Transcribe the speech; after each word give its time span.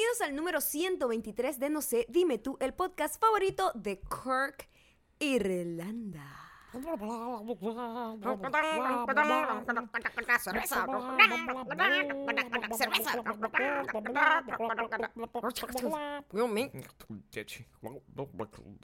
Bienvenidos 0.00 0.20
al 0.30 0.34
número 0.34 0.60
123 0.62 1.58
de 1.58 1.68
No 1.68 1.82
sé, 1.82 2.06
dime 2.08 2.38
tú, 2.38 2.56
el 2.60 2.72
podcast 2.72 3.20
favorito 3.20 3.70
de 3.74 4.00
Kirk, 4.00 4.66
Irlanda. 5.18 6.24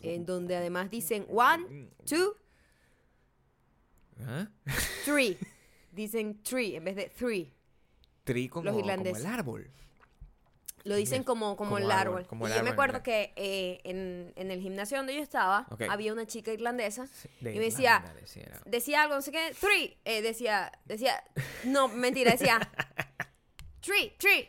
En 0.02 0.26
donde 0.26 0.56
además 0.56 0.90
dicen 0.90 1.26
one, 1.30 1.88
two, 2.04 2.34
¿Ah? 4.20 4.48
three. 5.06 5.38
Dicen 5.92 6.42
three 6.42 6.76
en 6.76 6.84
vez 6.84 6.96
de 6.96 7.08
three. 7.08 7.54
Tri 8.24 8.50
como, 8.50 8.66
Los 8.66 8.74
como 8.74 8.80
irlandeses. 8.84 9.24
el 9.24 9.30
árbol. 9.30 9.70
Lo 10.86 10.94
dicen 10.96 11.24
como, 11.24 11.56
como, 11.56 11.70
Como 11.70 11.78
el 11.78 11.90
árbol, 11.90 11.98
árbol. 12.18 12.26
como 12.26 12.46
el 12.46 12.52
y 12.52 12.56
yo 12.56 12.62
me 12.62 12.70
acuerdo 12.70 13.02
que 13.02 13.32
eh, 13.36 13.80
en, 13.84 14.32
en 14.36 14.50
el 14.50 14.60
gimnasio 14.60 14.96
donde 14.98 15.14
yo 15.14 15.20
estaba, 15.22 15.66
había 15.90 16.12
una 16.12 16.26
chica 16.26 16.52
irlandesa 16.52 17.08
De 17.40 17.54
y 17.54 17.58
me 17.58 17.64
decía, 17.64 18.04
decía. 18.20 18.60
decía 18.64 19.02
algo, 19.02 19.16
no 19.16 19.22
sé 19.22 19.32
qué, 19.32 19.54
three, 19.60 19.96
eh, 20.04 20.22
decía, 20.22 20.70
decía, 20.84 21.22
no, 21.64 21.88
mentira, 21.88 22.30
decía, 22.32 22.60
tree, 23.80 24.14
tree, 24.18 24.48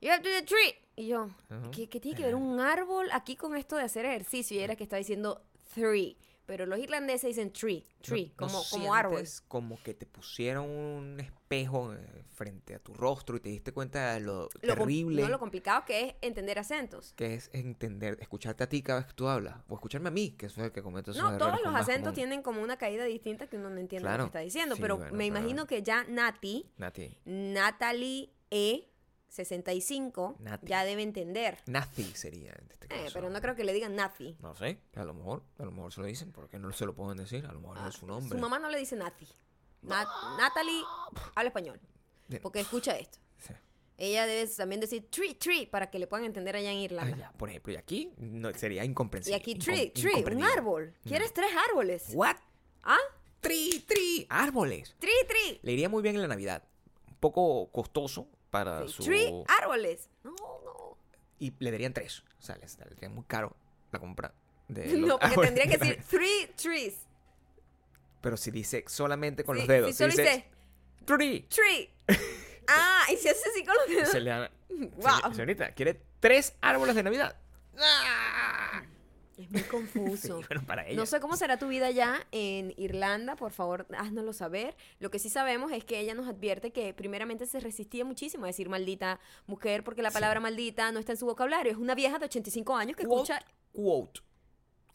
you 0.00 0.10
have 0.10 0.22
to 0.22 0.28
do 0.28 0.34
the 0.36 0.42
tree. 0.46 0.74
Y 0.96 1.06
yo, 1.08 1.24
Ujú. 1.50 1.70
¿qué, 1.72 1.88
qué 1.88 1.98
tiene 2.00 2.16
que 2.16 2.24
ver 2.24 2.34
un 2.34 2.60
árbol 2.60 3.08
aquí 3.12 3.34
con 3.36 3.56
esto 3.56 3.76
de 3.76 3.82
hacer 3.84 4.04
ejercicio? 4.04 4.56
Y 4.56 4.60
era 4.60 4.76
que 4.76 4.84
estaba 4.84 4.98
diciendo 4.98 5.42
three, 5.74 6.16
pero 6.50 6.66
los 6.66 6.80
irlandeses 6.80 7.28
dicen 7.28 7.52
tree, 7.52 7.86
tree, 8.02 8.34
¿No- 8.40 8.46
no 8.48 8.52
como, 8.52 8.64
como 8.70 8.92
árbol. 8.94 9.22
como 9.46 9.80
que 9.84 9.94
te 9.94 10.04
pusieron 10.04 10.68
un 10.68 11.20
espejo 11.20 11.94
eh, 11.94 12.24
frente 12.34 12.74
a 12.74 12.80
tu 12.80 12.92
rostro 12.92 13.36
y 13.36 13.40
te 13.40 13.50
diste 13.50 13.70
cuenta 13.70 14.14
de 14.14 14.20
lo, 14.20 14.48
Lo 14.60 14.74
terrible 14.74 15.22
no 15.22 15.28
lo 15.28 15.38
complicado 15.38 15.84
que 15.86 16.08
es 16.08 16.14
entender 16.22 16.58
acentos. 16.58 17.12
que 17.14 17.34
es 17.34 17.50
entender, 17.52 18.16
escucharte 18.20 18.64
a 18.64 18.68
ti 18.68 18.82
cada 18.82 18.98
vez 18.98 19.06
que 19.06 19.14
tú 19.14 19.28
hablas, 19.28 19.58
o 19.68 19.74
escucharme 19.74 20.08
a 20.08 20.10
mí, 20.10 20.32
que 20.32 20.46
es 20.46 20.58
el 20.58 20.72
que 20.72 20.82
cometo 20.82 21.12
esos 21.12 21.22
No, 21.22 21.38
todos 21.38 21.60
los 21.62 21.72
acentos 21.72 21.98
comunes. 21.98 22.14
tienen 22.14 22.42
como 22.42 22.60
una 22.62 22.76
caída 22.76 23.04
distinta 23.04 23.46
que 23.46 23.56
uno 23.56 23.70
no 23.70 23.78
entiende 23.78 24.02
lo 24.02 24.08
Claro. 24.10 24.24
que 24.24 24.26
está 24.26 24.40
diciendo, 24.40 24.74
Sí, 24.74 24.82
pero 24.82 24.96
bueno, 24.96 25.12
me 25.12 25.18
pero- 25.18 25.38
imagino 25.38 25.66
que 25.68 25.84
ya 25.84 26.02
Nati, 26.02 26.68
Nati. 26.78 27.16
Natalie 27.26 28.32
E. 28.50 28.88
65 29.30 30.36
Nati. 30.40 30.66
ya 30.66 30.84
debe 30.84 31.02
entender. 31.02 31.58
Nazi 31.66 32.04
sería 32.14 32.52
en 32.52 32.68
este 32.70 32.86
Eh, 32.86 33.04
caso. 33.04 33.10
pero 33.14 33.30
no 33.30 33.40
creo 33.40 33.54
que 33.54 33.64
le 33.64 33.72
digan 33.72 33.94
Nati. 33.96 34.36
No 34.40 34.54
sé, 34.54 34.78
a 34.96 35.04
lo 35.04 35.14
mejor, 35.14 35.42
a 35.58 35.64
lo 35.64 35.70
mejor 35.70 35.92
se 35.92 36.00
lo 36.00 36.06
dicen, 36.06 36.32
porque 36.32 36.58
no 36.58 36.72
se 36.72 36.84
lo 36.86 36.94
pueden 36.94 37.16
decir, 37.18 37.46
a 37.46 37.52
lo 37.52 37.60
mejor 37.60 37.78
no 37.78 37.88
es 37.88 37.94
su 37.94 38.06
nombre. 38.06 38.26
Ah, 38.26 38.36
Su 38.36 38.38
mamá 38.40 38.58
no 38.58 38.68
le 38.68 38.78
dice 38.78 38.96
Nati. 38.96 39.26
Na- 39.82 40.06
Natalie 40.38 40.82
habla 41.34 41.48
español. 41.48 41.80
Porque 42.42 42.60
escucha 42.60 42.96
esto. 42.96 43.18
Sí. 43.38 43.54
Ella 43.96 44.26
debe 44.26 44.46
también 44.48 44.80
decir 44.80 45.08
tree, 45.10 45.34
tree, 45.34 45.66
para 45.66 45.90
que 45.90 45.98
le 45.98 46.06
puedan 46.06 46.24
entender 46.26 46.54
allá 46.56 46.70
en 46.70 46.78
Ah, 46.78 46.82
Irlanda. 46.82 47.16
ya, 47.16 47.32
por 47.32 47.48
ejemplo, 47.50 47.72
y 47.72 47.76
aquí 47.76 48.12
no, 48.18 48.52
sería 48.54 48.84
y 48.84 48.88
incomprensible. 48.88 49.36
aquí 49.36 49.54
incom- 49.54 49.64
tree, 49.64 49.90
tree, 49.90 50.24
un 50.36 50.42
árbol. 50.42 50.94
¿Quieres 51.04 51.32
tres 51.32 51.50
árboles? 51.70 52.10
What? 52.14 52.36
¿Ah? 52.82 52.98
Tri, 53.40 53.84
tri, 53.86 54.26
árboles. 54.28 54.94
Tree, 54.98 55.24
tree. 55.26 55.60
Le 55.62 55.72
iría 55.72 55.88
muy 55.88 56.02
bien 56.02 56.14
en 56.16 56.22
la 56.22 56.28
Navidad. 56.28 56.62
Un 57.08 57.16
poco 57.16 57.70
costoso 57.72 58.28
para 58.50 58.86
Sí, 58.86 58.92
su... 58.94 59.02
Tree, 59.04 59.32
árboles. 59.60 60.08
No, 60.24 60.30
no. 60.32 60.96
Y 61.38 61.52
le 61.58 61.70
darían 61.70 61.92
tres. 61.92 62.22
O 62.38 62.42
sea, 62.42 62.56
les 62.56 62.72
saldría 62.72 63.08
muy 63.08 63.24
caro 63.24 63.56
la 63.92 63.98
compra 63.98 64.32
de 64.68 64.86
los 64.96 65.08
No, 65.08 65.18
porque 65.18 65.26
árboles 65.26 65.54
tendría 65.54 65.70
que 65.78 65.78
de 65.84 65.86
decir 65.96 66.04
three 66.08 66.46
trees. 66.56 66.94
Pero 68.20 68.36
si 68.36 68.50
dice 68.50 68.84
solamente 68.86 69.44
con 69.44 69.56
Sí, 69.56 69.60
los 69.62 69.68
dedos. 69.68 69.90
Si 69.90 69.96
solo 69.96 70.12
si 70.12 70.22
dice 70.22 70.44
Tri. 71.04 71.46
tree. 71.48 71.90
Ah, 72.72 73.04
y 73.12 73.16
si 73.16 73.28
hace 73.28 73.48
así 73.50 73.64
con 73.64 73.74
los 73.74 73.88
dedos. 73.88 74.08
Se 74.12 74.20
le 74.20 74.30
da- 74.30 74.50
Wow. 74.68 74.88
Señor- 75.02 75.32
Señorita, 75.34 75.72
¿quiere 75.72 76.00
tres 76.20 76.54
árboles 76.60 76.94
de 76.94 77.02
Navidad? 77.02 77.36
¡Ah! 77.76 78.69
Es 79.40 79.50
muy 79.50 79.62
confuso. 79.62 80.38
Sí, 80.40 80.46
bueno, 80.48 80.66
para 80.66 80.86
ella. 80.86 80.96
No 80.96 81.06
sé 81.06 81.20
cómo 81.20 81.36
será 81.36 81.58
tu 81.58 81.68
vida 81.68 81.90
ya 81.90 82.26
en 82.32 82.72
Irlanda, 82.76 83.36
por 83.36 83.52
favor, 83.52 83.86
haznoslo 83.96 84.32
saber. 84.32 84.76
Lo 84.98 85.10
que 85.10 85.18
sí 85.18 85.28
sabemos 85.30 85.72
es 85.72 85.84
que 85.84 85.98
ella 85.98 86.14
nos 86.14 86.28
advierte 86.28 86.72
que 86.72 86.92
primeramente 86.94 87.46
se 87.46 87.60
resistía 87.60 88.04
muchísimo 88.04 88.44
a 88.44 88.48
decir 88.48 88.68
maldita 88.68 89.18
mujer 89.46 89.82
porque 89.84 90.02
la 90.02 90.10
Sí. 90.10 90.14
palabra 90.14 90.40
maldita 90.40 90.92
no 90.92 90.98
está 91.00 91.12
en 91.12 91.18
su 91.18 91.26
vocabulario. 91.26 91.72
Es 91.72 91.78
una 91.78 91.94
vieja 91.94 92.18
de 92.18 92.26
85 92.26 92.76
años 92.76 92.96
que 92.96 93.04
Quote, 93.04 93.32
escucha... 93.32 93.46
Quote. 93.72 94.20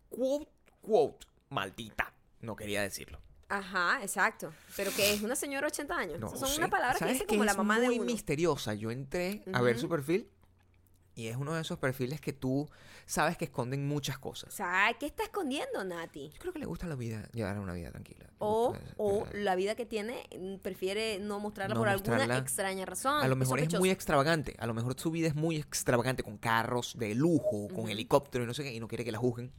Quote, 0.10 0.50
quote. 0.82 1.28
Maldita. 1.50 2.14
No 2.42 2.56
quería 2.56 2.82
decirlo. 2.82 3.20
Ajá, 3.48 4.00
exacto. 4.02 4.52
Pero 4.76 4.92
que 4.96 5.14
es 5.14 5.22
una 5.22 5.36
señora 5.36 5.68
de 5.68 5.72
80 5.74 5.96
años. 5.96 6.20
No 6.20 6.30
son 6.36 6.52
una 6.58 6.68
palabra 6.68 6.94
que 6.94 7.00
¿Sabes 7.00 7.14
dice 7.16 7.26
como 7.28 7.44
la 7.44 7.52
es 7.52 7.58
mamá 7.58 7.80
de 7.80 7.88
muy 7.88 7.98
uno. 8.00 8.06
misteriosa. 8.06 8.74
Yo 8.74 8.90
entré 8.92 9.44
a 9.54 9.62
ver 9.62 9.78
su 9.80 9.88
perfil 9.88 10.30
y 11.16 11.28
es 11.28 11.38
uno 11.38 11.54
de 11.54 11.62
esos 11.62 11.80
perfiles 11.80 12.20
que 12.22 12.34
tú 12.34 12.70
sabes 13.06 13.38
que 13.38 13.46
esconden 13.46 13.88
muchas 13.88 14.18
O 14.18 14.22
cosas. 14.22 14.54
sea, 14.54 14.94
¿qué 15.00 15.06
está 15.06 15.24
escondiendo 15.24 15.84
Nati? 15.84 16.30
Yo 16.34 16.40
creo 16.40 16.54
que 16.54 16.60
le 16.60 16.66
gusta 16.66 16.88
la 16.88 16.96
vida, 16.96 17.30
llevar 17.34 17.58
una 17.60 17.74
vida 17.74 17.92
tranquila. 17.92 18.26
O, 18.40 18.70
gusta, 18.70 18.94
o 18.98 19.26
la 19.34 19.56
vida 19.56 19.76
que 19.76 19.86
tiene 19.86 20.28
mm, 20.38 20.58
prefiere 20.58 21.20
no 21.20 21.40
mostrarla 21.40 21.76
No 21.76 21.82
por 21.82 21.90
alguna 21.90 22.38
extraña 22.38 22.86
razón. 22.86 23.24
a 23.24 23.28
lo 23.28 23.36
mejor 23.36 23.60
es 23.60 23.74
muy 23.80 23.90
extravagante. 23.90 24.56
A 24.60 24.68
lo 24.68 24.74
mejor 24.74 25.00
su 25.00 25.10
vida 25.12 25.28
es 25.28 25.36
muy 25.36 25.56
extravagante 25.58 26.24
con 26.24 26.38
carros 26.38 26.96
de 26.98 27.16
lujo, 27.16 27.68
con 27.70 27.80
Ujú. 27.82 27.88
helicóptero 27.90 28.44
y 28.44 28.48
no 28.48 28.54
sé 28.54 28.64
qué, 28.64 28.74
y 28.74 28.80
no 28.80 28.88
quiere 28.88 29.06
que 29.06 29.12
la 29.12 29.18
juzguen. 29.18 29.52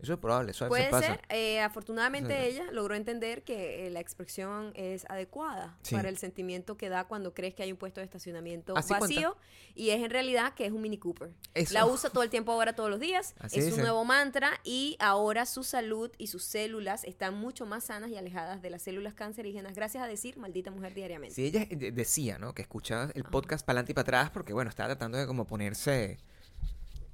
Eso 0.00 0.12
es 0.14 0.18
probable, 0.20 0.52
eso 0.52 0.64
a 0.64 0.68
veces 0.68 0.88
Puede 0.88 0.90
pasa. 0.90 1.14
ser. 1.14 1.20
eh, 1.36 1.60
afortunadamente 1.60 2.34
Sí. 2.38 2.46
ella 2.56 2.70
logró 2.70 2.94
entender 2.94 3.42
que 3.42 3.86
eh, 3.86 3.90
la 3.90 3.98
expresión 4.00 4.70
es 4.74 5.04
adecuada 5.10 5.76
Sí. 5.82 5.94
para 5.96 6.08
el 6.08 6.18
sentimiento 6.18 6.76
que 6.76 6.88
da 6.88 7.04
cuando 7.04 7.34
crees 7.34 7.54
que 7.54 7.64
hay 7.64 7.72
un 7.72 7.78
puesto 7.78 8.00
de 8.00 8.04
estacionamiento 8.04 8.76
Así 8.76 8.88
cuenta. 8.88 9.06
vacío 9.06 9.36
y 9.74 9.90
es 9.90 10.02
en 10.02 10.10
realidad 10.10 10.54
que 10.54 10.66
es 10.66 10.72
un 10.72 10.82
Mini 10.82 10.98
Cooper. 10.98 11.30
Eso. 11.54 11.74
La 11.74 11.84
usa 11.86 12.10
todo 12.10 12.22
el 12.22 12.30
tiempo 12.30 12.52
ahora, 12.52 12.74
todos 12.74 12.90
los 12.90 13.00
días. 13.00 13.34
Así 13.40 13.58
es 13.58 13.64
dice. 13.66 13.76
un 13.78 13.82
nuevo 13.82 14.04
mantra 14.04 14.60
y 14.64 14.96
ahora 15.00 15.46
su 15.46 15.64
salud 15.64 16.10
y 16.18 16.28
sus 16.28 16.44
células 16.44 17.02
están 17.04 17.34
mucho 17.34 17.66
más 17.66 17.84
sanas 17.84 18.10
y 18.10 18.16
alejadas 18.16 18.62
de 18.62 18.70
las 18.70 18.82
células 18.82 19.14
cancerígenas 19.14 19.74
gracias 19.74 20.02
a 20.04 20.06
decir 20.06 20.36
maldita 20.38 20.70
mujer 20.70 20.94
diariamente. 20.94 21.34
Sí, 21.34 21.46
ella 21.46 21.66
de- 21.68 21.90
decía, 21.92 22.38
¿no? 22.38 22.54
Que 22.54 22.62
escuchaba 22.62 23.10
el 23.14 23.24
podcast 23.24 23.66
para 23.66 23.78
adelante 23.80 23.92
y 23.92 23.94
para 23.94 24.02
atrás 24.02 24.30
porque, 24.30 24.52
bueno, 24.52 24.68
estaba 24.70 24.88
tratando 24.90 25.18
de 25.18 25.26
como 25.26 25.44
ponerse 25.44 26.18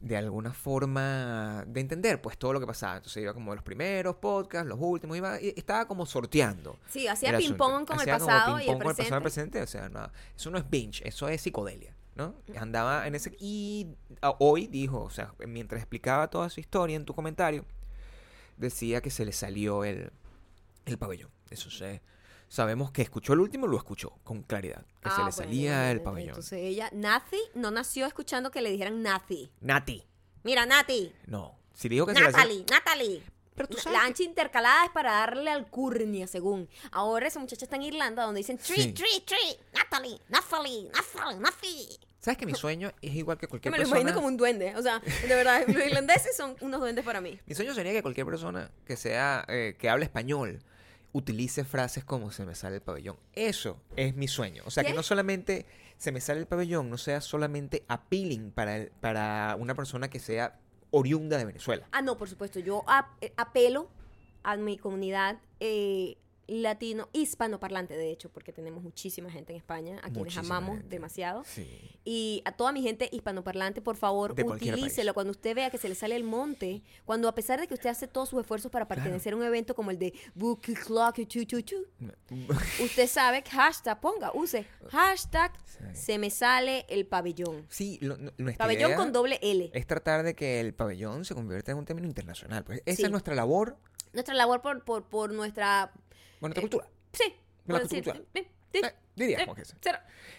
de 0.00 0.16
alguna 0.16 0.52
forma 0.52 1.64
de 1.66 1.80
entender, 1.80 2.20
pues, 2.20 2.36
todo 2.36 2.52
lo 2.52 2.60
que 2.60 2.66
pasaba. 2.66 2.96
Entonces 2.96 3.22
iba 3.22 3.32
como 3.32 3.54
los 3.54 3.64
primeros 3.64 4.16
podcasts, 4.16 4.68
los 4.68 4.78
últimos, 4.80 5.16
iba, 5.16 5.40
y 5.40 5.54
estaba 5.56 5.86
como 5.88 6.04
sorteando. 6.04 6.78
Sí, 6.88 7.08
hacía 7.08 7.36
ping-pong 7.38 7.86
con 7.86 7.96
el 7.96 8.00
Hacía 8.02 8.18
pasado 8.18 8.58
y 8.58 8.62
el 8.62 8.66
ping-pong 8.66 8.82
con 8.82 8.90
el 8.90 8.96
pasado 8.96 9.14
y 9.14 9.16
el 9.16 9.22
presente. 9.22 9.50
presente. 9.60 9.62
O 9.62 9.66
sea, 9.66 10.10
eso 10.36 10.50
no 10.50 10.58
es 10.58 10.68
binge, 10.68 11.08
eso 11.08 11.28
es 11.28 11.40
psicodelia, 11.40 11.96
¿no? 12.16 12.34
Andaba 12.58 13.06
en 13.06 13.14
ese... 13.14 13.34
Y 13.40 13.88
a- 14.20 14.36
hoy 14.40 14.66
dijo, 14.66 15.00
o 15.02 15.10
sea, 15.10 15.32
mientras 15.46 15.80
explicaba 15.80 16.28
toda 16.28 16.50
su 16.50 16.60
historia 16.60 16.96
en 16.96 17.04
tu 17.06 17.14
comentario, 17.14 17.64
decía 18.58 19.00
que 19.00 19.10
se 19.10 19.24
le 19.24 19.32
salió 19.32 19.84
el, 19.84 20.10
el 20.84 20.98
pabellón. 20.98 21.30
Eso 21.50 21.70
se... 21.70 22.02
Sabemos 22.48 22.92
que 22.92 23.02
escuchó 23.02 23.32
el 23.32 23.40
último, 23.40 23.66
lo 23.66 23.76
escuchó 23.76 24.18
con 24.22 24.42
claridad. 24.42 24.84
Que 25.02 25.08
se 25.08 25.14
Ah, 25.14 25.18
le 25.18 25.22
bueno, 25.24 25.32
salía 25.32 25.90
el 25.90 26.00
pabellón. 26.02 26.28
Entonces 26.30 26.60
ella, 26.60 26.88
Nazi, 26.92 27.40
no 27.54 27.70
nació 27.70 28.06
escuchando 28.06 28.50
que 28.50 28.62
le 28.62 28.70
dijeran 28.70 29.02
Nazi. 29.02 29.50
Nati. 29.60 30.04
Mira, 30.44 30.64
Nati. 30.66 31.12
No. 31.26 31.58
Si 31.72 31.88
dijo 31.88 32.06
que 32.06 32.14
se 32.14 32.20
le 32.20 32.26
Natalie, 32.30 32.64
Natalie. 32.70 33.22
Pero 33.56 33.68
tú 33.68 33.76
sabes 33.76 33.92
La 33.92 34.00
que- 34.00 34.06
ancha 34.08 34.22
intercalada 34.24 34.84
es 34.84 34.90
para 34.90 35.12
darle 35.12 35.50
alcurnia, 35.50 36.26
según. 36.26 36.68
Ahora 36.92 37.26
esa 37.28 37.38
muchacha 37.40 37.64
está 37.64 37.76
en 37.76 37.82
Irlanda 37.82 38.24
donde 38.24 38.38
dicen 38.38 38.58
tree, 38.58 38.82
Sí. 38.82 38.92
tree, 38.92 39.20
tree, 39.24 39.58
Natalie, 39.74 40.20
Natalie, 40.28 40.90
Natalie, 40.92 41.38
Natalie. 41.40 41.98
¿Sabes 42.20 42.38
que 42.38 42.46
mi 42.46 42.54
sueño 42.54 42.90
es 43.02 43.14
igual 43.14 43.36
que 43.38 43.46
cualquier 43.48 43.70
me 43.72 43.78
lo 43.78 43.82
persona? 43.82 44.00
imagino 44.00 44.14
como 44.16 44.28
un 44.28 44.36
duende. 44.36 44.74
O 44.76 44.82
sea, 44.82 44.98
de 45.00 45.28
verdad, 45.34 45.62
los 45.68 45.84
irlandeses 45.84 46.36
son 46.36 46.56
unos 46.62 46.80
duendes 46.80 47.04
para 47.04 47.20
mí. 47.20 47.38
Mi 47.46 47.54
sueño 47.54 47.74
sería 47.74 47.92
que 47.92 48.02
cualquier 48.02 48.26
persona 48.26 48.70
que 48.86 48.96
sea 48.96 49.44
eh, 49.48 49.76
que 49.78 49.88
hable 49.90 50.04
español 50.06 50.62
utilice 51.14 51.64
frases 51.64 52.04
como 52.04 52.30
se 52.32 52.44
me 52.44 52.54
sale 52.54 52.76
el 52.76 52.82
pabellón. 52.82 53.16
Eso 53.32 53.80
es 53.96 54.14
mi 54.16 54.28
sueño. 54.28 54.62
O 54.66 54.70
sea, 54.70 54.82
¿Qué? 54.82 54.90
que 54.90 54.94
no 54.96 55.02
solamente 55.02 55.64
se 55.96 56.10
me 56.12 56.20
sale 56.20 56.40
el 56.40 56.46
pabellón, 56.46 56.90
no 56.90 56.98
sea 56.98 57.20
solamente 57.22 57.84
appealing 57.88 58.50
para, 58.50 58.76
el- 58.76 58.90
para 59.00 59.56
una 59.58 59.74
persona 59.74 60.10
que 60.10 60.18
sea 60.18 60.58
oriunda 60.90 61.38
de 61.38 61.44
Venezuela. 61.44 61.86
Ah, 61.92 62.02
no, 62.02 62.18
por 62.18 62.28
supuesto. 62.28 62.58
Yo 62.58 62.82
ap- 62.88 63.16
eh, 63.22 63.32
apelo 63.36 63.88
a 64.42 64.56
mi 64.56 64.76
comunidad 64.76 65.38
eh, 65.60 66.18
latino, 66.46 67.08
hispanoparlante, 67.12 67.96
de 67.96 68.10
hecho, 68.10 68.30
porque 68.30 68.52
tenemos 68.52 68.82
muchísima 68.82 69.30
gente 69.30 69.52
en 69.52 69.58
España, 69.58 70.00
a 70.02 70.10
quienes 70.10 70.36
amamos 70.36 70.76
gente. 70.78 70.88
demasiado. 70.96 71.44
Sí. 71.44 71.66
Y 72.04 72.42
a 72.44 72.52
toda 72.52 72.72
mi 72.72 72.82
gente 72.82 73.08
hispanoparlante, 73.12 73.80
por 73.80 73.96
favor, 73.96 74.34
De 74.34 74.42
utilícelo 74.44 75.14
cuando 75.14 75.30
usted 75.30 75.54
vea 75.54 75.70
que 75.70 75.78
se 75.78 75.88
le 75.88 75.94
sale 75.94 76.16
el 76.16 76.24
monte, 76.24 76.82
cuando 77.04 77.28
a 77.28 77.34
pesar 77.34 77.60
de 77.60 77.66
que 77.66 77.74
usted 77.74 77.90
hace 77.90 78.06
todos 78.08 78.28
sus 78.28 78.40
esfuerzos 78.40 78.70
para 78.70 78.86
pertenecer 78.88 79.32
a 79.32 79.36
un 79.36 79.42
evento 79.42 79.74
como 79.74 79.90
el 79.90 79.98
de 79.98 80.12
Clock 80.84 81.18
usted 82.82 83.06
sabe 83.06 83.42
que 83.42 83.50
hashtag, 83.50 84.00
ponga, 84.00 84.30
use 84.34 84.66
hashtag 84.90 85.52
Sí. 85.64 85.84
se 85.92 86.18
me 86.18 86.30
sale 86.30 86.86
el 86.88 87.04
pabellón. 87.06 87.66
Sí, 87.68 87.98
lo- 88.00 88.16
nuestra 88.38 88.64
Pabellón 88.64 88.90
idea 88.90 88.96
con 88.96 89.12
doble 89.12 89.40
L. 89.42 89.70
es 89.74 89.86
tratar 89.86 90.22
de 90.22 90.34
que 90.34 90.60
el 90.60 90.72
pabellón 90.72 91.24
se 91.24 91.34
convierta 91.34 91.72
en 91.72 91.78
un 91.78 91.84
término 91.84 92.06
internacional. 92.06 92.62
Pues 92.64 92.80
esa 92.86 92.96
Sí. 92.98 93.02
es 93.04 93.10
nuestra 93.10 93.34
labor 93.34 93.76
Nuestra 94.12 94.34
labor 94.34 94.62
por, 94.62 94.84
por, 94.84 95.08
por 95.08 95.32
nuestra... 95.32 95.90
con 96.44 96.50
nuestra 96.50 96.60
Eh, 96.60 96.68
cultura. 96.68 96.88
Sí, 97.12 97.34
La 97.66 97.74
por 97.74 97.82
decir, 97.88 98.04
cultura. 98.04 98.24
Eh, 98.34 98.92
Diríamos 99.16 99.54
que 99.56 99.64
sí. 99.64 99.74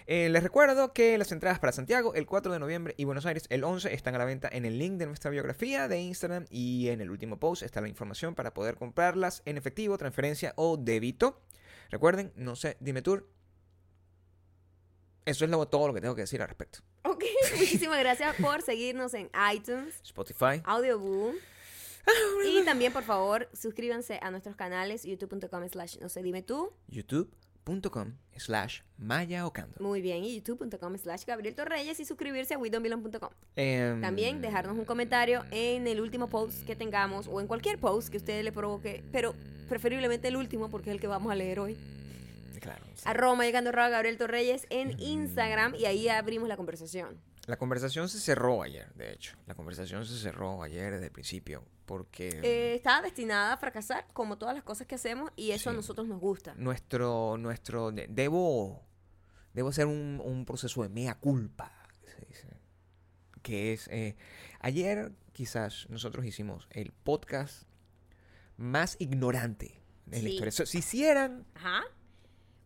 Eh, 0.07 0.27
les 0.29 0.43
recuerdo 0.43 0.91
que 0.93 1.17
las 1.17 1.31
entradas 1.31 1.57
para 1.59 1.71
Santiago 1.71 2.13
el 2.15 2.25
4 2.25 2.51
de 2.51 2.59
noviembre 2.59 2.93
y 2.97 3.05
Buenos 3.05 3.25
Aires 3.25 3.45
el 3.49 3.63
11 3.63 3.93
están 3.93 4.13
a 4.15 4.17
la 4.17 4.25
venta 4.25 4.49
en 4.51 4.65
el 4.65 4.77
link 4.77 4.93
de 4.97 5.05
nuestra 5.05 5.31
biografía 5.31 5.87
de 5.87 5.99
Instagram 6.01 6.45
y 6.49 6.89
en 6.89 6.99
el 7.01 7.09
último 7.09 7.39
post 7.39 7.63
está 7.63 7.79
la 7.81 7.87
información 7.87 8.35
para 8.35 8.53
poder 8.53 8.75
comprarlas 8.75 9.41
en 9.45 9.57
efectivo, 9.57 9.97
transferencia 9.97 10.53
o 10.57 10.75
débito. 10.77 11.41
Recuerden, 11.89 12.33
no 12.35 12.55
sé, 12.57 12.75
dime 12.81 13.01
tú. 13.01 13.25
Eso 15.25 15.45
es 15.45 15.49
lo- 15.51 15.65
todo 15.67 15.87
lo 15.87 15.93
que 15.93 16.01
tengo 16.01 16.13
que 16.13 16.21
decir 16.21 16.41
al 16.41 16.49
respecto. 16.49 16.79
Ok, 17.03 17.23
muchísimas 17.57 17.99
gracias 17.99 18.35
por 18.35 18.61
seguirnos 18.61 19.13
en 19.13 19.31
iTunes, 19.53 19.95
Spotify. 20.03 20.61
Audioboom. 20.65 21.35
Y 22.45 22.63
también, 22.63 22.93
por 22.93 23.03
favor, 23.03 23.49
suscríbanse 23.53 24.19
a 24.21 24.31
nuestros 24.31 24.55
canales, 24.55 25.03
youtube.com 25.03 25.67
slash 25.67 25.97
no 25.99 26.09
sé, 26.09 26.21
dime 26.21 26.41
tú. 26.41 26.71
youtube.com 26.87 28.13
slash 28.37 28.81
Maya 28.97 29.45
Ocando. 29.47 29.75
Muy 29.79 30.01
bien, 30.01 30.23
y 30.23 30.35
youtube.com 30.35 30.97
slash 30.97 31.25
Gabriel 31.25 31.55
Torreyes 31.55 31.99
y 31.99 32.05
suscribirse 32.05 32.53
a 32.53 32.57
widombilon.com. 32.59 33.29
Em, 33.55 34.01
También 34.01 34.41
dejarnos 34.41 34.77
un 34.77 34.85
comentario 34.85 35.43
en 35.51 35.87
el 35.87 35.99
último 36.01 36.27
post 36.27 36.65
que 36.65 36.75
tengamos 36.75 37.27
o 37.27 37.41
en 37.41 37.47
cualquier 37.47 37.79
post 37.79 38.09
que 38.09 38.17
ustedes 38.17 38.43
le 38.43 38.51
provoque, 38.51 39.03
pero 39.11 39.33
preferiblemente 39.67 40.27
el 40.27 40.37
último 40.37 40.69
porque 40.69 40.91
es 40.91 40.95
el 40.95 41.01
que 41.01 41.07
vamos 41.07 41.31
a 41.31 41.35
leer 41.35 41.59
hoy. 41.59 41.75
Claro. 42.61 42.83
sí. 42.95 43.03
Arroba 43.05 43.43
llegando 43.43 43.69
arroba 43.69 43.89
Gabriel 43.89 44.17
Torreyes 44.17 44.65
en 44.69 44.99
Instagram 44.99 45.75
y 45.75 45.85
ahí 45.85 46.07
abrimos 46.07 46.47
la 46.47 46.57
conversación. 46.57 47.19
La 47.47 47.57
conversación 47.57 48.09
se 48.09 48.19
cerró 48.19 48.63
ayer, 48.63 48.91
de 48.95 49.13
hecho. 49.13 49.37
La 49.45 49.53
conversación 49.55 50.05
se 50.05 50.17
cerró 50.17 50.63
ayer 50.63 50.93
desde 50.93 51.05
el 51.05 51.11
principio. 51.11 51.63
Porque 51.85 52.29
Eh, 52.43 52.75
está 52.75 53.01
destinada 53.03 53.53
a 53.53 53.57
fracasar 53.57 54.07
como 54.13 54.37
todas 54.39 54.55
las 54.55 54.63
cosas 54.63 54.87
que 54.87 54.95
hacemos 54.95 55.29
y 55.35 55.51
eso 55.51 55.69
a 55.69 55.73
Sí. 55.73 55.77
nosotros 55.77 56.07
nos 56.07 56.19
gusta. 56.19 56.55
nuestro, 56.55 57.37
nuestro, 57.37 57.91
de- 57.91 58.07
debo, 58.09 58.83
debo 59.53 59.69
hacer 59.69 59.85
un, 59.85 60.19
un 60.25 60.45
proceso 60.45 60.81
de 60.81 60.89
mea 60.89 61.13
culpa, 61.19 61.71
que 62.01 62.09
se 62.09 62.25
dice. 62.25 62.57
Que 63.43 63.73
es, 63.73 63.87
eh, 63.89 64.15
ayer 64.61 65.11
quizás 65.31 65.85
nosotros 65.89 66.25
hicimos 66.25 66.67
el 66.71 66.91
podcast 66.91 67.67
más 68.57 68.95
ignorante 68.97 69.79
en 70.07 70.23
la 70.23 70.29
Sí. 70.29 70.29
historia. 70.29 70.51
So, 70.51 70.65
si 70.65 70.79
hicieran 70.79 71.45
Ajá. 71.53 71.83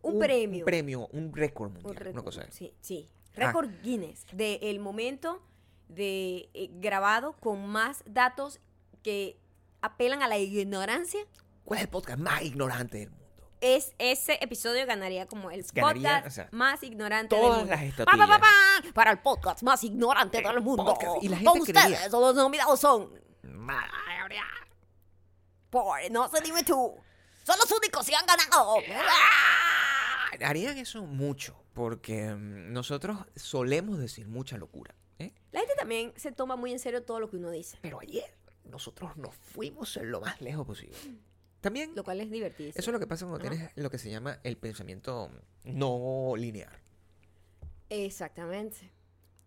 Un, 0.02 0.18
premio. 0.18 0.60
un 0.60 0.64
premio, 0.64 1.06
un 1.08 1.32
récord 1.34 1.68
Un 1.76 1.82
mundial, 1.82 1.92
una 1.96 2.04
récord, 2.04 2.24
cosa 2.24 2.40
así. 2.48 2.72
Sí, 2.80 3.06
Ah. 3.36 3.46
Récord 3.46 3.70
Guinness 3.82 4.26
del 4.32 4.80
momento 4.80 5.42
de 5.88 6.50
eh, 6.54 6.70
grabado 6.74 7.32
con 7.34 7.66
más 7.66 8.02
datos 8.06 8.60
que 9.02 9.38
apelan 9.82 10.22
a 10.22 10.28
la 10.28 10.38
ignorancia. 10.38 11.20
¿Cuál 11.64 11.78
es 11.78 11.84
el 11.84 11.90
podcast 11.90 12.18
más 12.18 12.42
ignorante 12.42 12.98
del 12.98 13.10
mundo? 13.10 13.20
Es, 13.60 13.92
ese 13.98 14.38
episodio 14.40 14.86
ganaría 14.86 15.26
como 15.26 15.50
el 15.50 15.64
Ganaría, 15.72 16.22
podcast 16.22 16.26
o 16.26 16.30
sea, 16.30 16.48
más 16.52 16.82
ignorante 16.82 17.36
todas 17.36 17.66
del 17.68 17.78
mundo. 17.78 17.96
las 17.96 18.06
Pa, 18.06 18.26
pa, 18.26 18.38
pa, 18.38 18.92
para 18.94 19.10
el 19.10 19.18
podcast 19.18 19.62
más 19.62 19.84
ignorante 19.84 20.38
El 20.38 20.44
del 20.44 20.60
mundo. 20.62 20.84
podcast. 20.84 21.22
Y 21.22 21.28
la 21.28 21.36
gente 21.36 21.50
Con 21.50 21.60
ustedes, 21.60 22.10
los 22.10 22.34
nominados 22.34 22.80
son 22.80 23.10
por 25.70 26.10
No 26.10 26.28
se 26.28 26.40
dime 26.40 26.62
tú. 26.64 26.96
Son 27.44 27.58
los 27.58 27.70
únicos 27.70 28.06
que 28.06 28.14
han 28.14 28.26
ganado. 28.26 28.76
Harían 30.44 30.78
eso 30.78 31.02
mucho, 31.02 31.59
porque 31.80 32.34
mm, 32.34 32.74
nosotros 32.74 33.16
solemos 33.36 33.98
decir 33.98 34.28
mucha 34.28 34.58
locura. 34.58 34.94
¿eh? 35.18 35.32
La 35.50 35.60
gente 35.60 35.74
también 35.78 36.12
se 36.14 36.30
toma 36.30 36.54
muy 36.54 36.72
en 36.72 36.78
serio 36.78 37.02
todo 37.02 37.20
lo 37.20 37.30
que 37.30 37.38
uno 37.38 37.50
dice, 37.50 37.78
Pero 37.80 38.00
ayer 38.00 38.36
nosotros 38.64 39.16
nos 39.16 39.34
fuimos 39.34 39.96
lo 39.96 40.20
más 40.20 40.42
lejos 40.42 40.66
posible. 40.66 40.94
También, 41.62 41.92
lo 41.96 42.04
cual 42.04 42.20
es 42.20 42.30
divertido. 42.30 42.68
eso 42.68 42.78
es 42.78 42.92
lo 42.92 43.00
que 43.00 43.06
pasa 43.06 43.24
cuando 43.24 43.48
tienes 43.48 43.70
lo 43.76 43.90
que 43.90 43.96
se 43.96 44.10
llama 44.10 44.40
el 44.44 44.58
pensamiento 44.58 45.30
no 45.64 46.34
lineal. 46.36 46.78
Exactamente. 47.88 48.92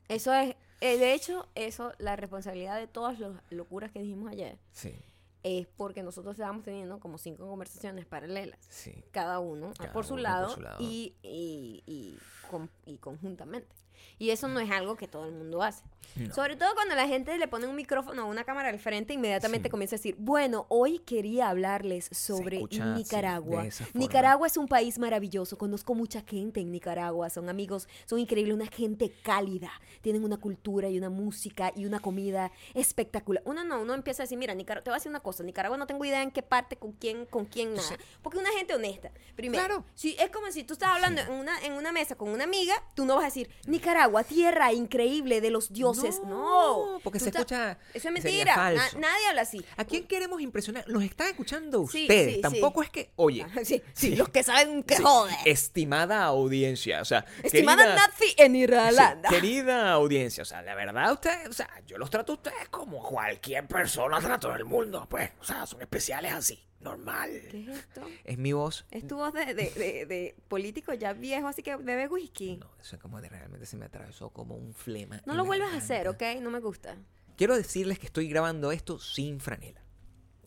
Eso 0.07 0.33
es, 0.33 0.55
eh, 0.81 0.97
de 0.97 1.13
hecho, 1.13 1.47
eso, 1.53 1.93
la 1.99 2.15
responsabilidad 2.15 2.79
de 2.79 2.87
todas 2.87 3.19
las 3.19 3.43
locuras 3.51 3.91
que 3.91 3.99
dijimos 3.99 4.31
ayer 4.31 4.57
Sí, 4.71 4.95
es 5.43 5.67
porque 5.67 6.03
nosotros 6.03 6.35
estábamos 6.35 6.63
teniendo 6.63 6.99
como 6.99 7.17
cinco 7.17 7.45
conversaciones 7.47 8.05
paralelas, 8.05 8.59
sí. 8.69 9.03
cada 9.11 9.39
uno 9.39 9.73
Cada 9.77 9.91
por 9.93 10.05
su, 10.05 10.13
por 10.13 10.21
lado, 10.21 10.49
su 10.49 10.61
lado. 10.61 10.77
Y, 10.79 11.15
y, 11.21 11.83
y, 11.85 12.17
con- 12.49 12.69
y 12.85 12.97
conjuntamente. 12.97 13.75
Y 14.19 14.29
eso 14.31 14.47
no 14.47 14.59
es 14.59 14.69
algo 14.71 14.95
que 14.95 15.07
todo 15.07 15.25
el 15.25 15.33
mundo 15.33 15.61
hace. 15.63 15.83
No. 16.15 16.33
Sobre 16.33 16.55
todo 16.55 16.73
cuando 16.75 16.93
la 16.95 17.07
gente 17.07 17.35
le 17.37 17.47
pone 17.47 17.65
un 17.65 17.75
micrófono 17.75 18.25
o 18.27 18.29
una 18.29 18.43
cámara 18.43 18.69
al 18.69 18.77
frente, 18.77 19.13
inmediatamente 19.13 19.67
Sí. 19.67 19.71
comienza 19.71 19.95
a 19.95 19.97
decir, 19.97 20.15
bueno, 20.19 20.65
hoy 20.69 20.99
quería 20.99 21.49
hablarles 21.49 22.09
sobre 22.11 22.57
escucha, 22.57 22.93
Nicaragua. 22.93 23.65
Nicaragua 23.93 24.45
es 24.47 24.57
un 24.57 24.67
país 24.67 24.99
maravilloso, 24.99 25.57
conozco 25.57 25.95
mucha 25.95 26.21
gente 26.21 26.59
en 26.59 26.71
Nicaragua, 26.71 27.29
son 27.29 27.49
amigos, 27.49 27.87
son 28.05 28.19
increíbles, 28.19 28.53
una 28.53 28.67
gente 28.67 29.11
cálida, 29.23 29.71
tienen 30.01 30.23
una 30.23 30.37
cultura 30.37 30.89
y 30.89 30.97
una 30.97 31.09
música 31.09 31.71
y 31.75 31.85
una 31.85 31.99
comida 31.99 32.51
espectacular. 32.73 33.41
Uno 33.45 33.63
no, 33.63 33.81
uno 33.81 33.93
empieza 33.93 34.23
a 34.23 34.25
decir, 34.25 34.37
mira, 34.37 34.53
Nicaragua, 34.53 34.83
te 34.83 34.89
voy 34.91 34.95
a 34.95 34.99
decir 34.99 35.09
una 35.09 35.21
cosa, 35.21 35.43
Nicaragua 35.43 35.77
no 35.77 35.87
tengo 35.87 36.03
idea 36.05 36.21
en 36.21 36.31
qué 36.31 36.43
parte, 36.43 36.75
con 36.75 36.91
quién, 36.91 37.25
con 37.25 37.45
quién, 37.45 37.73
nada. 37.73 37.87
Sí. 37.87 37.95
Porque 38.21 38.37
una 38.37 38.51
gente 38.51 38.75
honesta. 38.75 39.11
Primero, 39.35 39.63
Claro. 39.65 39.85
si, 39.95 40.15
es 40.19 40.29
como 40.29 40.51
si 40.51 40.63
tú 40.63 40.73
estás 40.73 40.89
hablando 40.89 41.21
en, 41.21 41.31
una, 41.31 41.59
en 41.61 41.73
una 41.73 41.91
mesa 41.91 42.15
con 42.15 42.29
una 42.29 42.43
amiga, 42.43 42.73
tú 42.93 43.05
no 43.05 43.15
vas 43.15 43.23
a 43.23 43.27
decir, 43.27 43.49
Nicaragua, 43.67 43.82
tierra 44.27 44.73
increíble 44.73 45.41
de 45.41 45.49
los 45.49 45.71
dioses. 45.73 46.21
No, 46.25 46.99
porque 47.03 47.19
se 47.19 47.29
escucha. 47.29 47.77
Eso 47.93 48.07
es 48.07 48.13
mentira. 48.13 48.55
Na- 48.55 48.89
nadie 48.99 49.27
habla 49.29 49.41
así. 49.41 49.63
¿A 49.77 49.85
quién 49.85 50.05
queremos 50.07 50.41
impresionar? 50.41 50.85
Nos 50.87 51.03
están 51.03 51.27
escuchando 51.27 51.81
ustedes. 51.81 52.35
sí, 52.35 52.41
Tampoco 52.41 52.81
sí. 52.81 52.85
es 52.85 52.91
que, 52.91 53.11
oye, 53.15 53.45
Sí, 53.63 53.81
sí, 53.93 54.15
los 54.15 54.29
que 54.29 54.43
saben 54.43 54.83
que 54.83 54.97
joder. 54.97 55.35
estimada 55.45 56.23
audiencia, 56.23 57.01
o 57.01 57.05
sea, 57.05 57.25
Estimada 57.43 57.83
querida- 57.83 57.95
Nazi 58.07 58.35
en 58.37 58.55
Irlanda. 58.55 59.29
querida 59.29 59.91
audiencia, 59.91 60.43
o 60.43 60.45
sea, 60.45 60.61
la 60.61 60.75
verdad, 60.75 61.11
ustedes, 61.11 61.47
o 61.47 61.53
sea, 61.53 61.69
yo 61.85 61.97
los 61.97 62.09
trato 62.09 62.33
a 62.33 62.35
ustedes 62.35 62.69
como 62.69 63.01
cualquier 63.03 63.67
persona 63.67 64.19
trato 64.19 64.51
del 64.51 64.65
mundo, 64.65 65.05
pues, 65.09 65.31
o 65.39 65.43
sea, 65.43 65.65
son 65.65 65.81
especiales 65.81 66.31
así, 66.33 66.63
normal. 66.83 67.29
¿Qué 67.49 67.61
es 67.63 67.67
esto? 67.79 68.01
Es 68.23 68.37
mi 68.37 68.53
voz. 68.53 68.85
Es 68.91 69.07
tu 69.07 69.15
voz 69.17 69.33
de, 69.33 69.45
de, 69.53 69.69
de, 69.71 70.05
de 70.05 70.35
político 70.47 70.93
ya 70.93 71.13
viejo, 71.13 71.47
así 71.47 71.63
que 71.63 71.75
bebe 71.77 72.07
whisky. 72.07 72.57
No, 72.57 72.69
eso 72.79 72.95
es 72.97 73.01
como 73.01 73.19
de 73.21 73.29
realmente 73.29 73.65
se 73.65 73.77
me 73.77 73.85
atravesó 73.85 74.29
como 74.29 74.55
un 74.55 74.73
flema. 74.73 75.21
No 75.25 75.33
lo 75.35 75.45
vuelvas 75.45 75.73
a 75.73 75.77
hacer. 75.77 76.07
¿ok? 76.07 76.21
No 76.41 76.49
me 76.51 76.59
gusta. 76.59 76.97
Quiero 77.37 77.55
decirles 77.55 77.97
que 77.99 78.05
estoy 78.05 78.27
grabando 78.27 78.71
esto 78.71 78.99
sin 78.99 79.39
franela. 79.39 79.81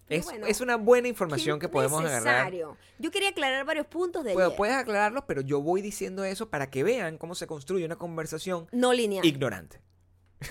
Es, 0.08 0.24
bueno, 0.24 0.46
es 0.46 0.60
una 0.60 0.76
buena 0.76 1.08
información 1.08 1.58
que 1.58 1.68
podemos 1.68 1.98
agarrar. 2.00 2.44
Necesario. 2.44 2.76
Yo 3.00 3.10
quería 3.10 3.30
aclarar 3.30 3.64
varios 3.64 3.86
puntos 3.88 4.22
de 4.22 4.34
Puedo- 4.34 4.46
ayer. 4.50 4.56
puedes 4.56 4.76
aclararlos, 4.76 5.24
pero 5.26 5.40
yo 5.40 5.60
voy 5.60 5.82
diciendo 5.82 6.22
eso 6.22 6.48
para 6.48 6.70
que 6.70 6.84
vean 6.84 7.18
cómo 7.18 7.34
se 7.34 7.48
construye 7.48 7.84
una 7.84 7.96
conversación 7.96 8.68
No 8.70 8.92
lineal. 8.92 9.24
ignorante. 9.26 9.80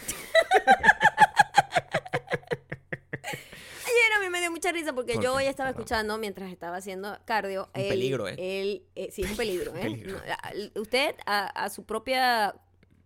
Ayer 3.24 4.13
a 4.18 4.20
mí 4.22 4.30
me 4.30 4.35
dio 4.46 4.52
mucha 4.52 4.72
risa 4.72 4.94
porque 4.94 5.14
¿Por 5.16 5.24
yo 5.24 5.32
qué? 5.34 5.38
hoy 5.38 5.46
estaba 5.46 5.70
Perdón. 5.70 5.82
escuchando 5.82 6.18
mientras 6.18 6.52
estaba 6.52 6.78
haciendo 6.78 7.18
cardio. 7.25 7.70
Un 7.75 7.82
peligro, 7.90 8.28
¿eh? 8.28 8.36
eh, 8.38 9.10
sí, 9.12 9.24
es 9.24 9.32
un 9.32 9.38
peligro, 9.38 9.75
¿eh? 9.75 9.82
peligro. 9.82 10.18
Usted 10.75 11.16
a, 11.25 11.46
a 11.48 11.70
su 11.70 11.86
propia 11.86 12.56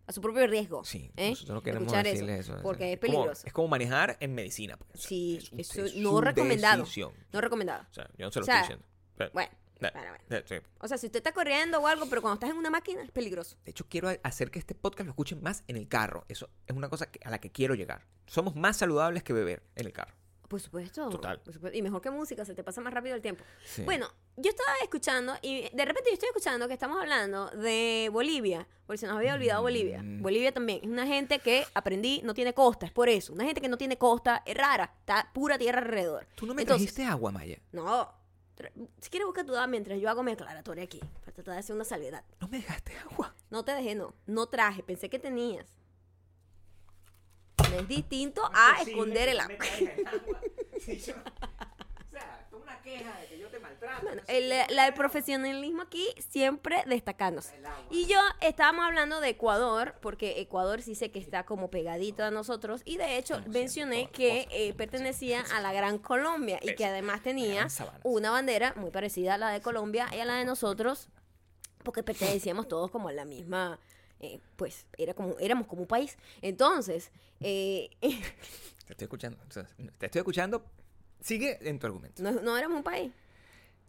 a 0.07 0.11
su 0.11 0.21
propio 0.21 0.47
riesgo. 0.47 0.83
Sí, 0.83 1.11
¿eh? 1.17 1.29
nosotros 1.29 1.55
no 1.55 1.61
queremos 1.61 1.83
Escuchar 1.87 2.03
decirles 2.05 2.39
eso. 2.39 2.57
Porque 2.63 2.93
es 2.93 2.99
como- 2.99 3.11
peligroso. 3.13 3.45
es 3.45 3.53
como 3.53 3.67
manejar 3.67 4.17
en 4.19 4.33
medicina. 4.33 4.75
pues. 4.77 5.03
Sí, 5.03 5.37
Es 5.39 5.51
un- 5.51 5.59
eso 5.59 5.85
es 5.85 5.95
no 5.97 6.19
recomendado. 6.21 6.79
decisión. 6.81 7.11
No 7.31 7.41
recomendado. 7.41 7.85
O 7.89 7.93
sea, 7.93 8.09
yo 8.17 8.25
no 8.25 8.31
se 8.31 8.39
lo 8.39 8.43
O 8.43 8.45
sea, 8.45 8.61
estoy 8.61 8.75
diciendo. 8.77 9.31
Bueno, 9.33 9.49
bueno, 9.79 10.43
sí. 10.47 10.55
O 10.79 10.87
sea, 10.87 10.97
si 10.97 11.05
usted 11.05 11.19
está 11.19 11.31
corriendo 11.31 11.79
o 11.79 11.87
algo, 11.87 12.07
pero 12.09 12.21
cuando 12.21 12.33
estás 12.35 12.49
en 12.49 12.57
una 12.57 12.69
máquina 12.71 13.01
es 13.03 13.11
peligroso. 13.11 13.55
De 13.63 13.71
hecho, 13.71 13.85
quiero 13.87 14.09
hacer 14.23 14.49
que 14.51 14.57
este 14.59 14.73
podcast 14.75 15.05
lo 15.05 15.11
escuchen 15.11 15.41
más 15.43 15.63
en 15.67 15.77
el 15.77 15.87
carro. 15.87 16.25
Eso 16.27 16.49
es 16.67 16.75
una 16.75 16.89
cosa 16.89 17.07
a 17.23 17.29
la 17.29 17.39
que 17.39 17.51
quiero 17.51 17.75
llegar. 17.75 18.05
Somos 18.27 18.55
más 18.55 18.77
saludables 18.77 19.21
que 19.23 19.31
beber 19.31 19.61
en 19.75 19.85
el 19.85 19.93
carro. 19.93 20.15
Por 20.49 20.59
supuesto. 20.59 21.09
Total. 21.09 21.39
por 21.39 21.53
supuesto. 21.53 21.77
Y 21.77 21.81
mejor 21.81 22.01
que 22.01 22.09
música, 22.09 22.43
se 22.43 22.55
te 22.55 22.63
pasa 22.63 22.81
más 22.81 22.91
rápido 22.91 23.15
el 23.15 23.21
tiempo. 23.21 23.43
Sí. 23.63 23.83
Bueno, 23.83 24.07
yo 24.35 24.49
estaba 24.49 24.73
escuchando 24.81 25.35
y 25.43 25.69
de 25.69 25.85
repente 25.85 26.09
yo 26.09 26.15
estoy 26.15 26.27
escuchando 26.27 26.67
que 26.67 26.73
estamos 26.73 26.99
hablando 26.99 27.51
de 27.51 28.09
Bolivia, 28.11 28.67
porque 28.87 28.97
se 28.97 29.05
nos 29.05 29.15
había 29.15 29.35
olvidado 29.35 29.61
Bolivia. 29.61 30.01
Mm. 30.01 30.23
Bolivia 30.23 30.51
también 30.51 30.79
es 30.81 30.89
una 30.89 31.05
gente 31.05 31.37
que 31.37 31.65
aprendí 31.75 32.21
no 32.23 32.33
tiene 32.33 32.53
costa, 32.53 32.87
es 32.87 32.91
por 32.91 33.09
eso. 33.09 33.31
Una 33.31 33.45
gente 33.45 33.61
que 33.61 33.69
no 33.69 33.77
tiene 33.77 33.97
costa 33.97 34.41
es 34.43 34.57
rara, 34.57 34.91
está 34.99 35.29
pura 35.33 35.59
tierra 35.59 35.79
alrededor. 35.79 36.25
Tú 36.33 36.47
no 36.47 36.55
me 36.55 36.63
Entonces, 36.63 36.93
trajiste 36.93 37.11
agua, 37.11 37.31
Maya. 37.31 37.59
No, 37.71 38.11
si 38.99 39.09
quieres 39.09 39.27
busca 39.27 39.43
tu 39.43 39.51
duda 39.51 39.67
mientras 39.67 39.99
yo 39.99 40.09
hago 40.09 40.23
mi 40.23 40.31
aclaratoria 40.31 40.83
aquí, 40.83 40.99
para 41.21 41.31
tratar 41.31 41.53
de 41.53 41.59
hacer 41.59 41.75
una 41.75 41.85
salvedad. 41.85 42.23
No 42.41 42.47
me 42.47 42.57
dejaste 42.57 42.97
agua. 42.97 43.35
No 43.49 43.63
te 43.63 43.71
dejé, 43.73 43.95
no. 43.95 44.13
No 44.25 44.47
traje, 44.47 44.83
pensé 44.83 45.09
que 45.09 45.19
tenías. 45.19 45.65
Es 47.77 47.87
distinto 47.87 48.41
a 48.53 48.81
esconder 48.81 49.29
el 49.29 49.39
agua. 49.39 49.55
O 50.79 52.11
sea, 52.11 52.47
es 52.47 52.53
una 52.53 52.81
queja 52.81 53.19
de 53.19 53.27
que 53.27 53.37
yo 53.39 53.47
te 53.49 53.59
maltrato. 53.59 54.01
Bueno, 54.05 54.21
el, 54.27 54.49
la- 54.49 54.87
el 54.87 54.93
profesionalismo 54.93 55.83
aquí 55.83 56.07
siempre 56.29 56.83
destacándose. 56.87 57.55
Y 57.91 58.05
yo 58.07 58.17
estábamos 58.41 58.85
hablando 58.85 59.19
de 59.19 59.29
Ecuador, 59.29 59.95
porque 60.01 60.39
Ecuador 60.41 60.81
sí 60.81 60.95
sé 60.95 61.11
que 61.11 61.19
está 61.19 61.45
como 61.45 61.69
pegadito 61.69 62.23
a 62.23 62.31
nosotros, 62.31 62.81
y 62.85 62.97
de 62.97 63.17
hecho 63.17 63.41
mencioné 63.47 64.09
que 64.11 64.47
eh, 64.51 64.73
pertenecía 64.73 65.43
a 65.53 65.61
la 65.61 65.71
Gran 65.73 65.99
Colombia 65.99 66.59
y 66.61 66.73
que 66.75 66.85
además 66.85 67.21
tenía 67.21 67.69
una 68.03 68.31
bandera 68.31 68.73
muy 68.75 68.89
parecida 68.91 69.35
a 69.35 69.37
la 69.37 69.49
de 69.51 69.61
Colombia 69.61 70.07
y 70.15 70.19
a 70.19 70.25
la 70.25 70.35
de 70.35 70.45
nosotros, 70.45 71.09
porque 71.83 72.01
pertenecíamos 72.43 72.67
todos 72.67 72.89
como 72.89 73.09
a 73.09 73.13
la 73.13 73.25
misma, 73.25 73.79
eh, 74.19 74.39
pues 74.55 74.85
era 74.97 75.13
como, 75.13 75.37
éramos 75.39 75.67
como 75.67 75.81
un 75.83 75.87
país. 75.87 76.17
Entonces, 76.41 77.11
eh, 77.39 77.89
Te 78.01 78.93
estoy 78.93 79.05
escuchando. 79.05 79.37
o 79.47 79.51
sea, 79.51 79.67
te 79.97 80.05
estoy 80.07 80.19
escuchando. 80.19 80.65
Sigue 81.21 81.57
en 81.67 81.77
tu 81.79 81.85
argumento. 81.87 82.23
no, 82.23 82.31
no 82.31 82.57
éramos 82.57 82.77
un 82.77 82.83
país. 82.83 83.11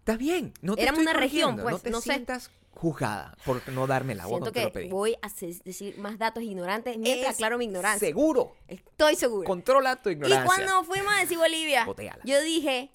Está 0.00 0.16
bien. 0.16 0.52
No 0.62 0.74
te 0.76 0.82
Éramos 0.82 1.00
estoy 1.00 1.12
una 1.14 1.20
región, 1.20 1.56
pues, 1.56 1.72
No 1.74 1.78
te 1.78 1.90
no 1.90 2.00
sé. 2.00 2.12
sientas 2.12 2.50
juzgada 2.72 3.36
por 3.44 3.66
no 3.70 3.86
darme 3.86 4.14
la 4.14 4.24
Siento 4.24 4.30
cuando 4.40 4.52
te 4.52 4.62
lo 4.62 4.66
que 4.68 4.72
pedí. 4.80 4.88
voy 4.88 5.16
a 5.22 5.28
decir 5.28 5.98
más 5.98 6.18
datos 6.18 6.42
ignorantes 6.42 6.96
mientras 6.98 7.30
Es 7.30 7.34
aclaro 7.36 7.58
mi 7.58 7.64
ignorancia. 7.66 8.06
Seguro. 8.08 8.56
Estoy 8.68 9.16
segura. 9.16 9.46
Controla 9.46 9.96
tu 10.00 10.08
Y 10.10 10.12
ignorancia. 10.12 10.44
cuando 10.46 10.84
fuimos 10.84 11.12
a 11.14 11.20
decir 11.20 11.38
Bolivia, 11.38 11.86
yo 12.24 12.40
dije, 12.42 12.90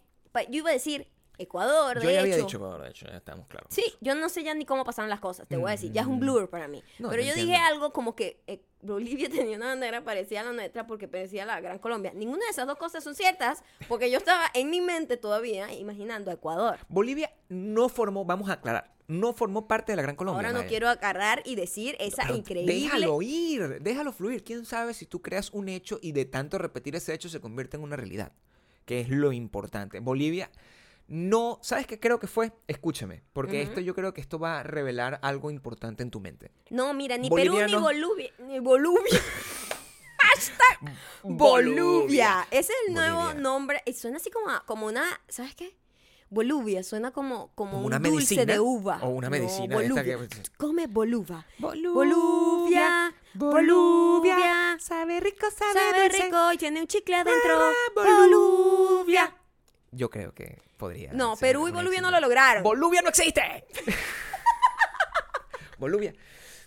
yo 0.50 0.58
iba 0.60 0.70
a 0.70 0.74
decir 0.74 1.08
Ecuador, 1.38 2.00
Yo 2.02 2.08
de 2.08 2.14
ya 2.14 2.22
había 2.22 2.36
hecho. 2.36 2.46
dicho 2.46 2.58
Ecuador, 2.58 2.82
de 2.84 2.90
hecho, 2.90 3.08
ya 3.08 3.18
estamos 3.18 3.48
claros. 3.48 3.68
Sí, 3.74 3.84
yo 4.02 4.16
no 4.16 4.30
sé 4.30 4.44
ya 4.44 4.54
ni 4.54 4.66
cómo 4.66 4.84
pasaron 4.84 5.10
las 5.10 5.20
cosas, 5.20 5.48
te 5.48 5.58
voy 5.58 5.70
a 5.70 5.72
decir, 5.72 5.92
ya 5.92 6.02
es 6.02 6.08
un 6.08 6.20
blur 6.20 6.50
para 6.50 6.68
mí. 6.68 6.84
Mm. 7.00 7.04
No, 7.04 7.10
Pero 7.10 7.24
yo 7.24 7.34
dije 7.34 7.56
algo 7.56 7.92
como 7.94 8.16
que 8.16 8.42
eh, 8.48 8.62
Bolivia 8.82 9.30
tenía 9.32 9.58
una 9.58 9.68
bandera 9.68 10.04
parecida 10.04 10.42
a 10.42 10.44
la 10.44 10.54
nuestra 10.54 10.88
porque 10.88 11.08
parecía 11.08 11.44
a 11.44 11.46
la 11.46 11.60
Gran 11.60 11.80
Colombia. 11.80 12.12
Ninguna 12.16 12.46
de 12.46 12.52
esas 12.52 12.68
dos 12.68 12.78
cosas 12.78 13.04
son 13.04 13.16
ciertas 13.16 13.64
porque 13.88 14.10
yo 14.12 14.18
estaba 14.18 14.46
en 14.54 14.70
mi 14.70 14.82
mente 14.82 15.18
todavía 15.18 15.74
imaginando 15.74 16.32
a 16.32 16.36
Ecuador. 16.36 16.80
Bolivia 16.88 17.32
no 17.50 17.90
formó, 17.90 18.26
vamos 18.26 18.50
a 18.50 18.54
aclarar, 18.54 18.94
no 19.08 19.34
formó 19.34 19.68
parte 19.68 19.92
de 19.92 19.96
la 19.98 20.02
Gran 20.02 20.16
Colombia. 20.16 20.40
Ahora 20.40 20.52
no 20.52 20.60
Maya. 20.60 20.70
quiero 20.70 20.90
agarrar 20.90 21.42
y 21.46 21.56
decir 21.56 21.96
esa 22.00 22.24
Pero 22.24 22.36
increíble... 22.36 22.74
Déjalo 22.74 23.22
ir, 23.22 23.82
déjalo 23.82 24.12
fluir. 24.12 24.44
¿Quién 24.44 24.66
sabe 24.66 24.94
si 24.94 25.06
tú 25.06 25.22
creas 25.22 25.52
un 25.52 25.70
hecho 25.70 26.00
y 26.02 26.12
de 26.12 26.26
tanto 26.26 26.58
repetir 26.58 26.96
ese 26.96 27.14
hecho 27.14 27.30
se 27.30 27.40
convierte 27.42 27.78
en 27.78 27.84
una 27.84 27.96
realidad? 27.96 28.32
Que 28.86 29.00
es 29.02 29.10
lo 29.10 29.32
importante. 29.32 30.00
Bolivia 30.00 30.52
no, 31.08 31.60
¿sabes 31.62 31.86
qué 31.88 32.00
creo 32.00 32.20
que 32.20 32.28
fue? 32.28 32.52
Escúchame, 32.68 33.22
porque 33.34 33.62
esto 33.62 33.80
yo 33.80 33.94
creo 33.94 34.14
que 34.14 34.22
esto 34.22 34.40
va 34.40 34.60
a 34.60 34.64
revelar 34.64 35.20
algo 35.22 35.52
importante 35.52 36.02
en 36.04 36.10
tu 36.12 36.20
mente. 36.20 36.52
No, 36.70 36.94
mira, 36.94 37.18
ni 37.18 37.30
Perú 37.30 37.58
ni. 37.66 37.76
Bolivia. 37.76 38.32
Ni 38.40 38.60
Bolivia. 38.60 39.20
Hashtag 40.18 40.96
Bolivia. 41.24 42.48
Ese 42.50 42.72
es 42.74 42.80
el 42.88 42.94
nuevo 42.96 43.20
Bolivia. 43.22 43.42
nombre. 43.42 43.82
Y 43.86 43.94
suena 43.94 44.18
así 44.18 44.32
como, 44.32 44.48
como 44.66 44.88
una, 44.88 45.04
¿sabes 45.28 45.56
qué? 45.56 45.76
Bolivia, 46.30 46.82
suena 46.84 47.12
como, 47.12 47.52
como, 47.54 47.72
Como 47.74 47.78
un 47.82 47.86
una 47.86 48.00
dulce 48.00 48.16
medicina, 48.36 48.46
de 48.46 48.60
uva. 48.60 49.00
o 49.04 49.10
una 49.10 49.28
No, 49.30 49.32
medicina 49.32 49.78
de 49.78 49.86
esta 49.86 50.04
que- 50.04 50.18
Come 50.58 50.88
boluva. 50.88 51.46
Boluvia, 51.60 53.14
Boluvia, 53.36 54.78
sabe 54.80 55.20
rico, 55.20 55.46
Sabe 55.52 56.10
rico 56.10 56.52
y 56.54 56.58
tiene 56.58 56.82
un 56.82 56.88
chicle 56.88 57.16
adentro. 57.16 57.54
Ah, 57.60 57.74
Boluvia. 57.96 59.36
Yo 59.92 60.10
creo 60.10 60.34
que 60.34 60.62
podría. 60.78 61.12
No, 61.14 61.36
Perú 61.38 61.68
y 61.68 61.72
Bolivia 61.72 62.02
no 62.02 62.12
lo 62.12 62.20
lograron. 62.20 62.64
¡Bolivia 62.64 63.02
no 63.02 63.10
existe! 63.10 63.42
Bolivia. 65.78 66.14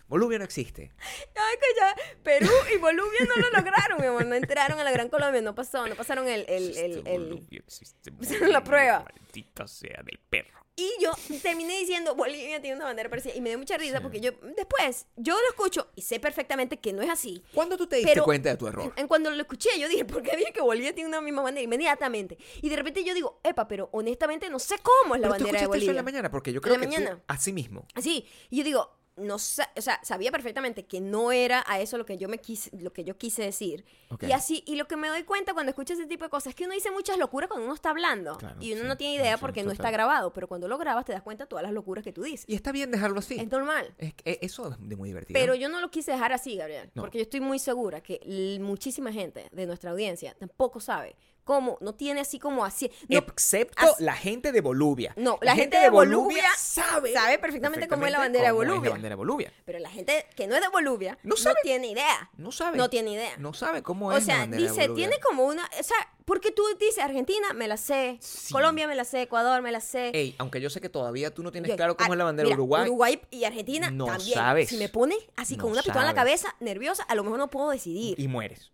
Bolivia 0.07 0.39
no 0.39 0.45
existe. 0.45 0.91
Ay, 1.37 1.57
que 1.61 1.67
ya 1.79 1.95
Perú 2.23 2.51
y 2.75 2.79
Bolivia 2.79 3.27
no 3.29 3.37
lo 3.43 3.51
lograron, 3.51 4.01
mi 4.01 4.07
amor. 4.07 4.25
No 4.25 4.35
entraron 4.35 4.79
a 4.81 4.85
la 4.85 4.91
Gran 4.91 5.09
Colombia, 5.11 5.43
no 5.43 5.55
pasó, 5.55 5.87
no 5.87 5.95
pasaron 5.97 6.27
el, 6.29 6.47
el, 6.49 6.77
el, 6.79 7.07
el- 7.07 7.49
existe. 7.67 8.11
La 8.49 8.65
prueba. 8.65 9.05
Maldita 9.05 9.67
sea 9.69 10.01
del 10.05 10.19
perro. 10.31 10.67
Y 10.81 11.03
yo 11.03 11.11
terminé 11.43 11.77
diciendo, 11.81 12.15
Bolivia 12.15 12.61
tiene 12.63 12.77
una 12.77 12.85
bandera 12.85 13.11
parecida. 13.11 13.35
Y 13.35 13.41
me 13.41 13.49
dio 13.51 13.59
mucha 13.59 13.77
risa 13.77 13.97
Sí. 13.97 14.03
porque 14.03 14.21
yo, 14.21 14.31
después, 14.57 15.07
yo 15.17 15.35
lo 15.35 15.49
escucho 15.49 15.89
y 15.97 16.03
sé 16.03 16.21
perfectamente 16.21 16.79
que 16.79 16.93
no 16.93 17.03
es 17.03 17.11
así. 17.11 17.43
¿Cuándo 17.53 17.77
tú 17.77 17.89
te 17.89 17.97
diste 17.97 18.13
Pero- 18.13 18.23
cuenta 18.25 18.49
de 18.51 18.57
tu 18.57 18.69
error? 18.69 18.93
En 18.97 19.09
cuando 19.09 19.29
lo 19.31 19.41
escuché, 19.43 19.71
yo 19.77 19.89
dije, 19.89 20.05
¿por 20.05 20.23
qué 20.23 20.37
dije 20.37 20.53
que 20.53 20.61
Bolivia 20.61 20.95
tiene 20.95 21.09
una 21.09 21.21
misma 21.21 21.43
bandera? 21.43 21.65
Inmediatamente. 21.65 22.39
Y 22.63 22.69
de 22.69 22.77
repente 22.77 23.03
yo 23.03 23.13
digo, 23.13 23.41
epa, 23.43 23.67
pero 23.67 23.89
honestamente 23.93 24.49
no 24.51 24.61
sé 24.61 24.77
cómo 24.81 25.17
es 25.17 25.21
la 25.21 25.27
Pero 25.29 25.39
tú 25.39 25.45
bandera 25.45 25.59
de 25.59 25.65
escuchaste 25.65 25.79
eso 25.85 25.91
en 25.91 25.97
la 25.97 26.03
Bolivia. 26.03 26.03
mañana, 26.05 26.31
porque 26.31 26.53
yo 26.53 26.59
En 26.59 26.63
creo 26.63 26.75
la 26.77 26.81
que 26.83 26.87
tú, 26.87 26.93
mañana. 26.93 27.23
así 27.27 27.53
mismo. 27.53 27.87
Así. 27.95 28.25
Y 28.49 28.59
yo 28.59 28.65
digo, 28.65 28.91
no 29.19 29.37
o 29.37 29.39
sea, 29.39 30.01
sabía 30.03 30.31
perfectamente 30.31 30.87
que 30.87 31.01
no 31.01 31.33
era 31.33 31.65
a 31.67 31.81
eso 31.81 31.99
lo 31.99 32.07
que 32.07 32.19
yo 32.19 32.29
me 32.29 32.39
quise, 32.39 32.71
lo 32.77 32.93
que 32.93 33.05
yo 33.05 33.17
quise 33.17 33.43
decir. 33.43 33.85
Ok. 34.11 34.25
Y 34.25 34.33
así, 34.33 34.63
y 34.67 34.77
lo 34.77 34.87
que 34.87 34.97
me 34.97 35.09
doy 35.09 35.25
cuenta 35.25 35.55
cuando 35.55 35.71
escucho 35.71 35.95
ese 35.95 36.07
tipo 36.07 36.25
de 36.25 36.31
cosas 36.31 36.51
es 36.51 36.55
que 36.55 36.65
uno 36.65 36.75
dice 36.75 36.91
muchas 36.91 37.19
locuras 37.19 37.49
cuando 37.49 37.67
uno 37.67 37.75
está 37.75 37.91
hablando. 37.91 38.37
Claro, 38.39 38.57
y 38.61 38.73
uno 38.73 38.83
sí, 38.83 38.89
no 38.89 38.97
tiene 38.97 39.15
idea 39.17 39.35
es 39.35 39.41
porque 39.41 39.63
no 39.63 39.73
está 39.73 39.91
grabado. 39.91 40.33
Pero 40.33 40.49
cuando 40.49 40.69
lo 40.69 40.79
grabas 40.79 41.05
te 41.05 41.13
das 41.13 41.23
cuenta 41.23 41.45
de 41.45 41.49
todas 41.49 41.63
las 41.63 41.73
locuras 41.73 42.05
que 42.05 42.13
tú 42.13 42.23
dices. 42.23 42.45
Y 42.49 42.55
está 42.55 42.73
bien 42.73 42.91
dejarlo 42.91 43.19
así. 43.19 43.39
Es 43.39 43.51
normal. 43.51 43.95
Es 43.99 44.15
que 44.15 44.31
e, 44.31 44.39
eso 44.43 44.71
es 44.71 44.77
de 44.81 44.97
muy 44.97 45.09
divertido. 45.09 45.39
Pero 45.39 45.55
yo 45.55 45.69
no 45.69 45.81
lo 45.81 45.91
quise 45.91 46.13
dejar 46.13 46.33
así, 46.33 46.57
Gabriel. 46.57 46.91
No. 46.95 47.03
Porque 47.03 47.19
yo 47.19 47.23
estoy 47.23 47.41
muy 47.41 47.59
segura 47.59 48.01
que 48.01 48.59
muchísima 48.61 49.13
gente 49.13 49.49
de 49.53 49.67
nuestra 49.67 49.91
audiencia 49.91 50.35
tampoco 50.39 50.81
sabe 50.81 51.17
cómo, 51.49 51.79
no 51.81 51.95
tiene 51.95 52.21
así 52.21 52.39
como 52.39 52.63
así. 52.63 52.91
No, 53.09 53.17
Excepto 53.21 53.87
la 54.01 54.13
gente 54.13 54.53
de 54.53 54.61
Bolivia. 54.61 55.15
No, 55.17 55.39
la 55.41 55.55
gente 55.57 55.79
de 55.79 55.89
Bolivia 55.89 56.45
sabe, 56.59 57.15
sabe 57.15 57.39
perfectamente 57.39 57.89
cómo 57.89 58.05
es 58.05 58.13
la 58.13 58.19
bandera 58.19 58.45
de 58.49 58.53
Bolivia. 58.53 58.83
la 58.83 58.91
bandera 58.91 59.13
de 59.15 59.17
Bolivia. 59.17 59.53
pero 59.65 59.79
la 59.79 59.89
gente 59.89 60.27
que 60.37 60.47
no 60.47 60.55
es 60.57 60.61
de 60.61 60.69
Bolivia 60.69 61.17
No 61.23 61.37
tiene 61.63 61.87
idea. 61.89 62.31
No 62.37 62.53
sabe. 62.53 62.77
No 62.77 62.91
tiene 62.91 63.13
idea. 63.13 63.35
No 63.39 63.55
sabe 63.55 63.83
cómo 63.83 64.09
o 64.09 64.13
es 64.13 64.27
la 64.27 64.35
sea, 64.35 64.41
bandera 64.41 64.63
de 64.63 64.69
dice, 64.69 64.89
Bolivia. 64.89 65.09
tiene 65.09 65.23
como 65.23 65.47
una. 65.47 65.65
O 65.81 65.83
sea, 65.83 65.97
porque 66.27 66.51
tú 66.53 66.63
dices 66.79 66.99
Argentina, 67.03 67.55
me 67.55 67.67
la 67.67 67.79
sé. 67.79 68.19
Sí. 68.21 68.53
Colombia, 68.53 68.87
me 68.87 68.95
la 68.95 69.05
sé. 69.05 69.23
Ecuador, 69.23 69.63
me 69.63 69.73
la 69.73 69.81
sé. 69.81 70.11
Ey, 70.13 70.35
aunque 70.37 70.61
yo 70.61 70.69
sé 70.69 70.83
que 70.83 70.91
todavía 70.91 71.33
tú 71.33 71.43
no 71.43 71.51
tienes 71.51 71.71
Yo- 71.71 71.77
claro 71.77 71.97
cómo 71.97 72.13
ah, 72.13 72.15
es 72.15 72.19
la 72.19 72.25
bandera 72.25 72.49
de 72.51 72.55
Uruguay. 72.57 72.83
Uruguay 72.83 73.23
y 73.31 73.45
Argentina 73.45 73.91
No 73.91 74.05
también. 74.05 74.35
sabes. 74.35 74.69
Si 74.69 74.77
me 74.77 74.91
pone 74.91 75.17
así 75.37 75.57
con 75.57 75.71
una 75.73 75.83
pistola 75.83 76.03
en 76.05 76.09
la 76.09 76.15
cabeza, 76.15 76.55
nerviosa, 76.61 77.05
a 77.05 77.15
lo 77.15 77.25
mejor 77.25 77.39
no 77.39 77.49
puedo 77.49 77.71
decidir. 77.71 78.21
Y 78.21 78.29
mueres. 78.29 78.71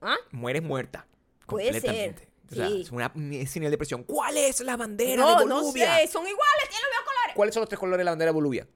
¿Ah? 0.00 0.16
Mueres 0.32 0.64
muerta. 0.64 1.06
Puede 1.52 1.72
ser, 1.72 1.82
completamente. 1.82 2.28
O 2.50 2.54
sea, 2.54 2.68
sí. 2.68 2.80
es 2.82 2.90
una 2.90 3.12
es 3.32 3.50
señal 3.50 3.70
de 3.70 3.78
presión. 3.78 4.02
¿Cuál 4.04 4.36
es 4.36 4.60
la 4.60 4.76
bandera 4.76 5.22
No, 5.22 5.38
de 5.40 5.46
no 5.46 5.62
Bolivia? 5.62 5.96
sé, 5.98 6.06
son 6.08 6.26
iguales, 6.26 6.68
tienen 6.68 6.82
los 6.82 6.90
mismos 6.90 7.04
colores. 7.06 7.36
¿Cuáles 7.36 7.54
son 7.54 7.60
los 7.62 7.68
tres 7.68 7.78
colores 7.78 7.98
de 7.98 8.04
la 8.04 8.10
bandera 8.10 8.30
de 8.30 8.34
Bolivia? 8.34 8.68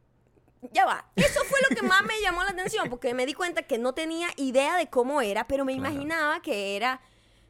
Ya 0.73 0.87
va. 0.87 1.07
Eso 1.15 1.41
fue 1.45 1.59
lo 1.69 1.77
que 1.77 1.83
más 1.83 2.03
me 2.05 2.21
llamó 2.23 2.43
la 2.43 2.51
atención, 2.51 2.89
porque 2.89 3.13
me 3.15 3.27
di 3.27 3.35
cuenta 3.35 3.63
que 3.63 3.79
no 3.79 3.93
tenía 3.93 4.29
idea 4.37 4.77
de 4.77 4.89
cómo 4.89 5.21
era, 5.21 5.47
pero 5.47 5.65
me 5.65 5.73
imaginaba 5.75 6.41
que 6.41 6.75
era. 6.77 7.01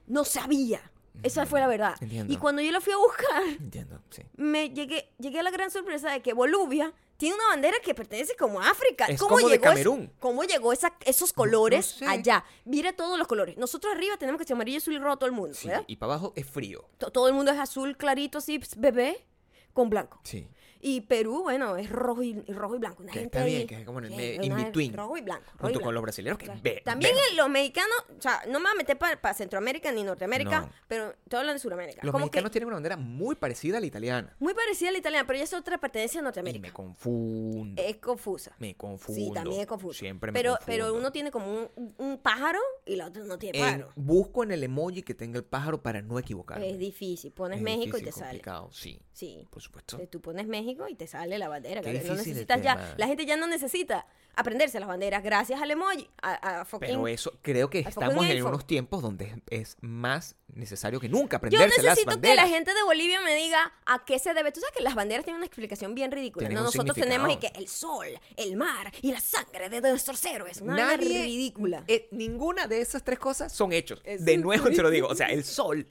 No 0.07 0.25
sabía. 0.25 0.91
Esa 1.23 1.47
fue 1.47 1.61
la 1.61 1.67
verdad. 1.67 1.95
Entiendo. 2.01 2.33
Y 2.33 2.37
cuando 2.37 2.61
yo 2.61 2.73
lo 2.73 2.81
fui 2.81 2.93
a 2.93 2.97
buscar, 2.99 3.43
Entiendo, 3.59 4.03
sí. 4.11 4.23
me 4.37 4.69
llegué, 4.71 5.13
llegué 5.19 5.41
a 5.41 5.43
la 5.43 5.51
gran 5.51 5.71
sorpresa 5.71 6.11
de 6.11 6.21
que 6.21 6.35
Bolivia 6.35 6.93
tiene 7.17 7.35
una 7.35 7.47
bandera 7.49 7.77
que 7.83 7.95
pertenece 7.95 8.37
como 8.37 8.61
a 8.61 8.71
África. 8.71 9.07
Es 9.07 9.19
¿Cómo 9.21 9.37
como 9.37 9.49
de 9.49 9.55
llegó 9.55 9.65
es- 9.65 9.71
Camerún. 9.71 10.13
¿Cómo 10.19 10.45
llegó 10.45 10.73
esa- 10.73 10.97
esos 11.05 11.33
colores 11.33 11.87
sé. 11.99 12.07
allá? 12.07 12.45
Mira 12.65 12.93
todos 12.95 13.19
los 13.19 13.27
colores. 13.27 13.57
Nosotros 13.57 13.95
arriba 13.95 14.17
tenemos 14.17 14.39
que 14.41 14.47
ser 14.47 14.55
amarillo, 14.55 14.79
azul 14.79 14.95
y 14.95 14.99
rojo 14.99 15.17
todo 15.17 15.27
el 15.29 15.35
mundo, 15.35 15.55
Sí, 15.55 15.69
¿verdad? 15.69 15.85
y 15.87 15.97
para 15.97 16.13
abajo 16.15 16.33
es 16.37 16.47
frío. 16.47 16.89
To- 16.99 17.11
Todo 17.11 17.29
el 17.29 17.35
mundo 17.35 17.53
es 17.53 17.59
azul 17.59 17.97
clarito, 17.97 18.39
así, 18.39 18.59
ps, 18.59 18.77
bebé, 18.79 19.25
con 19.73 19.89
blanco. 19.91 20.21
Sí. 20.25 20.49
Y 20.81 21.01
Perú, 21.03 21.43
bueno, 21.43 21.77
es 21.77 21.89
rojo 21.91 22.23
y, 22.23 22.43
y 22.47 22.53
rojo 22.53 22.77
y 22.77 22.79
blanco. 22.79 23.03
Una 23.03 23.13
Que 23.13 23.21
gente 23.21 23.39
está 23.39 23.47
bien, 23.47 23.61
ahí- 23.63 23.67
que 23.67 23.75
es 23.81 23.85
como 23.85 23.99
en 24.01 24.05
el 24.13 24.45
in 24.45 24.55
between. 24.57 24.93
Rojo 24.93 25.17
y 25.17 25.21
blanco. 25.23 25.43
rojo 25.45 25.57
y 25.57 25.61
Junto 25.61 25.69
blanco. 25.79 25.85
con 25.85 25.95
los 25.95 26.03
brasileños 26.03 26.39
que 26.39 26.45
Claro. 26.47 26.61
ve- 26.63 26.83
También 26.85 27.15
ve- 27.15 27.21
en 27.31 27.37
los 27.37 27.49
mexicanos, 27.49 27.97
o 28.19 28.23
sea, 28.23 28.43
no 28.47 28.59
me 28.61 28.65
voy 28.67 28.73
a 28.73 28.75
meter 28.77 28.99
para 28.99 29.35
Centroamérica 29.35 29.91
ni 29.93 30.05
Norteamérica, 30.05 30.61
No. 30.61 30.71
pero 30.89 31.15
todo 31.29 31.41
hablan 31.41 31.57
de 31.57 31.61
Sudamérica. 31.61 32.01
Los 32.03 32.13
Como 32.13 32.25
mexicanos 32.27 32.51
que 32.51 32.53
tienen 32.53 32.67
una 32.69 32.77
bandera 32.77 32.97
muy 32.97 33.35
parecida 33.37 33.79
a 33.79 33.81
la 33.81 33.87
italiana. 33.87 34.35
muy 34.39 34.55
parecida 34.55 34.91
a 34.91 34.93
la 34.93 34.99
italiana, 34.99 35.27
pero 35.27 35.39
ya 35.39 35.45
es 35.45 35.53
otra 35.55 35.79
pertenencia 35.79 36.21
a 36.21 36.23
Y 36.23 36.25
Norteamérica. 36.25 36.63
me 36.69 36.73
confundo. 36.73 37.83
Es 37.83 37.97
confusa. 37.97 38.55
me 38.59 38.75
confundo. 38.77 39.21
Sí, 39.21 39.31
también 39.33 39.61
es 39.61 39.67
confusa. 39.67 39.99
Siempre 39.99 40.33
me 40.33 40.39
pero, 40.39 40.53
confundo. 40.57 40.67
pero 40.67 40.95
uno 40.95 41.13
tiene 41.13 41.31
como 41.31 41.47
un, 41.53 41.95
un 41.99 42.19
pájaro 42.19 42.59
y 42.85 42.97
la 42.97 43.07
otra 43.07 43.25
no 43.25 43.39
tiene 43.39 43.59
En- 43.59 43.65
pájaro. 43.65 43.89
busco 43.97 44.43
en 44.45 44.53
el 44.53 44.63
emoji 44.65 45.03
que 45.03 45.15
tenga 45.15 45.39
el 45.39 45.45
pájaro 45.45 45.83
para 45.83 46.03
no 46.03 46.19
equivocarme. 46.19 46.71
Es 46.71 46.79
difícil. 46.79 47.33
Pones 47.33 47.59
Es 47.59 47.63
México 47.63 47.97
difícil, 47.97 48.03
y 48.03 48.05
te 48.07 48.13
sale. 48.13 48.27
complicado, 48.31 48.69
Sí, 48.73 49.01
Sí. 49.13 49.47
por 49.51 49.63
supuesto. 49.63 49.99
Eh, 49.99 50.07
Tú 50.07 50.21
pones 50.21 50.47
México 50.47 50.66
y 50.89 50.95
te 50.95 51.07
sale 51.07 51.39
la 51.39 51.49
bandera. 51.49 51.81
Qué 51.83 51.93
no 52.05 52.15
necesitas 52.15 52.63
ya. 52.63 52.95
La 52.97 53.07
gente 53.07 53.25
ya 53.27 53.37
no 53.37 53.47
necesita 53.47 54.07
aprenderse 54.39 54.79
las 54.81 54.89
banderas 54.89 55.23
gracias 55.23 55.63
al 55.63 55.71
emoji. 55.71 56.11
A, 56.21 56.61
a 56.61 56.65
fucking- 56.67 56.81
Pero 56.81 57.09
eso, 57.09 57.39
creo 57.41 57.71
que 57.71 57.79
estamos 57.81 58.25
en 58.27 58.45
unos 58.45 58.67
tiempos 58.67 59.01
donde 59.03 59.41
es 59.49 59.77
más 59.81 60.37
necesario 60.49 61.01
que 61.01 61.09
nunca 61.09 61.37
Yo 61.37 61.39
aprenderse 61.39 61.83
las 61.83 61.93
necesito 61.93 62.11
que 62.11 62.15
banderas. 62.17 62.37
la 62.37 62.49
gente 62.49 62.75
de 62.75 62.83
Bolivia 62.83 63.21
me 63.23 63.35
diga 63.35 63.73
a 63.87 64.05
qué 64.05 64.19
se 64.19 64.35
debe. 64.35 64.53
Tú 64.53 64.61
sabes 64.61 64.77
que 64.77 64.83
las 64.83 64.95
banderas 64.95 65.25
tienen 65.25 65.39
una 65.39 65.47
explicación 65.47 65.95
bien 65.95 66.11
ridícula. 66.13 66.49
Nosotros 66.51 66.95
tenemos 66.97 67.31
y 67.33 67.37
que 67.37 67.51
el 67.55 67.69
sol, 67.69 68.07
el 68.37 68.57
mar 68.57 68.93
y 69.03 69.13
la 69.13 69.21
sangre 69.21 69.71
de 69.71 69.81
nuestros 69.81 70.23
héroes. 70.25 70.61
Una 70.61 70.77
Nadie, 70.77 71.23
ridícula. 71.25 71.85
eh, 71.89 72.09
ninguna 72.11 72.67
de 72.67 72.81
esas 72.81 73.03
tres 73.05 73.19
cosas 73.19 73.53
son 73.53 73.73
hechos. 73.73 74.03
Es 74.05 74.25
de 74.25 74.37
nuevo 74.37 74.69
te 74.69 74.83
lo 74.83 74.91
digo. 74.91 75.09
O 75.09 75.15
sea, 75.15 75.29
el 75.29 75.45
sol. 75.45 75.89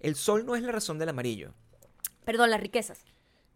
El 0.00 0.14
sol 0.14 0.46
no 0.46 0.54
es 0.54 0.62
la 0.62 0.70
razón 0.70 0.98
del 1.00 1.08
amarillo. 1.08 1.52
Perdón, 2.24 2.50
las 2.50 2.60
riquezas. 2.60 3.00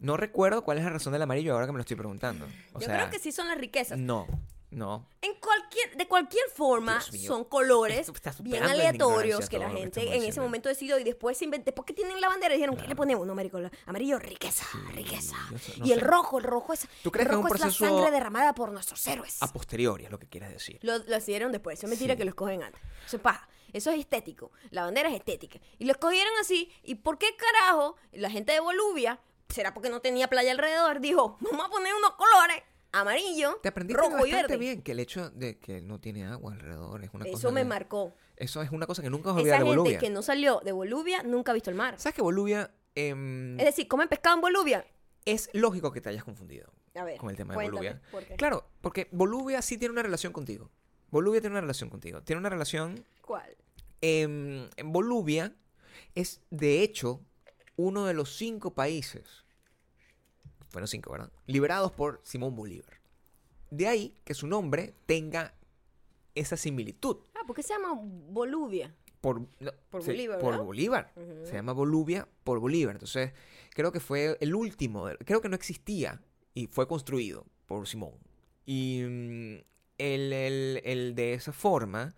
No 0.03 0.17
recuerdo 0.17 0.63
cuál 0.63 0.77
es 0.77 0.83
la 0.83 0.89
razón 0.91 1.13
del 1.13 1.21
amarillo 1.23 1.53
ahora 1.53 1.65
que 1.65 1.71
me 1.71 1.77
lo 1.77 1.81
estoy 1.81 1.95
preguntando. 1.97 2.45
O 2.73 2.79
Yo 2.79 2.85
sea, 2.85 2.95
creo 2.97 3.09
que 3.09 3.17
sí 3.19 3.31
son 3.31 3.47
las 3.47 3.57
riquezas. 3.57 3.97
No, 3.97 4.27
no. 4.69 5.07
En 5.21 5.33
cualquier, 5.35 5.95
de 5.95 6.07
cualquier 6.07 6.43
forma, 6.53 6.99
son 6.99 7.45
colores 7.45 8.11
bien 8.41 8.63
aleatorios 8.63 9.47
que 9.47 9.59
la 9.59 9.69
que 9.69 9.77
gente 9.77 10.15
en 10.15 10.23
ese 10.23 10.41
momento 10.41 10.67
decidió 10.67 10.99
y 10.99 11.03
después 11.03 11.37
se 11.37 11.45
inventó. 11.45 11.73
¿Por 11.73 11.85
qué 11.85 11.93
tienen 11.93 12.19
la 12.19 12.27
bandera? 12.27 12.53
Y 12.53 12.57
dijeron, 12.57 12.75
¿qué 12.75 12.87
le 12.87 12.95
ponemos? 12.95 13.25
No, 13.25 13.33
marico, 13.33 13.59
amarillo, 13.85 14.19
riqueza, 14.19 14.65
riqueza. 14.93 15.35
yo 15.51 15.57
sé- 15.57 15.77
no 15.79 15.85
y 15.85 15.93
el 15.93 15.99
sé. 15.99 16.05
rojo, 16.05 16.37
el 16.39 16.43
rojo 16.43 16.73
es, 16.73 16.87
¿Tú 17.01 17.09
crees 17.11 17.25
el 17.27 17.29
que 17.29 17.35
es 17.35 17.37
un 17.39 17.43
rojo 17.49 17.55
es 17.55 17.61
la 17.81 17.87
sangre 17.87 18.11
derramada 18.11 18.53
por 18.53 18.71
nuestros 18.71 19.07
héroes. 19.07 19.41
A 19.41 19.47
posteriori 19.53 20.03
es 20.05 20.11
lo 20.11 20.19
que 20.19 20.27
quieres 20.27 20.49
decir. 20.49 20.79
Lo, 20.81 20.97
lo 20.97 21.17
hicieron 21.17 21.51
después. 21.53 21.79
Eso 21.79 21.85
es 21.87 21.91
mentira 21.91 22.15
Sí. 22.15 22.17
que 22.17 22.25
lo 22.25 22.29
escogen 22.31 22.61
antes. 22.63 22.81
Eso 23.07 23.15
es 23.17 23.21
paja. 23.21 23.47
Eso 23.71 23.89
es 23.91 23.99
estético. 23.99 24.51
La 24.69 24.83
bandera 24.83 25.07
es 25.09 25.15
estética. 25.15 25.59
Y 25.79 25.85
lo 25.85 25.93
escogieron 25.93 26.31
así. 26.41 26.71
¿Y 26.83 26.95
por 26.95 27.17
qué 27.17 27.27
carajo 27.37 27.95
la 28.11 28.29
gente 28.29 28.51
de 28.51 28.59
Bolivia 28.59 29.19
será 29.53 29.73
porque 29.73 29.89
no 29.89 30.01
tenía 30.01 30.27
playa 30.27 30.51
alrededor, 30.51 30.99
dijo, 30.99 31.37
vamos 31.41 31.65
a 31.65 31.69
poner 31.69 31.93
unos 31.93 32.11
colores, 32.15 32.57
amarillo, 32.91 33.59
Te 33.61 33.69
aprendiste 33.69 34.01
rojo 34.01 34.25
y 34.25 34.31
verde. 34.31 34.57
bien 34.57 34.81
que 34.81 34.91
el 34.93 34.99
hecho 34.99 35.29
de 35.31 35.57
que 35.59 35.81
no 35.81 35.99
tiene 35.99 36.25
agua 36.25 36.53
alrededor 36.53 37.03
es 37.03 37.09
una 37.13 37.25
cosa 37.25 37.37
Eso 37.37 37.51
me 37.51 37.63
marcó. 37.65 38.13
Eso 38.35 38.61
es 38.61 38.71
una 38.71 38.85
cosa 38.87 39.01
que 39.01 39.09
nunca 39.09 39.29
Esa 39.29 39.39
olvidar 39.39 39.59
de 39.59 39.65
gente 39.65 39.77
Bolivia. 39.79 39.99
que 39.99 40.09
no 40.09 40.21
salió 40.21 40.59
de 40.63 40.71
Bolivia 40.71 41.23
nunca 41.23 41.51
ha 41.51 41.53
visto 41.53 41.69
el 41.69 41.75
mar. 41.75 41.99
¿Sabes 41.99 42.15
que 42.15 42.21
Bolivia 42.21 42.71
em, 42.95 43.59
Es 43.59 43.65
decir, 43.65 43.87
comen 43.87 44.07
pescado 44.09 44.35
en 44.35 44.41
Bolivia. 44.41 44.85
es 45.25 45.49
lógico 45.53 45.91
que 45.91 46.01
te 46.01 46.09
hayas 46.09 46.23
confundido 46.23 46.71
A 46.95 47.03
ver, 47.03 47.17
con 47.17 47.29
el 47.29 47.35
tema 47.37 47.53
de 47.53 47.55
cuéntame, 47.55 47.77
Bolivia? 47.77 48.01
¿por 48.11 48.25
qué? 48.25 48.35
Claro, 48.35 48.67
porque 48.81 49.07
Bolivia 49.11 49.61
sí 49.61 49.77
tiene 49.77 49.91
una 49.93 50.01
relación 50.03 50.33
contigo. 50.33 50.69
Bolivia 51.09 51.41
tiene 51.41 51.53
una 51.53 51.61
relación 51.61 51.89
contigo. 51.89 52.21
Tiene 52.23 52.39
una 52.39 52.49
relación 52.49 53.05
¿Cuál? 53.21 53.55
em, 54.01 54.67
en 54.75 54.91
Bolivia 54.91 55.53
es 56.15 56.41
de 56.49 56.81
hecho 56.81 57.21
uno 57.75 58.05
de 58.05 58.13
los 58.13 58.35
cinco 58.35 58.73
países, 58.73 59.42
bueno 60.73 60.87
cinco, 60.87 61.11
¿verdad? 61.11 61.31
Liberados 61.47 61.91
por 61.93 62.19
Simón 62.23 62.55
Bolívar. 62.55 62.99
De 63.71 63.87
ahí 63.87 64.13
que 64.25 64.33
su 64.33 64.47
nombre 64.47 64.93
tenga 65.05 65.53
esa 66.35 66.57
similitud. 66.57 67.17
Ah, 67.35 67.41
¿por 67.47 67.55
qué 67.55 67.63
se 67.63 67.73
llama 67.73 67.93
Bolivia? 67.95 68.93
por, 69.21 69.39
no, 69.39 69.71
Por 69.89 70.01
sí, 70.03 70.09
Bolívar, 70.11 70.39
por. 70.39 70.57
Bolívar. 70.65 71.13
Se 71.45 71.53
llama 71.53 71.71
Bolivia 71.71 72.27
por 72.43 72.59
Bolívar. 72.59 72.95
Entonces, 72.95 73.31
creo 73.69 73.91
que 73.93 74.01
fue 74.01 74.37
el 74.41 74.53
último, 74.53 75.07
creo 75.25 75.39
que 75.39 75.47
no 75.47 75.55
existía 75.55 76.21
y 76.53 76.67
fue 76.67 76.89
construido 76.89 77.45
por 77.65 77.87
Simón. 77.87 78.15
Y 78.65 79.01
mm, 79.03 79.55
el, 79.97 80.33
el- 80.33 80.81
el 80.83 81.15
de 81.15 81.33
esa 81.35 81.53
forma, 81.53 82.13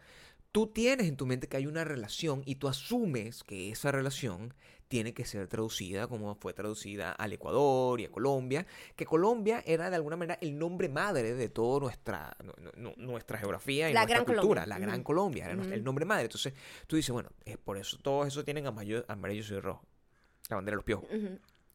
tú 0.56 0.68
tienes 0.68 1.08
en 1.08 1.18
tu 1.18 1.26
mente 1.26 1.50
que 1.50 1.58
hay 1.58 1.68
una 1.68 1.84
relación 1.84 2.42
y 2.46 2.56
tú 2.56 2.70
asumes 2.70 3.44
que 3.44 3.72
esa 3.72 3.92
relación 3.92 4.54
tiene 4.88 5.14
que 5.14 5.26
ser 5.26 5.50
traducida 5.50 6.08
como 6.08 6.34
fue 6.36 6.54
traducida 6.54 7.12
al 7.12 7.34
Ecuador 7.34 8.00
y 8.00 8.06
a 8.06 8.10
Colombia, 8.10 8.66
que 8.96 9.06
Colombia 9.06 9.62
era 9.66 9.90
de 9.90 9.98
alguna 9.98 10.16
manera 10.16 10.38
el 10.40 10.58
nombre 10.58 10.88
madre 10.88 11.34
de 11.34 11.50
toda 11.50 11.82
nuestra, 11.82 12.38
nu- 12.42 12.54
nu- 12.62 12.72
nu- 12.78 12.94
nuestra 13.12 13.38
geografía 13.38 13.90
y 13.90 13.94
La 13.94 14.04
nuestra 14.06 14.24
Gran 14.24 14.26
cultura, 14.38 14.62
Colombia. 14.62 14.66
la 14.66 14.80
Gran. 14.80 15.04
Colombia, 15.04 15.44
era 15.44 15.54
el 15.76 15.84
nombre 15.84 16.06
madre. 16.06 16.24
Entonces 16.24 16.54
tú 16.88 16.96
dices, 16.96 17.12
bueno, 17.12 17.30
es 17.44 17.58
por 17.58 17.78
eso 17.78 17.98
todos 17.98 18.26
esos 18.28 18.46
tienen 18.46 18.66
amarillo, 18.66 19.04
amarillo 19.10 19.58
y 19.58 19.60
rojo. 19.60 19.84
La 20.48 20.56
bandera 20.56 20.76
de 20.76 20.78
los 20.78 20.86
piojos, 20.86 21.10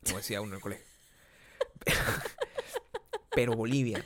como 0.06 0.16
decía 0.16 0.40
uno 0.40 0.52
en 0.52 0.56
el 0.56 0.62
colegio. 0.62 0.86
Pero 3.34 3.52
Bolivia, 3.54 4.02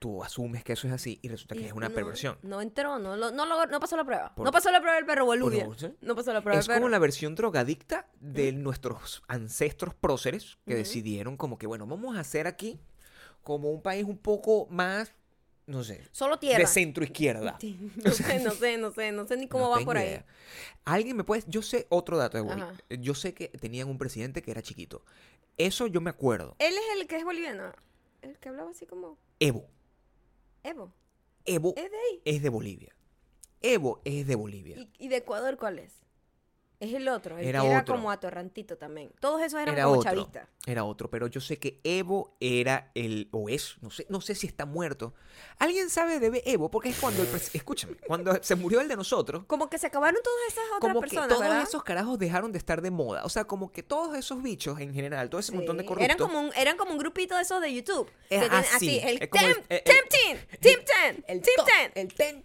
tú 0.00 0.24
asumes 0.24 0.64
que 0.64 0.72
eso 0.72 0.88
es 0.88 0.92
así 0.94 1.20
y 1.22 1.28
resulta 1.28 1.54
que 1.54 1.60
Y 1.60 1.66
es 1.66 1.72
una 1.72 1.88
no- 1.90 1.94
perversión. 1.94 2.38
No 2.42 2.60
entró, 2.60 2.98
no, 2.98 3.16
lo- 3.16 3.30
no, 3.30 3.44
no 3.66 3.78
pasó 3.80 3.96
la 3.96 4.04
prueba. 4.04 4.34
Por- 4.34 4.44
no 4.44 4.50
pasó 4.50 4.72
la 4.72 4.80
prueba 4.80 4.96
del 4.96 5.04
perro 5.06 5.30
¿sí? 5.76 5.94
No 6.00 6.16
pasó 6.16 6.32
la 6.32 6.40
prueba 6.40 6.58
Es 6.58 6.66
del 6.66 6.72
perro. 6.74 6.80
como 6.80 6.88
la 6.88 6.98
versión 6.98 7.34
drogadicta 7.36 8.08
de 8.18 8.50
nuestros 8.52 9.22
ancestros 9.28 9.94
próceres 9.94 10.58
que 10.66 10.74
decidieron 10.74 11.36
como 11.36 11.58
que, 11.58 11.66
bueno, 11.68 11.86
vamos 11.86 12.16
a 12.16 12.20
hacer 12.20 12.46
aquí 12.48 12.80
como 13.42 13.70
un 13.70 13.82
país 13.82 14.04
un 14.06 14.16
poco 14.18 14.66
más, 14.70 15.12
no 15.66 15.84
sé, 15.84 16.08
Solo 16.12 16.38
tierra. 16.38 16.58
de 16.60 16.66
centro 16.66 17.04
izquierda. 17.04 17.58
No 18.02 18.10
sé, 18.10 18.40
no 18.40 18.50
sé, 18.52 18.78
no 18.78 18.90
sé, 18.92 19.12
no 19.12 19.26
sé 19.26 19.36
ni 19.36 19.48
cómo 19.48 19.64
No 19.64 19.70
va 19.70 19.80
por 19.84 19.98
ahí. 19.98 20.22
Alguien 20.86 21.14
me 21.16 21.24
puede, 21.24 21.44
yo 21.46 21.60
sé 21.60 21.86
otro 21.90 22.16
dato 22.16 22.38
de 22.38 22.42
Bolivia. 22.42 22.70
Ajá. 22.70 22.78
Yo 22.98 23.14
sé 23.14 23.34
que 23.34 23.48
tenían 23.48 23.88
un 23.88 23.98
presidente 23.98 24.40
que 24.42 24.50
era 24.50 24.62
chiquito. 24.62 25.04
Eso 25.58 25.86
yo 25.86 26.00
me 26.00 26.08
acuerdo. 26.08 26.56
Él 26.58 26.72
es 26.72 27.00
el 27.00 27.06
que 27.06 27.16
es 27.18 27.24
boliviano. 27.24 27.72
El 28.22 28.38
que 28.38 28.48
hablaba 28.48 28.70
así 28.70 28.86
como 28.86 29.18
Evo. 29.38 29.66
Evo. 30.62 30.92
Evo 31.44 31.74
Es 31.76 31.90
de 31.90 31.96
ahí. 31.96 32.22
es 32.24 32.42
de 32.42 32.48
Bolivia. 32.48 32.94
Evo 33.62 34.00
es 34.04 34.26
de 34.26 34.34
Bolivia. 34.34 34.76
¿Y, 34.78 34.90
y 34.98 35.08
de 35.08 35.16
Ecuador 35.16 35.56
cuál 35.58 35.78
es? 35.78 35.92
Es 36.80 36.94
el 36.94 37.06
otro. 37.08 37.36
El 37.36 37.46
Era 37.46 37.60
que 37.60 37.66
era 37.68 37.80
otro. 37.80 37.94
como 37.94 38.10
atorrantito 38.10 38.78
también. 38.78 39.12
Todos 39.20 39.42
esos 39.42 39.60
eran 39.60 39.74
Era 39.74 39.84
como 39.84 39.98
otro. 39.98 40.10
chavistas. 40.10 40.48
Era 40.66 40.84
otro, 40.84 41.10
pero 41.10 41.26
yo 41.26 41.38
sé 41.40 41.58
que 41.58 41.78
Evo 41.84 42.34
era 42.40 42.90
el, 42.94 43.28
o 43.32 43.50
es, 43.50 43.76
no 43.82 43.90
sé, 43.90 44.06
no 44.08 44.22
sé 44.22 44.34
si 44.34 44.46
está 44.46 44.64
muerto. 44.64 45.12
¿Alguien 45.58 45.90
sabe 45.90 46.18
de 46.20 46.42
Evo? 46.46 46.70
Porque 46.70 46.88
es 46.88 46.98
cuando, 46.98 47.22
el 47.22 47.28
escúchame, 47.52 47.96
cuando 48.06 48.42
se 48.42 48.54
murió 48.56 48.80
el 48.80 48.88
de 48.88 48.96
nosotros, 48.96 49.44
Como 49.46 49.68
que 49.68 49.78
se 49.78 49.88
acabaron 49.88 50.22
todas 50.22 50.38
esas 50.48 50.64
otras 50.74 50.80
como 50.80 51.00
que 51.02 51.08
personas, 51.08 51.28
todos 51.28 51.42
¿verdad? 51.42 51.62
esos 51.62 51.82
carajos 51.84 52.18
dejaron 52.18 52.50
de 52.50 52.56
estar 52.58 52.80
de 52.80 52.90
moda. 52.90 53.24
O 53.24 53.28
sea, 53.28 53.44
como 53.44 53.70
que 53.72 53.82
todos 53.82 54.16
esos 54.16 54.42
bichos 54.42 54.80
en 54.80 54.94
general, 54.94 55.28
todo 55.28 55.38
ese 55.40 55.52
montón 55.52 55.76
de 55.76 55.84
corruptos. 55.84 56.04
Eran 56.06 56.16
como, 56.18 56.40
un, 56.40 56.50
eran 56.56 56.78
como 56.78 56.92
un 56.92 56.98
grupito 56.98 57.36
de 57.36 57.42
esos 57.42 57.60
de 57.60 57.74
YouTube. 57.74 58.10
que 58.28 58.36
Es 58.36 58.40
tienen 58.40 58.58
así, 58.74 58.98
el, 58.98 59.16
es 59.16 59.20
el- 59.20 59.28
Tem 59.28 60.08
Team, 60.08 60.38
Team 60.60 60.80
Ten, 60.84 61.24
el 61.26 61.42
Team 61.42 62.08
Ten. 62.16 62.44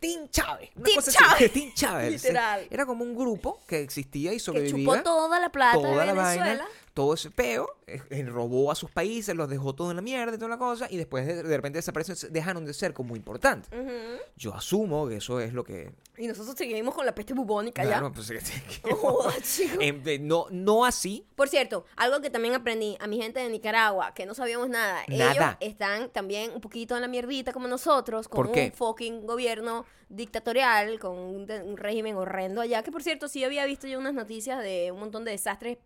Team 0.00 0.28
Chávez. 0.30 0.70
Una 0.74 0.84
Team 0.84 0.96
cosa 0.96 1.12
Chávez. 1.12 1.52
Team 1.52 1.72
Chávez. 1.74 2.12
Literal. 2.22 2.66
Era 2.70 2.86
como 2.86 3.04
un 3.04 3.14
grupo 3.14 3.60
que 3.68 3.80
existía 3.80 4.32
y 4.32 4.36
Que 4.36 4.40
sobrevivía. 4.40 4.84
chupó 4.84 5.02
toda 5.02 5.38
la 5.38 5.50
plata 5.50 5.74
toda 5.78 6.00
de 6.00 6.06
la 6.06 6.12
Venezuela. 6.14 6.66
Todo 6.94 7.14
ese 7.14 7.30
peo, 7.30 7.68
eh, 7.86 8.00
eh, 8.10 8.24
robó 8.24 8.70
a 8.70 8.74
sus 8.74 8.90
países, 8.90 9.34
los 9.34 9.48
dejó 9.48 9.74
todo 9.74 9.90
en 9.90 9.96
la 9.96 10.02
mierda 10.02 10.34
y 10.34 10.38
toda 10.38 10.48
la 10.48 10.58
cosa, 10.58 10.86
y 10.90 10.96
después 10.96 11.26
de, 11.26 11.42
de 11.42 11.56
repente 11.56 11.78
desaparecen, 11.78 12.32
dejaron 12.32 12.64
de 12.64 12.74
ser 12.74 12.92
como 12.92 13.16
importantes. 13.16 13.70
Ujú. 13.72 14.20
Yo 14.36 14.54
asumo 14.54 15.08
que 15.08 15.16
eso 15.16 15.40
es 15.40 15.52
lo 15.52 15.64
que... 15.64 15.92
Y 16.18 16.26
nosotros 16.26 16.54
seguimos 16.56 16.94
con 16.94 17.06
la 17.06 17.14
peste 17.14 17.32
bubónica 17.34 17.82
Claro, 17.82 18.08
ya. 18.08 18.14
pues. 18.14 18.30
Em, 19.80 20.02
eh, 20.06 20.18
no, 20.18 20.46
no 20.50 20.84
así, 20.84 21.26
Por 21.36 21.48
cierto, 21.48 21.84
algo 21.96 22.20
que 22.20 22.30
también 22.30 22.54
aprendí 22.54 22.96
a 23.00 23.06
mi 23.06 23.20
gente 23.20 23.40
de 23.40 23.48
Nicaragua, 23.48 24.12
que 24.14 24.26
no 24.26 24.34
sabíamos 24.34 24.68
nada. 24.68 25.02
Nada. 25.08 25.32
Ellos 25.32 25.72
están 25.72 26.10
también 26.10 26.50
un 26.52 26.60
poquito 26.60 26.96
en 26.96 27.02
la 27.02 27.08
mierdita 27.08 27.52
como 27.52 27.68
nosotros, 27.68 28.28
con 28.28 28.44
¿Por 28.46 28.52
qué? 28.52 28.66
un 28.66 28.72
fucking 28.72 29.26
gobierno 29.26 29.84
dictatorial, 30.08 30.98
con 30.98 31.16
un, 31.16 31.50
un 31.50 31.76
régimen 31.76 32.16
horrendo 32.16 32.60
allá. 32.60 32.82
Que 32.82 32.90
por 32.92 33.02
cierto, 33.02 33.28
sí 33.28 33.44
había 33.44 33.64
visto 33.64 33.86
yo 33.86 33.98
unas 33.98 34.14
noticias 34.14 34.62
de 34.62 34.90
un 34.92 35.00
montón 35.00 35.24
de 35.24 35.30
desastres 35.30 35.78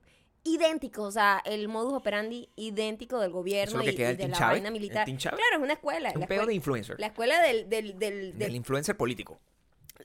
idénticos, 0.45 1.07
o 1.09 1.11
sea, 1.13 1.43
el 1.45 1.69
modus 1.69 1.95
operandi 1.95 2.49
idéntico 2.57 3.19
del 3.19 3.31
gobierno 3.33 3.83
y, 3.83 3.93
de 3.97 4.29
la 4.29 4.37
Chávez, 4.37 4.55
vaina 4.57 4.71
militar. 4.71 5.07
Claro, 5.07 5.57
es 5.57 5.59
una 5.63 5.73
escuela. 5.73 6.13
un 6.15 6.23
escuela, 6.23 6.47
de 6.47 6.55
influencer, 6.55 7.01
la 7.01 7.07
escuela 7.07 7.41
del, 7.43 7.69
del, 7.69 7.99
del, 7.99 7.99
del- 8.33 8.39
del 8.39 8.55
influencer 8.55 8.97
político. 8.97 9.41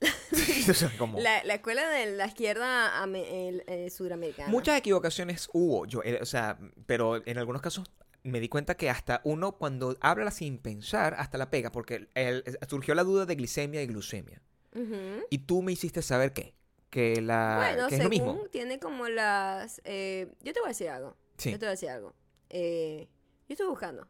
La, 1.20 1.44
la 1.44 1.54
escuela 1.54 1.88
de 1.88 2.06
la 2.16 2.26
izquierda 2.26 2.90
eh, 3.14 3.90
sudamericana. 3.90 4.48
Muchas 4.50 4.78
equivocaciones 4.78 5.48
hubo, 5.52 5.84
yo, 5.86 6.02
eh, 6.04 6.18
o 6.22 6.26
sea, 6.26 6.58
pero 6.86 7.24
en 7.26 7.38
algunos 7.38 7.60
casos 7.62 7.90
me 8.22 8.40
di 8.40 8.48
cuenta 8.48 8.76
que 8.76 8.88
hasta 8.90 9.20
uno 9.24 9.52
cuando 9.52 9.96
habla 10.00 10.30
sin 10.30 10.58
pensar, 10.58 11.14
hasta 11.18 11.38
la 11.38 11.50
pega, 11.50 11.72
porque 11.72 12.08
el- 12.14 12.44
surgió 12.68 12.94
la 12.94 13.04
duda 13.04 13.26
de 13.26 13.34
glicemia 13.34 13.82
y 13.82 13.86
glucemia. 13.86 14.40
Y 15.30 15.38
tú 15.38 15.62
me 15.62 15.72
hiciste 15.72 16.00
saber 16.00 16.32
qué, 16.32 16.54
que, 16.90 17.20
la, 17.20 17.56
Bueno, 17.56 17.88
que 17.88 17.94
es 17.94 18.02
según 18.02 18.18
lo 18.18 18.34
mismo. 18.34 18.48
tiene 18.50 18.78
como 18.78 19.08
las... 19.08 19.80
eh, 19.84 20.32
yo 20.42 20.52
te 20.52 20.60
voy 20.60 20.66
a 20.66 20.70
decir 20.70 20.88
algo. 20.90 21.16
Sí. 21.38 21.52
Yo 21.52 21.58
te 21.58 21.64
voy 21.64 21.68
a 21.68 21.70
decir 21.72 21.88
algo. 21.90 22.14
Eh, 22.50 23.08
yo 23.48 23.54
estoy 23.54 23.66
buscando. 23.68 24.06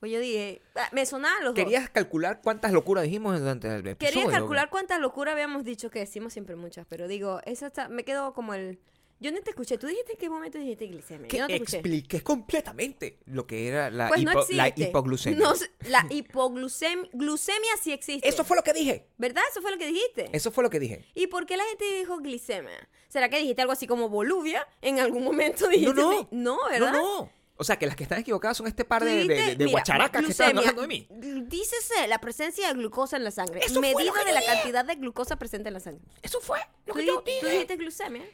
Pues 0.00 0.12
yo 0.12 0.20
dije... 0.20 0.60
ah, 0.76 0.88
me 0.92 1.06
sonaban 1.06 1.42
los 1.44 1.54
dos. 1.54 1.64
¿Querías 1.64 1.88
calcular 1.88 2.40
cuántas 2.42 2.72
locuras 2.72 3.04
dijimos 3.04 3.38
durante 3.40 3.68
el 3.68 3.86
episodio? 3.86 4.22
Quería 4.22 4.38
calcular 4.38 4.68
cuántas 4.68 5.00
locuras 5.00 5.32
habíamos 5.32 5.64
dicho 5.64 5.90
que 5.90 6.00
decimos 6.00 6.32
siempre 6.34 6.56
muchas, 6.56 6.86
pero 6.86 7.08
digo, 7.08 7.40
eso 7.44 7.66
está, 7.66 7.88
me 7.88 8.04
quedó 8.04 8.34
como 8.34 8.54
el... 8.54 8.78
Yo 9.24 9.32
no 9.32 9.40
te 9.40 9.50
escuché. 9.50 9.78
¿Tú 9.78 9.86
dijiste 9.86 10.12
en 10.12 10.18
qué 10.18 10.28
momento 10.28 10.58
dijiste 10.58 10.86
glicemia? 10.86 11.28
Que 11.28 11.36
Yo 11.38 11.42
no 11.44 11.48
te 11.48 11.54
escuché. 11.54 11.76
expliqué 11.78 12.20
completamente 12.22 13.18
lo 13.24 13.46
que 13.46 13.68
era 13.68 13.90
la, 13.90 14.08
Pues 14.08 14.22
no 14.22 14.32
hipo- 14.32 14.46
la 14.50 14.66
existe. 14.68 14.90
hipoglucemia. 14.90 15.38
No 15.38 15.54
la 15.88 16.06
hipoglucemia 16.10 17.08
glucemia 17.12 17.70
sí 17.82 17.92
existe. 17.92 18.28
Eso 18.28 18.44
fue 18.44 18.56
lo 18.56 18.62
que 18.62 18.72
dije. 18.74 19.06
¿Verdad? 19.16 19.42
Eso 19.50 19.62
fue 19.62 19.70
lo 19.70 19.78
que 19.78 19.86
dijiste. 19.86 20.28
Eso 20.32 20.50
fue 20.50 20.62
lo 20.62 20.70
que 20.70 20.78
dije. 20.78 21.04
¿Y 21.14 21.26
por 21.28 21.46
qué 21.46 21.56
la 21.56 21.64
gente 21.64 21.84
dijo 21.98 22.18
glicemia? 22.18 22.88
¿Será 23.08 23.28
que 23.28 23.38
dijiste 23.38 23.62
algo 23.62 23.72
así 23.72 23.86
como 23.86 24.08
Boluvia? 24.08 24.66
En 24.82 24.98
algún 25.00 25.24
momento 25.24 25.68
dijiste. 25.68 25.94
no. 25.94 26.28
No, 26.30 26.58
¿verdad? 26.70 26.92
No, 26.92 27.22
no. 27.22 27.30
O 27.56 27.62
sea, 27.62 27.78
que 27.78 27.86
las 27.86 27.94
que 27.94 28.02
están 28.02 28.18
equivocadas 28.18 28.56
son 28.56 28.66
este 28.66 28.84
par 28.84 29.00
Tú 29.02 29.06
de, 29.06 29.12
de, 29.14 29.18
dijiste, 29.22 29.42
de- 29.50 29.56
de 29.56 29.64
mira, 29.64 29.70
guacharacas 29.70 30.20
que 30.20 30.26
glucemia, 30.26 30.58
hablando 30.58 30.82
de 30.82 30.88
mí. 30.88 31.06
gl- 31.08 31.46
Dícese 31.48 32.08
la 32.08 32.18
presencia 32.20 32.66
de 32.66 32.74
glucosa 32.74 33.16
en 33.16 33.22
la 33.22 33.30
sangre. 33.30 33.60
Eso 33.60 33.74
fue 33.80 33.92
lo 33.92 33.96
medida 33.96 34.12
que 34.12 34.18
de 34.18 34.24
yo 34.26 34.34
la 34.34 34.40
dije. 34.40 34.52
cantidad 34.52 34.84
de 34.84 34.94
glucosa 34.96 35.36
presente 35.36 35.68
en 35.68 35.74
la 35.74 35.80
sangre. 35.80 36.02
Eso 36.20 36.40
fue 36.40 36.58
lo 36.86 36.92
¿Tú, 36.94 36.98
que 36.98 37.06
yo 37.06 37.20
di- 37.20 37.24
dije. 37.30 37.40
tú 37.40 37.46
dijiste 37.46 37.76
glucemia? 37.76 38.24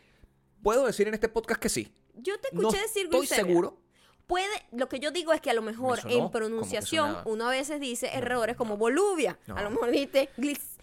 Puedo 0.63 0.87
decir 0.87 1.09
en 1.09 1.15
este 1.15 1.29
podcast 1.29 1.61
que 1.61 1.69
sí. 1.69 1.93
Yo 2.15 2.39
te 2.39 2.49
No 2.53 2.61
escuché 2.69 2.83
decir 2.83 3.05
estoy 3.07 3.27
seguro. 3.27 3.79
Puede, 4.27 4.47
lo 4.73 4.89
que 4.89 5.01
yo 5.01 5.11
digo 5.11 5.33
es 5.33 5.41
que 5.41 5.51
a 5.51 5.55
lo 5.55 5.63
mejor 5.63 6.01
sonó 6.03 6.15
en 6.27 6.31
pronunciación 6.31 7.17
uno 7.25 7.49
a 7.49 7.51
veces 7.51 7.81
dice 7.81 8.11
errores 8.15 8.57
como 8.57 8.77
Boluvia. 8.77 9.39
No. 9.47 9.57
A 9.57 9.63
lo 9.63 9.71
mejor 9.71 9.91
dijiste 9.91 10.29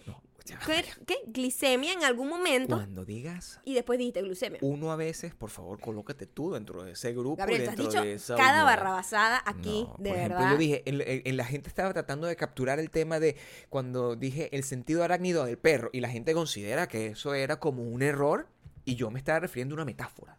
No, 0.06 0.20
¿qué, 0.66 0.84
qué? 1.06 1.16
glicemia 1.28 1.92
en 1.94 2.04
algún 2.04 2.28
momento 2.28 2.76
Cuando 2.76 3.04
digas 3.06 3.58
y 3.64 3.72
después 3.74 3.98
dijiste 3.98 4.20
glucemia. 4.20 4.58
uno 4.62 4.92
a 4.92 4.96
veces, 4.96 5.34
por 5.34 5.48
favor, 5.48 5.80
colócate 5.80 6.26
tú 6.26 6.52
dentro 6.52 6.84
de 6.84 6.92
ese 6.92 7.12
grupo. 7.14 7.36
Gabriel, 7.36 7.62
y 7.62 7.64
tú 7.64 7.70
has 7.70 7.76
dentro 7.78 7.92
dicho 7.92 8.04
de 8.04 8.14
esa 8.14 8.36
cada 8.36 8.50
unidad. 8.50 8.64
barrabasada 8.66 9.42
aquí, 9.46 9.86
No, 9.88 9.96
de 9.98 10.08
por 10.10 10.18
ejemplo, 10.18 10.36
verdad. 10.38 10.50
yo 10.52 10.58
dije, 10.58 10.82
en, 10.84 11.00
en- 11.00 11.22
en 11.24 11.36
la 11.38 11.44
gente 11.46 11.68
estaba 11.70 11.92
tratando 11.94 12.26
de 12.26 12.36
capturar 12.36 12.78
el 12.80 12.90
tema 12.90 13.18
de 13.20 13.36
cuando 13.70 14.14
dije 14.16 14.54
el 14.54 14.62
sentido 14.64 15.04
arácnido 15.04 15.46
del 15.46 15.56
perro 15.56 15.88
y 15.94 16.00
la 16.00 16.10
gente 16.10 16.34
considera 16.34 16.86
que 16.86 17.06
eso 17.08 17.32
era 17.34 17.58
como 17.60 17.82
un 17.82 18.02
error 18.02 18.46
y 18.90 18.94
yo 18.96 19.10
me 19.10 19.18
estaba 19.18 19.40
refiriendo 19.40 19.74
a 19.74 19.76
una 19.76 19.84
metáfora. 19.84 20.38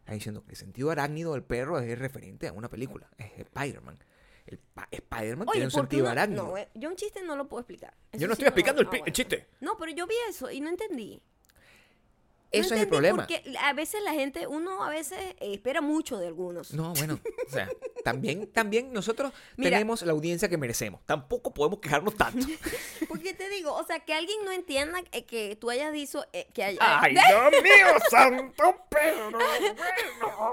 Está 0.00 0.12
diciendo 0.12 0.44
que 0.44 0.50
el 0.52 0.56
sentido 0.56 0.90
arácnido 0.90 1.32
del 1.32 1.42
perro 1.42 1.78
es 1.80 1.98
referente 1.98 2.48
a 2.48 2.52
una 2.52 2.68
película, 2.68 3.08
es 3.18 3.32
Spider-Man. 3.38 3.98
El 4.46 4.60
Spider-Man 4.90 5.48
tiene 5.50 5.66
un 5.66 5.72
¿por 5.72 5.80
qué 5.88 5.96
sentido 5.96 6.08
arácnido. 6.08 6.46
No, 6.48 6.56
eh, 6.56 6.68
yo 6.74 6.88
un 6.88 6.96
chiste 6.96 7.22
no 7.22 7.34
lo 7.34 7.48
puedo 7.48 7.62
explicar. 7.62 7.94
Eso 8.12 8.20
yo 8.20 8.28
no 8.28 8.34
sí 8.34 8.42
estoy 8.42 8.48
explicando 8.48 8.80
el, 8.82 8.86
no, 8.86 8.90
pi- 8.90 8.98
bueno. 8.98 9.06
el 9.08 9.12
chiste. 9.12 9.46
No, 9.60 9.76
pero 9.76 9.90
yo 9.92 10.06
vi 10.06 10.14
eso 10.28 10.50
y 10.50 10.60
no 10.60 10.68
entendí. 10.68 11.20
Eso 12.58 12.74
es 12.74 12.80
el 12.82 12.88
problema. 12.88 13.26
Porque 13.26 13.42
a 13.60 13.72
veces 13.72 14.02
la 14.02 14.12
gente, 14.12 14.46
uno 14.46 14.82
a 14.82 14.90
veces 14.90 15.18
espera 15.40 15.80
mucho 15.80 16.18
de 16.18 16.26
algunos. 16.26 16.72
No, 16.72 16.92
bueno, 16.94 17.18
o 17.46 17.50
sea, 17.50 17.68
también, 18.04 18.46
también 18.46 18.92
nosotros 18.92 19.32
Mira. 19.56 19.70
tenemos 19.70 20.02
la 20.02 20.12
audiencia 20.12 20.48
que 20.48 20.56
merecemos. 20.56 21.00
Tampoco 21.06 21.52
podemos 21.52 21.80
quejarnos 21.80 22.16
tanto. 22.16 22.46
Porque 23.08 23.34
te 23.34 23.48
digo, 23.48 23.74
o 23.74 23.84
sea, 23.84 24.00
que 24.00 24.14
alguien 24.14 24.44
no 24.44 24.52
entienda 24.52 25.02
eh, 25.12 25.24
que 25.24 25.56
tú 25.56 25.70
hayas 25.70 25.92
dicho 25.92 26.24
eh, 26.32 26.48
que 26.52 26.64
haya... 26.64 26.78
¡Ay, 26.80 27.14
Dios 27.28 27.62
mío, 27.62 27.98
santo 28.10 28.76
Pedro! 28.88 29.38
Bueno, 29.38 30.52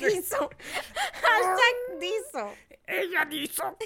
dicho. 0.00 0.50
Hashtag 1.22 1.98
dicho. 2.00 2.54
ella 2.86 3.28
hizo. 3.30 3.76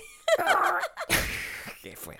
¿Qué 1.82 1.96
fue? 1.96 2.18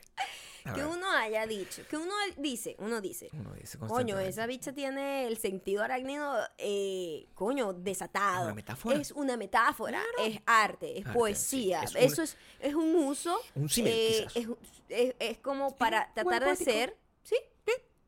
A 0.66 0.74
Que 0.74 0.81
ver, 0.83 0.90
uno 0.90 1.11
haya 1.11 1.46
dicho, 1.46 1.83
que 1.88 1.96
uno 1.96 2.12
dice, 2.37 2.74
uno 2.81 3.00
dice, 3.00 3.29
uno 3.33 3.52
dice 3.55 3.79
coño, 3.79 4.18
esa 4.18 4.46
bicha 4.46 4.72
tiene 4.72 5.26
el 5.26 5.38
sentido 5.38 5.83
arácnido, 5.83 6.35
eh, 6.59 7.26
coño, 7.35 7.72
desatado. 7.72 8.46
Una 8.46 8.55
metáfora. 8.55 8.96
Es 9.00 9.12
una 9.12 9.37
metáfora, 9.37 10.02
es 10.18 10.40
arte, 10.44 10.98
es 10.98 11.07
Arte, 11.07 11.18
poesía. 11.18 11.87
sí. 11.87 11.96
Es 11.98 12.05
un- 12.07 12.12
Eso 12.12 12.22
es, 12.22 12.37
es 12.61 12.74
un 12.74 12.94
uso. 12.96 13.38
Un 13.55 13.68
símil, 13.68 13.92
eh, 13.92 14.26
es, 14.35 14.46
es- 14.88 15.14
es 15.18 15.38
como 15.38 15.76
para 15.76 16.12
tratar 16.14 16.44
de 16.44 16.57
ser, 16.57 16.96
¿sí? 17.22 17.37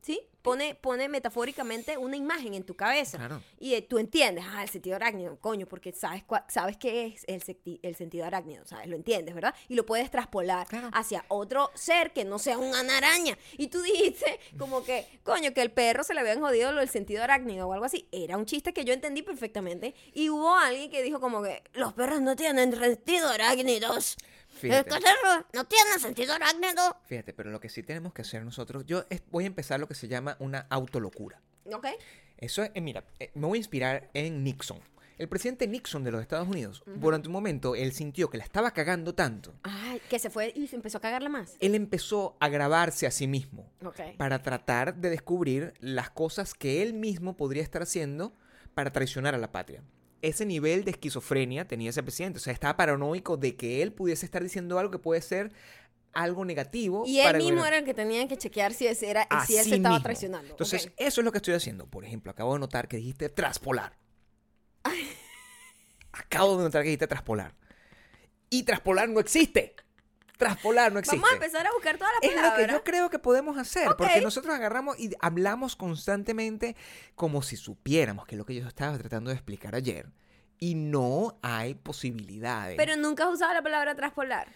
¿Sí? 0.01 0.19
Pone, 0.41 0.73
pone 0.75 1.09
metafóricamente 1.09 1.97
una 1.97 2.15
imagen 2.15 2.53
en 2.53 2.63
tu 2.63 2.75
cabeza. 2.75 3.17
Claro. 3.17 3.41
Y 3.59 3.73
eh, 3.73 3.81
tú 3.81 3.97
entiendes, 3.97 4.45
ah, 4.47 4.63
el 4.63 4.69
sentido 4.69 4.95
arácnido, 4.95 5.37
coño, 5.39 5.65
porque 5.67 5.91
sabes, 5.91 6.23
cua- 6.25 6.45
sabes 6.47 6.77
qué 6.77 7.07
es 7.07 7.25
el, 7.27 7.43
el 7.81 7.95
sentido 7.95 8.25
arácnido, 8.25 8.65
¿sabes? 8.65 8.87
Lo 8.87 8.95
entiendes, 8.95 9.35
¿verdad? 9.35 9.53
Y 9.67 9.75
lo 9.75 9.85
puedes 9.85 10.09
traspolar 10.09 10.65
Claro. 10.67 10.89
hacia 10.93 11.25
otro 11.27 11.69
ser 11.75 12.13
que 12.13 12.23
no 12.23 12.39
sea 12.39 12.57
una 12.57 12.97
araña. 12.97 13.37
Y 13.57 13.67
tú 13.67 13.81
dijiste, 13.81 14.39
como 14.57 14.83
que, 14.83 15.05
coño, 15.23 15.53
que 15.53 15.61
el 15.61 15.71
perro 15.71 16.03
se 16.03 16.13
le 16.13 16.21
habían 16.21 16.39
jodido 16.39 16.71
lo 16.71 16.79
del 16.79 16.89
sentido 16.89 17.23
arácnido 17.23 17.67
o 17.67 17.73
algo 17.73 17.85
así. 17.85 18.07
Era 18.11 18.37
un 18.37 18.45
chiste 18.45 18.73
que 18.73 18.85
yo 18.85 18.93
entendí 18.93 19.21
perfectamente. 19.21 19.93
Y 20.13 20.29
hubo 20.29 20.55
alguien 20.55 20.89
que 20.89 21.03
dijo, 21.03 21.19
como 21.19 21.43
que, 21.43 21.63
los 21.73 21.93
perros 21.93 22.21
no 22.21 22.35
tienen 22.35 22.73
sentido 22.77 23.27
arácnidos. 23.29 24.15
Fíjate. 24.59 24.89
No 25.53 25.63
tienen 25.65 25.99
sentido 25.99 26.33
arácnido. 26.33 26.97
Fíjate, 27.05 27.33
pero 27.33 27.49
lo 27.51 27.59
que 27.59 27.69
sí 27.69 27.83
tenemos 27.83 28.13
que 28.13 28.21
hacer 28.23 28.43
nosotros, 28.43 28.85
yo 28.85 29.05
es- 29.09 29.23
voy 29.31 29.45
a 29.45 29.47
empezar 29.47 29.79
lo 29.79 29.87
que 29.87 29.95
se 29.95 30.07
llama 30.07 30.35
una 30.39 30.67
autolocura. 30.69 31.41
¿Ok? 31.65 31.87
Eso 32.37 32.63
es, 32.63 32.71
eh, 32.73 32.81
mira, 32.81 33.03
eh, 33.19 33.31
me 33.35 33.47
voy 33.47 33.57
a 33.57 33.59
inspirar 33.59 34.09
en 34.13 34.43
Nixon. 34.43 34.79
El 35.17 35.27
presidente 35.27 35.67
Nixon 35.67 36.05
de 36.05 36.11
los 36.11 36.21
Estados 36.21 36.47
Unidos, 36.47 36.81
durante 36.85 37.27
un 37.27 37.33
momento, 37.33 37.75
él 37.75 37.91
sintió 37.91 38.29
que 38.29 38.37
la 38.37 38.45
estaba 38.45 38.71
cagando 38.71 39.13
tanto. 39.13 39.53
Ay, 39.63 40.01
que 40.09 40.17
se 40.17 40.29
fue 40.29 40.53
y 40.55 40.67
se 40.67 40.77
empezó 40.77 40.97
a 40.99 41.01
cagarla 41.01 41.27
más. 41.27 41.57
Él 41.59 41.75
empezó 41.75 42.37
a 42.39 42.47
grabarse 42.47 43.05
a 43.05 43.11
sí 43.11 43.27
mismo 43.27 43.69
Ok. 43.83 43.99
para 44.17 44.41
tratar 44.41 44.95
de 44.95 45.09
descubrir 45.09 45.73
las 45.81 46.09
cosas 46.09 46.53
que 46.53 46.81
él 46.81 46.93
mismo 46.93 47.35
podría 47.35 47.63
estar 47.63 47.81
haciendo 47.81 48.33
para 48.73 48.91
traicionar 48.93 49.35
a 49.35 49.37
la 49.37 49.51
patria. 49.51 49.83
Ese 50.21 50.45
nivel 50.45 50.83
de 50.83 50.91
esquizofrenia 50.91 51.67
tenía 51.67 51.89
ese 51.89 52.03
presidente. 52.03 52.37
O 52.37 52.41
sea, 52.41 52.53
estaba 52.53 52.75
paranoico 52.75 53.37
de 53.37 53.55
que 53.55 53.81
él 53.81 53.93
pudiese 53.93 54.25
estar 54.25 54.43
diciendo 54.43 54.77
algo 54.79 54.91
que 54.91 54.99
puede 54.99 55.21
ser 55.21 55.51
algo 56.13 56.45
negativo. 56.45 57.03
Y 57.05 57.19
él 57.19 57.25
para 57.25 57.37
mismo 57.39 57.65
era 57.65 57.77
el 57.77 57.85
que 57.85 57.93
tenía 57.93 58.27
que 58.27 58.37
chequear 58.37 58.73
si, 58.73 58.87
ese 58.87 59.09
era, 59.09 59.27
si 59.45 59.57
él 59.57 59.65
se 59.65 59.75
estaba 59.75 59.95
mismo. 59.95 60.03
traicionando. 60.03 60.51
Entonces, 60.51 60.91
eso 60.97 61.21
es 61.21 61.25
lo 61.25 61.31
que 61.31 61.37
estoy 61.37 61.53
haciendo. 61.53 61.87
Por 61.87 62.05
ejemplo, 62.05 62.31
acabo 62.31 62.53
de 62.53 62.59
notar 62.59 62.87
que 62.87 62.97
dijiste 62.97 63.29
traspolar. 63.29 63.97
acabo 66.11 66.57
de 66.57 66.63
notar 66.63 66.83
que 66.83 66.89
dijiste 66.89 67.07
traspolar. 67.07 67.55
Y 68.49 68.63
traspolar 68.63 69.09
no 69.09 69.19
existe. 69.19 69.75
Traspolar 70.39 70.93
no 70.93 70.99
existe. 70.99 71.17
Vamos 71.17 71.31
a 71.31 71.33
empezar 71.33 71.67
a 71.67 71.71
buscar 71.73 71.97
todas 71.97 72.13
las 72.13 72.23
Es 72.31 72.35
lo 72.35 72.41
palabras. 72.41 72.65
que 72.67 72.73
yo 72.73 72.83
creo 72.85 73.09
que 73.09 73.19
podemos 73.19 73.57
hacer, 73.57 73.89
porque 73.97 74.21
nosotros 74.21 74.55
agarramos 74.55 74.97
y 74.97 75.11
hablamos 75.19 75.75
constantemente 75.75 76.77
como 77.15 77.41
si 77.41 77.57
supiéramos 77.57 78.25
que 78.25 78.35
es 78.35 78.39
lo 78.39 78.45
que 78.45 78.55
yo 78.55 78.65
estaba 78.65 78.97
tratando 78.97 79.31
de 79.31 79.35
explicar 79.35 79.75
ayer. 79.75 80.09
Y 80.57 80.75
no 80.75 81.37
hay 81.41 81.75
posibilidades. 81.75 82.77
Pero 82.77 82.95
nunca 82.95 83.25
has 83.25 83.33
usado 83.33 83.53
la 83.53 83.61
palabra 83.61 83.95
traspolar. 83.95 84.47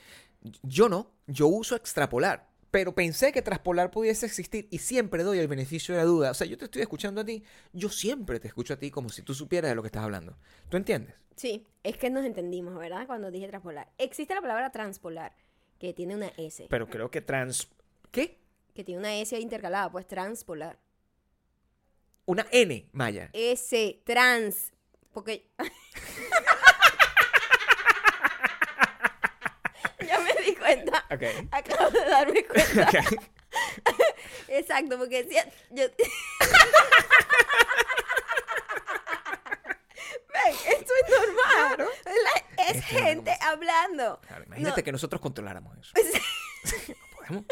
Yo 0.62 0.88
no, 0.88 1.12
yo 1.28 1.48
uso 1.48 1.76
extrapolar. 1.76 2.50
Pero 2.72 2.96
pensé 2.96 3.32
que 3.32 3.41
traspolar 3.41 3.91
pudiese 3.91 4.26
existir 4.26 4.67
y 4.72 4.80
siempre 4.80 5.22
doy 5.22 5.38
el 5.38 5.48
beneficio 5.48 5.93
de 5.93 6.00
la 6.02 6.06
duda. 6.06 6.32
O 6.32 6.34
sea, 6.34 6.48
yo 6.48 6.58
te 6.58 6.65
estoy 6.65 6.82
escuchando 6.82 7.22
a 7.22 7.26
ti, 7.26 7.43
yo 7.72 7.89
siempre 7.89 8.39
te 8.39 8.48
escucho 8.48 8.74
a 8.74 8.78
ti 8.78 8.89
como 8.89 9.10
si 9.10 9.22
tú 9.22 9.34
supieras 9.36 9.69
de 9.69 9.76
lo 9.76 9.84
que 9.84 9.88
estás 9.89 10.04
hablando. 10.04 10.38
¿Tú 10.69 10.78
entiendes? 10.78 11.13
Sí, 11.36 11.67
es 11.84 11.98
que 11.98 12.10
nos 12.10 12.26
entendimos, 12.26 12.76
¿verdad? 12.78 13.06
Cuando 13.06 13.30
dije 13.32 13.48
traspolar. 13.48 13.91
Existe 13.98 14.34
la 14.34 14.41
palabra 14.41 14.72
transpolar, 14.72 15.36
que 15.84 15.93
tiene 15.93 16.15
una 16.15 16.32
S. 16.38 16.65
Pero 16.69 16.88
creo 16.88 17.12
que 17.12 17.19
trans... 17.19 17.67
¿Qué? 18.10 18.39
que 18.74 18.86
tiene 18.86 19.02
una 19.02 19.17
S 19.17 19.38
intercalada, 19.38 19.91
pues 19.91 20.08
transpolar. 20.08 20.80
Una 22.26 22.48
N, 22.52 22.88
Maya. 22.93 23.30
S, 23.34 24.02
trans. 24.06 24.72
Porque. 25.12 25.52
ya 30.08 30.22
me 30.22 30.34
di 30.46 30.56
cuenta. 30.56 31.04
Ok. 31.12 31.24
Acabo 31.52 31.89
de 31.89 32.06
darme 32.06 32.46
cuenta. 32.46 32.89
Exacto, 34.48 34.98
porque 34.98 35.26
si 35.26 35.36
yo... 35.76 35.84
Ven, 40.34 40.56
esto 40.80 40.93
es 41.04 41.10
normal. 41.10 41.89
La- 42.06 42.63
es 42.65 42.84
gente 42.86 43.38
hablando. 43.41 44.19
Claro, 44.28 44.43
imagínate 44.46 44.82
No. 44.82 44.86
que 44.86 44.91
nosotros 44.91 45.22
controláramos 45.22 45.78
eso. 45.78 45.93
No 46.88 47.17
podemos. 47.17 47.46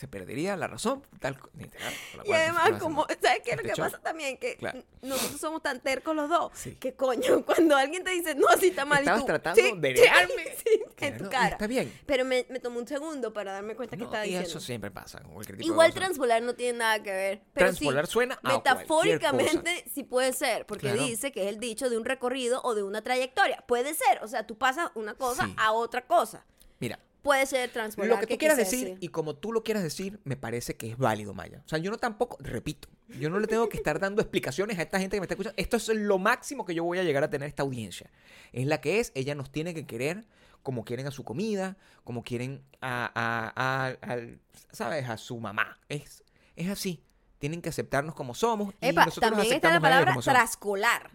Se 0.00 0.08
perdería 0.08 0.56
la 0.56 0.66
razón. 0.66 1.06
Tal, 1.20 1.38
literal, 1.58 1.92
la 2.16 2.26
Y 2.26 2.32
además, 2.32 2.80
como, 2.80 3.06
¿sabes 3.20 3.42
qué 3.44 3.50
es 3.50 3.56
lo 3.56 3.62
este 3.62 3.68
que 3.68 3.74
show. 3.76 3.84
pasa 3.84 3.98
también? 3.98 4.38
Que 4.38 4.56
Claro. 4.56 4.82
nosotros 5.02 5.38
somos 5.38 5.62
tan 5.62 5.78
tercos 5.80 6.16
los 6.16 6.26
dos. 6.30 6.52
Sí. 6.54 6.74
Que 6.76 6.94
coño, 6.94 7.44
cuando 7.44 7.76
alguien 7.76 8.02
te 8.02 8.10
dice, 8.12 8.34
no, 8.34 8.48
así 8.48 8.68
está 8.68 8.86
mal. 8.86 9.00
y 9.00 9.02
Estabas 9.02 9.20
tú, 9.20 9.26
tratando 9.26 9.60
"Sí, 9.60 9.72
de 9.76 9.92
negarme. 9.92 10.56
sí", 10.64 10.80
Que 10.96 11.06
en 11.08 11.18
tu 11.18 11.24
no, 11.24 11.28
y 11.28 11.32
cara. 11.32 11.48
Está 11.48 11.66
bien. 11.66 11.92
Pero 12.06 12.24
me, 12.24 12.46
me 12.48 12.60
tomó 12.60 12.78
un 12.78 12.88
segundo 12.88 13.30
para 13.34 13.52
darme 13.52 13.76
cuenta 13.76 13.94
que 13.94 14.00
No, 14.00 14.06
estaba 14.06 14.24
y 14.24 14.28
diciendo. 14.30 14.48
eso 14.48 14.60
siempre 14.60 14.90
pasa. 14.90 15.20
con 15.20 15.34
cualquier 15.34 15.58
tipo 15.58 15.66
de 15.68 15.70
Igual 15.74 15.90
cosa. 15.90 16.00
transpolar 16.00 16.40
no 16.42 16.54
tiene 16.54 16.78
nada 16.78 17.02
que 17.02 17.12
ver. 17.12 17.42
Pero 17.52 17.66
Transpolar 17.66 18.06
sí, 18.06 18.12
suena 18.14 18.40
a 18.42 18.52
Metafóricamente 18.56 19.84
sí 19.92 20.02
puede 20.04 20.32
ser, 20.32 20.64
porque 20.64 20.86
Claro. 20.92 21.02
dice 21.04 21.30
que 21.30 21.42
es 21.42 21.48
el 21.48 21.60
dicho 21.60 21.90
de 21.90 21.98
un 21.98 22.06
recorrido 22.06 22.62
o 22.64 22.74
de 22.74 22.82
una 22.82 23.02
trayectoria. 23.02 23.62
Puede 23.68 23.92
ser, 23.92 24.22
o 24.22 24.28
sea, 24.28 24.46
tú 24.46 24.56
pasas 24.56 24.90
una 24.94 25.12
cosa 25.14 25.50
a 25.58 25.72
otra 25.72 26.06
cosa. 26.06 26.46
Mira, 26.78 26.98
Puede 27.22 27.44
ser 27.46 27.70
transpolar. 27.70 28.10
lo 28.10 28.18
que 28.20 28.26
tú 28.26 28.38
quieras 28.38 28.58
quise 28.58 28.70
decir 28.76 28.98
y 29.00 29.08
como 29.08 29.36
tú 29.36 29.52
lo 29.52 29.62
quieras 29.62 29.82
decir, 29.82 30.20
me 30.24 30.36
parece 30.36 30.76
que 30.76 30.90
es 30.90 30.96
válido, 30.96 31.34
Maya. 31.34 31.62
O 31.64 31.68
sea, 31.68 31.78
yo 31.78 31.90
no 31.90 31.98
tampoco, 31.98 32.38
repito, 32.40 32.88
yo 33.08 33.28
no 33.28 33.38
le 33.38 33.46
tengo 33.46 33.68
que 33.68 33.76
estar 33.76 33.98
dando 34.00 34.22
explicaciones 34.22 34.78
a 34.78 34.82
esta 34.82 34.98
gente 34.98 35.16
que 35.16 35.20
me 35.20 35.24
está 35.24 35.34
escuchando. 35.34 35.54
Esto 35.60 35.76
es 35.76 35.88
lo 35.88 36.18
máximo 36.18 36.64
que 36.64 36.74
yo 36.74 36.82
voy 36.84 36.98
a 36.98 37.02
llegar 37.02 37.22
a 37.22 37.28
tener 37.30 37.48
esta 37.48 37.62
audiencia. 37.62 38.10
Es 38.52 38.66
la 38.66 38.80
que 38.80 39.00
es, 39.00 39.12
ella 39.14 39.34
nos 39.34 39.50
tiene 39.52 39.74
que 39.74 39.86
querer 39.86 40.24
como 40.62 40.84
quieren 40.84 41.06
a 41.06 41.10
su 41.10 41.24
comida, 41.24 41.76
como 42.04 42.22
quieren 42.22 42.62
a, 42.80 43.10
a- 43.14 43.52
a- 43.56 44.12
al- 44.12 44.40
¿sabes? 44.72 45.08
A 45.08 45.16
su 45.16 45.38
mamá. 45.40 45.78
Es, 45.88 46.22
es 46.56 46.68
así. 46.68 47.02
Tienen 47.38 47.62
que 47.62 47.70
aceptarnos 47.70 48.14
como 48.14 48.34
somos 48.34 48.74
y 48.80 48.88
Epa, 48.88 49.06
nosotros 49.06 49.30
también 49.32 49.54
está 49.54 49.70
la 49.70 49.76
a 49.76 49.80
palabra 49.80 50.14
trascolar. 50.22 51.10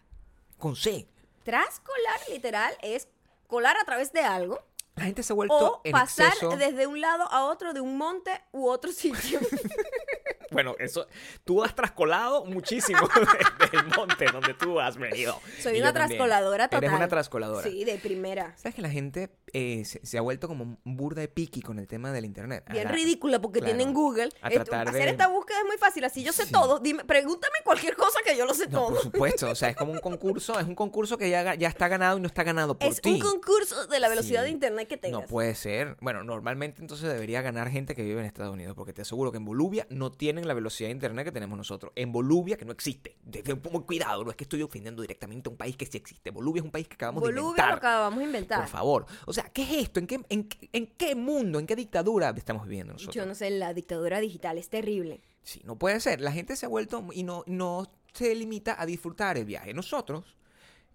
Con 0.58 0.76
C. 0.76 1.08
Trascolar, 1.44 2.20
literal, 2.32 2.74
es 2.82 3.08
colar 3.48 3.78
a 3.78 3.86
través 3.86 4.12
de 4.12 4.22
algo 4.22 4.60
La 4.96 5.04
gente 5.04 5.24
se 5.24 5.34
ha 5.34 5.36
vuelto 5.36 5.56
o 5.56 5.82
en 5.84 5.92
pasar 5.92 6.28
exceso... 6.28 6.56
desde 6.56 6.88
un 6.88 7.02
lado 7.02 7.30
a 7.30 7.46
otro 7.46 7.74
de 7.74 7.82
un 7.82 7.98
monte 7.98 8.32
u 8.52 8.68
otro 8.68 8.92
sitio. 8.92 9.40
Bueno, 10.56 10.76
eso, 10.80 11.08
tú 11.44 11.64
has 11.64 11.76
trascolado 11.76 12.46
muchísimo 12.46 13.00
desde 13.60 13.78
el 13.78 13.86
monte 13.96 14.26
donde 14.32 14.54
tú 14.54 14.80
has 14.80 14.98
venido. 14.98 15.40
Soy 15.62 15.78
Y 15.78 15.82
una 15.82 15.94
trascoladora 15.94 16.68
total. 16.70 16.84
Eres 16.86 16.96
una 16.96 17.08
trascoladora. 17.08 17.70
Sí, 17.70 17.84
de 17.84 17.98
primera. 17.98 18.54
¿Sabes 18.58 18.74
que 18.76 18.82
la 18.82 18.90
gente 18.90 19.30
eh, 19.54 19.84
se, 19.86 20.06
se 20.06 20.18
ha 20.18 20.22
vuelto 20.22 20.48
como 20.48 20.78
burda 20.86 21.22
de 21.22 21.28
piqui 21.28 21.62
con 21.62 21.78
el 21.78 21.88
tema 21.88 22.12
del 22.12 22.26
internet? 22.26 22.64
Bien 22.72 22.86
la- 22.86 22.92
ridícula 22.92 23.40
porque 23.42 23.60
claro, 23.60 23.76
tienen 23.76 23.94
Google. 23.94 24.30
a 24.42 24.48
Esto- 24.50 24.64
tratar 24.64 24.88
hacer 24.90 25.04
de- 25.04 25.10
esta 25.12 25.28
búsqueda 25.28 25.60
es 25.60 25.66
muy 25.66 25.78
fácil. 25.78 26.04
Así 26.06 26.24
yo 26.24 26.32
sé 26.34 26.46
Sí. 26.46 26.52
todo. 26.52 26.80
Dime, 26.80 27.04
pregúntame 27.04 27.56
cualquier 27.64 27.96
cosa 27.96 28.20
que 28.26 28.38
yo 28.38 28.46
lo 28.46 28.54
sé 28.54 28.68
No, 28.68 28.80
todo. 28.80 28.90
por 28.94 29.02
supuesto. 29.02 29.50
O 29.50 29.56
sea, 29.56 29.70
es 29.70 29.76
como 29.76 29.92
un 29.92 30.00
concurso, 30.00 30.60
es 30.60 30.66
un 30.66 30.76
concurso 30.76 31.18
que 31.18 31.30
ya, 31.30 31.56
ya 31.56 31.68
está 31.68 31.88
ganado 31.90 32.18
y 32.18 32.22
no 32.22 32.28
está 32.28 32.44
ganado 32.44 32.78
por 32.80 32.88
Es 32.88 33.02
ti. 33.02 33.12
un 33.14 33.20
concurso 33.20 33.88
de 33.88 34.00
la 34.00 34.08
velocidad 34.10 34.42
Sí. 34.42 34.46
de 34.46 34.52
internet 34.52 34.88
que 34.88 34.98
tengas. 34.98 35.22
No 35.22 35.28
puede 35.28 35.54
ser. 35.56 35.98
Bueno, 36.00 36.24
normalmente 36.24 36.82
entonces 36.82 37.08
debería 37.12 37.42
ganar 37.42 37.70
gente 37.70 37.94
que 37.96 38.04
vive 38.04 38.20
en 38.22 38.26
Estados 38.26 38.54
Unidos, 38.54 38.76
porque 38.76 38.94
te 38.94 39.02
aseguro 39.02 39.32
que 39.32 39.38
en 39.38 39.46
Bolivia 39.46 39.86
no 39.90 40.12
tienen 40.12 40.45
la 40.48 40.54
velocidad 40.54 40.88
de 40.90 40.94
internet 40.94 41.26
que 41.26 41.32
tenemos 41.32 41.58
nosotros. 41.58 41.92
En 41.96 42.12
Bolivia, 42.12 42.58
que 42.58 42.66
no 42.66 42.72
existe. 42.72 43.18
Cuidado, 43.86 44.24
no 44.24 44.30
es 44.32 44.36
que 44.36 44.44
estoy 44.46 44.62
ofendiendo 44.62 45.02
directamente 45.02 45.50
a 45.50 45.52
un 45.52 45.58
país 45.58 45.76
que 45.78 45.86
sí 45.86 45.98
existe. 45.98 46.32
Bolivia 46.32 46.60
es 46.60 46.66
un 46.66 46.72
país 46.72 46.88
que 46.88 46.96
acabamos 46.96 47.22
de 47.24 47.28
Bolivia 47.28 47.42
inventar. 47.50 47.70
lo 47.72 47.76
acabamos 47.78 48.20
de 48.20 48.26
inventar. 48.26 48.60
Por 48.62 48.70
favor. 48.70 49.06
O 49.26 49.34
sea, 49.34 49.46
¿qué 49.50 49.64
es 49.64 49.72
esto? 49.84 50.00
¿En 50.00 50.08
qué, 50.08 50.20
en, 50.30 50.44
qué- 50.48 50.70
en 50.74 50.88
qué 50.88 51.16
mundo, 51.16 51.60
en 51.60 51.68
qué 51.68 51.76
dictadura 51.76 52.34
estamos 52.36 52.68
viviendo 52.68 52.94
nosotros? 52.94 53.16
Yo 53.16 53.26
no 53.26 53.36
sé, 53.36 53.50
la 53.50 53.74
dictadura 53.74 54.20
digital 54.20 54.58
es 54.58 54.70
terrible. 54.70 55.22
Sí, 55.44 55.62
no 55.66 55.78
puede 55.78 56.00
ser. 56.00 56.22
La 56.22 56.32
gente 56.32 56.56
se 56.56 56.66
ha 56.66 56.70
vuelto 56.70 57.06
y 57.14 57.24
no, 57.24 57.44
no 57.48 57.92
se 58.14 58.34
limita 58.36 58.80
a 58.82 58.86
disfrutar 58.86 59.38
el 59.38 59.46
viaje. 59.46 59.74
Nosotros 59.74 60.38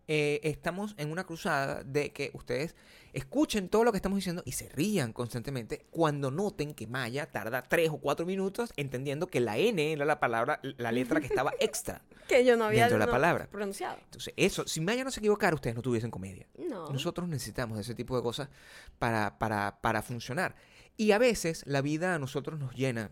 eh, 0.09 0.41
estamos 0.43 0.95
en 0.99 1.13
una 1.13 1.25
cruzada 1.25 1.85
de 1.85 2.13
que 2.13 2.31
ustedes 2.35 2.75
escuchen 3.12 3.68
todo 3.68 3.85
lo 3.85 3.92
que 3.92 3.99
estamos 3.99 4.16
diciendo 4.16 4.42
y 4.44 4.53
se 4.53 4.68
rían 4.68 5.12
constantemente 5.12 5.87
cuando 5.90 6.31
noten 6.31 6.75
que 6.75 6.87
Maya 6.87 7.31
tarda 7.31 7.62
tres 7.62 7.90
o 7.90 7.99
cuatro 7.99 8.27
minutos 8.27 8.73
entendiendo 8.77 9.27
que 9.27 9.40
la 9.40 9.59
N 9.59 9.92
era 9.92 10.05
la 10.05 10.20
palabra, 10.20 10.61
la 10.62 10.92
letra 10.92 11.20
que 11.20 11.27
estaba 11.27 11.53
extra. 11.61 12.03
Que 12.29 12.44
yo 12.44 12.57
no 12.57 12.64
había 12.64 12.83
Dentro 12.85 12.99
de 12.99 13.07
la 13.07 13.11
palabra. 13.11 13.49
pronunciado. 13.51 13.99
Entonces, 14.05 14.35
eso, 14.37 14.66
si 14.66 14.81
Maya 14.81 15.05
no 15.05 15.11
se 15.11 15.20
equivocara, 15.20 15.55
ustedes 15.55 15.75
no 15.77 15.83
tuviesen 15.83 16.11
comedia. 16.11 16.46
No. 16.59 16.88
Nosotros 16.90 17.29
necesitamos 17.29 17.79
ese 17.79 17.94
tipo 17.94 18.16
de 18.16 18.23
cosas 18.23 18.49
para, 18.99 19.38
para, 19.38 19.81
para 19.81 20.03
funcionar. 20.03 20.55
Y 20.96 21.12
a 21.12 21.18
veces 21.18 21.62
la 21.66 21.81
vida 21.81 22.14
a 22.14 22.18
nosotros 22.18 22.59
nos 22.59 22.75
llena 22.75 23.11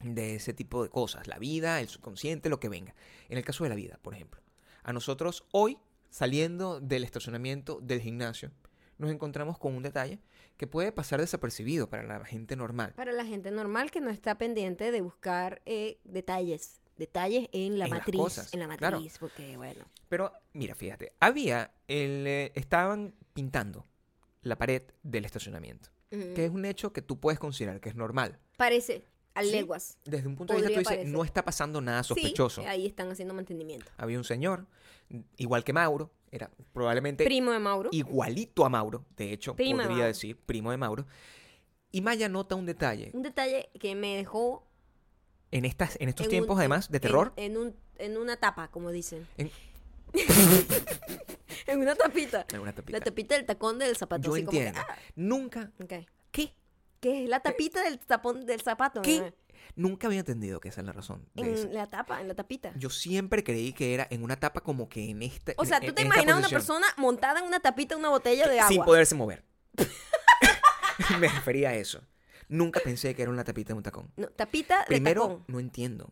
de 0.00 0.36
ese 0.36 0.52
tipo 0.52 0.82
de 0.82 0.90
cosas. 0.90 1.26
La 1.26 1.38
vida, 1.38 1.80
el 1.80 1.88
subconsciente, 1.88 2.48
lo 2.48 2.60
que 2.60 2.68
venga. 2.68 2.94
En 3.28 3.38
el 3.38 3.44
caso 3.44 3.64
de 3.64 3.70
la 3.70 3.76
vida, 3.76 3.98
por 4.02 4.14
ejemplo. 4.14 4.40
A 4.82 4.92
nosotros 4.92 5.44
hoy, 5.52 5.78
saliendo 6.10 6.80
del 6.80 7.04
estacionamiento 7.04 7.80
del 7.82 8.00
gimnasio, 8.00 8.52
nos 8.98 9.10
encontramos 9.10 9.58
con 9.58 9.74
un 9.74 9.82
detalle 9.82 10.18
que 10.56 10.66
puede 10.66 10.92
pasar 10.92 11.20
desapercibido 11.20 11.88
para 11.88 12.02
la 12.02 12.24
gente 12.24 12.56
normal. 12.56 12.92
Para 12.96 13.12
la 13.12 13.24
gente 13.24 13.50
normal 13.50 13.90
que 13.90 14.00
no 14.00 14.10
está 14.10 14.36
pendiente 14.36 14.90
de 14.90 15.00
buscar 15.00 15.62
eh, 15.66 15.98
detalles. 16.04 16.80
Detalles 16.96 17.48
en 17.52 17.78
la 17.78 17.84
En 17.84 17.90
las 17.90 18.00
matriz. 18.00 18.20
cosas, 18.20 18.52
en 18.52 18.58
la 18.60 18.76
claro. 18.76 18.96
matriz, 18.96 19.18
porque 19.18 19.56
bueno. 19.56 19.84
Pero 20.08 20.32
mira, 20.52 20.74
fíjate, 20.74 21.12
había 21.20 21.70
el, 21.86 22.26
eh, 22.26 22.52
estaban 22.56 23.14
pintando 23.34 23.86
la 24.42 24.56
pared 24.58 24.82
del 25.04 25.24
estacionamiento, 25.24 25.90
Ujú. 26.10 26.34
que 26.34 26.44
es 26.46 26.50
un 26.50 26.64
hecho 26.64 26.92
que 26.92 27.00
tú 27.02 27.20
puedes 27.20 27.38
considerar 27.38 27.80
que 27.80 27.88
es 27.88 27.94
normal. 27.94 28.40
Parece 28.56 29.04
a 29.34 29.44
Sí. 29.44 29.52
leguas. 29.52 29.96
Desde 30.06 30.26
un 30.26 30.34
punto 30.34 30.54
de 30.54 30.58
vista 30.58 30.72
tú 30.74 30.78
dices, 30.80 30.88
parecer. 30.92 31.12
no 31.12 31.22
está 31.22 31.44
pasando 31.44 31.80
nada 31.80 32.02
sospechoso. 32.02 32.62
Sí, 32.62 32.66
ahí 32.66 32.86
están 32.86 33.08
haciendo 33.12 33.32
mantenimiento. 33.32 33.92
Había 33.96 34.18
un 34.18 34.24
señor, 34.24 34.66
igual 35.36 35.64
que 35.64 35.72
Mauro, 35.72 36.10
era 36.30 36.50
probablemente 36.72 37.24
Primo 37.24 37.52
de 37.52 37.58
Mauro. 37.58 37.88
igualito 37.92 38.64
a 38.64 38.68
Mauro, 38.68 39.04
de 39.16 39.32
hecho, 39.32 39.54
Primo 39.56 39.78
de 39.78 39.84
podría 39.84 39.96
Mauro. 39.96 40.06
decir, 40.08 40.36
primo 40.36 40.70
de 40.70 40.76
Mauro. 40.76 41.06
Y 41.90 42.02
Maya 42.02 42.28
nota 42.28 42.54
un 42.54 42.66
detalle 42.66 43.10
Un 43.14 43.22
detalle 43.22 43.70
que 43.80 43.94
me 43.94 44.16
dejó. 44.16 44.66
en, 45.50 45.64
estas, 45.64 45.96
en 46.00 46.10
estos 46.10 46.26
en 46.26 46.30
tiempos, 46.30 46.54
un- 46.54 46.60
además, 46.60 46.90
de 46.90 46.98
en- 46.98 47.00
terror. 47.02 47.32
En, 47.36 47.56
un, 47.56 47.74
en 47.96 48.18
una 48.18 48.36
tapa, 48.36 48.68
como 48.68 48.90
dicen. 48.90 49.26
En- 49.38 49.50
en 51.66 51.80
una 51.80 51.94
tapita. 51.94 52.46
en 52.52 52.60
una 52.60 52.72
tapita. 52.74 52.98
La 52.98 53.04
tapita 53.04 53.34
del 53.36 53.46
tacón 53.46 53.78
del 53.78 53.96
zapato. 53.96 54.22
Yo 54.28 54.34
así 54.34 54.44
como 54.44 54.50
que, 54.58 54.66
entiendo. 54.68 54.80
ah, 54.88 54.96
Nunca, 55.16 55.72
ok. 55.82 55.92
¿qué? 56.30 56.52
¿Qué 57.00 57.24
es 57.24 57.28
la 57.30 57.40
tapita 57.40 57.82
del 57.84 57.98
tapón 58.00 58.44
del 58.44 58.60
zapato? 58.60 59.02
¿Qué? 59.02 59.32
Nunca 59.76 60.06
había 60.08 60.20
entendido 60.20 60.60
que 60.60 60.68
esa 60.68 60.80
es 60.80 60.86
la 60.86 60.92
razón 60.92 61.28
de 61.34 61.52
eso. 61.54 61.64
En 61.68 61.74
la 61.74 61.86
tapa, 61.86 62.20
en 62.20 62.28
la 62.28 62.34
tapita. 62.34 62.72
Yo 62.76 62.90
siempre 62.90 63.44
creí 63.44 63.72
que 63.72 63.94
era 63.94 64.06
en 64.10 64.22
una 64.22 64.36
tapa 64.36 64.60
como 64.60 64.88
que 64.88 65.08
en 65.10 65.22
esta. 65.22 65.52
O 65.56 65.64
sea, 65.64 65.78
en- 65.78 65.86
tú 65.86 65.92
te 65.94 66.02
imaginas 66.02 66.36
una 66.38 66.48
persona 66.48 66.86
montada 66.96 67.40
en 67.40 67.46
una 67.46 67.60
tapita 67.60 67.94
de 67.94 68.00
una 68.00 68.08
botella 68.10 68.48
de 68.48 68.58
agua. 68.60 68.68
Sin 68.68 68.82
poderse 68.84 69.14
mover. 69.14 69.44
Me 71.20 71.28
refería 71.28 71.70
a 71.70 71.74
eso. 71.74 72.02
Nunca 72.48 72.80
pensé 72.80 73.14
que 73.14 73.22
era 73.22 73.30
una 73.30 73.44
tapita 73.44 73.68
de 73.68 73.76
un 73.76 73.82
tacón. 73.82 74.10
No, 74.16 74.28
tapita 74.28 74.80
de 74.80 74.86
Primero, 74.86 75.22
tacón. 75.22 75.44
no 75.48 75.60
entiendo 75.60 76.10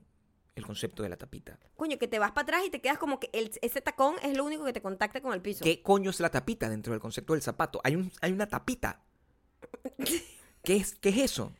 el 0.54 0.64
concepto 0.66 1.02
de 1.02 1.08
la 1.08 1.16
tapita. 1.16 1.58
Coño, 1.76 1.98
que 1.98 2.08
te 2.08 2.18
vas 2.18 2.32
para 2.32 2.42
atrás 2.44 2.62
y 2.66 2.70
te 2.70 2.80
quedas 2.80 2.98
como 2.98 3.18
que 3.20 3.28
el- 3.32 3.50
ese 3.62 3.80
tacón 3.80 4.16
es 4.22 4.36
lo 4.36 4.44
único 4.44 4.64
que 4.64 4.72
te 4.72 4.80
contacta 4.82 5.20
con 5.20 5.32
el 5.34 5.40
piso. 5.42 5.64
¿Qué 5.64 5.82
coño 5.82 6.10
es 6.10 6.20
la 6.20 6.30
tapita 6.30 6.68
dentro 6.68 6.92
del 6.92 7.00
concepto 7.00 7.32
del 7.32 7.42
zapato? 7.42 7.80
Hay, 7.84 7.96
un, 7.96 8.12
hay 8.20 8.32
una 8.32 8.46
tapita. 8.46 9.00
¿Qué 10.62 10.76
es, 10.76 10.94
¿Qué 10.96 11.08
es 11.10 11.18
eso? 11.18 11.52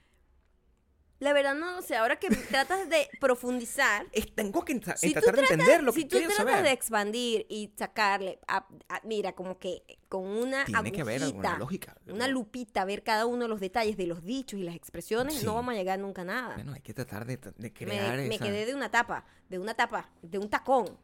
La 1.19 1.33
verdad 1.33 1.55
no 1.55 1.81
sé, 1.81 1.97
ahora 1.97 2.17
que 2.19 2.29
tratas 2.51 2.89
de 2.91 3.09
profundizar, 3.21 4.07
Es- 4.13 4.35
tengo 4.35 4.65
que 4.67 4.75
entra- 4.75 4.97
si 4.99 5.09
tú 5.09 5.21
tratar 5.21 5.35
de 5.37 5.41
tratas, 5.43 5.51
entender 5.61 5.83
lo 5.83 5.93
si 5.93 6.03
que 6.03 6.09
tú 6.09 6.17
quiero 6.19 6.35
tratas 6.35 6.47
saber. 6.53 6.65
de 6.65 6.73
expandir 6.73 7.47
y 7.49 7.73
sacarle, 7.75 8.39
a- 8.47 8.67
a- 8.91 9.01
mira, 9.05 9.33
como 9.33 9.59
que 9.59 9.83
con 10.11 10.27
una 10.27 10.65
Tiene 10.67 10.93
que 10.93 11.01
haber 11.01 11.23
alguna 11.23 11.57
lógica. 11.59 11.97
una 12.07 12.29
lupita, 12.29 12.85
ver 12.85 13.03
cada 13.03 13.25
uno 13.25 13.45
de 13.45 13.49
los 13.49 13.61
detalles 13.61 13.97
de 13.97 14.07
los 14.07 14.25
dichos 14.25 14.61
y 14.61 14.63
las 14.63 14.75
expresiones, 14.77 15.35
Sí. 15.37 15.47
no 15.47 15.55
vamos 15.55 15.73
a 15.73 15.77
llegar 15.79 15.99
nunca 15.99 16.21
a 16.21 16.25
nada. 16.27 16.55
Bueno, 16.55 16.75
hay 16.75 16.81
que 16.83 16.93
tratar 16.93 17.25
de, 17.25 17.39
de 17.39 17.53
me, 17.59 17.73
crear 17.73 18.17
me 18.19 18.35
esa- 18.35 18.45
quedé 18.45 18.67
de 18.67 18.75
una 18.75 18.91
tapa, 18.91 19.25
de 19.49 19.59
una 19.59 19.73
tapa, 19.75 20.11
de 20.21 20.39
un 20.39 20.51
tacón. 20.51 20.99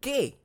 ¿Qué? 0.00 0.38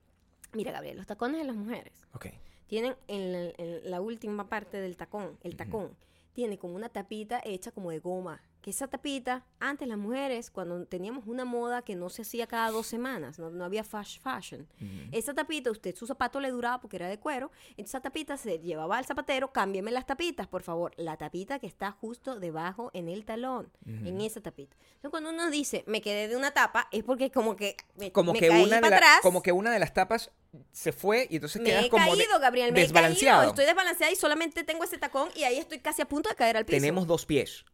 Mira, 0.53 0.71
Gabriel, 0.71 0.97
los 0.97 1.07
tacones 1.07 1.37
de 1.39 1.45
las 1.45 1.55
mujeres 1.55 1.93
Ok. 2.13 2.27
tienen 2.67 2.95
en 3.07 3.31
la, 3.31 3.53
en 3.57 3.89
la 3.91 4.01
última 4.01 4.49
parte 4.49 4.77
del 4.81 4.97
tacón, 4.97 5.37
el 5.41 5.55
tacón, 5.55 5.95
tiene 6.33 6.57
como 6.57 6.75
una 6.75 6.89
tapita 6.89 7.41
hecha 7.45 7.71
como 7.71 7.89
de 7.91 7.99
goma. 7.99 8.41
Que 8.63 8.69
esa 8.69 8.87
tapita, 8.87 9.45
antes 9.59 9.85
las 9.89 9.97
mujeres, 9.97 10.49
cuando 10.49 10.85
teníamos 10.85 11.27
una 11.27 11.43
moda 11.43 11.81
que 11.81 11.95
no 11.95 12.09
se 12.09 12.21
hacía 12.21 12.47
cada 12.47 12.71
dos 12.71 12.87
semanas, 12.87 13.37
no, 13.37 13.49
no 13.49 13.65
había 13.65 13.83
fast 13.83 14.21
fashion, 14.23 14.65
esa 15.11 15.33
tapita, 15.33 15.69
usted 15.69 15.93
su 15.95 16.07
zapato 16.07 16.39
le 16.39 16.49
duraba 16.49 16.79
porque 16.79 16.95
era 16.95 17.09
de 17.09 17.19
cuero, 17.19 17.51
entonces 17.71 17.89
esa 17.89 17.99
tapita 17.99 18.37
se 18.37 18.59
llevaba 18.59 18.97
al 18.97 19.05
zapatero, 19.05 19.51
cámbiame 19.51 19.91
las 19.91 20.05
tapitas, 20.05 20.47
por 20.47 20.63
favor, 20.63 20.93
la 20.95 21.17
tapita 21.17 21.59
que 21.59 21.67
está 21.67 21.91
justo 21.91 22.39
debajo 22.39 22.89
en 22.93 23.09
el 23.09 23.25
talón, 23.25 23.69
en 23.85 24.21
esa 24.21 24.39
tapita. 24.39 24.77
Entonces 24.95 25.11
cuando 25.11 25.31
uno 25.31 25.49
dice, 25.51 25.83
me 25.85 25.99
quedé 25.99 26.29
de 26.29 26.37
una 26.37 26.51
tapa, 26.51 26.87
es 26.93 27.03
porque 27.03 27.29
como 27.31 27.57
que 27.57 27.75
me, 27.95 28.13
Como 28.13 28.31
me 28.31 28.39
que, 28.39 28.47
caí 28.47 28.63
una 28.63 28.77
para 28.79 28.89
la- 28.91 28.95
atrás. 28.95 29.19
como 29.21 29.43
que 29.43 29.51
una 29.51 29.71
de 29.71 29.79
las 29.79 29.93
tapas 29.93 30.31
se 30.71 30.93
fue 30.93 31.27
y 31.29 31.35
entonces 31.35 31.61
Me 31.61 31.67
quedas 31.69 31.85
he 31.85 31.89
como 31.89 32.15
de- 32.15 32.23
caído, 32.23 32.39
Gabriel, 32.39 32.71
me 32.71 32.79
he 32.79 32.83
desbalanceado. 32.83 33.39
caído. 33.39 33.51
Estoy 33.51 33.65
desbalanceada 33.65 34.13
y 34.13 34.15
solamente 34.15 34.63
tengo 34.63 34.85
ese 34.85 34.97
tacón 34.97 35.27
y 35.35 35.43
ahí 35.43 35.57
estoy 35.57 35.79
casi 35.79 36.01
a 36.01 36.05
punto 36.07 36.29
de 36.29 36.35
caer 36.35 36.55
al 36.55 36.63
piso. 36.65 36.77
Tenemos 36.77 37.05
dos 37.07 37.25
pies. 37.25 37.65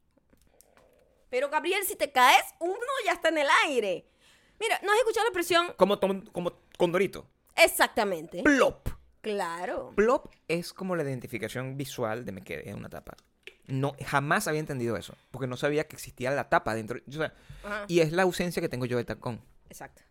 Pero, 1.29 1.49
Gabriel, 1.49 1.83
si 1.85 1.95
te 1.95 2.11
caes, 2.11 2.43
uno 2.59 2.75
ya 3.05 3.13
está 3.13 3.29
en 3.29 3.37
el 3.39 3.47
aire. 3.65 4.05
Mira, 4.59 4.79
¿no 4.83 4.91
has 4.91 4.97
escuchado 4.99 5.25
la 5.25 5.29
expresión? 5.29 5.73
Como, 5.77 5.99
tom- 5.99 6.25
como 6.31 6.53
condorito. 6.77 7.27
Exactamente. 7.55 8.43
Plop. 8.43 8.89
Claro. 9.21 9.91
Plop 9.95 10.33
es 10.47 10.73
como 10.73 10.95
la 10.95 11.03
identificación 11.03 11.77
visual 11.77 12.25
de 12.25 12.31
me 12.31 12.41
quedé 12.41 12.69
en 12.69 12.77
una 12.77 12.89
tapa. 12.89 13.15
No, 13.67 13.95
jamás 14.05 14.47
había 14.47 14.61
entendido 14.61 14.97
eso, 14.97 15.15
porque 15.29 15.45
no 15.45 15.55
sabía 15.57 15.87
que 15.87 15.95
existía 15.95 16.31
la 16.31 16.49
tapa 16.49 16.73
dentro. 16.73 16.99
o 17.07 17.11
sea, 17.11 17.33
Ajá. 17.63 17.85
y 17.87 17.99
es 17.99 18.11
la 18.11 18.23
ausencia 18.23 18.61
que 18.61 18.69
tengo 18.69 18.85
yo 18.85 18.97
del 18.97 19.05
tacón. 19.05 19.41
Exacto. 19.69 20.01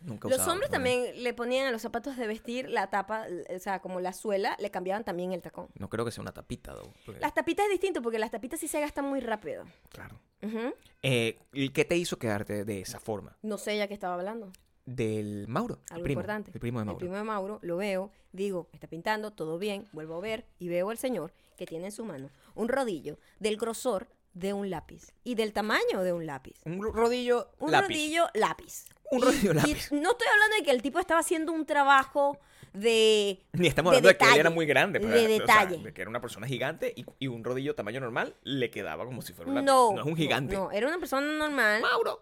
Nunca 0.00 0.28
Los 0.28 0.46
hombres 0.46 0.68
¿no? 0.70 0.74
también 0.74 1.22
le 1.22 1.32
ponían 1.34 1.66
a 1.66 1.70
los 1.72 1.82
zapatos 1.82 2.16
de 2.16 2.26
vestir 2.26 2.68
la 2.68 2.88
tapa, 2.90 3.26
o 3.54 3.58
sea, 3.58 3.80
como 3.80 3.98
la 4.00 4.12
suela, 4.12 4.56
le 4.60 4.70
cambiaban 4.70 5.04
también 5.04 5.32
el 5.32 5.42
tacón. 5.42 5.68
No 5.78 5.88
creo 5.88 6.04
que 6.04 6.10
sea 6.12 6.22
una 6.22 6.32
tapita, 6.32 6.74
though, 6.74 6.92
porque- 7.04 7.20
Las 7.20 7.34
tapitas 7.34 7.64
es 7.66 7.72
distinto 7.72 8.02
porque 8.02 8.18
las 8.18 8.30
tapitas 8.30 8.60
sí 8.60 8.68
se 8.68 8.80
gastan 8.80 9.04
muy 9.06 9.20
rápido. 9.20 9.64
Claro. 9.90 10.20
Ujú. 10.42 10.74
Eh, 11.02 11.38
¿y 11.52 11.70
¿Qué 11.70 11.84
te 11.84 11.96
hizo 11.96 12.18
quedarte 12.18 12.64
de 12.64 12.80
esa 12.80 13.00
forma? 13.00 13.36
No 13.42 13.58
sé 13.58 13.76
ya 13.76 13.88
que 13.88 13.94
estaba 13.94 14.14
hablando. 14.14 14.52
Del 14.84 15.48
Mauro. 15.48 15.80
el 15.90 15.94
Algo 15.94 16.04
primo, 16.04 16.20
importante. 16.20 16.50
El 16.54 16.60
primo 16.60 16.78
de 16.78 16.82
El 16.82 16.86
Mauro. 16.86 16.98
primo 16.98 17.16
de 17.16 17.24
Mauro, 17.24 17.58
lo 17.62 17.76
veo, 17.76 18.12
digo, 18.30 18.68
está 18.72 18.86
pintando, 18.86 19.32
todo 19.32 19.58
bien, 19.58 19.88
vuelvo 19.92 20.14
a 20.16 20.20
ver 20.20 20.46
y 20.60 20.68
veo 20.68 20.90
al 20.90 20.98
señor 20.98 21.32
que 21.56 21.66
tiene 21.66 21.86
en 21.86 21.92
su 21.92 22.04
mano 22.04 22.30
un 22.54 22.68
rodillo 22.68 23.18
del 23.40 23.56
grosor 23.56 24.06
de 24.34 24.52
un 24.52 24.68
lápiz 24.70 25.12
y 25.24 25.34
del 25.34 25.52
tamaño 25.54 26.02
de 26.02 26.12
un 26.12 26.26
lápiz. 26.26 26.60
Un 26.66 26.80
rodillo 26.82 27.50
Un 27.58 27.72
lápiz. 27.72 27.88
rodillo 27.88 28.26
lápiz. 28.34 28.84
Un 29.10 29.18
Y- 29.18 29.22
rodillo 29.22 29.52
y 29.52 30.00
no 30.00 30.10
estoy 30.12 30.26
hablando 30.32 30.56
de 30.58 30.62
que 30.64 30.70
el 30.70 30.82
tipo 30.82 30.98
estaba 30.98 31.20
haciendo 31.20 31.52
un 31.52 31.64
trabajo 31.66 32.38
de. 32.72 33.40
Ni 33.52 33.66
estamos 33.68 33.92
de 33.92 33.98
hablando 33.98 34.08
de, 34.08 34.16
que 34.18 34.32
él 34.34 34.40
era 34.40 34.50
muy 34.50 34.66
grande. 34.66 35.00
pero 35.00 35.12
de 35.12 35.34
era- 35.36 35.44
o 35.44 35.46
sea, 35.46 35.60
detalle. 35.66 35.82
de 35.84 35.92
que 35.94 36.00
era 36.02 36.10
una 36.10 36.20
persona 36.20 36.46
gigante 36.46 36.92
y, 36.96 37.04
y 37.18 37.28
un 37.28 37.44
rodillo 37.44 37.74
tamaño 37.74 38.00
normal 38.00 38.34
le 38.42 38.70
quedaba 38.70 39.04
como 39.04 39.22
si 39.22 39.32
fuera 39.32 39.48
un 39.50 39.54
lápiz. 39.56 39.66
No. 39.66 39.92
No 39.94 40.00
es 40.00 40.06
un 40.06 40.16
gigante. 40.16 40.54
No, 40.54 40.70
era 40.72 40.86
una 40.88 40.98
persona 40.98 41.26
normal, 41.26 41.80
Mauro. 41.82 42.20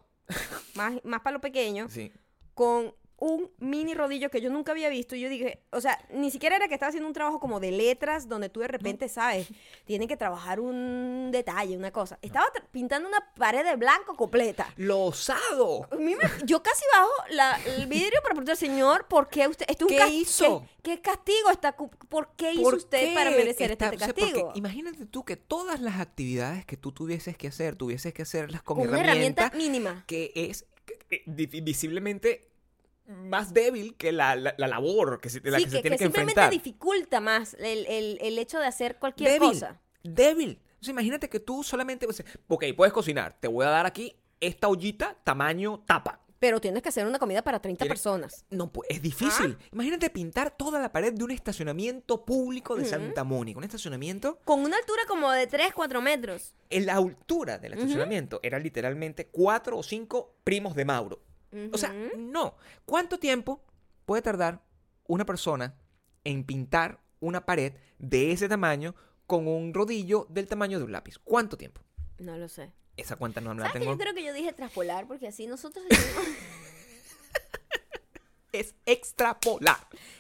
más, 0.75 0.94
más 1.05 1.20
para 1.20 1.35
lo 1.35 1.40
pequeño, 1.40 1.88
Sí. 1.88 2.12
con 2.55 2.94
un 3.16 3.50
mini 3.59 3.94
rodillo 3.94 4.29
que 4.31 4.40
yo 4.40 4.50
nunca 4.50 4.72
había 4.72 4.88
visto. 4.88 5.14
Y 5.16 5.20
yo 5.20 5.29
dije, 5.29 5.62
o 5.70 5.81
sea, 5.81 5.98
ni 6.11 6.31
siquiera 6.31 6.57
era 6.57 6.68
que 6.68 6.74
estaba 6.74 6.88
haciendo 6.88 7.07
un 7.07 7.14
trabajo 7.14 7.38
como 7.40 7.61
de 7.61 7.70
letras, 7.70 8.29
donde 8.29 8.48
tú 8.48 8.61
de 8.61 8.68
repente 8.68 9.09
sabes, 9.09 9.48
tienen 9.87 10.09
que 10.09 10.16
trabajar 10.16 10.61
un 10.61 11.31
detalle, 11.31 11.77
una 11.77 11.90
cosa. 11.92 12.18
Estaba 12.22 12.46
pintando 12.72 13.09
una 13.09 13.33
pared 13.37 13.64
de 13.64 13.77
blanco 13.77 14.16
completa. 14.16 14.72
¡Lo 14.77 15.05
osado! 15.05 15.88
Me- 15.98 16.16
yo 16.44 16.62
casi 16.62 16.85
bajo 16.92 17.11
la- 17.31 17.61
el 17.77 17.87
vidrio 17.87 18.20
para 18.22 18.35
preguntar, 18.35 18.57
señor, 18.57 19.07
¿por 19.09 19.29
qué 19.29 19.46
usted? 19.48 19.64
Esto 19.68 19.87
es 19.87 19.92
un 19.92 19.96
¿Qué 19.98 20.14
hizo? 20.14 20.66
¿Qué, 20.83 20.96
qué 20.96 21.00
castigo 21.00 21.50
está? 21.50 21.77
¿Por 21.77 22.31
qué 22.37 22.53
hizo 22.53 22.62
¿Por 22.62 22.74
usted 22.74 23.09
qué 23.09 23.14
para 23.14 23.31
merecer 23.31 23.70
está- 23.70 23.87
este 23.87 23.96
o 23.96 23.98
sea, 24.00 24.09
porque 24.09 24.22
castigo? 24.22 24.53
imagínate 24.57 25.07
tú 25.07 25.24
que 25.24 25.37
todas 25.37 25.81
las 25.81 26.00
actividades 26.00 26.66
que 26.66 26.77
tú 26.77 26.92
tuvieses 26.92 27.37
que 27.37 27.48
hacer, 27.48 27.77
tuvieses 27.77 28.12
que 28.12 28.22
hacerlas 28.22 28.62
con, 28.62 28.79
Con 28.79 28.88
una 28.88 29.00
herramienta, 29.00 29.50
mínima. 29.55 30.05
que 30.07 30.33
es 30.35 30.66
di- 31.27 31.46
visiblemente 31.61 32.50
más 33.07 33.53
débil 33.53 33.97
que 33.97 34.12
la, 34.12 34.35
la- 34.37 34.55
la 34.57 34.67
labor 34.69 35.21
que 35.21 35.29
se, 35.31 35.40
la 35.45 35.59
sí, 35.59 35.64
que, 35.64 35.71
que, 35.71 35.77
se 35.77 35.83
tiene 35.83 35.97
que 35.97 35.99
que, 35.99 36.05
simplemente 36.05 36.40
enfrentar. 36.40 36.51
dificulta 36.51 37.21
más 37.21 37.55
el, 37.55 37.87
el- 37.87 38.19
el 38.21 38.38
hecho 38.38 38.59
de 38.59 38.67
hacer 38.67 38.97
cualquier 38.99 39.31
débil, 39.33 39.49
cosa. 39.51 39.81
débil. 40.03 40.61
O 40.81 40.85
sea, 40.85 40.93
imagínate 40.93 41.29
que 41.29 41.40
tú 41.40 41.62
solamente, 41.62 42.07
ok, 42.49 42.64
puedes 42.77 42.93
cocinar, 42.93 43.37
te 43.40 43.49
voy 43.49 43.64
a 43.67 43.71
dar 43.71 43.87
aquí 43.87 44.17
esta 44.40 44.69
ollita 44.69 45.17
tamaño 45.25 45.83
tapa. 45.87 46.21
Pero 46.40 46.61
tienes 46.61 46.83
que 46.83 46.90
hacer 46.90 47.07
una 47.07 47.19
comida 47.19 47.40
para 47.43 47.59
30 47.61 47.79
Tiene- 47.85 47.88
personas. 47.88 48.45
No, 48.51 48.71
pues 48.71 48.90
es 48.90 49.01
difícil. 49.01 49.57
Ah. 49.59 49.64
Imagínate 49.73 50.11
pintar 50.11 50.51
toda 50.55 50.79
la 50.79 50.93
pared 50.93 51.14
de 51.14 51.25
un 51.25 51.31
estacionamiento 51.31 52.23
público 52.27 52.77
de 52.77 52.85
Santa 52.85 53.25
Mónica. 53.25 53.57
Un 53.57 53.64
estacionamiento 53.64 54.38
Con 54.45 54.61
una 54.61 54.77
altura 54.77 55.05
como 55.09 55.31
de 55.31 55.47
3, 55.47 55.73
4 55.75 56.03
metros. 56.03 56.53
en 56.69 56.85
la 56.85 56.97
altura 56.97 57.57
del 57.57 57.75
estacionamiento 57.75 58.40
era 58.43 58.59
literalmente 58.59 59.29
cuatro 59.29 59.79
o 59.79 59.83
cinco 59.83 60.35
primos 60.45 60.75
de 60.75 60.85
Mauro. 60.85 61.23
O 61.73 61.79
sea, 61.79 61.93
no. 62.17 62.57
¿Cuánto 62.85 63.19
tiempo 63.19 63.64
puede 64.07 64.23
tardar 64.23 64.62
una 65.07 65.25
persona 65.25 65.75
en 66.25 66.45
pintar 66.45 67.01
una 67.21 67.47
pared 67.47 67.75
de 67.99 68.33
ese 68.33 68.49
tamaño 68.49 68.95
con 69.27 69.47
un 69.49 69.73
rodillo 69.73 70.27
del 70.31 70.49
tamaño 70.49 70.79
de 70.79 70.85
un 70.85 70.93
lápiz? 70.93 71.19
¿Cuánto 71.23 71.57
tiempo? 71.57 71.81
No 72.19 72.37
lo 72.37 72.49
sé. 72.49 72.73
Esa 72.97 73.17
cuenta 73.17 73.40
no 73.40 73.55
la 73.55 73.61
¿Sabes 73.62 73.73
que 73.73 73.79
tengo. 73.81 73.93
yo 73.93 73.99
creo 73.99 74.14
que 74.14 74.25
yo 74.25 74.33
dije 74.33 74.53
traspolar? 74.53 75.07
Porque 75.07 75.27
así 75.29 75.47
nosotros 75.47 75.85
decimos 75.88 76.25
Es 78.53 78.75
extrapolar. 78.87 79.79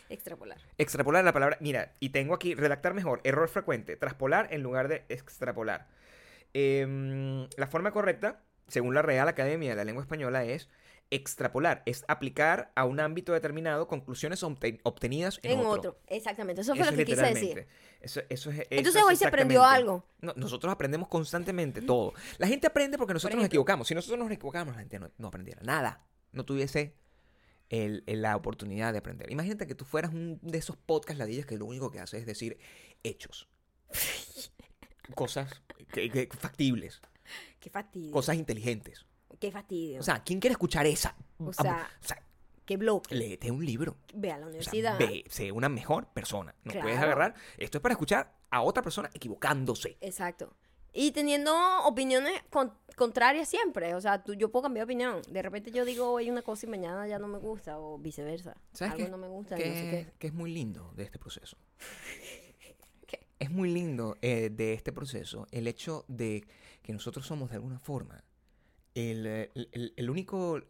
extrapolar. 0.08 0.58
Extrapolar 0.76 1.24
la 1.24 1.32
palabra. 1.32 1.56
Mira, 1.60 1.92
y 2.00 2.08
tengo 2.08 2.34
aquí 2.34 2.56
redactar 2.56 2.92
mejor. 2.92 3.20
Error 3.22 3.48
frecuente. 3.48 3.96
Traspolar 3.96 4.48
en 4.52 4.60
lugar 4.60 4.88
de 4.88 5.04
extrapolar. 5.08 5.86
Em, 6.52 7.48
la 7.56 7.68
forma 7.68 7.92
correcta, 7.92 8.42
según 8.66 8.92
la 8.94 9.02
Real 9.02 9.28
Academia 9.28 9.70
de 9.70 9.76
la 9.76 9.84
Lengua 9.84 10.02
Española, 10.02 10.44
es 10.44 10.68
extrapolar. 11.10 11.82
Es 11.86 12.04
aplicar 12.08 12.72
a 12.74 12.84
un 12.84 12.98
ámbito 13.00 13.32
determinado 13.32 13.86
conclusiones 13.86 14.42
obte- 14.42 14.80
obtenidas 14.82 15.38
en, 15.42 15.52
En 15.52 15.58
otro. 15.60 15.70
otro. 15.72 16.00
Exactamente. 16.08 16.62
Eso 16.62 16.74
fue 16.74 16.82
Eso 16.82 16.90
lo 16.90 16.96
que 16.96 17.04
quise 17.04 17.22
decir. 17.22 17.66
Eso, 18.00 18.20
eso 18.28 18.50
es, 18.50 18.66
Entonces 18.70 18.96
es 19.02 19.02
hoy 19.08 19.16
se 19.16 19.26
aprendió 19.26 19.64
algo. 19.64 20.06
No, 20.20 20.32
nosotros 20.36 20.72
aprendemos 20.72 21.08
constantemente 21.08 21.82
todo. 21.82 22.12
La 22.38 22.46
gente 22.46 22.66
aprende 22.66 22.98
porque 22.98 23.14
nosotros 23.14 23.36
nos 23.36 23.46
equivocamos. 23.46 23.86
Si 23.88 23.94
nosotros 23.94 24.18
nos 24.18 24.30
equivocamos, 24.30 24.74
la 24.74 24.80
gente 24.80 24.98
no, 24.98 25.10
no 25.18 25.28
aprendiera 25.28 25.62
nada. 25.62 26.04
No 26.32 26.44
tuviese 26.44 26.94
el- 27.70 28.02
el- 28.06 28.20
la 28.22 28.36
oportunidad 28.36 28.92
de 28.92 28.98
aprender. 28.98 29.30
Imagínate 29.30 29.66
que 29.66 29.74
tú 29.74 29.84
fueras 29.84 30.12
un 30.12 30.38
de 30.42 30.58
esos 30.58 30.76
podcast 30.76 31.18
ladillas 31.18 31.46
que 31.46 31.56
lo 31.56 31.66
único 31.66 31.90
que 31.90 32.00
hace 32.00 32.18
es 32.18 32.26
decir 32.26 32.58
hechos. 33.02 33.48
Cosas 35.14 35.62
que- 35.92 36.10
que- 36.10 36.28
factibles. 36.36 37.00
Qué 37.60 37.70
fastidio. 37.70 38.10
Cosas 38.12 38.36
inteligentes. 38.36 39.06
Qué 39.46 39.52
fastidio. 39.52 40.00
O 40.00 40.02
sea, 40.02 40.22
¿quién 40.22 40.40
quiere 40.40 40.52
escuchar 40.52 40.86
esa? 40.86 41.14
O 41.38 41.52
sea, 41.52 41.88
o 42.02 42.06
sea, 42.06 42.22
qué 42.64 42.76
bloque. 42.76 43.14
léete 43.14 43.50
un 43.50 43.64
libro. 43.64 43.96
Ve 44.14 44.32
a 44.32 44.38
la 44.38 44.46
O 44.46 44.48
sea, 44.48 44.48
universidad. 44.48 44.98
ve, 44.98 45.24
sé 45.28 45.52
una 45.52 45.68
mejor 45.68 46.06
persona. 46.08 46.54
No 46.64 46.72
puedes 46.80 46.98
agarrar. 46.98 47.34
Esto 47.58 47.78
es 47.78 47.82
para 47.82 47.92
escuchar 47.92 48.32
a 48.50 48.62
otra 48.62 48.82
persona 48.82 49.10
equivocándose. 49.12 49.96
Exacto. 50.00 50.54
Y 50.96 51.10
teniendo 51.10 51.52
opiniones 51.84 52.40
con- 52.50 52.72
contrarias 52.96 53.48
siempre. 53.48 53.94
O 53.96 54.00
sea, 54.00 54.22
tú, 54.22 54.34
yo 54.34 54.52
puedo 54.52 54.62
cambiar 54.62 54.86
de 54.86 54.92
opinión. 54.94 55.22
De 55.28 55.42
repente 55.42 55.72
yo 55.72 55.84
digo 55.84 56.08
hoy 56.10 56.30
una 56.30 56.42
cosa 56.42 56.66
y 56.66 56.68
mañana 56.70 57.06
ya 57.08 57.18
no 57.18 57.26
me 57.26 57.38
gusta. 57.38 57.78
O 57.80 57.98
viceversa. 57.98 58.56
¿Sabes 58.72 58.92
Algo 58.94 59.04
qué? 59.06 59.10
no 59.10 59.18
me 59.18 59.26
gusta. 59.28 59.56
que, 59.56 59.68
no 59.68 59.74
sé 59.74 59.80
qué. 59.90 60.12
que 60.18 60.26
es 60.28 60.32
muy 60.32 60.52
lindo 60.54 60.92
de 60.94 61.02
este 61.02 61.18
proceso. 61.18 61.56
¿Qué? 63.06 63.26
Es 63.38 63.50
muy 63.50 63.70
lindo 63.72 64.16
eh, 64.22 64.50
de 64.50 64.72
este 64.72 64.92
proceso 64.92 65.46
el 65.50 65.66
hecho 65.66 66.04
de 66.08 66.44
que 66.82 66.92
nosotros 66.92 67.26
somos 67.26 67.50
de 67.50 67.56
alguna 67.56 67.78
forma 67.78 68.22
el, 68.94 69.26
eh, 69.26 69.50
el- 69.54 69.68
el- 69.72 69.92
el 69.96 70.10
único, 70.10 70.60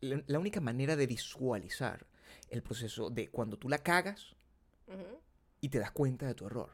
la, 0.00 0.38
única 0.38 0.60
manera 0.60 0.96
de 0.96 1.06
visualizar 1.06 2.06
el 2.48 2.62
proceso 2.62 3.10
de 3.10 3.28
cuando 3.28 3.58
tú 3.58 3.68
la 3.68 3.78
cagas 3.78 4.34
y 5.60 5.68
te 5.68 5.78
das 5.78 5.90
cuenta 5.92 6.26
de 6.26 6.34
tu 6.34 6.46
error 6.46 6.70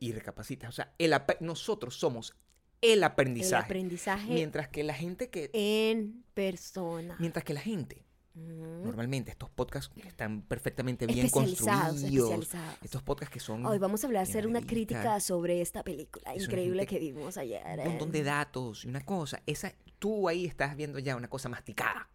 y 0.00 0.12
recapacitas. 0.12 0.68
O 0.70 0.72
sea, 0.72 0.92
el 0.98 1.14
nosotros 1.40 1.96
somos 1.96 2.34
el 2.80 2.92
El 2.98 3.04
aprendizaje. 3.04 3.64
aprendizaje 3.64 4.32
mientras 4.32 4.68
que 4.68 4.82
la 4.82 4.94
gente 4.94 5.30
que... 5.30 5.50
en 5.52 6.24
persona. 6.34 7.16
Mientras 7.18 7.44
que 7.44 7.54
la 7.54 7.60
gente 7.60 8.04
Normalmente 8.34 9.30
estos 9.30 9.48
podcasts 9.50 9.92
que 9.94 10.08
están 10.08 10.42
perfectamente 10.42 11.06
bien 11.06 11.26
Especializados, 11.26 11.86
construidos. 11.92 12.30
especializados. 12.32 12.78
Estos 12.82 13.02
podcasts 13.02 13.32
que 13.32 13.40
son 13.40 13.64
Hoy 13.64 13.78
vamos 13.78 14.02
a 14.02 14.06
hablar, 14.08 14.24
hacer 14.24 14.46
una 14.46 14.60
crítica 14.60 15.20
sobre 15.20 15.60
esta 15.60 15.82
película 15.82 16.34
Es 16.34 16.44
increíble 16.44 16.86
que 16.86 16.98
vimos 16.98 17.36
ayer. 17.38 17.62
un 17.80 17.84
montón 17.90 18.10
de 18.12 18.22
datos 18.24 18.84
y 18.84 18.88
una 18.88 19.04
cosa. 19.04 19.40
Esa, 19.46 19.72
tú 19.98 20.28
ahí 20.28 20.46
estás 20.46 20.76
viendo 20.76 20.98
ya 20.98 21.16
una 21.16 21.28
cosa 21.28 21.48
masticada. 21.48 22.08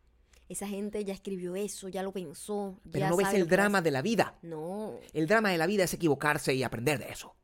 Esa 0.49 0.67
gente 0.67 1.05
ya 1.05 1.13
escribió 1.13 1.55
eso, 1.55 1.89
ya 1.89 2.01
lo 2.03 2.11
pensó. 2.11 2.79
Pero 2.91 2.99
ya 2.99 3.09
no 3.09 3.17
ves 3.17 3.33
el 3.33 3.47
drama 3.47 3.81
de 3.81 3.91
la 3.91 4.01
vida. 4.01 4.37
No, 4.41 4.99
El 5.13 5.27
drama 5.27 5.51
de 5.51 5.57
la 5.57 5.67
vida 5.67 5.83
es 5.83 5.93
equivocarse 5.93 6.53
y 6.53 6.63
aprender 6.63 6.99
de 6.99 7.09
eso. 7.11 7.35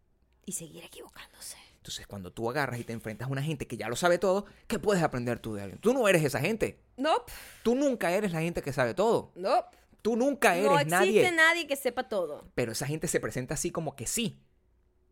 y 0.48 0.52
seguir 0.52 0.84
equivocándose. 0.84 1.58
Entonces, 1.86 2.08
cuando 2.08 2.32
tú 2.34 2.50
agarras 2.50 2.80
y 2.80 2.84
te 2.84 2.94
enfrentas 2.94 3.28
a 3.28 3.32
una 3.32 3.44
gente 3.44 3.68
que 3.68 3.78
ya 3.78 3.88
lo 3.88 3.96
sabe 3.96 4.18
todo, 4.18 4.48
¿qué 4.66 4.80
puedes 4.80 5.04
aprender 5.04 5.38
tú 5.38 5.54
de 5.54 5.62
alguien? 5.62 5.80
Tú 5.80 5.94
no 5.94 6.08
eres 6.08 6.24
esa 6.24 6.40
gente. 6.40 6.80
Nope, 6.98 7.32
Tú 7.62 7.76
nunca 7.76 8.10
eres 8.12 8.32
la 8.32 8.42
gente 8.42 8.64
que 8.64 8.74
sabe 8.74 8.96
todo. 8.96 9.32
nope. 9.36 9.78
Tú 10.02 10.16
nunca 10.16 10.56
eres 10.56 10.66
No 10.72 10.80
existe 10.80 10.96
nadie. 10.96 11.32
nadie 11.32 11.68
que 11.68 11.76
sepa 11.76 12.10
todo. 12.10 12.44
Pero 12.56 12.72
esa 12.72 12.88
gente 12.88 13.08
se 13.08 13.20
presenta 13.20 13.54
así 13.54 13.70
como 13.70 13.96
que 13.96 14.08
sí. 14.08 14.40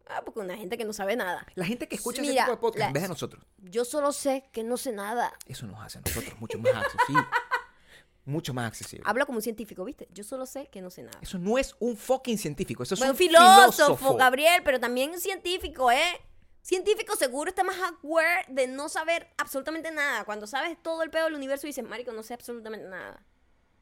Ah, 0.08 0.24
porque 0.26 0.40
una 0.40 0.58
gente 0.58 0.76
que 0.76 0.84
no 0.84 0.94
sabe 0.94 1.16
nada. 1.16 1.46
La 1.54 1.66
gente 1.66 1.88
que 1.88 1.96
escucha 1.96 2.22
Mira, 2.24 2.34
ese 2.34 2.42
tipo 2.42 2.52
de 2.52 2.58
podcast 2.58 2.80
la- 2.80 2.88
en 2.88 2.94
vez 2.94 3.04
de 3.04 3.10
nosotros. 3.10 3.46
Yo 3.60 3.86
solo 3.86 4.12
sé 4.12 4.50
que 4.52 4.64
no 4.64 4.78
sé 4.78 4.94
nada. 4.94 5.32
Eso 5.46 5.68
nos 5.68 5.80
hace 5.80 6.00
a 6.00 6.02
nosotros 6.02 6.40
mucho 6.40 6.58
más 6.58 6.74
accesible. 6.76 7.24
mucho 8.26 8.52
más 8.56 8.66
accesible. 8.68 9.04
Hablo 9.08 9.28
como 9.28 9.38
un 9.38 9.42
científico, 9.44 9.84
¿viste? 9.86 10.08
Yo 10.12 10.24
solo 10.24 10.48
sé 10.48 10.70
que 10.72 10.82
no 10.82 10.90
sé 10.90 11.04
nada. 11.04 11.20
Eso 11.22 11.38
no 11.38 11.60
es 11.60 11.76
un 11.80 11.96
fucking 11.98 12.38
científico, 12.40 12.82
eso 12.82 12.96
es 12.96 13.00
Bueno, 13.00 13.12
un 13.14 13.18
filósofo, 13.18 13.72
filósofo. 13.98 14.16
Gabriel, 14.16 14.62
pero 14.66 14.80
también 14.80 15.12
un 15.12 15.20
científico, 15.20 15.92
¿eh? 15.92 16.20
Científico 16.64 17.18
seguro 17.18 17.50
está 17.50 17.66
más 17.66 17.76
aware 18.02 18.46
de 18.48 18.68
no 18.68 18.88
saber 18.88 19.28
absolutamente 19.38 19.92
nada. 19.92 20.24
Cuando 20.24 20.48
sabes 20.48 20.82
todo 20.82 21.04
el 21.04 21.10
pedo 21.10 21.26
del 21.26 21.34
universo 21.34 21.68
y 21.68 21.72
dices, 21.72 21.84
marico, 21.84 22.14
no 22.14 22.24
sé 22.24 22.34
absolutamente 22.34 22.88
nada. 22.88 23.22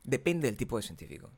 Depende 0.03 0.47
del 0.47 0.57
tipo 0.57 0.77
de 0.77 0.83
científico. 0.83 1.29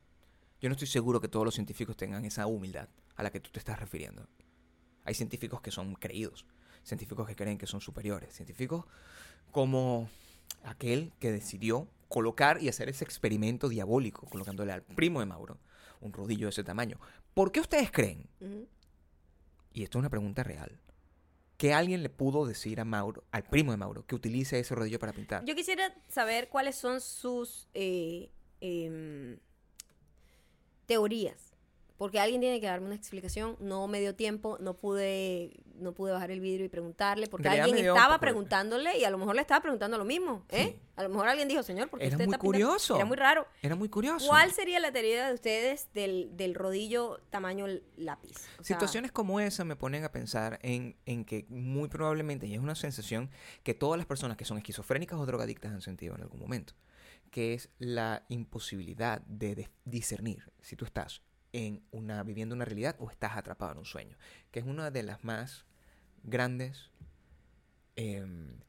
Yo 0.61 0.69
no 0.69 0.73
estoy 0.73 0.87
seguro 0.87 1.19
que 1.19 1.27
todos 1.27 1.43
los 1.43 1.53
científicos 1.53 1.97
tengan 1.97 2.23
esa 2.23 2.47
humildad 2.47 2.87
a 3.17 3.23
la 3.23 3.29
que 3.29 3.41
tú 3.41 3.49
te 3.51 3.59
estás 3.59 3.77
refiriendo. 3.77 4.25
Hay 5.03 5.15
científicos 5.15 5.59
que 5.59 5.69
son 5.69 5.95
creídos, 5.95 6.45
científicos 6.81 7.27
que 7.27 7.35
creen 7.35 7.57
que 7.57 7.67
son 7.67 7.81
superiores, 7.81 8.33
científicos 8.33 8.85
como 9.51 10.09
aquel 10.63 11.11
que 11.19 11.33
decidió 11.33 11.89
colocar 12.07 12.63
y 12.63 12.69
hacer 12.69 12.87
ese 12.87 13.03
experimento 13.03 13.67
diabólico, 13.67 14.27
colocándole 14.27 14.71
al 14.71 14.83
primo 14.83 15.19
de 15.19 15.25
Mauro 15.25 15.59
un 15.99 16.13
rodillo 16.13 16.45
de 16.45 16.51
ese 16.51 16.63
tamaño. 16.63 17.01
¿Por 17.33 17.51
qué 17.51 17.59
ustedes 17.59 17.91
creen, 17.91 18.29
y 19.73 19.83
esto 19.83 19.97
es 19.97 19.99
una 19.99 20.09
pregunta 20.09 20.43
real, 20.43 20.79
que 21.63 21.73
alguien 21.73 22.03
le 22.03 22.09
pudo 22.09 22.45
decir 22.45 22.81
a 22.81 22.83
Mauro, 22.83 23.23
al 23.31 23.43
primo 23.43 23.71
de 23.71 23.77
Mauro, 23.77 24.05
que 24.05 24.15
utilice 24.15 24.59
ese 24.59 24.75
rodillo 24.75 24.99
para 24.99 25.13
pintar? 25.13 25.45
Yo 25.45 25.55
quisiera 25.55 25.95
saber 26.09 26.49
cuáles 26.49 26.75
son 26.75 26.99
sus 26.99 27.69
eh, 27.73 28.29
em, 28.59 29.39
teorías. 30.85 31.52
Porque 32.03 32.19
alguien 32.19 32.41
tiene 32.41 32.59
que 32.59 32.67
darme 32.67 32.87
una 32.87 32.95
explicación. 32.95 33.55
No 33.61 33.87
me 33.87 34.01
dio 34.01 34.13
tiempo, 34.13 34.57
no 34.59 34.75
pude, 34.75 35.53
no 35.75 35.93
pude 35.93 36.11
bajar 36.11 36.31
el 36.31 36.41
vidrio 36.41 36.65
y 36.65 36.67
preguntarle. 36.67 37.27
Porque 37.27 37.47
alguien 37.47 37.77
estaba 37.77 38.19
preguntándole 38.19 38.97
y 38.97 39.05
a 39.05 39.09
lo 39.09 39.17
mejor 39.17 39.35
le 39.35 39.41
estaba 39.41 39.61
preguntando 39.61 39.97
lo 39.97 40.03
mismo. 40.03 40.43
¿eh? 40.49 40.73
Sí. 40.73 40.79
A 40.97 41.03
lo 41.03 41.07
mejor 41.07 41.29
alguien 41.29 41.47
dijo, 41.47 41.63
señor, 41.63 41.89
porque 41.89 42.07
Era 42.07 42.17
usted 42.17 42.25
muy 42.25 42.33
está 42.33 42.41
pintando-?" 42.43 42.67
curioso. 42.67 42.95
Era 42.97 43.05
muy 43.05 43.15
raro. 43.15 43.47
Era 43.61 43.75
muy 43.77 43.87
curioso. 43.87 44.27
¿Cuál 44.27 44.51
sería 44.51 44.81
la 44.81 44.91
teoría 44.91 45.29
de 45.29 45.33
ustedes 45.33 45.93
del, 45.93 46.35
del 46.35 46.55
rodillo 46.55 47.21
tamaño 47.29 47.67
lápiz? 47.95 48.35
O 48.59 48.65
sea, 48.65 48.75
Situaciones 48.75 49.13
como 49.13 49.39
esa 49.39 49.63
me 49.63 49.77
ponen 49.77 50.03
a 50.03 50.11
pensar 50.11 50.59
en, 50.61 50.97
en 51.05 51.23
que 51.23 51.45
muy 51.47 51.87
probablemente, 51.87 52.47
y 52.47 52.53
es 52.53 52.59
una 52.59 52.75
sensación 52.75 53.29
que 53.63 53.73
todas 53.73 53.97
las 53.97 54.07
personas 54.07 54.35
que 54.35 54.43
son 54.43 54.57
esquizofrénicas 54.57 55.17
o 55.17 55.25
drogadictas 55.25 55.71
han 55.71 55.81
sentido 55.81 56.15
en 56.15 56.21
algún 56.23 56.41
momento, 56.41 56.73
que 57.31 57.53
es 57.53 57.69
la 57.79 58.25
imposibilidad 58.27 59.21
de 59.21 59.69
discernir 59.85 60.51
si 60.61 60.75
tú 60.75 60.83
estás 60.83 61.21
en 61.53 61.83
una, 61.91 62.23
viviendo 62.23 62.55
una 62.55 62.65
realidad 62.65 62.95
o 62.99 63.09
estás 63.09 63.37
atrapado 63.37 63.71
en 63.71 63.77
un 63.77 63.85
sueño, 63.85 64.17
que 64.51 64.59
es 64.59 64.65
una 64.65 64.91
de 64.91 65.03
las 65.03 65.23
más 65.23 65.65
grandes 66.23 66.91
em, 67.95 68.59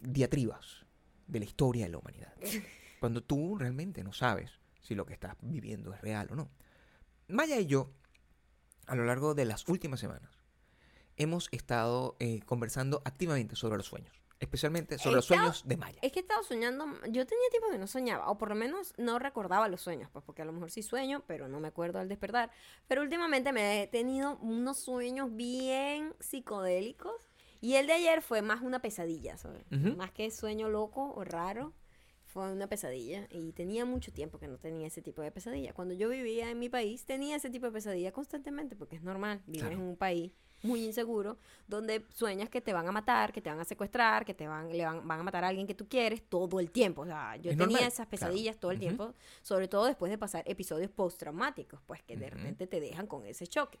diatribas 0.00 0.86
de 1.26 1.40
la 1.40 1.44
historia 1.44 1.84
de 1.84 1.90
la 1.90 1.98
humanidad. 1.98 2.32
Cuando 3.00 3.22
tú 3.22 3.58
realmente 3.58 4.04
no 4.04 4.12
sabes 4.12 4.52
si 4.80 4.94
lo 4.94 5.04
que 5.06 5.14
estás 5.14 5.36
viviendo 5.40 5.92
es 5.92 6.00
real 6.00 6.28
o 6.30 6.36
no. 6.36 6.50
Maya 7.28 7.58
y 7.58 7.66
yo, 7.66 7.92
a 8.86 8.94
lo 8.94 9.04
largo 9.04 9.34
de 9.34 9.44
las 9.44 9.68
últimas 9.68 10.00
semanas, 10.00 10.30
hemos 11.16 11.48
estado 11.52 12.16
eh, 12.18 12.40
conversando 12.46 13.02
activamente 13.04 13.56
sobre 13.56 13.76
los 13.76 13.86
sueños, 13.86 14.19
especialmente 14.40 14.98
sobre 14.98 15.16
los 15.16 15.24
estado- 15.26 15.52
sueños 15.52 15.68
de 15.68 15.76
Maya. 15.76 15.98
Es 16.02 16.10
que 16.12 16.20
he 16.20 16.22
estado 16.22 16.42
soñando, 16.42 16.86
yo 17.10 17.26
tenía 17.26 17.48
tiempo 17.50 17.68
que 17.70 17.78
no 17.78 17.86
soñaba, 17.86 18.30
o 18.30 18.38
por 18.38 18.48
lo 18.48 18.54
menos 18.54 18.94
no 18.96 19.18
recordaba 19.18 19.68
los 19.68 19.82
sueños, 19.82 20.08
pues 20.12 20.24
porque 20.24 20.42
a 20.42 20.44
lo 20.46 20.52
mejor 20.52 20.70
sí 20.70 20.82
sueño, 20.82 21.22
pero 21.26 21.46
no 21.46 21.60
me 21.60 21.68
acuerdo 21.68 21.98
al 21.98 22.08
despertar. 22.08 22.50
Pero 22.88 23.02
últimamente 23.02 23.52
me 23.52 23.82
he 23.82 23.86
tenido 23.86 24.38
unos 24.38 24.78
sueños 24.78 25.34
bien 25.36 26.14
psicodélicos 26.20 27.30
y 27.60 27.74
el 27.74 27.86
de 27.86 27.92
ayer 27.92 28.22
fue 28.22 28.40
más 28.42 28.62
una 28.62 28.80
pesadilla. 28.80 29.36
Más 29.96 30.10
que 30.10 30.30
sueño 30.30 30.68
loco 30.70 31.12
o 31.14 31.22
raro, 31.24 31.74
fue 32.24 32.50
una 32.52 32.68
pesadilla 32.68 33.26
y 33.30 33.52
tenía 33.52 33.84
mucho 33.84 34.12
tiempo 34.12 34.38
que 34.38 34.46
no 34.48 34.56
tenía 34.56 34.86
ese 34.86 35.02
tipo 35.02 35.20
de 35.20 35.32
pesadilla. 35.32 35.74
Cuando 35.74 35.94
yo 35.94 36.08
vivía 36.08 36.50
en 36.50 36.58
mi 36.58 36.68
país 36.68 37.04
tenía 37.04 37.36
ese 37.36 37.50
tipo 37.50 37.66
de 37.66 37.72
pesadilla 37.72 38.12
constantemente 38.12 38.76
porque 38.76 38.96
es 38.96 39.02
normal, 39.02 39.42
Claro. 39.52 39.72
en 39.74 39.80
un 39.80 39.96
país 39.96 40.32
muy 40.62 40.84
inseguro, 40.84 41.38
donde 41.66 42.04
sueñas 42.14 42.48
que 42.50 42.60
te 42.60 42.72
van 42.72 42.86
a 42.86 42.92
matar, 42.92 43.32
que 43.32 43.40
te 43.40 43.48
van 43.50 43.60
a 43.60 43.64
secuestrar, 43.64 44.24
que 44.24 44.34
te 44.34 44.46
van, 44.46 44.70
le 44.76 44.84
van, 44.84 45.06
van 45.06 45.20
a 45.20 45.22
matar 45.22 45.44
a 45.44 45.48
alguien 45.48 45.66
que 45.66 45.74
tú 45.74 45.88
quieres 45.88 46.22
todo 46.28 46.60
el 46.60 46.70
tiempo. 46.70 47.02
O 47.02 47.06
sea, 47.06 47.36
yo 47.36 47.50
Es 47.50 47.56
tenía 47.56 47.66
normal, 47.66 47.82
esas 47.82 47.94
claro. 48.06 48.10
pesadillas 48.10 48.56
todo 48.58 48.70
el 48.70 48.78
tiempo, 48.78 49.14
sobre 49.42 49.68
todo 49.68 49.86
después 49.86 50.10
de 50.10 50.18
pasar 50.18 50.44
episodios 50.46 50.90
postraumáticos, 50.90 51.80
pues 51.86 52.02
que 52.02 52.16
de 52.16 52.28
repente 52.30 52.66
te 52.66 52.80
dejan 52.80 53.06
con 53.06 53.24
ese 53.26 53.46
choque. 53.46 53.78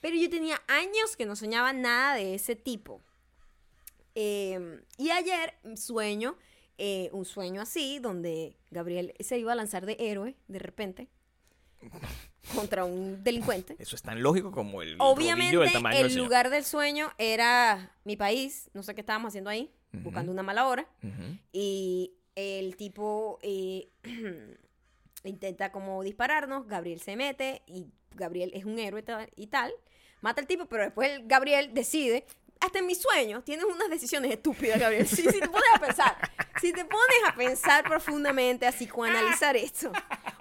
Pero 0.00 0.16
yo 0.16 0.28
tenía 0.30 0.60
años 0.68 1.16
que 1.16 1.26
no 1.26 1.34
soñaba 1.36 1.72
nada 1.72 2.14
de 2.14 2.34
ese 2.34 2.56
tipo. 2.56 3.00
Eh, 4.14 4.80
y 4.96 5.10
ayer 5.10 5.54
sueño, 5.76 6.36
eh, 6.78 7.10
un 7.12 7.24
sueño 7.24 7.60
así, 7.60 7.98
donde 8.00 8.56
Gabriel 8.70 9.14
se 9.20 9.38
iba 9.38 9.52
a 9.52 9.56
lanzar 9.56 9.86
de 9.86 9.96
héroe 9.98 10.36
de 10.48 10.58
repente. 10.58 11.08
contra 12.54 12.84
un 12.84 13.22
delincuente. 13.22 13.76
Eso 13.78 13.96
es 13.96 14.02
tan 14.02 14.22
lógico 14.22 14.50
como 14.52 14.82
el 14.82 14.96
Obviamente 14.98 15.56
del 15.56 15.72
tamaño 15.72 15.98
el 15.98 16.08
del 16.08 16.18
lugar 16.18 16.50
del 16.50 16.64
sueño 16.64 17.10
era 17.18 17.96
mi 18.04 18.16
país, 18.16 18.70
no 18.74 18.82
sé 18.82 18.94
qué 18.94 19.00
estábamos 19.00 19.30
haciendo 19.30 19.50
ahí, 19.50 19.70
buscando 19.92 20.32
una 20.32 20.42
mala 20.42 20.66
hora. 20.66 20.86
Y 21.52 22.14
el 22.34 22.76
tipo 22.76 23.38
eh, 23.42 23.88
intenta 25.24 25.72
como 25.72 26.02
dispararnos, 26.02 26.66
Gabriel 26.66 27.00
se 27.00 27.16
mete 27.16 27.62
y 27.66 27.88
Gabriel 28.14 28.50
es 28.54 28.64
un 28.64 28.78
héroe 28.78 29.04
y 29.36 29.46
tal, 29.48 29.72
mata 30.20 30.40
al 30.40 30.46
tipo, 30.46 30.66
pero 30.66 30.84
después 30.84 31.10
el 31.10 31.26
Gabriel 31.26 31.72
decide, 31.74 32.26
hasta 32.60 32.78
en 32.78 32.86
mis 32.86 33.00
sueños, 33.00 33.44
tienes 33.44 33.64
unas 33.66 33.88
decisiones 33.88 34.30
estúpidas, 34.32 34.78
Gabriel. 34.80 35.06
Si, 35.06 35.16
si 35.22 35.40
te 35.40 35.48
pones 35.48 35.68
a 35.74 35.78
pensar, 35.80 36.16
si 36.60 36.72
te 36.72 36.84
pones 36.84 37.18
a 37.26 37.34
pensar 37.34 37.84
profundamente, 37.84 38.66
a 38.66 38.72
psicoanalizar 38.72 39.56
esto, 39.56 39.92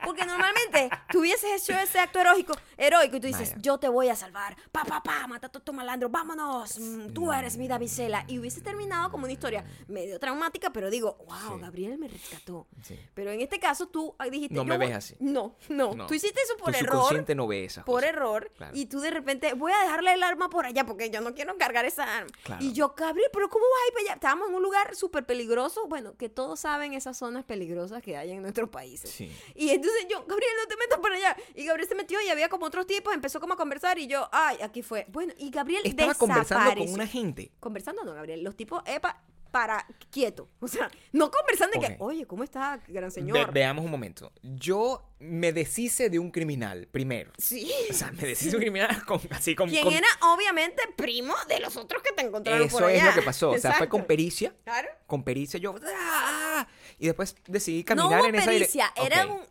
porque 0.03 0.25
normalmente 0.25 0.89
tú 1.11 1.19
hubieses 1.19 1.61
hecho 1.61 1.77
ese 1.79 1.99
acto 1.99 2.19
heroico, 2.19 2.53
heroico 2.77 3.17
y 3.17 3.19
tú 3.19 3.27
dices, 3.27 3.49
Vaya. 3.51 3.61
yo 3.61 3.77
te 3.77 3.87
voy 3.87 4.09
a 4.09 4.15
salvar, 4.15 4.55
pa, 4.71 4.83
pa, 4.83 5.01
pa, 5.03 5.27
mata 5.27 5.47
a 5.47 5.49
todo 5.51 5.73
malandro, 5.73 6.09
vámonos, 6.09 6.79
mm, 6.79 7.13
tú 7.13 7.31
eres 7.31 7.57
mi 7.57 7.67
damisela. 7.67 8.23
Y 8.27 8.39
hubiese 8.39 8.61
terminado 8.61 9.11
como 9.11 9.23
una 9.25 9.33
historia 9.33 9.63
medio 9.87 10.19
traumática, 10.19 10.71
pero 10.71 10.89
digo, 10.89 11.17
wow, 11.27 11.55
Sí. 11.57 11.61
Gabriel 11.61 11.97
me 11.97 12.07
rescató. 12.07 12.67
Sí. 12.83 12.99
Pero 13.13 13.31
en 13.31 13.41
este 13.41 13.59
caso 13.59 13.87
tú 13.87 14.15
ah, 14.17 14.25
dijiste. 14.25 14.55
No 14.55 14.61
yo 14.61 14.65
me 14.65 14.77
voy- 14.77 14.87
ves 14.87 14.95
así. 14.95 15.15
No, 15.19 15.55
no, 15.69 15.93
No. 15.93 16.07
Tú 16.07 16.13
hiciste 16.13 16.41
eso 16.41 16.57
por 16.57 16.71
tu 16.73 16.79
error. 16.79 16.93
subconsciente 16.93 17.35
no 17.35 17.47
ve 17.47 17.65
esas 17.65 17.83
Por 17.83 18.01
cosas. 18.01 18.09
error. 18.09 18.51
Claro. 18.57 18.75
Y 18.75 18.85
tú 18.87 18.99
de 19.01 19.11
repente, 19.11 19.53
voy 19.53 19.71
a 19.71 19.79
dejarle 19.83 20.13
el 20.13 20.23
arma 20.23 20.49
por 20.49 20.65
allá 20.65 20.83
porque 20.85 21.09
yo 21.09 21.21
no 21.21 21.33
quiero 21.35 21.57
cargar 21.57 21.85
esa 21.85 22.06
Claro. 22.43 22.63
Y 22.63 22.73
yo, 22.73 22.93
Gabriel, 22.95 23.29
pero 23.33 23.49
¿cómo 23.49 23.65
vas 23.65 23.83
a 23.83 23.87
ir 23.87 23.93
para 23.93 24.03
allá? 24.03 24.13
Estábamos 24.15 24.49
en 24.49 24.55
un 24.55 24.63
lugar 24.63 24.95
súper 24.95 25.25
peligroso. 25.25 25.87
Bueno, 25.87 26.15
que 26.17 26.29
todos 26.29 26.59
saben 26.59 26.93
esas 26.93 27.17
zonas 27.17 27.43
peligrosas 27.45 28.01
que 28.01 28.17
hay 28.17 28.31
en 28.31 28.41
nuestros 28.41 28.69
países. 28.69 29.09
Sí. 29.09 29.31
Y 29.55 29.69
entonces 29.69 30.07
yo, 30.09 30.25
Gabriel, 30.25 30.51
no 30.61 30.67
te 30.67 30.77
metas 30.77 30.99
por 30.99 31.11
allá. 31.11 31.35
Y 31.55 31.65
Gabriel 31.65 31.87
se 31.87 31.95
metió 31.95 32.21
y 32.21 32.29
había 32.29 32.49
como 32.49 32.65
otros 32.65 32.85
tipos, 32.87 33.13
empezó 33.13 33.39
como 33.39 33.53
a 33.53 33.57
conversar 33.57 33.99
y 33.99 34.07
yo, 34.07 34.27
ay, 34.31 34.57
aquí 34.61 34.81
fue. 34.81 35.05
Bueno, 35.09 35.33
y 35.37 35.49
Gabriel 35.49 35.81
Estaba 35.85 36.13
conversando 36.13 36.75
con 36.75 36.93
una 36.93 37.07
gente. 37.07 37.51
Conversando 37.59 38.03
no, 38.03 38.13
Gabriel. 38.13 38.43
Los 38.43 38.55
tipos, 38.55 38.81
epa, 38.85 39.21
para, 39.57 39.85
quieto. 40.11 40.47
O 40.59 40.67
sea, 40.67 40.91
no 41.13 41.31
conversando 41.31 41.79
de 41.79 41.87
que, 41.87 41.95
oye, 41.99 42.25
¿cómo 42.27 42.43
está, 42.43 42.79
gran 42.87 43.05
Ve- 43.05 43.11
señor? 43.11 43.51
veamos 43.53 43.83
un 43.85 43.89
momento. 43.91 44.31
Yo 44.43 45.03
me 45.19 45.51
deshice 45.53 46.09
de 46.09 46.19
un 46.19 46.29
criminal 46.29 46.87
primero. 46.91 47.31
Sí. 47.37 47.71
O 47.89 47.93
sea, 47.93 48.11
me 48.11 48.21
deshice 48.23 48.51
de 48.51 48.57
un 48.57 48.61
criminal 48.61 49.05
con, 49.07 49.19
así 49.31 49.55
con... 49.55 49.69
Quien 49.69 49.83
con- 49.83 49.93
era 49.93 50.07
obviamente 50.33 50.81
primo 50.95 51.33
de 51.47 51.59
los 51.59 51.75
otros 51.77 52.03
que 52.03 52.11
te 52.11 52.21
encontraron 52.23 52.67
por 52.69 52.81
Eso 52.83 52.87
allá. 52.87 53.09
es 53.09 53.15
lo 53.15 53.21
que 53.21 53.25
pasó. 53.25 53.49
O 53.51 53.57
sea, 53.57 53.73
fue 53.73 53.87
con 53.89 54.05
pericia. 54.05 54.53
Claro. 54.63 54.89
Con 55.07 55.23
pericia 55.23 55.59
yo... 55.59 55.73
¡ah! 55.95 56.67
Y 56.99 57.05
después 57.07 57.35
decidí 57.47 57.79
No 57.81 57.85
caminar 57.85 58.19
hubo 58.21 58.27
en 58.29 58.35
esa 58.35 58.45
pericia, 58.45 58.91
dirección. 58.95 59.19
era 59.19 59.27
un, 59.33 59.41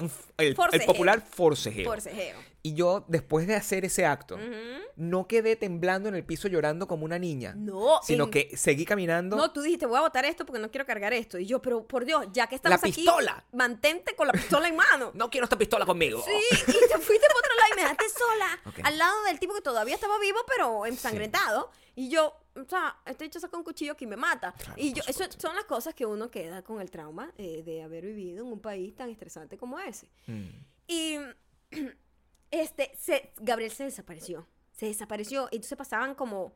Un 0.00 0.06
f- 0.06 0.32
el, 0.38 0.56
el 0.72 0.84
popular 0.86 1.20
forcejeo. 1.22 1.84
forcejeo. 1.90 2.38
Y 2.64 2.74
yo, 2.74 3.04
después 3.08 3.48
de 3.48 3.56
hacer 3.56 3.84
ese 3.84 4.06
acto, 4.06 4.38
no 4.94 5.26
quedé 5.26 5.56
temblando 5.56 6.08
en 6.08 6.14
el 6.14 6.24
piso 6.24 6.46
llorando 6.46 6.86
como 6.86 7.04
una 7.04 7.18
niña. 7.18 7.54
No, 7.56 7.98
Sino 8.04 8.24
en- 8.24 8.30
que 8.30 8.56
seguí 8.56 8.84
caminando. 8.84 9.36
No, 9.36 9.50
tú 9.52 9.62
dijiste, 9.62 9.84
voy 9.86 9.98
a 9.98 10.02
botar 10.02 10.24
esto 10.24 10.46
porque 10.46 10.60
no 10.60 10.70
quiero 10.70 10.86
cargar 10.86 11.12
esto. 11.12 11.38
Y 11.38 11.46
yo, 11.46 11.60
pero 11.60 11.84
por 11.88 12.04
Dios, 12.04 12.26
ya 12.32 12.46
que 12.46 12.54
estamos 12.54 12.80
¡La 12.80 12.88
aquí, 12.88 12.92
pistola! 13.02 13.44
mantente 13.52 14.14
con 14.14 14.28
la 14.28 14.32
pistola 14.32 14.68
en 14.68 14.76
mano. 14.76 15.10
No 15.14 15.28
quiero 15.28 15.44
esta 15.44 15.58
pistola 15.58 15.84
conmigo. 15.84 16.22
Sí, 16.24 16.30
y 16.68 16.88
te 16.88 16.98
fuiste 16.98 17.26
por 17.32 17.38
otro 17.38 17.54
lado 17.56 17.72
y 17.72 17.76
me 17.76 17.82
dejaste 17.82 18.04
sola. 18.10 18.60
Al 18.88 18.98
lado 18.98 19.22
del 19.24 19.38
tipo 19.40 19.54
que 19.54 19.60
todavía 19.60 19.96
estaba 19.96 20.18
vivo, 20.20 20.38
pero 20.46 20.86
ensangrentado. 20.86 21.70
Y 21.96 22.08
yo, 22.10 22.32
o 22.54 22.64
sea, 22.64 22.96
este 23.06 23.24
hecho 23.24 23.40
saca 23.40 23.56
un 23.56 23.64
cuchillo 23.64 23.96
que 23.96 24.06
me 24.06 24.16
mata. 24.16 24.52
Claro, 24.56 24.74
y 24.76 24.92
yo, 24.92 25.02
eso 25.08 25.24
son 25.36 25.56
las 25.56 25.64
cosas 25.64 25.94
que 25.94 26.06
uno 26.06 26.30
queda 26.30 26.62
con 26.62 26.80
el 26.80 26.90
trauma 26.92 27.32
eh, 27.38 27.62
de 27.64 27.82
haber 27.82 28.04
vivido 28.06 28.44
en 28.46 28.52
un 28.52 28.60
país 28.60 28.94
tan 28.94 29.10
estresante 29.10 29.58
como 29.58 29.80
ese. 29.80 30.08
Mm. 30.28 30.48
Y 30.86 31.16
este, 32.52 32.92
se, 33.00 33.32
Gabriel 33.40 33.72
se 33.72 33.82
desapareció. 33.84 34.46
Se 34.70 34.86
desapareció. 34.86 35.48
Y 35.50 35.56
entonces 35.56 35.76
pasaban 35.76 36.14
como 36.14 36.54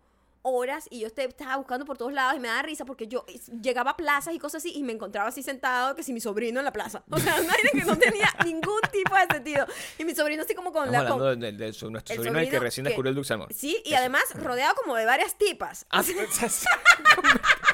horas 0.49 0.86
y 0.90 1.01
yo 1.01 1.09
estaba 1.09 1.57
buscando 1.57 1.84
por 1.84 1.99
todos 1.99 2.12
lados 2.12 2.36
y 2.36 2.38
me 2.38 2.47
daba 2.47 2.62
risa 2.62 2.84
porque 2.84 3.09
yo 3.09 3.26
llegaba 3.61 3.90
a 3.90 3.97
plazas 3.97 4.32
y 4.32 4.38
cosas 4.38 4.62
así 4.62 4.72
y 4.76 4.84
me 4.84 4.92
encontraba 4.92 5.28
así 5.28 5.42
sentado 5.42 5.97
que 5.97 6.05
si 6.05 6.12
mi 6.12 6.20
sobrino 6.20 6.61
en 6.61 6.64
la 6.64 6.72
plaza. 6.72 7.03
O 7.11 7.18
sea, 7.18 7.34
un 7.40 7.51
aire 7.51 7.70
que 7.72 7.84
no 7.84 7.99
tenía 7.99 8.32
ningún 8.44 8.80
tipo 8.92 9.12
de 9.16 9.26
sentido. 9.34 9.66
Y 9.99 10.05
mi 10.05 10.14
sobrino 10.14 10.44
así 10.44 10.55
como 10.55 10.70
con 10.72 10.84
Estamos 10.86 11.05
la... 11.05 11.11
con- 11.11 11.20
hablando 11.22 11.47
de, 11.47 11.53
de- 11.53 11.64
de 11.66 11.72
su- 11.72 11.90
nuestro 11.90 12.14
el 12.14 12.18
sobrino, 12.18 12.38
el 12.38 12.49
que 12.49 12.61
recién 12.61 12.84
que- 12.84 12.90
descubrió 12.90 13.11
el 13.11 13.16
Duxamor. 13.16 13.53
Sí, 13.53 13.82
y 13.84 13.94
además 13.94 14.22
rodeado 14.36 14.76
como 14.76 14.94
de 14.94 15.05
varias 15.05 15.36
tipas. 15.36 15.84
Ah, 15.90 16.05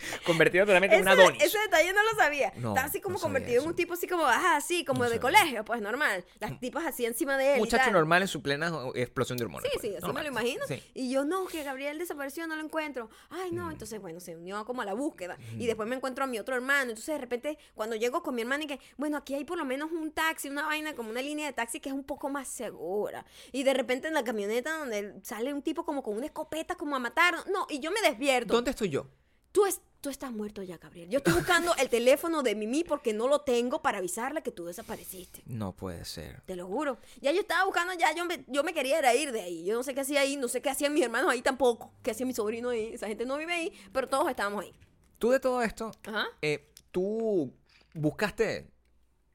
Convertido 0.26 0.66
totalmente 0.66 0.96
en 0.96 1.02
una 1.02 1.12
Adonis. 1.12 1.42
ese 1.42 1.58
detalle 1.58 1.92
no 1.92 2.02
lo 2.02 2.10
sabía. 2.18 2.52
No, 2.56 2.70
Estaba 2.70 2.86
así 2.86 3.00
como 3.00 3.14
no 3.14 3.20
convertido 3.20 3.62
en 3.62 3.68
un 3.68 3.74
tipo 3.74 3.94
así 3.94 4.06
como, 4.06 4.24
ajá, 4.26 4.56
así, 4.56 4.84
como 4.84 5.00
No 5.00 5.04
de 5.10 5.16
sabía. 5.16 5.20
colegio, 5.20 5.64
pues 5.64 5.80
normal. 5.80 6.24
Las 6.38 6.58
tipas 6.60 6.86
así 6.86 7.04
encima 7.06 7.36
de 7.36 7.52
él. 7.52 7.56
y 7.58 7.60
Muchacho 7.60 7.84
tal. 7.84 7.92
normal 7.94 8.22
en 8.22 8.28
su 8.28 8.42
plena 8.42 8.72
explosión 8.94 9.38
de 9.38 9.44
hormonas. 9.44 9.64
Sí, 9.70 9.78
pues. 9.78 9.82
sí, 9.82 9.96
así 9.96 10.04
Normal. 10.06 10.24
me 10.24 10.30
lo 10.30 10.32
imagino. 10.40 10.66
Sí. 10.66 10.82
Y 10.94 11.10
yo, 11.10 11.24
no, 11.24 11.46
que 11.46 11.62
Gabriel 11.62 11.98
desapareció, 11.98 12.46
no 12.46 12.56
lo 12.56 12.62
encuentro. 12.62 13.10
Ay, 13.30 13.52
no, 13.52 13.70
entonces, 13.70 14.00
bueno, 14.00 14.20
se 14.20 14.36
unió 14.36 14.64
como 14.64 14.82
a 14.82 14.84
la 14.84 14.94
búsqueda. 14.94 15.38
Y 15.58 15.66
después 15.66 15.88
me 15.88 15.96
encuentro 15.96 16.24
a 16.24 16.26
mi 16.26 16.38
otro 16.38 16.54
hermano. 16.54 16.90
Entonces, 16.90 17.14
de 17.14 17.18
repente, 17.18 17.58
cuando 17.74 17.96
llego 17.96 18.22
con 18.22 18.34
mi 18.34 18.42
hermana 18.42 18.64
y 18.64 18.66
que, 18.66 18.80
bueno, 18.96 19.16
aquí 19.16 19.34
hay 19.34 19.44
por 19.44 19.58
lo 19.58 19.64
menos 19.64 19.90
un 19.92 20.12
taxi, 20.12 20.48
una 20.48 20.66
vaina, 20.66 20.94
como 20.94 21.10
una 21.10 21.22
línea 21.22 21.46
de 21.46 21.52
taxi 21.52 21.80
que 21.80 21.88
es 21.88 21.94
un 21.94 22.04
poco 22.04 22.28
más 22.28 22.48
segura. 22.48 23.24
Y 23.52 23.62
de 23.62 23.74
repente 23.74 24.08
en 24.08 24.14
la 24.14 24.24
camioneta 24.24 24.78
donde 24.78 25.14
sale 25.22 25.52
un 25.52 25.62
tipo 25.62 25.84
como 25.84 26.02
con 26.02 26.16
una 26.16 26.26
escopeta 26.26 26.74
como 26.74 26.96
a 26.96 26.98
matarnos. 26.98 27.46
No, 27.46 27.66
y 27.68 27.80
yo 27.80 27.90
me 27.90 28.00
despierto. 28.00 28.54
¿Dónde 28.54 28.70
estoy 28.70 28.88
yo? 28.90 29.06
Tú, 29.52 29.66
es, 29.66 29.80
tú 30.00 30.08
estás 30.08 30.32
muerto 30.32 30.62
ya, 30.62 30.78
Gabriel. 30.78 31.08
Yo 31.10 31.18
estoy 31.18 31.34
buscando 31.34 31.74
el 31.76 31.88
teléfono 31.88 32.42
de 32.42 32.54
Mimi 32.54 32.84
porque 32.84 33.12
no 33.12 33.28
lo 33.28 33.42
tengo 33.42 33.82
para 33.82 33.98
avisarle 33.98 34.42
que 34.42 34.50
tú 34.50 34.66
desapareciste. 34.66 35.42
No 35.46 35.72
puede 35.76 36.04
ser. 36.04 36.40
Te 36.42 36.56
lo 36.56 36.66
juro. 36.66 36.98
Ya 37.20 37.32
yo 37.32 37.40
estaba 37.40 37.64
buscando, 37.64 37.92
ya 37.94 38.14
yo 38.14 38.24
me, 38.24 38.44
yo 38.48 38.64
me 38.64 38.72
quería 38.72 39.14
ir 39.14 39.32
de 39.32 39.42
ahí. 39.42 39.64
Yo 39.64 39.74
no 39.74 39.82
sé 39.82 39.94
qué 39.94 40.00
hacía 40.00 40.20
ahí, 40.20 40.36
no 40.36 40.48
sé 40.48 40.62
qué 40.62 40.70
hacían 40.70 40.94
mis 40.94 41.04
hermanos 41.04 41.30
ahí 41.30 41.42
tampoco. 41.42 41.92
¿Qué 42.02 42.10
hacía 42.12 42.26
mi 42.26 42.34
sobrino 42.34 42.70
ahí? 42.70 42.94
Esa 42.94 43.08
gente 43.08 43.26
no 43.26 43.36
vive 43.36 43.52
ahí, 43.52 43.72
pero 43.92 44.08
todos 44.08 44.28
estábamos 44.30 44.64
ahí. 44.64 44.72
Tú 45.18 45.30
de 45.30 45.40
todo 45.40 45.62
esto, 45.62 45.90
Ajá. 46.06 46.26
eh, 46.40 46.72
¿tú 46.90 47.52
buscaste 47.94 48.70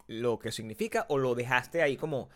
lo 0.07 0.39
que 0.39 0.51
significa 0.51 1.05
o 1.09 1.17
lo 1.17 1.35
dejaste 1.35 1.81
ahí 1.81 1.95
como, 1.97 2.29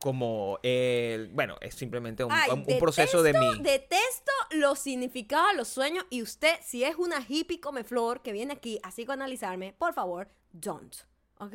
como 0.00 0.58
el, 0.62 1.28
bueno, 1.32 1.56
es 1.60 1.74
simplemente 1.74 2.22
un, 2.24 2.32
Ay, 2.32 2.50
un- 2.52 2.64
un 2.66 2.78
proceso 2.78 3.22
de 3.22 3.32
detesto- 3.32 3.56
mí? 3.56 3.62
Detesto 3.62 4.32
los 4.52 4.78
significados 4.78 5.50
de 5.52 5.56
los 5.56 5.68
sueños 5.68 6.04
y 6.10 6.22
usted, 6.22 6.54
si 6.62 6.84
es 6.84 6.96
una 6.96 7.24
hippie 7.26 7.60
come 7.60 7.82
flor 7.84 8.22
que 8.22 8.32
viene 8.32 8.52
aquí 8.54 8.78
a 8.82 8.90
psicoanalizarme, 8.90 9.72
por 9.72 9.94
favor, 9.94 10.28
don't. 10.52 10.94
¿Ok? 11.38 11.54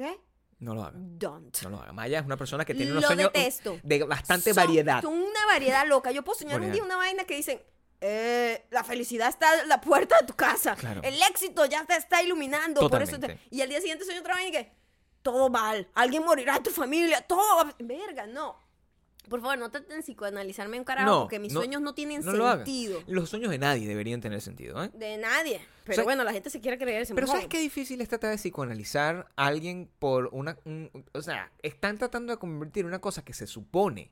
No 0.60 0.76
lo 0.76 0.84
haga. 0.84 0.94
Don't. 0.96 1.60
No 1.64 1.70
lo 1.72 1.82
haga. 1.82 1.92
Maya 1.92 2.20
es 2.20 2.26
una 2.26 2.38
persona 2.38 2.64
que 2.66 2.76
tiene 2.76 2.92
unos 2.92 3.02
Lo 3.04 3.08
sueños 3.08 3.32
detesto. 3.34 3.80
de 3.82 4.04
bastante 4.04 4.54
Son- 4.54 4.64
variedad. 4.64 5.02
Son 5.02 5.14
una 5.14 5.46
variedad 5.48 5.88
loca. 5.88 6.12
Yo 6.12 6.24
puedo 6.24 6.38
soñar 6.38 6.62
un 6.62 6.72
día 6.72 6.84
una 6.84 6.98
vaina 6.98 7.24
que 7.24 7.36
dicen, 7.36 7.62
eh, 8.00 8.66
la 8.72 8.84
felicidad 8.84 9.30
está 9.30 9.62
en 9.62 9.70
la 9.70 9.80
puerta 9.82 10.18
de 10.20 10.28
tu 10.28 10.34
casa. 10.36 10.76
Claro. 10.76 11.02
El 11.04 11.20
éxito 11.24 11.66
ya 11.66 11.86
te 11.86 11.96
está 11.96 12.22
iluminando. 12.22 12.88
Por 12.90 13.02
eso 13.02 13.20
te-. 13.20 13.40
Y 13.50 13.62
al 13.62 13.70
día 13.70 13.80
siguiente 13.80 14.06
sueño 14.06 14.22
otra 14.22 14.34
vaina 14.36 14.50
y 14.50 14.52
que, 14.52 14.72
todo 15.22 15.50
mal. 15.50 15.88
Alguien 15.94 16.24
morirá 16.24 16.58
en 16.58 16.64
tu 16.64 16.70
familia. 16.72 17.22
Todo 17.22 17.66
Verga, 17.80 18.28
no. 18.28 18.56
Por 19.30 19.40
favor, 19.40 19.58
no 19.60 19.70
traten 19.70 19.98
de 19.98 20.02
psicoanalizarme 20.04 20.78
un 20.80 20.84
carajo 20.84 21.10
No, 21.10 21.20
porque 21.22 21.40
mis 21.40 21.54
no, 21.54 21.62
sueños 21.62 21.82
no 21.82 21.94
tienen 21.94 22.26
no 22.26 22.34
lo 22.34 22.48
haga. 22.48 22.66
sentido. 22.66 23.02
Los 23.08 23.30
sueños 23.30 23.52
de 23.52 23.60
nadie 23.60 23.88
deberían 23.88 24.20
tener 24.20 24.42
sentido, 24.42 24.84
¿eh? 24.84 24.90
De 24.94 25.16
nadie. 25.18 25.62
Pero 25.86 25.96
sea, 25.96 26.04
bueno, 26.04 26.24
la 26.24 26.34
gente 26.34 26.50
se 26.50 26.60
quiere 26.60 26.78
creer 26.78 27.04
ese 27.04 27.14
Pero 27.16 27.28
¿sabes 27.28 27.48
qué 27.48 27.60
difícil 27.60 28.02
es 28.02 28.10
tratar 28.10 28.32
de 28.32 28.38
psicoanalizar 28.38 29.30
a 29.36 29.46
alguien 29.46 29.90
por 30.00 30.28
una... 30.34 30.58
un- 30.66 30.90
o 31.14 31.22
sea, 31.22 31.52
están 31.62 31.98
tratando 31.98 32.34
de 32.34 32.40
convertir 32.40 32.86
una 32.86 33.00
cosa 33.00 33.24
que 33.24 33.34
se 33.34 33.48
supone 33.48 34.12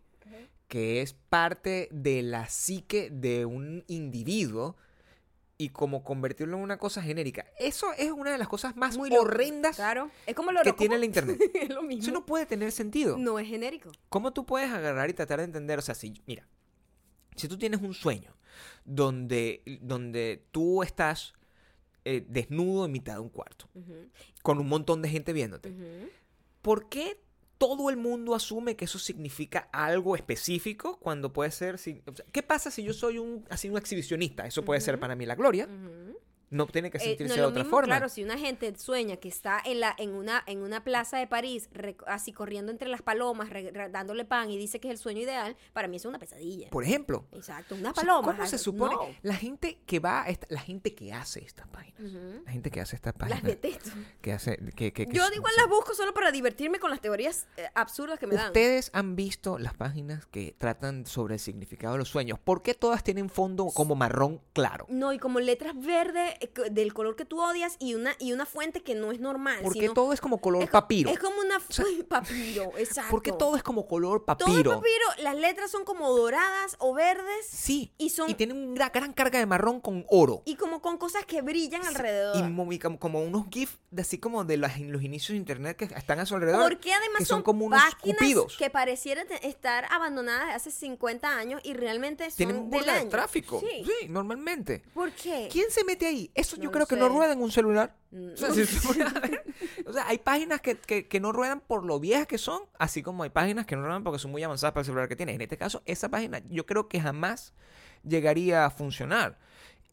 que 0.68 1.02
es 1.02 1.14
parte 1.14 1.90
de 1.92 2.22
la 2.22 2.48
psique 2.48 3.10
de 3.12 3.46
un 3.46 3.84
individuo 3.88 4.78
y 5.62 5.70
como 5.70 6.06
convertirlo 6.06 6.56
en 6.56 6.64
una 6.64 6.78
cosa 6.78 7.02
genérica. 7.02 7.46
Eso 7.60 7.92
es 7.98 8.12
una 8.12 8.32
de 8.32 8.38
las 8.38 8.48
cosas 8.48 8.78
más 8.78 8.98
Muy 8.98 9.12
horrendas 9.12 9.76
Claro. 9.76 10.10
Es 10.26 10.34
como 10.34 10.54
lo 10.54 10.62
que 10.62 10.72
tiene 10.72 10.96
el 10.96 11.04
internet. 11.04 11.38
es 11.54 11.70
lo 11.70 11.84
mismo. 11.84 12.02
Eso 12.02 12.12
no 12.12 12.26
puede 12.26 12.46
tener 12.46 12.72
sentido. 12.72 13.18
No 13.18 13.38
es 13.40 13.48
genérico. 13.48 13.92
¿Cómo 14.08 14.32
tú 14.32 14.46
puedes 14.46 14.72
agarrar 14.72 15.10
y 15.10 15.14
tratar 15.14 15.40
de 15.40 15.46
entender? 15.46 15.78
O 15.78 15.82
sea, 15.82 15.96
si, 15.96 16.14
mira, 16.26 16.48
si 17.36 17.50
tú 17.50 17.58
tienes 17.58 17.82
un 17.82 17.94
sueño 17.94 18.38
donde, 18.86 19.62
donde 19.82 20.46
tú 20.52 20.82
estás 20.82 21.34
eh, 22.06 22.26
desnudo 22.26 22.86
en 22.86 22.94
mitad 22.94 23.16
de 23.16 23.20
un 23.20 23.30
cuarto, 23.30 23.68
con 24.42 24.60
un 24.60 24.70
montón 24.70 25.02
de 25.02 25.10
gente 25.10 25.34
viéndote. 25.34 26.10
¿por 26.62 26.88
qué 26.90 27.20
todo 27.60 27.90
el 27.92 27.98
mundo 27.98 28.34
asume 28.34 28.76
que 28.76 28.86
eso 28.86 28.98
significa 28.98 29.70
algo 29.72 30.16
específico 30.16 30.98
cuando 31.00 31.32
puede 31.34 31.52
ser... 31.52 31.78
si- 31.78 32.02
o 32.08 32.16
sea, 32.16 32.26
¿Qué 32.32 32.42
pasa 32.42 32.72
si 32.72 32.82
yo 32.84 32.94
soy 32.94 33.20
un, 33.20 33.46
así, 33.50 33.70
un 33.70 33.78
exhibicionista? 33.78 34.48
Eso 34.48 34.66
puede 34.66 34.82
ser 34.82 35.00
para 35.00 35.16
mí 35.16 35.26
la 35.28 35.36
gloria. 35.36 35.68
No 36.52 36.66
tiene 36.68 36.90
que 36.90 36.98
Eh, 36.98 37.02
no 37.02 37.06
sentirse 37.06 37.36
de 37.36 37.42
lo 37.42 37.48
otra 37.50 37.64
mismo, 37.64 37.78
forma. 37.78 37.88
Claro, 37.96 38.10
si 38.10 38.24
una 38.24 38.38
gente 38.38 38.74
sueña 38.78 39.18
que 39.18 39.28
está 39.30 39.62
en 39.64 39.80
la 39.80 39.94
en 39.98 40.14
una 40.14 40.44
en 40.48 40.62
una 40.64 40.84
plaza 40.84 41.18
de 41.18 41.28
París 41.28 41.70
así 42.08 42.32
corriendo 42.34 42.72
entre 42.72 42.90
las 42.90 43.02
palomas, 43.02 43.50
re- 43.50 43.72
re- 43.72 43.90
dándole 43.90 44.26
pan 44.26 44.50
y 44.50 44.58
dice 44.58 44.80
que 44.80 44.88
es 44.88 44.94
el 44.94 44.98
sueño 44.98 45.22
ideal, 45.22 45.56
para 45.74 45.88
mí 45.88 45.98
es 45.98 46.06
una 46.06 46.18
pesadilla. 46.20 46.70
Por 46.70 46.84
ejemplo, 46.84 47.26
Exacto, 47.34 47.76
una 47.76 47.92
o 47.92 47.94
sea, 47.94 48.04
paloma. 48.04 48.36
¿cómo 48.36 48.48
se 48.48 48.58
supone? 48.58 48.96
La 49.22 49.36
gente 49.36 49.80
que 49.86 50.00
va, 50.00 50.24
a 50.24 50.30
esta- 50.30 50.48
la 50.50 50.60
gente 50.62 50.96
que 50.96 51.14
hace 51.14 51.44
estas 51.44 51.68
páginas, 51.68 52.02
la 52.46 52.52
gente 52.52 52.72
que 52.72 52.82
hace 52.82 52.96
estas 52.96 53.14
Las 53.18 53.30
páginas, 53.30 53.44
detesto. 53.44 53.92
que 54.22 54.34
hace, 54.34 54.58
que, 54.76 54.92
que- 54.94 55.06
que 55.08 55.14
Yo 55.14 55.24
igual 55.34 55.54
las 55.58 55.68
busco 55.70 55.94
solo 55.94 56.14
para 56.14 56.32
divertirme 56.32 56.80
con 56.80 56.90
las 56.90 57.00
teorías 57.02 57.48
eh, 57.58 57.68
absurdas 57.76 58.18
que 58.20 58.28
me 58.28 58.36
dan. 58.36 58.48
Ustedes 58.48 58.90
han 58.94 59.16
visto 59.16 59.60
las 59.60 59.74
páginas 59.76 60.26
que 60.26 60.56
tratan 60.58 61.06
sobre 61.06 61.36
el 61.36 61.40
significado 61.40 61.94
de 61.94 62.00
los 62.00 62.10
sueños. 62.10 62.40
¿Por 62.40 62.62
qué 62.64 62.74
todas 62.74 63.04
tienen 63.04 63.30
fondo 63.30 63.68
como 63.74 63.96
marrón 63.96 64.42
claro? 64.54 64.86
No, 64.90 65.14
y 65.14 65.20
como 65.20 65.40
letras 65.40 65.74
verdes 65.80 66.34
del 66.72 66.94
color 66.94 67.16
que 67.16 67.26
tú 67.26 67.42
odias 67.42 67.76
y 67.80 67.96
una 67.96 68.16
y 68.20 68.34
una 68.34 68.46
fuente 68.46 68.82
que 68.82 68.96
no 68.96 69.12
es 69.12 69.20
normal. 69.20 69.60
Porque 69.64 69.82
sino- 69.82 69.94
todo 69.94 70.14
es 70.14 70.22
como 70.22 70.40
color 70.40 70.64
es, 70.64 70.70
papiro. 70.70 71.10
Es 71.10 71.20
como 71.20 71.40
una 71.42 71.60
fu- 71.60 71.84
papiro, 72.10 72.72
exacto. 72.78 73.12
Porque 73.12 73.32
todo 73.32 73.56
es 73.56 73.64
como 73.64 73.88
color 73.88 74.24
Todo 74.26 74.36
es 74.38 74.46
papiro. 74.46 74.72
papiro, 74.78 75.06
las 75.24 75.36
letras 75.36 75.72
son 75.72 75.84
como 75.86 76.10
doradas 76.12 76.76
o 76.80 76.94
verdes 76.94 77.46
Sí. 77.50 77.92
Y 77.98 78.10
son- 78.10 78.34
tienen 78.36 78.70
una 78.70 78.90
gran 78.90 79.14
carga 79.14 79.40
de 79.40 79.46
marrón 79.46 79.80
con 79.82 80.06
oro. 80.10 80.42
y 80.46 80.56
como 80.56 80.82
con 80.82 80.98
cosas 80.98 81.26
que 81.26 81.42
brillan 81.42 81.86
alrededor. 81.86 82.38
Y 82.38 82.44
mo- 82.44 82.72
y 82.72 82.80
como, 82.80 83.00
como 83.00 83.22
unos 83.22 83.46
GIF 83.52 83.78
de 83.92 84.02
así 84.02 84.18
como 84.18 84.44
de 84.46 84.58
las- 84.58 84.80
los 84.80 85.02
inicios 85.04 85.30
de 85.34 85.38
internet 85.38 85.78
que 85.78 85.86
están 85.86 86.20
a 86.20 86.26
su 86.26 86.36
alrededor. 86.36 86.64
Porque 86.70 86.94
además 86.94 87.20
que 87.20 87.26
son, 87.26 87.38
son 87.38 87.44
como 87.44 87.66
unos 87.66 87.82
páginas 87.82 88.18
cupidos. 88.18 88.58
que 88.58 88.70
parecieran 88.70 89.28
estar 89.42 89.86
abandonadas 89.92 90.48
de 90.48 90.54
hace 90.54 90.72
50 90.72 91.38
años 91.38 91.62
y 91.64 91.74
realmente 91.74 92.24
son 92.30 92.38
Tienen 92.38 92.70
del 92.70 92.86
de 92.86 93.06
tráfico. 93.06 93.60
Sí. 93.60 93.84
Sí, 93.86 94.08
normalmente. 94.10 94.84
¿Por 94.94 95.12
qué? 95.12 95.50
¿Quién 95.52 95.70
se 95.72 95.84
mete 95.84 96.06
ahí? 96.08 96.29
Eso 96.36 96.58
No 96.58 96.64
yo 96.64 96.72
creo 96.72 96.86
que 96.86 96.96
no 96.96 97.10
rueda 97.10 97.34
en 97.34 97.42
un 97.42 97.52
celular. 97.52 97.96
O 98.34 98.38
sea, 98.38 98.52
si 98.54 98.62
o 99.86 99.92
hay 100.06 100.18
páginas 100.20 100.62
que, 100.62 100.76
que- 100.78 101.08
que 101.08 101.20
no 101.20 101.32
ruedan 101.32 101.60
por 101.62 101.84
lo 101.84 102.00
viejas 102.00 102.28
que 102.28 102.38
son, 102.38 102.62
así 102.78 103.02
como 103.04 103.24
hay 103.24 103.30
páginas 103.30 103.66
que 103.66 103.76
no 103.76 103.84
ruedan 103.84 104.04
porque 104.04 104.20
son 104.20 104.32
muy 104.32 104.44
avanzadas 104.44 104.74
para 104.74 104.82
el 104.82 104.86
celular 104.86 105.08
que 105.10 105.16
tienes. 105.16 105.36
En 105.36 105.42
este 105.42 105.58
caso, 105.58 105.82
esa 105.86 106.10
página 106.10 106.42
yo 106.50 106.66
creo 106.66 106.88
que 106.88 107.00
jamás 107.02 107.54
llegaría 108.04 108.66
a 108.66 108.70
funcionar. 108.70 109.38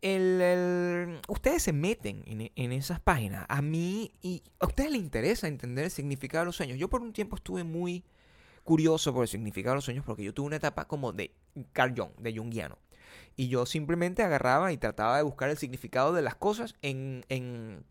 El- 0.02 0.40
el- 0.40 1.20
ustedes 1.28 1.62
se 1.62 1.72
meten 1.72 2.22
en, 2.26 2.52
en 2.54 2.72
esas 2.72 3.00
páginas. 3.00 3.46
A 3.48 3.62
mí, 3.62 4.12
y 4.22 4.42
a 4.60 4.66
ustedes 4.66 4.90
les 4.90 5.00
interesa 5.00 5.48
entender 5.48 5.84
el 5.86 5.90
significado 5.90 6.42
de 6.42 6.46
los 6.46 6.56
sueños. 6.56 6.78
Yo 6.78 6.88
por 6.88 7.00
un 7.02 7.12
tiempo 7.12 7.36
estuve 7.36 7.64
muy 7.64 8.04
curioso 8.62 9.12
por 9.14 9.22
el 9.22 9.28
significado 9.28 9.72
de 9.72 9.76
los 9.76 9.84
sueños 9.84 10.04
porque 10.04 10.22
yo 10.24 10.34
tuve 10.34 10.46
una 10.48 10.56
etapa 10.56 10.86
como 10.86 11.12
de 11.12 11.32
Carl 11.72 11.94
Jung, 11.96 12.10
de 12.18 12.36
Jungiano. 12.36 12.78
Y 13.36 13.48
yo 13.48 13.66
simplemente 13.66 14.22
agarraba 14.22 14.72
y 14.72 14.78
trataba 14.78 15.16
de 15.18 15.22
buscar 15.22 15.50
el 15.50 15.58
significado 15.58 16.12
de 16.12 16.22
las 16.22 16.36
cosas 16.36 16.74
en, 16.82 17.24
en, 17.28 17.84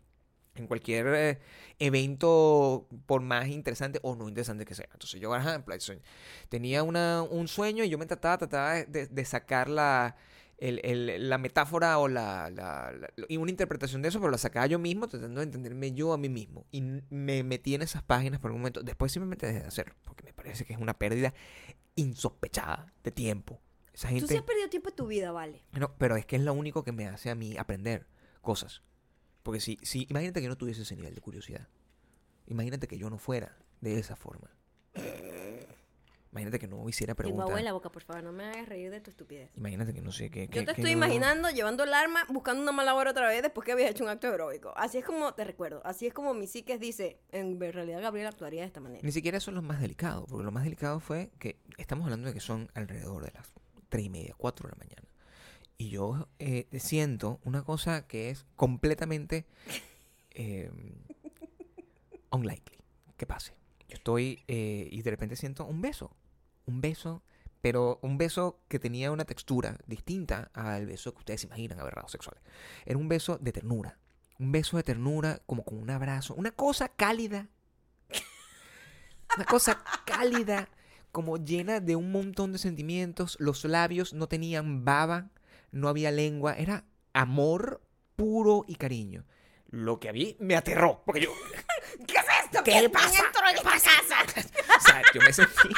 en 0.56 0.66
cualquier 0.66 1.06
eh, 1.14 1.38
evento, 1.78 2.88
por 3.06 3.22
más 3.22 3.48
interesante 3.48 4.00
o 4.02 4.16
no 4.16 4.28
interesante 4.28 4.64
que 4.64 4.74
sea. 4.74 4.88
Entonces 4.92 5.20
yo, 5.20 5.28
por 5.30 5.38
ejemplo, 5.40 5.74
tenía 6.48 6.82
una, 6.82 7.22
un 7.22 7.48
sueño 7.48 7.84
y 7.84 7.88
yo 7.88 7.98
me 7.98 8.06
trataba, 8.06 8.38
trataba 8.38 8.74
de, 8.84 9.24
sacar 9.24 9.68
la, 9.68 10.16
el- 10.58 10.80
el- 10.84 11.28
la 11.28 11.38
metáfora 11.38 11.98
o 11.98 12.08
la, 12.08 12.50
la- 12.50 12.92
y 13.28 13.36
una 13.36 13.50
interpretación 13.50 14.02
de 14.02 14.08
eso, 14.08 14.18
pero 14.20 14.30
la 14.30 14.38
sacaba 14.38 14.66
yo 14.66 14.78
mismo 14.78 15.08
tratando 15.08 15.40
de 15.40 15.44
entenderme 15.44 15.92
yo 15.92 16.12
a 16.12 16.18
mí 16.18 16.28
mismo. 16.28 16.66
Y 16.72 16.82
me 17.10 17.42
metí 17.42 17.74
en 17.74 17.82
esas 17.82 18.02
páginas 18.02 18.40
por 18.40 18.50
un 18.50 18.58
momento. 18.58 18.82
Después 18.82 19.12
simplemente 19.12 19.46
dejé 19.46 19.60
de 19.60 19.66
hacerlo, 19.66 19.94
porque 20.04 20.24
me 20.24 20.32
parece 20.32 20.64
que 20.64 20.72
es 20.72 20.78
una 20.80 20.98
pérdida 20.98 21.34
insospechada 21.96 22.92
de 23.04 23.10
tiempo. 23.12 23.60
Esa 23.96 24.08
Tú 24.08 24.14
gente... 24.14 24.28
sí 24.28 24.36
has 24.36 24.42
perdido 24.42 24.68
tiempo 24.68 24.90
de 24.90 24.96
tu 24.96 25.06
vida, 25.06 25.32
vale. 25.32 25.62
No, 25.72 25.96
pero 25.96 26.16
es 26.16 26.26
que 26.26 26.36
es 26.36 26.42
lo 26.42 26.52
único 26.52 26.84
que 26.84 26.92
me 26.92 27.08
hace 27.08 27.30
a 27.30 27.34
mí 27.34 27.56
aprender 27.56 28.06
cosas. 28.42 28.82
Porque 29.42 29.58
si, 29.58 29.78
si, 29.82 30.06
imagínate 30.10 30.42
que 30.42 30.48
no 30.48 30.56
tuviese 30.56 30.82
ese 30.82 30.96
nivel 30.96 31.14
de 31.14 31.20
curiosidad. 31.22 31.66
Imagínate 32.46 32.88
que 32.88 32.98
yo 32.98 33.08
no 33.08 33.16
fuera 33.16 33.56
de 33.80 33.98
esa 33.98 34.14
forma. 34.14 34.50
Imagínate 36.30 36.58
que 36.58 36.66
no 36.68 36.86
hiciera 36.86 37.14
Tengo 37.14 37.28
preguntas. 37.28 37.48
agua 37.48 37.58
en 37.58 37.64
la 37.64 37.72
boca, 37.72 37.90
por 37.90 38.02
favor, 38.02 38.22
no 38.22 38.32
me 38.32 38.44
hagas 38.44 38.68
reír 38.68 38.90
de 38.90 39.00
tu 39.00 39.08
estupidez. 39.08 39.50
Imagínate 39.56 39.94
que 39.94 40.02
no 40.02 40.12
sé 40.12 40.30
qué. 40.30 40.46
Yo 40.48 40.66
te 40.66 40.72
estoy 40.72 40.90
imaginando 40.90 41.48
llevando 41.48 41.84
el 41.84 41.94
arma, 41.94 42.26
buscando 42.28 42.60
una 42.60 42.72
mala 42.72 42.94
hora 42.94 43.12
otra 43.12 43.26
vez 43.28 43.40
después 43.40 43.64
que 43.64 43.72
habías 43.72 43.92
hecho 43.92 44.04
un 44.04 44.10
acto 44.10 44.26
heroico. 44.26 44.74
Así 44.76 44.98
es 44.98 45.04
como, 45.06 45.32
te 45.32 45.44
recuerdo, 45.44 45.80
así 45.86 46.06
es 46.06 46.12
como 46.12 46.34
mi 46.34 46.46
psiques 46.46 46.78
dice, 46.78 47.18
en 47.30 47.58
realidad 47.58 48.02
Gabriel 48.02 48.26
actuaría 48.26 48.60
de 48.60 48.66
esta 48.66 48.80
manera. 48.80 49.00
Ni 49.02 49.12
siquiera 49.12 49.38
eso 49.38 49.50
es 49.50 49.54
lo 49.54 49.62
más 49.62 49.80
delicado. 49.80 50.26
Porque 50.26 50.44
lo 50.44 50.52
más 50.52 50.64
delicado 50.64 51.00
fue 51.00 51.30
que 51.38 51.58
estamos 51.78 52.04
hablando 52.04 52.28
de 52.28 52.34
que 52.34 52.40
son 52.40 52.68
alrededor 52.74 53.24
de 53.24 53.30
las 53.32 53.46
tres 53.88 54.04
y 54.04 54.10
media, 54.10 54.34
cuatro 54.36 54.68
de 54.68 54.76
la 54.76 54.78
mañana. 54.78 55.08
Y 55.78 55.90
yo 55.90 56.28
eh, 56.38 56.66
siento 56.78 57.40
una 57.44 57.62
cosa 57.62 58.06
que 58.06 58.30
es 58.30 58.46
completamente 58.56 59.46
eh, 60.30 60.70
unlikely 62.30 62.78
que 63.16 63.26
pase. 63.26 63.54
Yo 63.88 63.96
estoy 63.96 64.42
eh, 64.48 64.88
y 64.90 65.02
de 65.02 65.10
repente 65.10 65.36
siento 65.36 65.64
un 65.64 65.80
beso. 65.80 66.16
Un 66.66 66.80
beso, 66.80 67.22
pero 67.60 67.98
un 68.02 68.18
beso 68.18 68.60
que 68.68 68.78
tenía 68.78 69.12
una 69.12 69.24
textura 69.24 69.78
distinta 69.86 70.50
al 70.54 70.86
beso 70.86 71.12
que 71.12 71.18
ustedes 71.18 71.44
imaginan 71.44 71.80
aberrados 71.80 72.10
sexuales. 72.10 72.42
Era 72.84 72.98
un 72.98 73.08
beso 73.08 73.38
de 73.38 73.52
ternura. 73.52 73.98
Un 74.38 74.52
beso 74.52 74.76
de 74.76 74.82
ternura 74.82 75.40
como 75.46 75.64
con 75.64 75.78
un 75.78 75.90
abrazo. 75.90 76.34
Una 76.34 76.50
cosa 76.50 76.88
cálida. 76.88 77.48
Una 79.36 79.44
cosa 79.44 79.82
cálida, 80.04 80.68
como 81.16 81.38
llena 81.38 81.80
de 81.80 81.96
un 81.96 82.12
montón 82.12 82.52
de 82.52 82.58
sentimientos. 82.58 83.38
Los 83.40 83.64
labios 83.64 84.12
no 84.12 84.26
tenían 84.28 84.84
baba, 84.84 85.30
no 85.72 85.88
había 85.88 86.10
lengua. 86.10 86.52
Era 86.52 86.84
amor 87.14 87.80
puro 88.16 88.66
y 88.68 88.74
cariño. 88.74 89.24
Lo 89.70 89.98
que 89.98 90.10
a 90.10 90.12
mí 90.12 90.36
me 90.40 90.56
aterró, 90.56 91.02
porque 91.06 91.22
yo... 91.22 91.30
¿Qué 92.06 92.18
es 92.18 92.24
esto? 92.44 92.62
¿Qué 92.62 92.72
¿Quién 92.72 92.92
pasa? 92.92 93.24
entró 93.26 93.48
en 93.48 93.56
esta 93.56 93.70
casa? 93.70 94.46
O 94.76 94.80
sea, 94.82 95.02
yo 95.14 95.22
me 95.22 95.32
sentí 95.32 95.70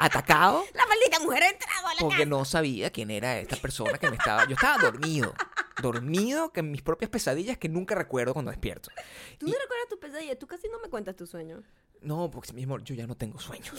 atacado 0.00 0.64
La 0.74 0.86
maldita 0.86 1.20
mujer 1.20 1.42
ha 1.42 1.50
entrado 1.50 1.86
a 1.86 1.94
la 1.94 2.00
porque 2.00 2.16
casa. 2.16 2.28
no 2.30 2.44
sabía 2.46 2.90
quién 2.90 3.10
era 3.10 3.38
esta 3.38 3.56
persona 3.56 3.98
que 3.98 4.08
me 4.08 4.16
estaba... 4.16 4.46
Yo 4.48 4.54
estaba 4.54 4.78
dormido. 4.82 5.34
Dormido 5.82 6.52
que 6.54 6.60
en 6.60 6.70
mis 6.70 6.80
propias 6.80 7.10
pesadillas 7.10 7.58
que 7.58 7.68
nunca 7.68 7.94
recuerdo 7.94 8.32
cuando 8.32 8.50
despierto. 8.50 8.88
Tú 9.36 9.44
no 9.46 9.52
recuerdas 9.52 9.88
tu 9.90 10.00
pesadilla, 10.00 10.38
tú 10.38 10.46
casi 10.46 10.68
no 10.70 10.80
me 10.80 10.88
cuentas 10.88 11.16
tus 11.16 11.28
sueños. 11.28 11.64
No, 12.00 12.30
porque 12.30 12.54
mi 12.54 12.62
amor, 12.64 12.82
yo 12.82 12.94
ya 12.94 13.06
no 13.06 13.14
tengo 13.14 13.38
sueños. 13.38 13.74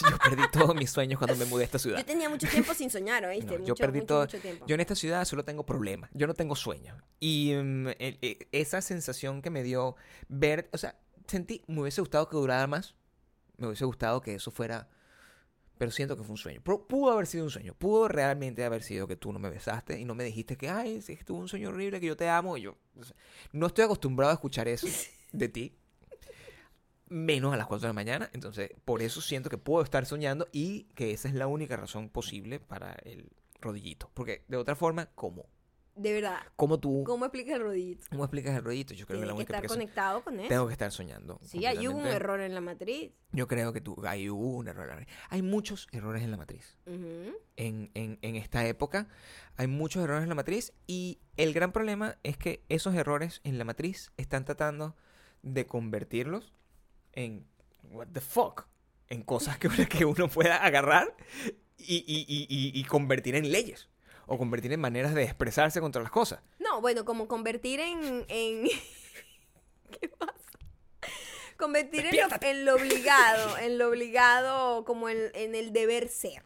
Yo 0.10 0.18
perdí 0.18 0.42
todos 0.52 0.74
mis 0.74 0.90
sueños 0.90 1.18
cuando 1.18 1.36
me 1.36 1.44
mudé 1.44 1.62
a 1.62 1.66
esta 1.66 1.78
ciudad. 1.78 1.98
Yo 1.98 2.04
tenía 2.04 2.28
mucho 2.28 2.46
tiempo 2.48 2.74
sin 2.74 2.90
soñar, 2.90 3.24
¿oíste? 3.24 3.46
No, 3.52 3.58
mucho, 3.58 3.66
yo 3.66 3.74
perdí 3.74 3.98
mucho, 4.00 4.06
todo. 4.06 4.20
mucho 4.22 4.38
tiempo. 4.40 4.66
Yo 4.66 4.74
en 4.74 4.80
esta 4.80 4.94
ciudad 4.94 5.24
solo 5.24 5.44
tengo 5.44 5.64
problemas. 5.66 6.10
Yo 6.14 6.26
no 6.26 6.34
tengo 6.34 6.54
sueños. 6.56 6.96
Y 7.20 7.52
mm, 7.54 7.88
el- 7.98 8.18
e- 8.22 8.48
esa 8.52 8.80
sensación 8.80 9.42
que 9.42 9.50
me 9.50 9.62
dio 9.62 9.96
ver, 10.28 10.68
o 10.72 10.78
sea, 10.78 10.98
sentí, 11.26 11.62
me 11.66 11.80
hubiese 11.82 12.00
gustado 12.00 12.28
que 12.28 12.36
durara 12.36 12.66
más. 12.66 12.94
Me 13.56 13.66
hubiese 13.66 13.84
gustado 13.84 14.20
que 14.20 14.34
eso 14.34 14.50
fuera. 14.50 14.88
Pero 15.78 15.90
siento 15.92 16.16
que 16.16 16.24
fue 16.24 16.32
un 16.32 16.38
sueño. 16.38 16.60
Pero 16.64 16.88
pudo 16.88 17.12
haber 17.12 17.26
sido 17.28 17.44
un 17.44 17.50
sueño. 17.50 17.72
Pudo 17.74 18.08
realmente 18.08 18.64
haber 18.64 18.82
sido 18.82 19.06
que 19.06 19.14
tú 19.16 19.32
no 19.32 19.38
me 19.38 19.48
besaste 19.48 19.98
y 20.00 20.04
no 20.04 20.14
me 20.16 20.24
dijiste 20.24 20.56
que, 20.56 20.68
ay, 20.68 21.00
sí, 21.02 21.16
tuve 21.24 21.38
un 21.38 21.48
sueño 21.48 21.68
horrible, 21.68 22.00
que 22.00 22.06
yo 22.06 22.16
te 22.16 22.28
amo. 22.28 22.56
Y 22.56 22.62
yo 22.62 22.76
no 23.52 23.66
estoy 23.68 23.84
acostumbrado 23.84 24.30
a 24.30 24.34
escuchar 24.34 24.66
eso 24.66 24.86
de 25.32 25.48
ti. 25.48 25.76
Menos 27.10 27.54
a 27.54 27.56
las 27.56 27.66
4 27.66 27.82
de 27.82 27.88
la 27.88 27.92
mañana. 27.94 28.30
Entonces, 28.32 28.70
por 28.84 29.02
eso 29.02 29.20
siento 29.20 29.50
que 29.50 29.58
puedo 29.58 29.82
estar 29.82 30.04
soñando 30.06 30.48
y 30.52 30.84
que 30.94 31.12
esa 31.12 31.28
es 31.28 31.34
la 31.34 31.46
única 31.46 31.76
razón 31.76 32.08
posible 32.10 32.60
para 32.60 32.92
el 33.04 33.30
rodillito. 33.60 34.10
Porque 34.14 34.44
de 34.48 34.56
otra 34.56 34.74
forma, 34.76 35.06
¿cómo? 35.14 35.46
De 35.96 36.12
verdad. 36.12 36.38
¿Cómo 36.54 36.78
tú, 36.78 37.02
¿Cómo 37.04 37.24
explicas 37.24 37.56
el 37.56 37.62
rodillito? 37.62 38.06
cómo 38.08 38.22
explicas 38.22 38.54
el 38.56 38.62
rodillito? 38.62 38.94
Yo 38.94 39.04
creo 39.04 39.18
que 39.18 39.26
la 39.26 39.32
que 39.32 39.36
única 39.38 39.52
estar 39.56 39.64
explicación- 39.64 39.78
conectado 39.80 40.22
con 40.22 40.38
eso. 40.38 40.48
Tengo 40.48 40.66
que 40.68 40.72
estar 40.72 40.92
soñando. 40.92 41.40
Sí, 41.42 41.58
hubo 41.88 41.96
un 41.98 42.06
error 42.06 42.40
en 42.40 42.54
la 42.54 42.60
matriz. 42.60 43.10
Yo 43.32 43.48
creo 43.48 43.72
que 43.72 43.80
tú, 43.80 43.94
hubo 43.94 44.56
un 44.58 44.68
error. 44.68 44.88
en 44.90 45.00
la- 45.00 45.06
Hay 45.28 45.42
muchos 45.42 45.88
errores 45.90 46.22
en 46.22 46.30
la 46.30 46.36
matriz. 46.36 46.76
En, 46.86 47.90
en, 47.94 48.18
en 48.22 48.36
esta 48.36 48.64
época 48.68 49.08
hay 49.56 49.66
muchos 49.66 50.04
errores 50.04 50.22
en 50.22 50.28
la 50.28 50.36
matriz 50.36 50.72
y 50.86 51.18
el 51.36 51.52
gran 51.52 51.72
problema 51.72 52.16
es 52.22 52.36
que 52.36 52.62
esos 52.68 52.94
errores 52.94 53.40
en 53.42 53.58
la 53.58 53.64
matriz 53.64 54.12
están 54.16 54.44
tratando 54.44 54.94
de 55.42 55.66
convertirlos 55.66 56.52
en 57.24 57.46
what 57.90 58.06
the 58.12 58.20
fuck, 58.20 58.66
en 59.08 59.22
cosas 59.22 59.58
que, 59.58 59.68
que 59.88 60.04
uno 60.04 60.28
pueda 60.28 60.56
agarrar 60.64 61.14
y, 61.76 61.96
y- 62.06 62.26
y- 62.28 62.80
y- 62.80 62.84
convertir 62.84 63.34
en 63.34 63.50
leyes 63.50 63.88
o 64.26 64.36
convertir 64.38 64.72
en 64.72 64.80
maneras 64.80 65.14
de 65.14 65.24
expresarse 65.24 65.80
contra 65.80 66.02
las 66.02 66.10
cosas. 66.10 66.40
No, 66.58 66.80
bueno, 66.80 67.04
como 67.04 67.26
convertir 67.28 67.80
en... 67.80 68.24
en... 68.28 68.68
¿Qué 70.00 70.08
pasa? 70.08 70.34
Convertir 71.56 72.00
en 72.00 72.04
lo, 72.06 72.10
Despiértate. 72.28 72.50
en 72.50 72.64
lo 72.66 72.74
obligado, 72.76 73.58
en 73.58 73.78
lo 73.78 73.88
obligado, 73.88 74.84
como 74.84 75.08
en, 75.08 75.18
en 75.34 75.54
el 75.54 75.72
deber 75.72 76.08
ser. 76.08 76.44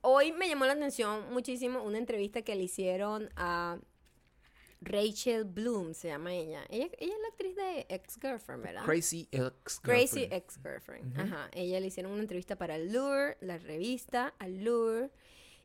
Hoy 0.00 0.32
me 0.32 0.48
llamó 0.48 0.64
la 0.64 0.72
atención 0.72 1.30
muchísimo 1.32 1.82
una 1.82 1.98
entrevista 1.98 2.40
que 2.42 2.54
le 2.54 2.62
hicieron 2.62 3.30
a 3.36 3.78
Rachel 4.80 5.44
Bloom, 5.44 5.94
se 5.94 6.08
llama 6.08 6.32
ella. 6.32 6.64
Ella, 6.68 6.88
ella 6.98 7.14
es 7.14 7.20
la 7.20 7.28
actriz 7.28 7.56
de 7.56 7.86
Ex-Girlfriend, 7.88 8.62
¿verdad? 8.62 8.84
Crazy 8.84 9.28
ex 9.32 9.80
Crazy 9.80 10.28
Ex-Girlfriend. 10.30 11.18
Ajá. 11.18 11.50
Ella 11.52 11.80
le 11.80 11.88
hicieron 11.88 12.12
una 12.12 12.22
entrevista 12.22 12.56
para 12.56 12.74
Allure, 12.74 13.36
la 13.40 13.58
revista 13.58 14.34
Allure. 14.38 15.10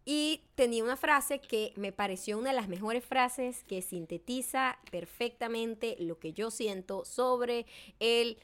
Y 0.05 0.43
tenía 0.55 0.83
una 0.83 0.97
frase 0.97 1.39
que 1.39 1.71
me 1.77 1.93
pareció 1.93 2.37
una 2.37 2.49
de 2.49 2.55
las 2.55 2.67
mejores 2.67 3.05
frases 3.05 3.63
que 3.63 3.81
sintetiza 3.81 4.77
perfectamente 4.91 5.95
lo 5.99 6.19
que 6.19 6.33
yo 6.33 6.51
siento 6.51 7.05
sobre 7.05 7.65
el 7.99 8.37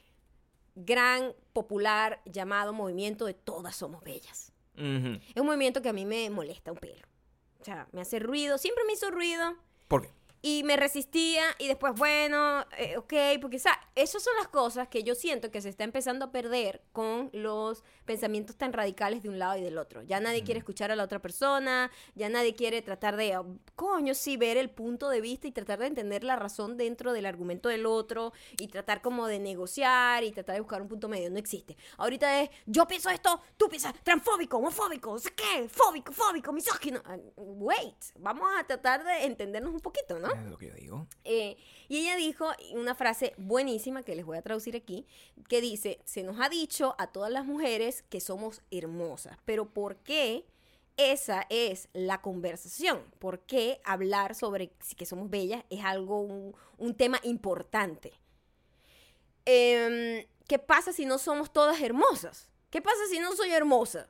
gran 0.75 1.33
popular 1.51 2.21
llamado 2.25 2.71
movimiento 2.71 3.25
de 3.25 3.33
todas 3.33 3.75
somos 3.75 4.03
bellas. 4.03 4.53
Es 4.75 5.35
un 5.35 5.45
movimiento 5.45 5.81
que 5.81 5.89
a 5.89 5.93
mí 5.93 6.05
me 6.05 6.29
molesta 6.29 6.71
un 6.71 6.77
pelo. 6.77 7.05
O 7.59 7.65
sea, 7.65 7.89
me 7.91 7.99
hace 7.99 8.19
ruido, 8.19 8.57
siempre 8.57 8.85
me 8.85 8.93
hizo 8.93 9.11
ruido 9.11 9.57
¿Por 9.89 10.03
qué? 10.03 10.18
Y 10.41 10.63
me 10.63 10.77
resistía 10.77 11.43
y 11.57 11.67
después, 11.67 11.93
bueno, 11.95 12.65
eh, 12.77 12.97
ok, 12.97 13.13
porque, 13.41 13.57
o 13.57 13.59
sea, 13.59 13.77
esas 13.95 14.23
son 14.23 14.33
las 14.37 14.47
cosas 14.47 14.87
que 14.87 15.03
yo 15.03 15.13
siento 15.15 15.51
que 15.51 15.61
se 15.61 15.69
está 15.69 15.83
empezando 15.83 16.25
a 16.25 16.31
perder 16.31 16.81
con 16.93 17.29
los 17.33 17.83
pensamientos 18.05 18.55
tan 18.55 18.71
radicales 18.71 19.21
de 19.21 19.29
un 19.29 19.37
lado 19.37 19.57
y 19.57 19.61
del 19.61 19.77
otro. 19.77 20.01
Ya 20.03 20.19
nadie 20.19 20.43
quiere 20.43 20.59
escuchar 20.59 20.91
a 20.91 20.95
la 20.95 21.03
otra 21.03 21.19
persona, 21.19 21.91
ya 22.15 22.29
nadie 22.29 22.55
quiere 22.55 22.81
tratar 22.81 23.17
de, 23.17 23.37
oh, 23.37 23.59
coño, 23.75 24.13
sí, 24.13 24.37
ver 24.37 24.55
el 24.55 24.69
punto 24.69 25.09
de 25.09 25.19
vista 25.19 25.47
y 25.47 25.51
tratar 25.51 25.79
de 25.79 25.87
entender 25.87 26.23
la 26.23 26.37
razón 26.37 26.77
dentro 26.77 27.11
del 27.11 27.25
argumento 27.25 27.67
del 27.67 27.85
otro 27.85 28.31
y 28.57 28.67
tratar 28.67 29.01
como 29.01 29.27
de 29.27 29.39
negociar 29.39 30.23
y 30.23 30.31
tratar 30.31 30.55
de 30.55 30.61
buscar 30.61 30.81
un 30.81 30.87
punto 30.87 31.09
medio. 31.09 31.29
No 31.29 31.37
existe. 31.37 31.75
Ahorita 31.97 32.41
es, 32.41 32.49
yo 32.65 32.87
pienso 32.87 33.09
esto, 33.09 33.41
tú 33.57 33.67
piensas 33.67 33.93
transfóbico, 34.03 34.57
homofóbico, 34.57 35.11
no 35.11 35.19
sé 35.19 35.31
qué, 35.35 35.67
fóbico, 35.67 36.13
fóbico, 36.13 36.53
misógino. 36.53 37.01
Ah, 37.05 37.17
Wait, 37.35 37.97
vamos 38.19 38.47
a 38.57 38.63
tratar 38.63 39.03
de 39.03 39.25
entendernos 39.25 39.73
un 39.73 39.81
poquito, 39.81 40.17
¿no? 40.17 40.28
Es 40.33 40.49
lo 40.49 40.57
que 40.57 40.67
yo 40.67 40.73
digo. 40.75 41.07
Eh, 41.23 41.57
y 41.87 41.97
ella 41.97 42.15
dijo 42.15 42.49
una 42.73 42.95
frase 42.95 43.33
buenísima 43.37 44.03
que 44.03 44.15
les 44.15 44.25
voy 44.25 44.37
a 44.37 44.41
traducir 44.41 44.75
aquí, 44.75 45.05
que 45.47 45.61
dice, 45.61 45.99
se 46.05 46.23
nos 46.23 46.39
ha 46.39 46.49
dicho 46.49 46.95
a 46.97 47.07
todas 47.07 47.31
las 47.31 47.45
mujeres 47.45 48.03
que 48.09 48.19
somos 48.19 48.61
hermosas, 48.71 49.37
pero 49.45 49.69
¿por 49.69 49.97
qué 49.97 50.45
esa 50.97 51.45
es 51.49 51.87
la 51.93 52.21
conversación? 52.21 53.03
¿Por 53.19 53.39
qué 53.41 53.81
hablar 53.85 54.35
sobre 54.35 54.71
que 54.97 55.05
somos 55.05 55.29
bellas 55.29 55.63
es 55.69 55.83
algo, 55.83 56.19
un, 56.21 56.55
un 56.77 56.95
tema 56.95 57.19
importante? 57.23 58.13
Em, 59.45 60.25
¿Qué 60.47 60.59
pasa 60.59 60.91
si 60.91 61.05
no 61.05 61.17
somos 61.17 61.53
todas 61.53 61.79
hermosas? 61.81 62.49
¿Qué 62.69 62.81
pasa 62.81 62.99
si 63.09 63.19
no 63.19 63.35
soy 63.35 63.51
hermosa? 63.51 64.09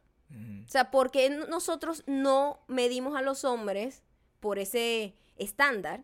O 0.66 0.72
sea, 0.72 0.92
¿por 0.92 1.10
qué 1.10 1.30
nosotros 1.30 2.04
no 2.06 2.60
medimos 2.68 3.18
a 3.18 3.24
los 3.24 3.44
hombres 3.44 4.04
por 4.40 4.60
ese 4.60 5.16
estándar, 5.38 6.04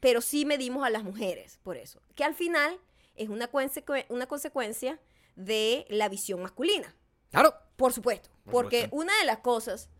pero 0.00 0.20
sí 0.20 0.44
medimos 0.44 0.84
a 0.84 0.90
las 0.90 1.04
mujeres 1.04 1.58
por 1.62 1.76
eso? 1.76 2.00
Que 2.14 2.24
al 2.24 2.34
final 2.34 2.78
es 3.14 3.28
una, 3.28 3.50
consecu- 3.50 4.06
una 4.08 4.26
consecuencia 4.26 4.98
de 5.36 5.86
la 5.88 6.08
visión 6.08 6.42
masculina, 6.42 6.94
Claro. 7.30 7.54
por 7.76 7.92
supuesto. 7.92 8.30
Por 8.44 8.52
porque 8.52 8.82
supuesto. 8.84 8.96
una 8.96 9.18
de 9.18 9.24
las 9.26 9.38
cosas 9.38 9.90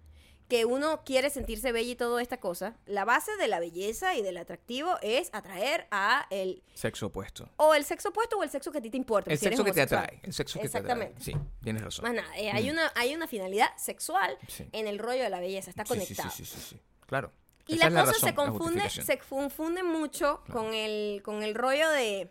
que 0.49 0.65
uno 0.65 1.05
quiere 1.05 1.31
sentirse 1.31 1.71
bella 1.71 1.93
y 1.93 1.95
toda 1.95 2.21
esta 2.21 2.41
cosa, 2.41 2.77
la 2.85 3.05
base 3.05 3.37
de 3.37 3.47
la 3.47 3.61
belleza 3.61 4.17
y 4.17 4.23
del 4.23 4.37
atractivo 4.37 4.97
es 5.01 5.31
atraer 5.33 5.87
a 5.93 6.27
el 6.31 6.65
Sexo 6.75 7.07
opuesto. 7.07 7.49
o 7.57 7.73
el 7.75 7.85
sexo 7.85 8.09
opuesto 8.09 8.37
o 8.37 8.43
el 8.43 8.51
sexo 8.51 8.73
que 8.73 8.79
a 8.79 8.83
ti 8.83 8.91
te 8.91 8.97
importa. 8.97 9.31
El 9.31 9.39
si 9.39 9.47
eres 9.47 9.59
sexo 9.59 9.65
que 9.65 9.73
te 9.73 9.83
atrae. 9.83 10.19
El 10.25 10.33
sexo 10.33 10.59
que 10.59 10.69
te 10.69 10.77
atrae. 10.79 10.83
Exactamente. 11.05 11.23
Sí, 11.23 11.33
tienes 11.63 11.83
razón. 11.85 12.03
Más 12.05 12.15
nada, 12.15 12.37
eh, 12.37 12.51
hay, 12.51 12.67
Mm. 12.67 12.73
una, 12.73 12.93
hay 12.97 13.15
una 13.15 13.29
finalidad 13.29 13.69
sexual 13.77 14.37
Sí. 14.49 14.69
en 14.73 14.89
el 14.89 14.99
rollo 14.99 15.23
de 15.23 15.31
la 15.31 15.39
belleza, 15.39 15.71
está 15.71 15.85
Sí, 15.85 15.93
sí, 15.93 15.99
conectado. 16.01 16.31
Sí, 16.31 16.45
sí, 16.45 16.57
sí, 16.59 16.67
sí. 16.71 16.81
Claro. 17.07 17.31
Y 17.71 17.75
Esa 17.77 17.91
la 17.91 18.01
cosa 18.01 18.13
razón, 18.13 18.29
se 18.29 18.35
confunde, 18.35 18.91
se 18.91 19.19
confunde 19.19 19.83
mucho 19.83 20.43
Claro. 20.45 20.61
con 20.63 20.75
el, 20.75 21.23
con 21.25 21.43
el 21.43 21.55
rollo 21.55 21.89
de 21.91 22.31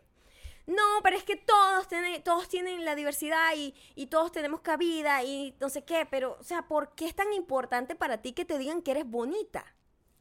no, 0.67 0.83
pero 1.01 1.17
es 1.17 1.23
que 1.23 1.35
todos 1.35 1.87
tienen, 1.87 2.21
todos 2.23 2.47
tienen 2.47 2.85
la 2.85 2.93
diversidad 2.93 3.55
y, 3.55 3.73
y 3.95 4.05
todos 4.05 4.31
tenemos 4.31 4.59
cabida 4.61 5.23
y 5.23 5.55
no 5.59 5.67
sé 5.67 5.83
qué, 5.83 6.05
pero, 6.05 6.37
o 6.39 6.43
sea, 6.43 6.67
¿por 6.67 6.93
qué 6.93 7.07
es 7.07 7.15
tan 7.15 7.33
importante 7.33 7.95
para 7.95 8.21
ti 8.21 8.33
que 8.33 8.45
te 8.45 8.59
digan 8.59 8.83
que 8.83 8.91
eres 8.91 9.09
bonita? 9.09 9.65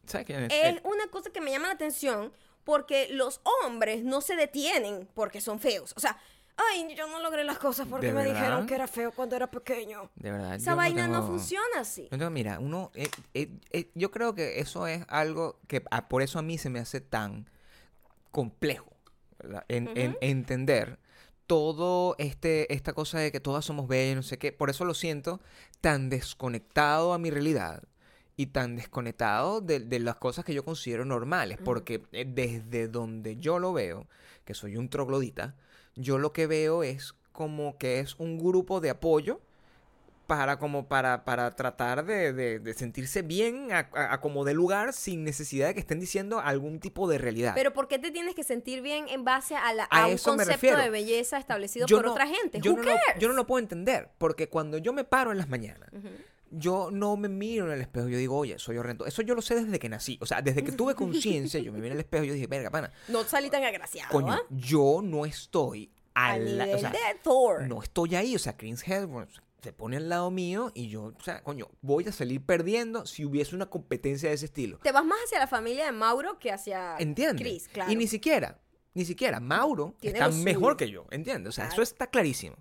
Es 0.07 0.75
Eh, 0.77 0.81
una 0.85 1.07
cosa 1.09 1.29
que 1.31 1.43
me 1.43 1.51
llama 1.51 1.67
la 1.69 1.75
atención 1.75 2.33
porque 2.65 3.09
los 3.11 3.43
hombres 3.63 4.05
no 4.05 4.23
se 4.23 4.37
detienen 4.37 5.07
porque 5.15 5.43
son 5.43 5.59
feos. 5.61 5.93
O 5.97 6.01
sea, 6.01 6.19
ay, 6.71 6.95
yo 6.97 7.07
no 7.09 7.21
logré 7.21 7.45
las 7.45 7.59
cosas 7.59 7.87
porque 7.89 8.07
¿De 8.09 8.13
me 8.13 8.23
verdad? 8.25 8.35
dijeron 8.41 8.67
que 8.67 8.75
era 8.75 8.87
feo 8.87 9.13
cuando 9.13 9.37
era 9.37 9.51
pequeño. 9.51 10.11
de 10.17 10.31
verdad. 10.31 10.55
Esa 10.57 10.75
vaina 10.75 11.07
no 11.09 11.21
tengo- 11.21 11.27
funciona 11.29 11.81
así. 11.81 12.09
No 12.11 12.31
mira, 12.31 12.59
uno. 12.59 12.91
eh, 12.95 13.09
eh, 13.35 13.51
eh, 13.71 13.91
yo 13.95 14.11
creo 14.11 14.35
que 14.35 14.61
eso 14.61 14.87
es 14.87 15.05
algo 15.09 15.59
que 15.69 15.83
ah, 15.91 16.09
por 16.09 16.23
eso 16.23 16.39
a 16.39 16.43
mí 16.43 16.59
se 16.59 16.71
me 16.71 16.81
hace 16.81 17.01
tan 17.01 17.49
complejo. 18.31 18.93
En, 19.69 20.17
entender 20.21 20.99
todo 21.47 22.17
este 22.19 22.73
esta 22.75 22.93
cosa 22.93 23.21
de 23.21 23.31
que 23.31 23.39
todas 23.41 23.65
somos 23.65 23.87
bellas, 23.87 24.17
no 24.17 24.23
sé 24.23 24.37
qué. 24.39 24.53
Por 24.53 24.69
eso 24.69 24.85
lo 24.85 24.95
siento 24.95 25.41
tan 25.81 26.11
desconectado 26.11 27.15
a 27.15 27.19
mi 27.19 27.31
realidad 27.31 27.85
y 28.37 28.47
tan 28.47 28.75
desconectado 28.77 29.61
de, 29.61 29.79
de 29.81 29.99
las 30.01 30.17
cosas 30.17 30.45
que 30.45 30.55
yo 30.55 30.65
considero 30.65 31.05
normales. 31.05 31.59
Porque 31.65 32.03
desde 32.27 32.89
donde 32.89 33.37
yo 33.37 33.59
lo 33.61 33.73
veo, 33.73 34.07
que 34.45 34.55
soy 34.55 34.77
un 34.77 34.89
troglodita, 34.89 35.55
yo 35.99 36.19
lo 36.19 36.33
que 36.33 36.47
veo 36.47 36.83
es 36.83 37.15
como 37.33 37.77
que 37.79 38.01
es 38.01 38.15
un 38.19 38.39
grupo 38.39 38.81
de 38.81 38.91
apoyo 38.91 39.41
para 40.27 40.59
como 40.59 40.89
para, 40.89 41.25
para 41.25 41.57
tratar 41.57 42.05
de, 42.05 42.35
de- 42.35 42.59
de 42.59 42.75
sentirse 42.75 43.23
bien 43.23 43.69
a, 43.73 44.21
como 44.21 44.45
de 44.45 44.53
lugar 44.53 44.93
sin 44.93 45.25
necesidad 45.25 45.69
de 45.69 45.75
que 45.75 45.81
estén 45.81 46.01
diciendo 46.01 46.39
algún 46.41 46.81
tipo 46.81 47.09
de 47.09 47.17
realidad. 47.17 47.53
Pero 47.55 47.73
¿por 47.73 47.89
qué 47.89 47.99
te 47.99 48.11
tienes 48.11 48.35
que 48.35 48.45
sentir 48.45 48.83
bien 48.83 49.09
en 49.09 49.25
base 49.25 49.57
a, 49.57 49.73
la, 49.73 49.85
A 49.91 50.03
a 50.03 50.07
un 50.07 50.19
concepto 50.19 50.77
de 50.77 50.91
belleza 50.91 51.39
establecido 51.39 51.87
Yo 51.87 51.97
por 51.97 52.07
no- 52.07 52.13
otra 52.13 52.27
gente? 52.27 52.61
Yo 52.61 52.75
no, 52.75 52.83
lo, 52.83 52.91
yo 53.19 53.29
no 53.29 53.35
lo 53.35 53.47
puedo 53.47 53.61
entender, 53.61 54.11
porque 54.19 54.49
cuando 54.51 54.77
yo 54.77 54.93
me 54.93 55.05
paro 55.05 55.33
en 55.33 55.39
las 55.39 55.49
mañanas. 55.49 55.89
Yo 56.51 56.91
no 56.91 57.17
me 57.17 57.29
miro 57.29 57.67
en 57.67 57.73
el 57.73 57.81
espejo, 57.81 58.09
yo 58.09 58.19
digo, 58.19 58.37
oye, 58.37 58.59
soy 58.59 58.77
horrendo. 58.79 59.07
Eso 59.07 59.23
yo 59.23 59.35
lo 59.35 59.43
sé 59.43 59.55
desde 59.55 59.79
que 59.79 59.89
nací. 59.89 60.19
O 60.21 60.27
sea, 60.27 60.41
desde 60.43 60.63
que 60.65 60.73
tuve 60.73 60.95
conciencia, 60.95 61.61
yo 61.61 61.73
me 61.73 61.79
miré 61.79 61.89
en 61.89 61.93
el 61.95 62.01
espejo 62.01 62.25
y 62.25 62.29
yo 62.29 62.35
dije, 62.35 62.47
verga, 62.47 62.71
pana, 62.71 62.91
No 63.09 63.25
salí 63.25 63.51
tan 63.51 63.65
agraciado, 63.65 64.11
coño, 64.13 64.33
¿ah? 64.33 64.43
yo 64.51 65.01
no 65.03 65.25
estoy 65.27 65.91
Al 66.15 66.45
nivel 66.45 66.75
o 66.75 66.79
sea, 66.79 66.91
de 66.91 66.99
Thor. 67.23 67.63
no 67.69 67.83
estoy 67.83 68.15
ahí. 68.17 68.35
O 68.35 68.39
sea, 68.39 68.57
Chris 68.57 68.83
Hemsworth 68.87 69.31
se 69.63 69.73
pone 69.73 69.97
al 69.97 70.09
lado 70.09 70.31
mío 70.31 70.71
y 70.75 70.89
yo, 70.89 71.13
o 71.19 71.23
sea, 71.23 71.43
coño, 71.43 71.69
voy 71.81 72.05
a 72.07 72.13
salir 72.13 72.41
perdiendo 72.45 73.07
si 73.07 73.25
hubiese 73.25 73.55
una 73.57 73.67
competencia 73.67 74.29
de 74.29 74.35
ese 74.37 74.45
estilo. 74.47 74.79
Te 74.79 74.93
vas 74.93 75.05
más 75.05 75.19
hacia 75.25 75.39
la 75.41 75.47
familia 75.49 75.85
de 75.87 75.93
Mauro 75.93 76.39
que 76.39 76.53
hacia 76.53 76.97
¿Entiendes? 76.99 77.41
Chris, 77.43 77.69
claro. 77.69 77.91
Y 77.91 77.97
ni 77.97 78.07
siquiera, 78.07 78.61
ni 78.95 79.05
siquiera, 79.05 79.41
Mauro 79.41 79.95
Tiene 80.01 80.19
está 80.19 80.31
mejor 80.31 80.77
que 80.77 80.91
yo, 80.91 81.07
¿entiendes? 81.11 81.49
O 81.51 81.53
sea, 81.53 81.65
Claro. 81.67 81.75
eso 81.75 81.83
está 81.83 82.07
clarísimo. 82.07 82.57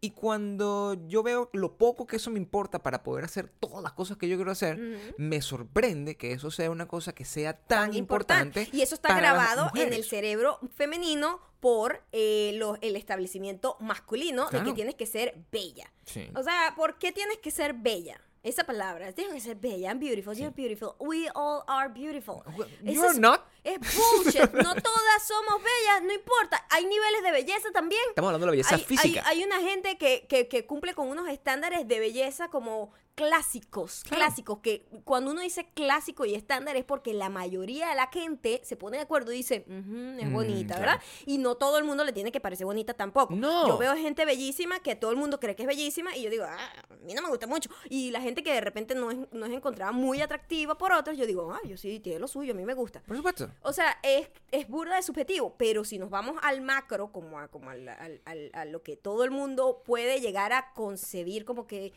Y 0.00 0.10
cuando 0.10 0.94
yo 1.08 1.24
veo 1.24 1.50
lo 1.52 1.76
poco 1.76 2.06
que 2.06 2.16
eso 2.16 2.30
me 2.30 2.38
importa 2.38 2.80
para 2.84 3.02
poder 3.02 3.24
hacer 3.24 3.48
todas 3.48 3.82
las 3.82 3.92
cosas 3.94 4.16
que 4.16 4.28
yo 4.28 4.36
quiero 4.36 4.52
hacer, 4.52 4.78
me 5.16 5.42
sorprende 5.42 6.16
que 6.16 6.30
eso 6.32 6.52
sea 6.52 6.70
una 6.70 6.86
cosa 6.86 7.12
que 7.14 7.24
sea 7.24 7.54
tan, 7.54 7.94
importante. 7.94 8.68
Y 8.72 8.82
eso 8.82 8.94
está 8.94 9.16
grabado 9.18 9.70
en 9.74 9.92
el 9.92 10.04
cerebro 10.04 10.60
femenino 10.76 11.40
por 11.58 12.04
eh, 12.12 12.52
lo- 12.54 12.78
el 12.80 12.94
establecimiento 12.94 13.76
masculino 13.80 14.48
de 14.50 14.62
que 14.62 14.72
tienes 14.72 14.94
que 14.94 15.06
ser 15.06 15.34
bella. 15.50 15.92
Sí. 16.04 16.28
O 16.36 16.42
sea, 16.44 16.74
¿por 16.76 16.98
qué 16.98 17.10
tienes 17.10 17.38
que 17.38 17.50
ser 17.50 17.74
bella? 17.74 18.20
Esa 18.42 18.64
palabra, 18.64 19.12
tienes 19.12 19.34
que 19.34 19.40
ser 19.40 19.56
bella. 19.56 19.90
I'm 19.90 19.98
beautiful, 19.98 20.32
you're 20.34 20.54
beautiful. 20.54 20.94
We 21.00 21.28
all 21.34 21.62
are 21.66 21.88
beautiful. 21.92 22.42
Eso 22.46 22.66
You're 22.84 23.10
es- 23.10 23.18
not. 23.18 23.40
Es 23.64 23.78
bullshit. 24.24 24.52
No 24.52 24.74
todas 24.74 25.26
somos 25.26 25.60
bellas, 25.62 26.02
no 26.04 26.12
importa. 26.12 26.64
Hay 26.70 26.84
niveles 26.86 27.22
de 27.24 27.32
belleza 27.32 27.70
también. 27.72 28.00
Estamos 28.10 28.28
hablando 28.28 28.46
de 28.46 28.52
la 28.52 28.52
belleza 28.52 28.76
hay, 28.76 28.82
física. 28.84 29.22
Hay, 29.26 29.38
hay 29.40 29.44
una 29.44 29.60
gente 29.60 29.98
que, 29.98 30.26
que- 30.28 30.46
que 30.48 30.66
cumple 30.66 30.94
con 30.94 31.08
unos 31.08 31.28
estándares 31.28 31.86
de 31.88 31.98
belleza 31.98 32.48
como 32.48 32.92
clásicos, 33.32 34.04
Claro. 34.04 34.24
clásicos, 34.24 34.58
que 34.60 34.86
cuando 35.04 35.32
uno 35.32 35.40
dice 35.40 35.68
clásico 35.74 36.24
y 36.24 36.34
estándar 36.36 36.76
es 36.76 36.84
porque 36.84 37.12
la 37.12 37.28
mayoría 37.28 37.88
de 37.88 37.96
la 37.96 38.06
gente 38.12 38.60
se 38.62 38.76
pone 38.76 38.96
de 38.96 39.02
acuerdo 39.02 39.32
y 39.32 39.38
dice, 39.38 39.64
"Ujú, 39.66 40.20
es 40.20 40.26
Mm, 40.28 40.32
bonita, 40.32 40.76
claro. 40.76 40.92
¿verdad? 40.92 41.02
Y 41.26 41.38
no 41.38 41.56
todo 41.56 41.78
el 41.78 41.84
mundo 41.84 42.04
le 42.04 42.12
tiene 42.12 42.30
que 42.30 42.40
parecer 42.40 42.64
bonita 42.64 42.94
tampoco. 42.94 43.34
No. 43.34 43.66
Yo 43.66 43.76
veo 43.76 43.96
gente 43.96 44.24
bellísima 44.24 44.78
que 44.80 44.94
todo 44.94 45.10
el 45.10 45.16
mundo 45.16 45.40
cree 45.40 45.56
que 45.56 45.62
es 45.64 45.68
bellísima 45.68 46.16
y 46.16 46.22
yo 46.22 46.30
digo, 46.30 46.44
ah, 46.48 46.72
a 46.90 46.94
mí 47.04 47.12
no 47.12 47.20
me 47.22 47.28
gusta 47.28 47.48
mucho. 47.48 47.68
Y 47.90 48.12
la 48.12 48.20
gente 48.20 48.27
que 48.34 48.52
de 48.52 48.60
repente 48.60 48.94
no 48.94 49.10
es, 49.10 49.18
no 49.32 49.46
es 49.46 49.52
encontrada 49.52 49.92
muy 49.92 50.20
atractiva 50.20 50.76
por 50.78 50.92
otros, 50.92 51.16
yo 51.16 51.26
digo, 51.26 51.52
ah, 51.52 51.60
yo 51.66 51.76
sí, 51.76 52.00
tiene 52.00 52.18
lo 52.18 52.28
suyo, 52.28 52.52
a 52.52 52.56
mí 52.56 52.64
me 52.64 52.74
gusta. 52.74 53.02
Por 53.06 53.16
supuesto. 53.16 53.50
O 53.62 53.72
sea, 53.72 53.98
es, 54.02 54.28
es 54.50 54.68
burda 54.68 54.96
de 54.96 55.02
subjetivo, 55.02 55.54
pero 55.58 55.84
si 55.84 55.98
nos 55.98 56.10
vamos 56.10 56.36
al 56.42 56.60
macro, 56.60 57.10
como, 57.12 57.38
a, 57.38 57.48
como 57.48 57.70
al- 57.70 57.88
al- 57.88 58.20
al- 58.24 58.50
a 58.54 58.64
lo 58.64 58.82
que 58.82 58.96
todo 58.96 59.24
el 59.24 59.30
mundo 59.30 59.82
puede 59.84 60.20
llegar 60.20 60.52
a 60.52 60.72
concebir, 60.74 61.44
como 61.44 61.66
que, 61.66 61.92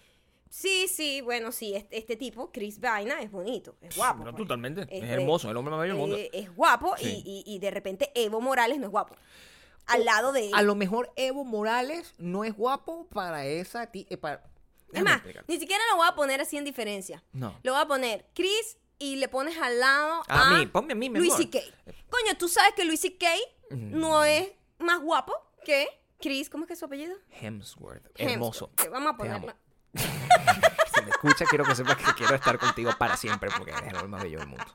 sí, 0.50 0.88
sí, 0.88 1.22
bueno, 1.22 1.52
sí, 1.52 1.74
este, 1.76 1.98
este 1.98 2.16
tipo, 2.16 2.52
Chris 2.52 2.80
Vaina, 2.80 3.22
es 3.22 3.32
bonito, 3.32 3.76
es 3.82 3.96
guapo. 3.96 4.24
No, 4.26 4.32
pues. 4.32 4.44
totalmente. 4.44 4.82
Es, 4.82 4.88
Este, 5.04 5.08
hermoso, 5.14 5.50
el 5.50 5.58
hombre 5.58 5.72
más 5.72 5.82
bello 5.82 5.94
del 5.94 6.02
mundo. 6.02 6.18
Eh, 6.18 6.30
es 6.34 6.54
guapo 6.56 6.96
y- 7.00 7.04
Sí. 7.06 7.24
y, 7.26 7.44
y 7.46 7.60
de 7.60 7.72
repente 7.72 8.12
Evo 8.16 8.42
Morales 8.42 8.78
no 8.80 8.86
es 8.86 8.92
guapo. 8.92 9.16
Al 9.88 10.06
lado 10.06 10.32
de 10.32 10.48
él. 10.48 10.54
A 10.54 10.62
lo 10.62 10.76
mejor 10.76 11.12
Evo 11.16 11.44
Morales 11.44 12.14
no 12.20 12.44
es 12.44 12.56
guapo 12.56 13.08
para 13.08 13.46
esa... 13.48 13.90
eh, 13.94 14.16
para- 14.18 14.44
Es 14.94 15.04
más, 15.04 15.22
ni 15.48 15.60
siquiera 15.60 15.84
lo 15.92 15.98
voy 15.98 16.08
a 16.08 16.16
poner 16.16 16.42
así 16.42 16.58
en 16.58 16.66
diferencia. 16.66 17.24
No. 17.34 17.60
Lo 17.64 17.74
voy 17.74 17.82
a 17.82 17.88
poner 17.88 18.26
Chris 18.34 18.78
y 19.00 19.16
le 19.16 19.28
pones 19.28 19.58
al 19.58 19.80
lado 19.80 20.24
A 20.28 20.50
a, 20.50 20.58
mí, 20.58 20.66
ponme 20.68 20.94
a 20.94 20.96
mí 20.96 21.10
Luis. 21.10 21.34
C.K. 21.36 21.60
Coño, 22.10 22.38
tú 22.38 22.48
sabes 22.48 22.74
que 22.76 22.86
Luis 22.86 23.00
C.K. 23.02 23.28
Mm. 23.72 24.00
no 24.00 24.24
es 24.24 24.52
más 24.80 25.00
guapo 25.02 25.34
que 25.64 25.88
Chris, 26.20 26.50
¿cómo 26.50 26.66
es 26.66 26.68
que 26.68 26.74
es 26.74 26.80
su 26.80 26.86
apellido? 26.86 27.16
Hemsworth. 27.30 28.06
Hemsworth, 28.16 28.32
Hermoso. 28.32 28.72
que 28.76 28.90
vamos 28.90 29.16
a. 29.20 29.56
Sí, 29.96 30.06
Si 30.96 31.02
me 31.02 31.10
escuchas, 31.10 31.50
quiero 31.50 31.64
que 31.66 31.76
sepas 31.76 31.98
que 31.98 32.14
quiero 32.14 32.36
estar 32.36 32.60
contigo 32.60 32.92
para 32.98 33.18
siempre 33.18 33.50
porque 33.58 33.72
eres 33.72 34.02
el 34.02 34.10
más 34.10 34.22
bello 34.22 34.40
del 34.40 34.48
mundo. 34.48 34.66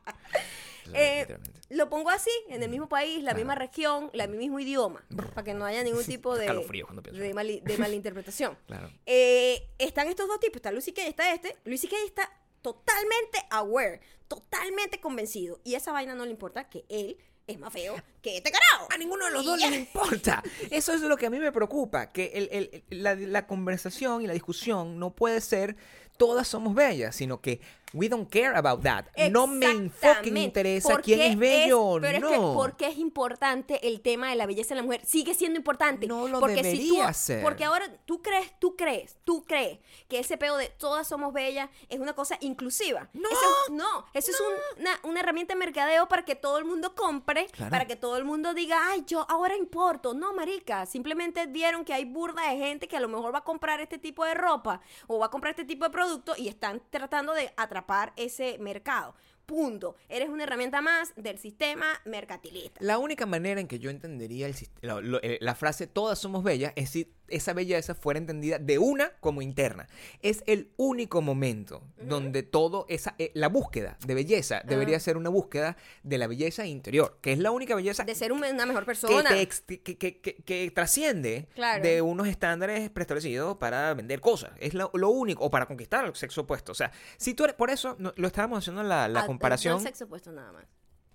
Eh. 0.95 1.37
Lo 1.69 1.89
pongo 1.89 2.11
así, 2.11 2.31
en 2.49 2.63
el 2.63 2.69
mismo 2.71 2.89
país, 2.89 3.23
la 3.25 3.35
misma 3.35 3.55
región, 3.57 4.11
el 4.13 4.29
mismo 4.31 4.61
idioma, 4.61 5.05
para 5.35 5.43
que 5.45 5.53
no 5.55 5.65
haya 5.65 5.83
ningún 5.83 6.05
tipo 6.07 6.37
de, 6.37 6.47
malinterpretación. 7.79 8.57
Claro. 8.67 8.91
Eh, 9.07 9.69
están 9.79 10.09
estos 10.09 10.29
dos 10.29 10.39
tipos, 10.41 10.57
está 10.57 10.71
Lucy 10.73 10.93
Kay, 10.93 11.09
está 11.09 11.33
este. 11.35 11.57
Lucy 11.65 11.89
Kay 11.89 12.07
está 12.07 12.31
totalmente 12.63 13.39
aware, 13.51 14.01
totalmente 14.29 15.01
convencido. 15.01 15.61
Y 15.65 15.75
esa 15.75 15.93
vaina 15.93 16.15
no 16.15 16.25
le 16.25 16.31
importa 16.31 16.69
que 16.69 16.85
él 16.89 17.17
es 17.47 17.59
más 17.61 17.73
feo 17.73 17.95
que 18.23 18.37
este 18.39 18.51
carajo. 18.51 18.89
A 18.93 18.99
ninguno 18.99 19.25
de 19.27 19.31
los 19.31 19.45
dos 19.45 19.61
les 19.61 19.73
importa. 19.73 20.43
Eso 20.71 20.93
es 20.93 21.01
lo 21.03 21.17
que 21.17 21.27
a 21.27 21.31
mí 21.31 21.39
me 21.39 21.53
preocupa, 21.53 22.11
que 22.13 22.33
el- 22.35 22.49
el- 22.51 22.85
el- 22.91 23.03
la, 23.03 23.15
la 23.15 23.47
conversación 23.47 24.23
y 24.23 24.27
la 24.27 24.33
discusión 24.33 24.99
no 24.99 25.15
puede 25.15 25.41
ser 25.41 25.77
todas 26.17 26.49
somos 26.49 26.75
bellas, 26.75 27.15
sino 27.15 27.41
que 27.41 27.61
we 27.97 28.09
don't 28.09 28.29
care 28.31 28.57
about 28.57 28.83
that. 28.83 29.07
No 29.31 29.47
me 29.47 30.43
interesa 30.43 30.89
¿Por 30.91 31.03
quién 31.03 31.21
es 31.21 31.39
bello 31.39 31.83
o 31.83 32.01
pero 32.01 32.21
no. 32.21 32.29
es 32.29 32.33
que 32.35 32.39
porque 32.39 32.87
es 32.89 32.99
importante 32.99 33.87
el 33.89 34.01
tema 34.01 34.29
de 34.31 34.37
la 34.37 34.47
belleza 34.47 34.71
de 34.75 34.81
la 34.81 34.83
mujer. 34.83 35.05
Sigue 35.05 35.35
siendo 35.35 35.57
importante. 35.59 36.07
No 36.07 36.29
lo 36.29 36.41
porque 36.41 36.63
si 36.63 36.77
tú, 36.89 36.95
debería 36.95 37.13
ser. 37.13 37.43
Porque 37.43 37.65
ahora 37.65 37.87
tú 38.05 38.23
crees, 38.23 38.53
tú 38.59 38.77
crees, 38.77 39.17
tú 39.25 39.45
crees 39.45 39.79
que 40.09 40.19
ese 40.19 40.37
pedo 40.37 40.57
de 40.57 40.69
todas 40.69 41.09
somos 41.09 41.33
bellas 41.33 41.71
es 41.89 41.99
una 42.01 42.13
cosa 42.13 42.37
inclusiva. 42.41 43.09
No, 43.15 43.29
Eso 43.31 43.41
es- 43.67 43.73
no, 43.73 44.07
eso 44.13 44.31
es 44.31 44.41
un- 44.41 44.81
una, 44.83 44.91
una 45.05 45.21
herramienta 45.21 45.55
de 45.55 45.59
mercadeo 45.59 46.07
para 46.09 46.25
que 46.25 46.35
todo 46.35 46.59
el 46.59 46.65
mundo 46.65 46.95
compre, 46.95 47.47
Claro. 47.53 47.71
para 47.71 47.87
que 47.87 47.97
todo 47.97 48.17
el 48.19 48.25
mundo 48.25 48.53
diga, 48.55 48.79
ay, 48.91 49.05
yo 49.07 49.25
ahora 49.31 49.57
importo. 49.57 50.13
No, 50.15 50.35
marica, 50.35 50.85
simplemente 50.87 51.47
vieron 51.47 51.85
que 51.85 51.95
hay 51.95 52.05
burda 52.05 52.51
de 52.51 52.59
gente 52.59 52.89
que 52.89 52.97
a 52.97 53.01
lo 53.01 53.09
mejor 53.09 53.33
va 53.35 53.39
a 53.39 53.45
comprar 53.45 53.81
este 53.81 53.99
tipo 53.99 54.25
de 54.25 54.35
ropa 54.35 54.81
o 55.07 55.19
va 55.19 55.27
a 55.27 55.31
comprar 55.31 55.51
este 55.53 55.65
tipo 55.65 55.85
de 55.85 55.91
producto 55.91 56.35
y 56.37 56.49
están 56.49 56.83
tratando 56.91 57.33
de 57.33 57.53
atrapar 57.57 57.86
ese 58.17 58.59
mercado. 58.59 59.15
Punto. 59.47 59.95
Eres 60.09 60.29
una 60.29 60.43
herramienta 60.43 60.81
más 60.81 61.13
del 61.17 61.39
sistema 61.39 61.87
mercantilista. 62.05 62.81
La 62.83 62.99
única 62.99 63.27
manera 63.27 63.61
en 63.61 63.69
que 63.69 63.79
yo 63.79 63.91
entendería 63.91 64.47
el 64.49 64.55
lo- 64.81 65.01
lo- 65.01 65.23
eh, 65.23 65.39
la 65.41 65.55
frase 65.55 65.87
todas 65.87 66.19
somos 66.19 66.43
bellas 66.43 66.73
es 66.75 66.91
si 66.91 67.13
esa 67.29 67.53
belleza 67.53 67.95
fuera 67.95 68.19
entendida 68.19 68.59
de 68.59 68.79
una 68.79 69.11
como 69.21 69.43
interna. 69.43 69.89
Es 70.23 70.43
el 70.47 70.73
único 70.77 71.23
momento 71.23 71.83
donde 72.01 72.43
todo 72.43 72.87
esa 72.89 73.15
eh, 73.19 73.31
la 73.35 73.49
búsqueda 73.49 73.97
de 74.07 74.15
belleza 74.15 74.63
debería 74.65 74.99
ser 75.01 75.17
una 75.17 75.31
búsqueda 75.31 75.77
de 76.03 76.19
la 76.19 76.27
belleza 76.27 76.67
interior, 76.67 77.19
que 77.21 77.33
es 77.33 77.39
la 77.39 77.51
única 77.51 77.75
belleza 77.75 78.05
De 78.05 78.15
ser 78.15 78.33
un- 78.33 78.45
una 78.45 78.67
mejor 78.67 78.85
persona. 78.85 79.31
que 79.31 79.49
que- 79.83 79.97
que- 79.99 80.21
que- 80.21 80.37
que 80.37 80.71
trasciende 80.71 81.49
Claro. 81.55 81.83
de 81.83 82.03
unos 82.03 82.29
estándares 82.29 82.89
preestablecidos 82.91 83.57
para 83.57 83.93
vender 83.95 84.21
cosas. 84.21 84.51
Es 84.59 84.75
lo, 84.75 84.91
lo 84.95 85.11
único, 85.11 85.45
o 85.45 85.51
para 85.51 85.67
conquistar 85.67 86.05
al 86.05 86.15
sexo 86.17 86.43
opuesto. 86.43 86.73
O 86.73 86.75
sea, 86.75 86.93
si 87.17 87.35
tú 87.35 87.45
eres, 87.45 87.57
por 87.57 87.71
eso 87.71 87.97
no- 87.99 88.13
lo 88.17 88.27
estábamos 88.27 88.59
haciendo 88.59 88.83
la, 88.83 89.09
la 89.09 89.21
Ah, 89.21 89.27
comparación. 89.27 89.75
No 89.75 89.79
el 89.79 89.85
sexo 89.85 90.05
opuesto 90.05 90.33
nada 90.33 90.53
más. 90.53 90.65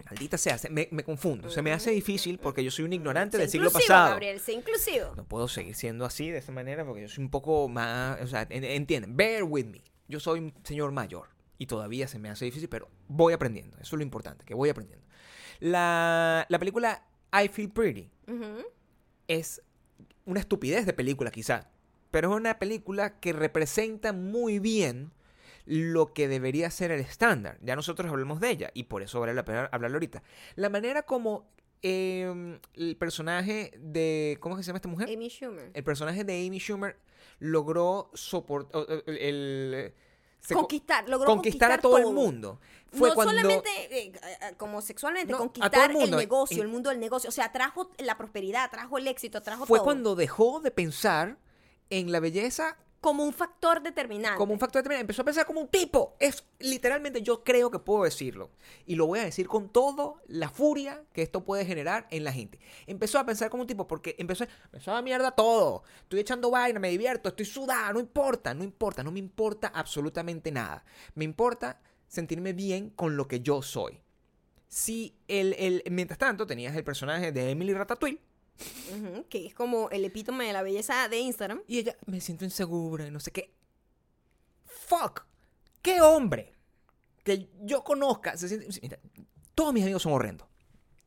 Maldita 0.05 0.37
sea, 0.37 0.57
se- 0.57 0.69
me, 0.69 0.87
me 0.91 1.03
confundo. 1.03 1.49
Se 1.49 1.61
me 1.61 1.71
hace 1.71 1.91
difícil 1.91 2.37
porque 2.39 2.63
yo 2.63 2.71
soy 2.71 2.85
un 2.85 2.93
ignorante 2.93 3.37
Sé 3.37 3.41
del 3.43 3.49
siglo 3.49 3.71
pasado. 3.71 4.09
Gabriel, 4.09 4.39
sé 4.39 4.53
inclusivo. 4.53 5.13
No 5.15 5.23
puedo 5.25 5.47
seguir 5.47 5.75
siendo 5.75 6.05
así 6.05 6.29
de 6.31 6.39
esa 6.39 6.51
manera 6.51 6.85
porque 6.85 7.01
yo 7.03 7.07
soy 7.07 7.23
un 7.23 7.29
poco 7.29 7.69
más. 7.69 8.19
O 8.21 8.27
sea, 8.27 8.45
en- 8.49 8.63
entienden, 8.63 9.15
bear 9.15 9.43
with 9.43 9.65
me. 9.65 9.81
Yo 10.07 10.19
soy 10.19 10.39
un 10.39 10.53
señor 10.63 10.91
mayor 10.91 11.29
y 11.57 11.67
todavía 11.67 12.07
se 12.07 12.19
me 12.19 12.29
hace 12.29 12.45
difícil, 12.45 12.67
pero 12.67 12.89
voy 13.07 13.33
aprendiendo. 13.33 13.77
Eso 13.77 13.95
es 13.95 13.99
lo 13.99 14.03
importante, 14.03 14.43
que 14.43 14.53
voy 14.53 14.69
aprendiendo. 14.69 15.05
La, 15.59 16.45
la 16.49 16.59
película 16.59 17.05
I 17.31 17.47
Feel 17.47 17.69
Pretty 17.71 18.09
es 19.27 19.61
una 20.25 20.39
estupidez 20.39 20.85
de 20.85 20.93
película, 20.93 21.31
quizá. 21.31 21.69
Pero 22.09 22.31
es 22.31 22.35
una 22.37 22.59
película 22.59 23.19
que 23.19 23.31
representa 23.31 24.11
muy 24.11 24.59
bien 24.59 25.11
lo 25.65 26.13
que 26.13 26.27
debería 26.27 26.69
ser 26.71 26.91
el 26.91 26.99
estándar. 27.01 27.57
Ya 27.61 27.75
nosotros 27.75 28.09
hablamos 28.11 28.39
de 28.39 28.49
ella 28.49 28.71
y 28.73 28.83
por 28.83 29.01
eso 29.01 29.19
vale 29.19 29.33
la 29.33 29.45
pena 29.45 29.69
hablarlo 29.71 29.95
ahorita. 29.97 30.23
La 30.55 30.69
manera 30.69 31.03
como 31.03 31.49
eh, 31.83 32.59
el 32.75 32.95
personaje 32.97 33.71
de. 33.77 34.37
¿Cómo 34.39 34.55
es 34.55 34.59
que 34.59 34.63
se 34.63 34.67
llama 34.67 34.77
esta 34.77 34.89
mujer? 34.89 35.09
Amy 35.09 35.29
Schumer. 35.29 35.71
El 35.73 35.83
personaje 35.83 36.23
de 36.23 36.45
Amy 36.47 36.59
Schumer 36.59 36.97
logró 37.39 38.09
soportar. 38.13 38.85
El, 39.07 39.17
el- 39.17 39.93
se 40.39 40.55
co- 40.55 40.61
conquistar, 40.61 41.07
logró 41.07 41.27
conquistar 41.27 41.71
a 41.71 41.77
todo, 41.77 41.97
el 41.99 42.05
mundo. 42.07 42.59
Fue 42.91 43.09
no 43.09 43.15
cuando. 43.15 43.31
solamente 43.33 43.69
eh, 43.91 44.11
eh, 44.11 44.53
como 44.57 44.81
sexualmente, 44.81 45.31
No, 45.31 45.37
conquistar 45.37 45.91
el 45.91 46.09
negocio, 46.11 46.57
en- 46.57 46.63
el 46.63 46.67
mundo 46.67 46.89
del 46.89 46.99
negocio. 46.99 47.29
O 47.29 47.31
sea, 47.31 47.51
trajo 47.51 47.91
la 47.99 48.17
prosperidad, 48.17 48.69
trajo 48.71 48.97
el 48.97 49.07
éxito, 49.07 49.41
trajo 49.43 49.67
Fue 49.67 49.77
todo. 49.77 49.83
cuando 49.85 50.15
dejó 50.15 50.59
de 50.59 50.71
pensar 50.71 51.37
en 51.91 52.11
la 52.11 52.19
belleza 52.19 52.75
Como 53.01 53.23
un 53.23 53.33
factor 53.33 53.81
determinante. 53.81 54.37
como 54.37 54.53
un 54.53 54.59
factor 54.59 54.81
determinante. 54.81 55.01
Empezó 55.01 55.23
a 55.23 55.25
pensar 55.25 55.45
como 55.47 55.59
un 55.59 55.67
tipo. 55.67 56.15
Es 56.19 56.45
literalmente, 56.59 57.23
yo 57.23 57.43
creo 57.43 57.71
que 57.71 57.79
puedo 57.79 58.03
decirlo. 58.03 58.51
Y 58.85 58.93
lo 58.93 59.07
voy 59.07 59.19
a 59.19 59.23
decir 59.23 59.47
con 59.47 59.69
toda 59.69 60.13
la 60.27 60.49
furia 60.49 61.03
que 61.11 61.23
esto 61.23 61.43
puede 61.43 61.65
generar 61.65 62.07
en 62.11 62.23
la 62.23 62.31
gente. 62.31 62.59
Empezó 62.85 63.17
a 63.17 63.25
pensar 63.25 63.49
como 63.49 63.61
un 63.61 63.67
tipo 63.67 63.87
porque 63.87 64.15
empezó, 64.19 64.45
empezó 64.65 64.93
a 64.93 65.01
mierda 65.01 65.31
todo. 65.31 65.83
Estoy 66.03 66.19
echando 66.19 66.51
vaina, 66.51 66.79
me 66.79 66.89
divierto, 66.89 67.29
estoy 67.29 67.45
sudada, 67.45 67.91
no 67.91 67.99
importa, 67.99 68.53
no 68.53 68.63
importa, 68.63 69.03
no 69.03 69.11
me 69.11 69.19
importa 69.19 69.71
absolutamente 69.73 70.51
nada. 70.51 70.85
Me 71.15 71.25
importa 71.25 71.81
sentirme 72.07 72.53
bien 72.53 72.91
con 72.91 73.17
lo 73.17 73.27
que 73.27 73.39
yo 73.39 73.63
soy. 73.63 73.99
Si 74.67 75.17
el, 75.27 75.53
el, 75.57 75.83
mientras 75.89 76.19
tanto 76.19 76.45
tenías 76.45 76.75
el 76.75 76.83
personaje 76.83 77.31
de 77.31 77.49
Emily 77.49 77.73
Ratatouille 77.73 78.21
Que 79.29 79.45
es 79.47 79.53
como 79.53 79.89
el 79.89 80.05
epítome 80.05 80.45
de 80.45 80.53
la 80.53 80.61
belleza 80.61 81.07
de 81.07 81.19
Instagram. 81.19 81.61
Y 81.67 81.79
ella, 81.79 81.95
me 82.05 82.21
siento 82.21 82.45
insegura 82.45 83.07
y 83.07 83.11
no 83.11 83.19
sé 83.19 83.31
qué. 83.31 83.53
Fuck. 84.65 85.25
¿Qué 85.81 86.01
hombre 86.01 86.53
que 87.23 87.49
yo 87.61 87.83
conozca 87.83 88.37
se 88.37 88.47
siente... 88.47 88.67
Mira, 88.81 88.99
todos 89.55 89.73
mis 89.73 89.83
amigos 89.83 90.03
son 90.03 90.13
horrendos. 90.13 90.47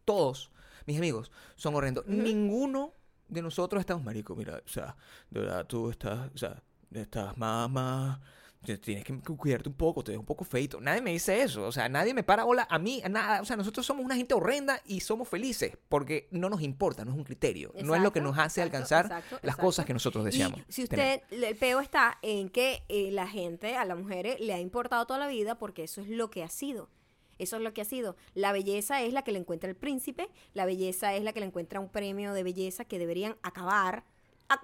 Todos 0.04 0.50
mis 0.86 0.98
amigos 0.98 1.30
son 1.56 1.74
horrendos. 1.74 2.06
Ninguno 2.06 2.92
de 3.28 3.42
nosotros 3.42 3.80
estamos, 3.80 4.04
marico, 4.04 4.36
mira, 4.36 4.60
o 4.64 4.68
sea, 4.68 4.96
de 5.30 5.40
verdad 5.40 5.66
tú 5.66 5.90
estás, 5.90 6.30
o 6.34 6.38
sea, 6.38 6.62
estás 6.92 7.36
más, 7.36 7.70
más, 7.70 8.20
tienes 8.64 9.04
que 9.04 9.18
cu- 9.20 9.36
cuidarte 9.36 9.68
un 9.68 9.74
poco, 9.74 10.02
te 10.02 10.12
ves 10.12 10.18
un 10.18 10.26
poco 10.26 10.44
feito. 10.44 10.80
Nadie 10.80 11.00
me 11.00 11.12
dice 11.12 11.42
eso, 11.42 11.66
o 11.66 11.72
sea, 11.72 11.88
nadie 11.88 12.14
me 12.14 12.22
para 12.22 12.44
hola 12.44 12.66
a 12.70 12.78
mí, 12.78 13.00
a 13.04 13.08
nada, 13.08 13.40
o 13.40 13.44
sea, 13.44 13.56
nosotros 13.56 13.84
somos 13.86 14.04
una 14.04 14.16
gente 14.16 14.34
horrenda 14.34 14.80
y 14.86 15.00
somos 15.00 15.28
felices 15.28 15.76
porque 15.88 16.28
no 16.30 16.48
nos 16.48 16.62
importa, 16.62 17.04
no 17.04 17.12
es 17.12 17.16
un 17.16 17.24
criterio, 17.24 17.72
no 17.82 17.94
es 17.94 18.02
lo 18.02 18.12
que 18.12 18.20
nos 18.20 18.38
hace 18.38 18.60
exacto, 18.62 18.62
alcanzar 18.76 19.04
exacto, 19.06 19.38
las 19.42 19.56
cosas 19.56 19.86
que 19.86 19.92
nosotros 19.92 20.24
deseamos. 20.24 20.60
Y 20.68 20.72
si 20.72 20.86
tener. 20.86 21.22
usted, 21.24 21.42
el 21.44 21.56
peo 21.56 21.80
está 21.80 22.18
en 22.22 22.48
que 22.48 22.82
eh, 22.88 23.10
la 23.12 23.28
gente, 23.28 23.76
a 23.76 23.84
las 23.84 23.98
mujeres, 23.98 24.40
le 24.40 24.52
ha 24.54 24.60
importado 24.60 25.06
toda 25.06 25.18
la 25.20 25.28
vida 25.28 25.56
porque 25.58 25.84
eso 25.84 26.00
es 26.00 26.08
lo 26.08 26.30
que 26.30 26.42
ha 26.42 26.48
sido. 26.48 26.88
Eso 27.36 27.56
es 27.56 27.62
lo 27.62 27.74
que 27.74 27.80
ha 27.80 27.84
sido. 27.84 28.16
La 28.34 28.52
belleza 28.52 29.02
es 29.02 29.12
la 29.12 29.22
que 29.22 29.32
le 29.32 29.40
encuentra 29.40 29.68
el 29.68 29.74
príncipe, 29.74 30.28
la 30.52 30.66
belleza 30.66 31.14
es 31.14 31.24
la 31.24 31.32
que 31.32 31.40
le 31.40 31.46
encuentra 31.46 31.80
un 31.80 31.88
premio 31.88 32.32
de 32.32 32.44
belleza 32.44 32.84
que 32.84 32.98
deberían 33.00 33.36
acabar. 33.42 34.04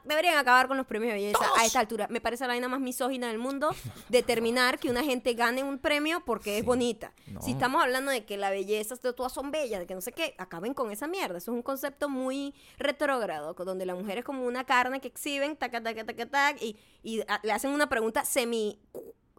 Deberían 0.05 0.37
acabar 0.37 0.69
con 0.69 0.77
los 0.77 0.87
premios 0.87 1.13
de 1.13 1.15
belleza 1.21 1.45
a 1.59 1.65
esta 1.65 1.81
altura. 1.81 2.07
Me 2.11 2.21
parece 2.21 2.45
la 2.45 2.49
vaina 2.49 2.69
más 2.69 2.81
misógina 2.81 3.29
del 3.29 3.39
mundo 3.39 3.75
determinar 4.09 4.79
que 4.79 4.91
una 4.91 5.03
gente 5.03 5.35
gane 5.35 5.63
un 5.65 5.79
premio 5.79 6.25
porque 6.25 6.59
es 6.59 6.65
bonita. 6.65 7.13
No. 7.27 7.41
Si 7.43 7.53
estamos 7.53 7.83
hablando 7.83 8.11
de 8.11 8.25
que 8.25 8.37
la 8.37 8.51
belleza 8.51 8.95
de 8.97 9.13
todas 9.13 9.33
son 9.33 9.51
bellas, 9.51 9.81
de 9.81 9.87
que 9.87 9.95
no 9.95 10.01
sé 10.01 10.13
qué, 10.13 10.35
acaben 10.39 10.75
con 10.75 10.91
esa 10.91 11.07
mierda. 11.07 11.39
Eso 11.39 11.51
es 11.51 11.55
un 11.57 11.63
concepto 11.63 12.09
muy 12.09 12.55
retrógrado, 12.79 13.55
donde 13.55 13.87
la 13.87 13.95
mujer 13.95 14.19
es 14.19 14.25
como 14.25 14.45
una 14.47 14.65
carne 14.65 15.01
que 15.01 15.09
exhiben, 15.09 15.57
taca, 15.57 15.83
taca, 15.83 16.05
taca, 16.05 16.27
tac, 16.27 16.63
y, 16.63 16.77
y 17.03 17.21
a- 17.23 17.41
le 17.43 17.53
hacen 17.53 17.71
una 17.71 17.89
pregunta 17.89 18.25
semi 18.25 18.79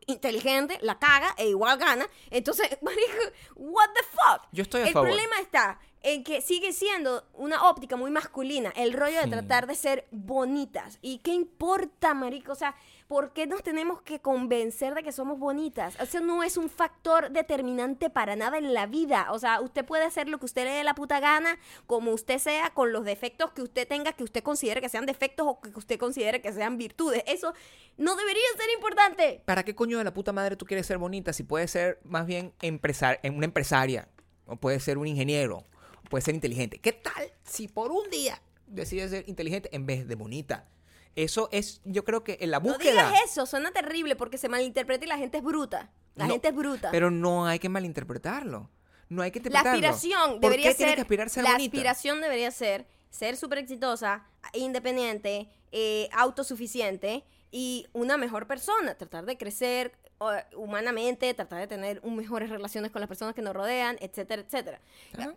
inteligente, 0.08 0.80
la 0.82 0.98
caga 1.00 1.34
e 1.38 1.48
igual 1.50 1.78
gana. 1.78 2.08
Entonces, 2.32 2.68
marico, 2.82 3.14
what 3.56 3.90
the 3.94 4.04
fuck? 4.12 4.48
Yo 4.52 4.64
estoy 4.64 4.82
a 4.82 4.88
El 4.88 4.94
favor. 4.94 5.10
problema 5.10 5.40
está 5.40 5.80
en 6.04 6.24
que 6.24 6.42
sigue 6.42 6.74
siendo 6.74 7.24
una 7.34 7.70
óptica 7.70 7.96
muy 7.96 8.10
masculina, 8.10 8.74
el 8.76 8.94
rollo 8.94 9.22
de 9.22 9.28
tratar 9.28 9.68
de 9.68 9.76
ser 9.76 10.08
bonitas. 10.12 10.98
¿Y 11.02 11.20
qué 11.20 11.32
importa, 11.34 12.14
marico? 12.14 12.54
O 12.54 12.56
sea, 12.56 12.76
¿por 13.08 13.34
qué 13.34 13.46
nos 13.46 13.62
tenemos 13.62 14.02
que 14.02 14.20
convencer 14.20 14.96
de 14.96 15.04
que 15.04 15.12
somos 15.12 15.38
bonitas? 15.38 15.96
Eso 16.00 16.20
no 16.20 16.42
es 16.44 16.58
un 16.58 16.70
factor 16.70 17.30
determinante 17.32 18.10
para 18.10 18.36
nada 18.36 18.58
en 18.58 18.74
la 18.74 18.88
vida. 18.88 19.28
O 19.32 19.38
sea, 19.38 19.62
usted 19.62 19.86
puede 19.86 20.06
hacer 20.06 20.28
lo 20.28 20.40
que 20.40 20.46
usted 20.46 20.66
le 20.66 20.72
dé 20.72 20.84
la 20.84 20.96
puta 20.96 21.20
gana, 21.20 21.60
como 21.86 22.12
usted 22.12 22.40
sea, 22.40 22.72
con 22.72 22.92
los 22.92 23.06
defectos 23.06 23.52
que 23.52 23.62
usted 23.62 23.88
tenga, 23.88 24.14
que 24.14 24.24
usted 24.24 24.42
considere 24.42 24.82
que 24.82 24.90
sean 24.90 25.06
defectos 25.06 25.46
o 25.48 25.62
que 25.62 25.70
usted 25.78 26.00
considere 26.00 26.42
que 26.42 26.52
sean 26.52 26.78
virtudes. 26.78 27.24
Eso 27.28 27.54
no 27.98 28.16
debería 28.16 28.42
ser 28.58 28.72
importante. 28.74 29.44
¿Para 29.46 29.64
qué 29.64 29.76
coño 29.76 30.00
de 30.00 30.04
la 30.04 30.14
puta 30.14 30.34
madre 30.34 30.56
tú 30.56 30.66
quieres 30.66 30.88
ser 30.88 30.98
bonita 30.98 31.32
si 31.32 31.44
puedes 31.44 31.70
ser 31.70 32.00
más 32.04 32.26
bien 32.26 32.54
empresar 32.62 33.20
una 33.24 33.46
empresaria? 33.46 34.08
O 34.48 34.56
puedes 34.56 34.84
ser 34.84 34.98
un 34.98 35.08
ingeniero, 35.08 35.64
o 36.12 36.14
puedes 36.14 36.26
ser 36.26 36.36
inteligente. 36.36 36.80
¿Qué 36.80 36.92
tal 36.92 37.32
si 37.44 37.68
por 37.68 37.92
un 37.92 38.10
día 38.10 38.42
decides 38.68 39.12
ser 39.12 39.24
inteligente 39.28 39.70
en 39.76 39.86
vez 39.86 40.08
de 40.08 40.16
bonita? 40.16 40.68
Eso 41.16 41.50
es, 41.52 41.82
yo 41.86 42.04
creo 42.04 42.24
que 42.24 42.38
en 42.42 42.52
la 42.52 42.60
No 42.60 42.70
búsqueda... 42.70 43.08
digas 43.10 43.22
eso, 43.32 43.46
suena 43.46 43.72
terrible 43.72 44.16
porque 44.16 44.38
se 44.38 44.50
malinterpreta 44.50 45.06
y 45.06 45.08
la 45.08 45.18
gente 45.18 45.38
es 45.38 45.44
bruta. 45.44 45.92
La 46.16 46.26
No, 46.28 46.34
gente 46.34 46.50
es 46.50 46.56
bruta. 46.56 46.90
Pero 46.92 47.10
no 47.12 47.46
hay 47.46 47.60
que 47.60 47.70
malinterpretarlo. 47.70 48.70
No 49.10 49.22
hay 49.22 49.32
que 49.32 49.40
La 49.40 49.48
interpretarlo. 49.48 49.88
aspiración 49.88 50.32
¿Por 50.40 50.52
debería 50.52 50.72
qué 50.72 50.78
ser. 50.78 50.96
que 50.96 51.02
aspirar 51.02 51.28
a 51.28 51.30
ser 51.30 51.44
la 51.44 51.52
bonita? 51.54 51.76
aspiración 51.76 52.22
debería 52.22 52.52
ser 52.52 52.88
ser 53.10 53.36
súper 53.36 53.58
exitosa, 53.58 54.26
independiente, 54.54 55.50
eh, 55.74 56.08
autosuficiente 56.14 57.26
y 57.52 57.88
una 57.92 58.16
mejor 58.16 58.48
persona, 58.48 58.96
tratar 58.96 59.26
de 59.26 59.38
crecer 59.38 59.92
humanamente, 60.56 61.34
tratar 61.34 61.60
de 61.60 61.68
tener 61.68 62.00
un- 62.04 62.16
mejores 62.16 62.50
relaciones 62.50 62.92
con 62.92 63.00
las 63.02 63.08
personas 63.08 63.34
que 63.36 63.42
nos 63.42 63.54
rodean, 63.56 63.98
etcétera, 64.00 64.42
etcétera. 64.42 64.82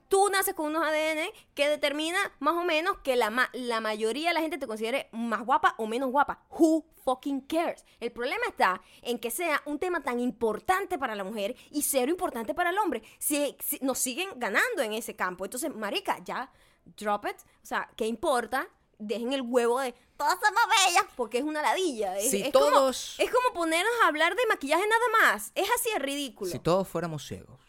Tú 0.09 0.29
naces 0.31 0.55
con 0.55 0.67
unos 0.67 0.83
ADN 0.85 1.31
que 1.55 1.69
determina 1.69 2.19
más 2.41 2.55
o 2.55 2.65
menos 2.65 2.99
que 2.99 3.17
la, 3.17 3.31
ma- 3.31 3.49
la 3.53 3.81
mayoría 3.81 4.29
de 4.29 4.35
la 4.35 4.41
gente 4.41 4.59
te 4.59 4.67
considere 4.67 5.09
más 5.13 5.45
guapa 5.45 5.75
o 5.79 5.87
menos 5.87 6.11
guapa. 6.11 6.45
Who 6.51 6.85
fucking 7.05 7.43
cares? 7.43 7.85
El 8.01 8.13
problema 8.13 8.45
está 8.49 8.81
en 9.03 9.19
que 9.19 9.31
sea 9.31 9.63
un 9.67 9.79
tema 9.79 10.03
tan 10.03 10.21
importante 10.21 10.99
para 10.99 11.15
la 11.15 11.25
mujer 11.25 11.57
y 11.71 11.83
cero 11.83 12.11
importante 12.11 12.55
para 12.55 12.71
el 12.71 12.79
hombre. 12.79 13.03
Si, 13.19 13.57
si- 13.61 13.79
nos 13.81 13.99
siguen 13.99 14.29
ganando 14.37 14.83
en 14.83 14.93
ese 14.93 15.17
campo. 15.17 15.45
Entonces, 15.45 15.75
marica, 15.75 16.19
ya, 16.25 16.51
drop 16.97 17.27
it. 17.27 17.37
O 17.63 17.67
sea, 17.67 17.89
¿qué 17.97 18.07
importa? 18.07 18.69
Dejen 19.07 19.33
el 19.33 19.43
huevo 19.43 19.81
de 19.81 19.95
todas 20.17 20.35
somos 20.41 20.63
bellas 20.87 21.05
porque 21.17 21.39
es 21.39 21.45
una 21.45 21.63
ladilla. 21.63 22.19
Es, 22.19 22.31
Si 22.31 22.43
es 22.43 22.53
todos- 22.53 23.17
Como, 23.17 23.29
es 23.29 23.35
como 23.35 23.55
ponernos 23.55 23.93
a 24.03 24.09
hablar 24.09 24.35
de 24.35 24.47
maquillaje 24.49 24.85
nada 24.87 25.33
más. 25.33 25.53
Es 25.55 25.69
así 25.79 25.91
de 25.93 25.99
ridículo. 25.99 26.51
Si 26.51 26.59
todos 26.59 26.87
fuéramos 26.89 27.27
ciegos, 27.27 27.61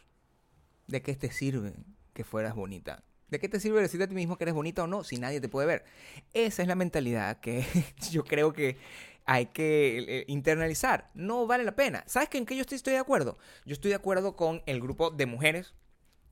¿de 0.87 1.01
qué 1.01 1.15
te 1.15 1.31
sirve 1.31 1.73
que 2.13 2.23
fueras 2.23 2.55
bonita? 2.55 3.03
¿De 3.27 3.39
qué 3.39 3.49
te 3.49 3.59
sirve 3.59 3.81
decirte 3.81 4.03
a 4.03 4.07
ti 4.07 4.13
mismo 4.15 4.37
que 4.37 4.43
eres 4.43 4.53
bonita 4.53 4.83
o 4.83 4.87
no 4.87 5.03
si 5.03 5.17
nadie 5.17 5.41
te 5.41 5.49
puede 5.49 5.67
ver? 5.67 5.85
Esa 6.33 6.61
es 6.61 6.67
la 6.67 6.75
mentalidad 6.75 7.39
que 7.39 7.65
yo 8.11 8.23
creo 8.23 8.53
que 8.53 8.77
hay 9.25 9.47
que 9.47 9.97
eh, 10.07 10.25
internalizar. 10.27 11.09
No 11.15 11.47
vale 11.47 11.63
la 11.63 11.75
pena. 11.75 12.03
¿Sabes 12.05 12.29
que 12.29 12.37
en 12.37 12.45
qué 12.45 12.55
yo 12.55 12.61
estoy, 12.61 12.75
estoy 12.75 12.93
de 12.93 12.99
acuerdo? 12.99 13.37
Yo 13.65 13.73
estoy 13.73 13.89
de 13.89 13.95
acuerdo 13.95 14.35
con 14.35 14.61
el 14.67 14.79
grupo 14.79 15.09
de 15.09 15.25
mujeres 15.25 15.73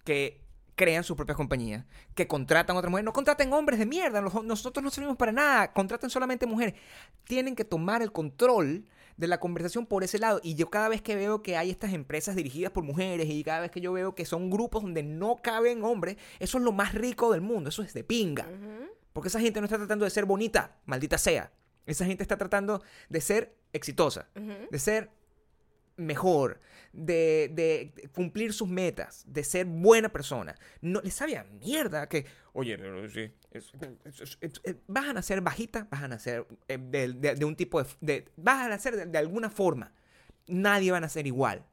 que 0.06 0.39
crean 0.76 1.03
sus 1.03 1.15
propias 1.15 1.38
compañías, 1.38 1.86
que 2.15 2.28
contratan 2.28 2.76
a 2.76 2.80
otras 2.80 2.89
mujeres. 2.89 3.05
No 3.05 3.13
contraten 3.13 3.53
hombres 3.53 3.80
de 3.80 3.86
mierda, 3.86 4.21
los- 4.21 4.43
nosotros 4.43 4.84
no 4.84 4.89
servimos 4.89 5.17
para 5.17 5.32
nada, 5.32 5.71
contraten 5.74 6.09
solamente 6.09 6.45
mujeres. 6.45 6.74
Tienen 7.26 7.55
que 7.55 7.63
tomar 7.65 8.01
el 8.01 8.11
control 8.11 8.86
de 9.17 9.28
la 9.28 9.39
conversación 9.39 9.86
por 9.86 10.03
ese 10.03 10.17
lado. 10.17 10.39
Y 10.43 10.55
yo 10.55 10.71
cada 10.71 10.89
vez 10.89 11.01
que 11.01 11.15
veo 11.15 11.43
que 11.43 11.55
hay 11.57 11.69
estas 11.69 11.93
empresas 11.93 12.36
dirigidas 12.36 12.71
por 12.71 12.84
mujeres 12.84 13.30
y 13.30 13.43
cada 13.43 13.59
vez 13.59 13.69
que 13.71 13.82
yo 13.82 13.93
veo 13.93 14.15
que 14.15 14.26
son 14.26 14.49
grupos 14.49 14.82
donde 14.82 15.03
no 15.03 15.36
caben 15.36 15.84
hombres, 15.84 16.17
eso 16.39 16.57
es 16.57 16.63
lo 16.63 16.71
más 16.71 16.93
rico 16.95 17.32
del 17.32 17.41
mundo, 17.41 17.69
eso 17.69 17.84
es 17.84 17.93
de 17.93 18.03
pinga. 18.03 18.47
Porque 19.13 19.28
esa 19.28 19.39
gente 19.39 19.61
no 19.61 19.65
está 19.65 19.78
tratando 19.78 20.05
de 20.05 20.09
ser 20.11 20.26
bonita, 20.26 20.76
maldita 20.86 21.19
sea. 21.19 21.51
Esa 21.86 22.05
gente 22.05 22.24
está 22.24 22.38
tratando 22.38 22.82
de 23.09 23.21
ser 23.21 23.55
exitosa, 23.74 24.28
de 24.71 24.80
ser 24.80 25.11
mejor, 25.97 26.59
de, 26.91 27.91
cumplir 28.13 28.53
sus 28.53 28.67
metas, 28.67 29.23
de 29.27 29.43
ser 29.43 29.65
buena 29.65 30.09
persona. 30.09 30.55
No 30.81 31.01
les 31.01 31.13
sabe 31.13 31.37
a 31.37 31.43
mierda 31.43 32.07
que, 32.07 32.25
oye, 32.53 32.77
es- 33.51 34.37
es- 34.41 34.61
es- 34.63 34.75
vas 34.87 35.05
a 35.07 35.13
nacer 35.13 35.41
bajita, 35.41 35.87
vas 35.91 36.03
a 36.03 36.07
nacer 36.07 36.45
eh, 36.67 36.77
de, 36.79 37.13
de- 37.35 37.45
un 37.45 37.55
tipo 37.55 37.83
de, 38.01 38.27
vas 38.37 38.65
a 38.65 38.69
nacer 38.69 38.95
de, 38.95 39.05
de 39.05 39.17
alguna 39.17 39.49
forma. 39.49 39.91
Nadie 40.47 40.91
va 40.91 40.97
a 40.97 41.01
nacer 41.01 41.25
igual. 41.27 41.65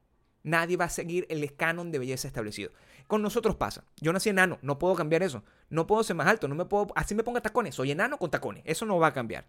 Nadie 0.42 0.76
va 0.76 0.86
a 0.86 0.90
seguir 0.90 1.26
el 1.28 1.54
canon 1.54 1.90
de 1.92 1.98
belleza 1.98 2.26
establecido. 2.28 2.70
Con 3.06 3.20
nosotros 3.20 3.56
pasa. 3.56 3.84
Yo 4.00 4.12
nací 4.12 4.30
enano, 4.30 4.58
no 4.62 4.78
puedo 4.78 4.94
cambiar 4.94 5.22
eso. 5.22 5.42
No 5.68 5.86
puedo 5.86 6.02
ser 6.02 6.16
más 6.16 6.26
alto, 6.28 6.48
no 6.48 6.54
me 6.54 6.64
puedo. 6.64 6.86
Así 6.94 7.14
me 7.14 7.24
ponga 7.24 7.40
tacones. 7.42 7.74
Soy 7.74 7.90
enano 7.90 8.16
con 8.18 8.30
tacones. 8.30 8.62
Eso 8.64 8.86
no 8.86 8.98
va 8.98 9.08
a 9.08 9.12
cambiar. 9.12 9.44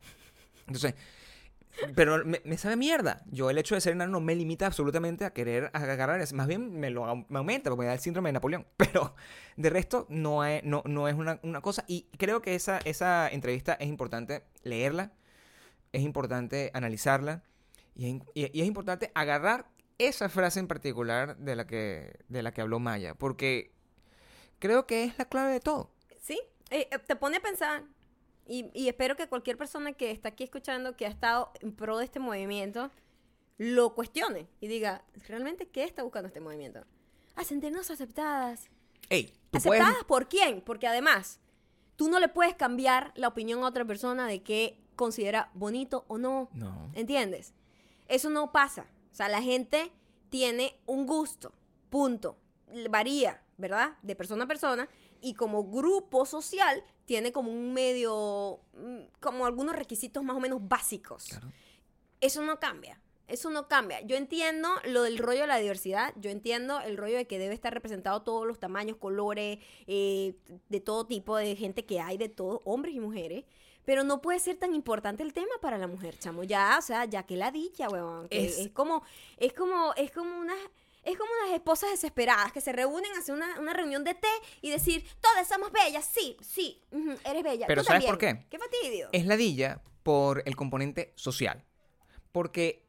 Entonces, 0.68 0.96
pero 1.96 2.24
me, 2.26 2.42
me 2.44 2.58
sabe 2.58 2.76
mierda. 2.76 3.24
Yo 3.32 3.50
el 3.50 3.58
hecho 3.58 3.76
de 3.76 3.82
ser 3.82 3.94
enano 3.94 4.12
no 4.14 4.20
me 4.22 4.36
limita 4.36 4.66
absolutamente 4.66 5.26
a 5.26 5.34
querer 5.34 5.70
agarrar. 5.74 6.22
Más 6.34 6.48
bien 6.48 6.80
me 6.80 6.90
lo 6.90 7.16
me 7.30 7.38
aumenta 7.40 7.70
porque 7.70 7.82
me 7.82 7.88
da 7.88 7.94
el 7.94 8.00
síndrome 8.00 8.30
de 8.30 8.34
Napoleón. 8.34 8.68
Pero 8.78 9.16
de 9.58 9.70
resto 9.70 10.06
no 10.10 10.44
es, 10.46 10.64
no, 10.64 10.84
no 10.86 11.08
es 11.08 11.16
una, 11.16 11.40
una 11.44 11.62
cosa. 11.62 11.84
Y 11.88 12.08
creo 12.18 12.42
que 12.42 12.56
esa, 12.56 12.80
esa 12.86 13.28
entrevista 13.30 13.74
es 13.74 13.88
importante 13.88 14.44
leerla. 14.64 15.12
Es 15.92 16.02
importante 16.02 16.72
analizarla. 16.74 17.44
Y 17.96 18.10
es, 18.10 18.16
y- 18.34 18.58
y 18.58 18.62
es 18.62 18.68
importante 18.68 19.12
agarrar 19.16 19.68
esa 19.98 20.30
frase 20.30 20.60
en 20.60 20.68
particular 20.68 21.38
de 21.38 21.56
la 21.56 21.68
que, 21.68 22.14
de 22.30 22.44
la 22.44 22.52
que 22.54 22.62
habló 22.62 22.80
Maya. 22.80 23.16
Porque 23.16 23.72
creo 24.60 24.88
que 24.88 25.04
es 25.04 25.18
la 25.18 25.26
clave 25.26 25.52
de 25.54 25.60
todo. 25.60 25.92
Sí, 26.22 26.40
eh, 26.70 26.90
te 27.06 27.16
pone 27.16 27.38
a 27.38 27.42
pensar. 27.42 27.84
Y, 28.52 28.70
y 28.74 28.90
espero 28.90 29.16
que 29.16 29.30
cualquier 29.30 29.58
persona 29.58 29.94
que 29.94 30.12
está 30.12 30.28
aquí 30.28 30.44
escuchando, 30.44 30.98
que 30.98 31.06
ha 31.06 31.10
estado 31.10 31.54
en 31.62 31.72
pro 31.72 31.98
de 31.98 32.04
este 32.04 32.20
movimiento, 32.20 32.92
lo 33.58 33.96
cuestione 33.96 34.50
y 34.60 34.68
diga, 34.68 35.06
¿realmente 35.26 35.70
qué 35.70 35.86
está 35.86 36.04
buscando 36.04 36.28
este 36.28 36.42
movimiento? 36.42 36.84
A 37.36 37.46
sentirnos 37.46 37.90
aceptadas. 37.90 38.70
Ey, 39.08 39.28
tú 39.52 39.60
puedes... 39.64 39.82
¿Aceptadas 39.82 40.04
por 40.04 40.28
quién? 40.28 40.60
Porque 40.60 40.86
además, 40.86 41.40
tú 41.96 42.10
no 42.10 42.20
le 42.20 42.28
puedes 42.28 42.54
cambiar 42.56 43.14
la 43.16 43.30
opinión 43.30 43.64
a 43.64 43.68
otra 43.68 43.86
persona 43.86 44.28
de 44.28 44.44
qué 44.44 44.84
considera 44.98 45.50
bonito 45.54 46.04
o 46.10 46.18
no. 46.18 46.50
No. 46.52 46.92
¿Entiendes? 46.94 47.54
Eso 48.10 48.30
no 48.30 48.52
pasa. 48.52 48.86
O 49.14 49.16
sea, 49.16 49.30
la 49.30 49.42
gente 49.42 49.94
tiene 50.30 50.78
un 50.88 51.06
gusto. 51.06 51.54
Punto. 51.90 52.36
Varía, 52.90 53.42
¿verdad? 53.58 53.98
De 54.02 54.18
persona 54.18 54.44
a 54.44 54.48
persona. 54.48 54.90
Y 55.22 55.36
como 55.36 55.64
grupo 55.64 56.26
social, 56.26 56.84
tiene 57.12 57.34
como 57.34 57.52
un 57.52 57.74
medio. 57.74 58.62
mm, 58.74 59.00
como 59.20 59.46
algunos 59.46 59.76
requisitos 59.76 60.24
más 60.24 60.38
o 60.38 60.40
menos 60.40 60.60
básicos. 60.66 61.26
Claro. 61.26 61.52
Eso 62.22 62.42
no 62.42 62.58
cambia. 62.58 63.02
Eso 63.28 63.50
no 63.50 63.68
cambia. 63.68 64.00
Yo 64.00 64.16
entiendo 64.16 64.70
lo 64.86 65.02
del 65.04 65.18
rollo 65.18 65.42
de 65.42 65.48
la 65.48 65.58
diversidad. 65.58 66.14
Yo 66.16 66.30
entiendo 66.30 66.80
el 66.80 66.96
rollo 66.96 67.18
de 67.18 67.28
que 67.28 67.38
debe 67.38 67.54
estar 67.54 67.74
representado 67.74 68.22
todos 68.22 68.48
los 68.48 68.60
tamaños, 68.60 68.96
colores, 68.96 69.60
eh, 69.88 70.36
de 70.70 70.80
todo 70.80 71.06
tipo 71.06 71.36
de 71.36 71.58
gente 71.58 71.86
que 71.86 72.00
hay, 72.00 72.18
de 72.18 72.30
todo, 72.30 72.62
hombres 72.64 72.96
y 72.96 73.02
mujeres. 73.02 73.44
Pero 73.84 74.06
no 74.06 74.22
puede 74.22 74.40
ser 74.40 74.56
tan 74.56 74.74
importante 74.74 75.22
el 75.22 75.34
tema 75.34 75.52
para 75.60 75.78
la 75.78 75.88
mujer, 75.88 76.18
chamo. 76.18 76.46
Ya, 76.46 76.78
o 76.80 76.82
sea, 76.82 77.04
ya 77.04 77.24
que 77.24 77.36
la 77.36 77.52
dicha, 77.52 77.90
weón. 77.90 78.30
que 78.30 78.46
Es- 78.46 78.58
Es, 78.58 78.70
como, 78.72 79.04
es 79.36 79.52
como, 79.52 79.94
es 79.98 80.12
como 80.12 80.40
unas, 80.40 80.60
es 81.04 81.18
como 81.18 81.30
unas 81.44 81.56
esposas 81.56 81.92
desesperadas 81.92 82.52
que 82.52 82.62
se 82.62 82.72
reúnen 82.72 83.12
a 83.16 83.20
hacer 83.20 83.34
una, 83.36 83.60
una 83.60 83.74
reunión 83.74 84.04
de 84.04 84.14
té 84.14 84.28
y 84.62 84.70
decir, 84.70 85.06
todas 85.20 85.48
somos 85.48 85.72
bellas, 85.72 86.06
sí, 86.06 86.38
sí, 86.42 86.82
eres 87.26 87.44
bella. 87.44 87.66
Pero 87.68 87.82
tú 87.82 87.88
¿sabes 87.88 88.06
también". 88.06 88.12
por 88.12 88.20
qué? 88.20 88.48
Qué 88.50 88.60
fastidio. 88.60 89.10
Es 89.12 89.26
ladilla 89.26 89.82
por 90.04 90.44
el 90.46 90.56
componente 90.56 91.14
social. 91.16 91.64
Porque 92.32 92.88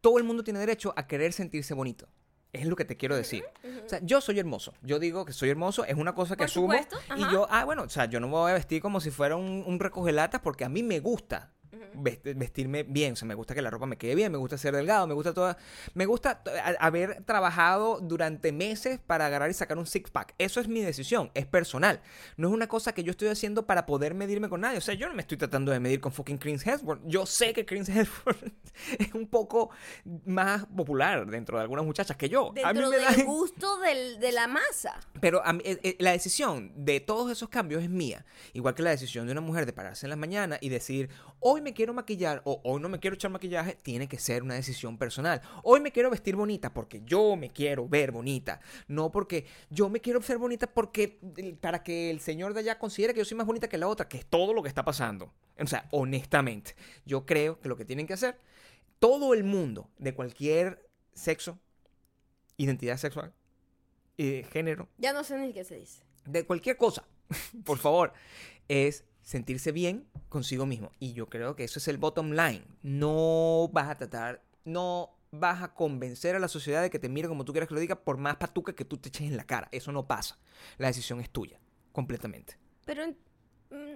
todo 0.00 0.18
el 0.18 0.24
mundo 0.24 0.44
tiene 0.44 0.58
derecho 0.60 0.92
a 0.96 1.06
querer 1.06 1.32
sentirse 1.32 1.74
bonito. 1.74 2.08
Es 2.52 2.66
lo 2.66 2.76
que 2.76 2.84
te 2.84 2.96
quiero 2.96 3.16
decir. 3.16 3.44
O 3.84 3.88
sea, 3.88 3.98
yo 4.02 4.20
soy 4.20 4.38
hermoso. 4.38 4.74
Yo 4.82 5.00
digo 5.00 5.24
que 5.24 5.32
soy 5.32 5.50
hermoso. 5.50 5.84
Es 5.84 5.96
una 5.96 6.14
cosa 6.14 6.34
que 6.36 6.38
Por 6.38 6.46
asumo. 6.46 6.66
supuesto, 6.72 6.98
Y 7.16 7.20
yo, 7.32 7.48
ah, 7.50 7.64
bueno, 7.64 7.82
o 7.82 7.88
sea, 7.88 8.04
yo 8.04 8.20
no 8.20 8.28
me 8.28 8.34
voy 8.34 8.50
a 8.52 8.54
vestir 8.54 8.80
como 8.80 9.00
si 9.00 9.10
fuera 9.10 9.34
un, 9.34 9.64
un 9.66 9.80
recogelatas 9.80 10.40
porque 10.40 10.64
a 10.64 10.68
mí 10.68 10.82
me 10.84 11.00
gusta 11.00 11.52
vestirme 11.94 12.82
bien. 12.82 13.12
O 13.12 13.16
sea, 13.16 13.26
me 13.28 13.34
gusta 13.34 13.54
que 13.54 13.62
la 13.62 13.70
ropa 13.70 13.86
me 13.86 13.96
quede 13.96 14.14
bien, 14.14 14.32
me 14.32 14.38
gusta 14.38 14.58
ser 14.58 14.74
delgado, 14.74 15.06
me 15.06 15.14
gusta 15.14 15.32
toda. 15.34 15.56
Me 15.94 16.06
gusta 16.06 16.42
haber 16.78 17.22
trabajado 17.24 18.00
durante 18.00 18.52
meses 18.52 18.98
para 19.06 19.26
agarrar 19.26 19.50
y 19.50 19.54
sacar 19.54 19.78
un 19.78 19.86
six 19.86 20.10
pack. 20.10 20.34
Eso 20.38 20.60
es 20.60 20.68
mi 20.68 20.80
decisión, 20.80 21.30
es 21.34 21.46
personal. 21.46 22.00
No 22.36 22.48
es 22.48 22.54
una 22.54 22.68
cosa 22.68 22.92
que 22.92 23.02
yo 23.04 23.10
estoy 23.10 23.28
haciendo 23.28 23.66
para 23.66 23.86
poder 23.86 24.14
medirme 24.14 24.48
con 24.48 24.60
nadie. 24.60 24.78
O 24.78 24.82
sea, 24.82 24.94
yo 24.94 25.08
no 25.08 25.14
me 25.14 25.22
estoy 25.22 25.38
tratando 25.38 25.72
de 25.72 25.80
medir 25.80 26.00
con 26.00 26.12
fucking 26.12 26.38
Chris 26.38 26.66
Hemsworth. 26.66 27.02
Yo 27.06 27.26
sé 27.26 27.52
que 27.52 27.64
Chris 27.66 27.88
Hemsworth 27.94 28.52
es 28.98 29.14
un 29.14 29.26
poco 29.28 29.70
más 30.24 30.66
popular 30.66 31.26
dentro 31.26 31.56
de 31.58 31.62
algunas 31.62 31.84
muchachas 31.84 32.16
que 32.16 32.28
yo. 32.28 32.48
a 32.50 32.52
mí 32.52 32.60
Dentro 32.62 32.90
me 32.90 32.96
del 32.96 33.16
da- 33.16 33.24
gusto 33.24 33.78
del- 33.78 34.18
de 34.18 34.32
la 34.32 34.46
masa. 34.46 35.00
pero 35.20 35.44
a 35.44 35.52
mí, 35.52 35.62
eh, 35.64 35.78
eh, 35.82 35.96
la 36.00 36.12
decisión 36.12 36.72
de 36.76 37.00
todos 37.00 37.30
esos 37.30 37.48
cambios 37.48 37.82
es 37.82 37.90
mía. 37.90 38.24
Igual 38.52 38.74
que 38.74 38.82
la 38.82 38.90
decisión 38.90 39.26
de 39.26 39.32
una 39.32 39.40
mujer 39.40 39.66
de 39.66 39.72
pararse 39.72 40.06
en 40.06 40.10
la 40.10 40.16
mañana 40.16 40.58
y 40.60 40.68
decir, 40.68 41.08
hoy 41.40 41.60
me 41.64 41.74
quiero 41.74 41.92
maquillar 41.92 42.42
o 42.44 42.60
hoy 42.62 42.80
no 42.80 42.88
me 42.88 43.00
quiero 43.00 43.14
echar 43.14 43.30
maquillaje, 43.32 43.74
tiene 43.82 44.06
que 44.06 44.18
ser 44.18 44.42
una 44.44 44.54
decisión 44.54 44.96
personal. 44.98 45.40
Hoy 45.64 45.80
me 45.80 45.90
quiero 45.90 46.10
vestir 46.10 46.36
bonita 46.36 46.72
porque 46.72 47.02
yo 47.04 47.34
me 47.34 47.50
quiero 47.50 47.88
ver 47.88 48.12
bonita. 48.12 48.60
No 48.86 49.10
porque 49.10 49.46
yo 49.70 49.88
me 49.88 50.00
quiero 50.00 50.22
ser 50.22 50.38
bonita 50.38 50.68
porque 50.72 51.18
eh, 51.38 51.56
para 51.60 51.82
que 51.82 52.10
el 52.10 52.20
señor 52.20 52.54
de 52.54 52.60
allá 52.60 52.78
considere 52.78 53.14
que 53.14 53.18
yo 53.20 53.24
soy 53.24 53.36
más 53.36 53.46
bonita 53.46 53.68
que 53.68 53.78
la 53.78 53.88
otra, 53.88 54.06
que 54.08 54.18
es 54.18 54.26
todo 54.26 54.52
lo 54.52 54.62
que 54.62 54.68
está 54.68 54.84
pasando. 54.84 55.32
O 55.58 55.66
sea, 55.66 55.88
honestamente, 55.90 56.76
yo 57.04 57.26
creo 57.26 57.58
que 57.58 57.68
lo 57.68 57.76
que 57.76 57.84
tienen 57.84 58.06
que 58.06 58.12
hacer, 58.12 58.38
todo 59.00 59.34
el 59.34 59.42
mundo 59.42 59.90
de 59.98 60.14
cualquier 60.14 60.88
sexo, 61.14 61.58
identidad 62.58 62.96
sexual, 62.98 63.32
eh, 64.18 64.46
género, 64.52 64.88
Ya 64.98 65.12
no 65.12 65.24
sé 65.24 65.38
ni 65.38 65.52
qué 65.52 65.64
se 65.64 65.76
dice. 65.76 66.02
de 66.26 66.44
cualquier 66.44 66.76
cosa, 66.76 67.04
por 67.64 67.78
favor, 67.78 68.12
es 68.68 69.04
sentirse 69.24 69.72
bien 69.72 70.06
consigo 70.28 70.66
mismo. 70.66 70.92
Y 71.00 71.14
yo 71.14 71.28
creo 71.28 71.56
que 71.56 71.64
eso 71.64 71.78
es 71.78 71.88
el 71.88 71.98
bottom 71.98 72.30
line. 72.30 72.64
No 72.82 73.68
vas 73.72 73.88
a 73.88 73.94
tratar, 73.96 74.44
no 74.64 75.10
vas 75.32 75.62
a 75.62 75.74
convencer 75.74 76.36
a 76.36 76.38
la 76.38 76.48
sociedad 76.48 76.82
de 76.82 76.90
que 76.90 76.98
te 76.98 77.08
mire 77.08 77.26
como 77.26 77.44
tú 77.44 77.52
quieras 77.52 77.68
que 77.68 77.74
lo 77.74 77.80
diga 77.80 77.96
por 77.96 78.18
más 78.18 78.36
patuca 78.36 78.74
que 78.74 78.84
tú 78.84 78.98
te 78.98 79.08
eches 79.08 79.28
en 79.28 79.36
la 79.36 79.44
cara. 79.44 79.68
Eso 79.72 79.90
no 79.90 80.06
pasa. 80.06 80.38
La 80.78 80.88
decisión 80.88 81.20
es 81.20 81.30
tuya, 81.30 81.58
completamente. 81.92 82.56
Pero, 82.84 83.02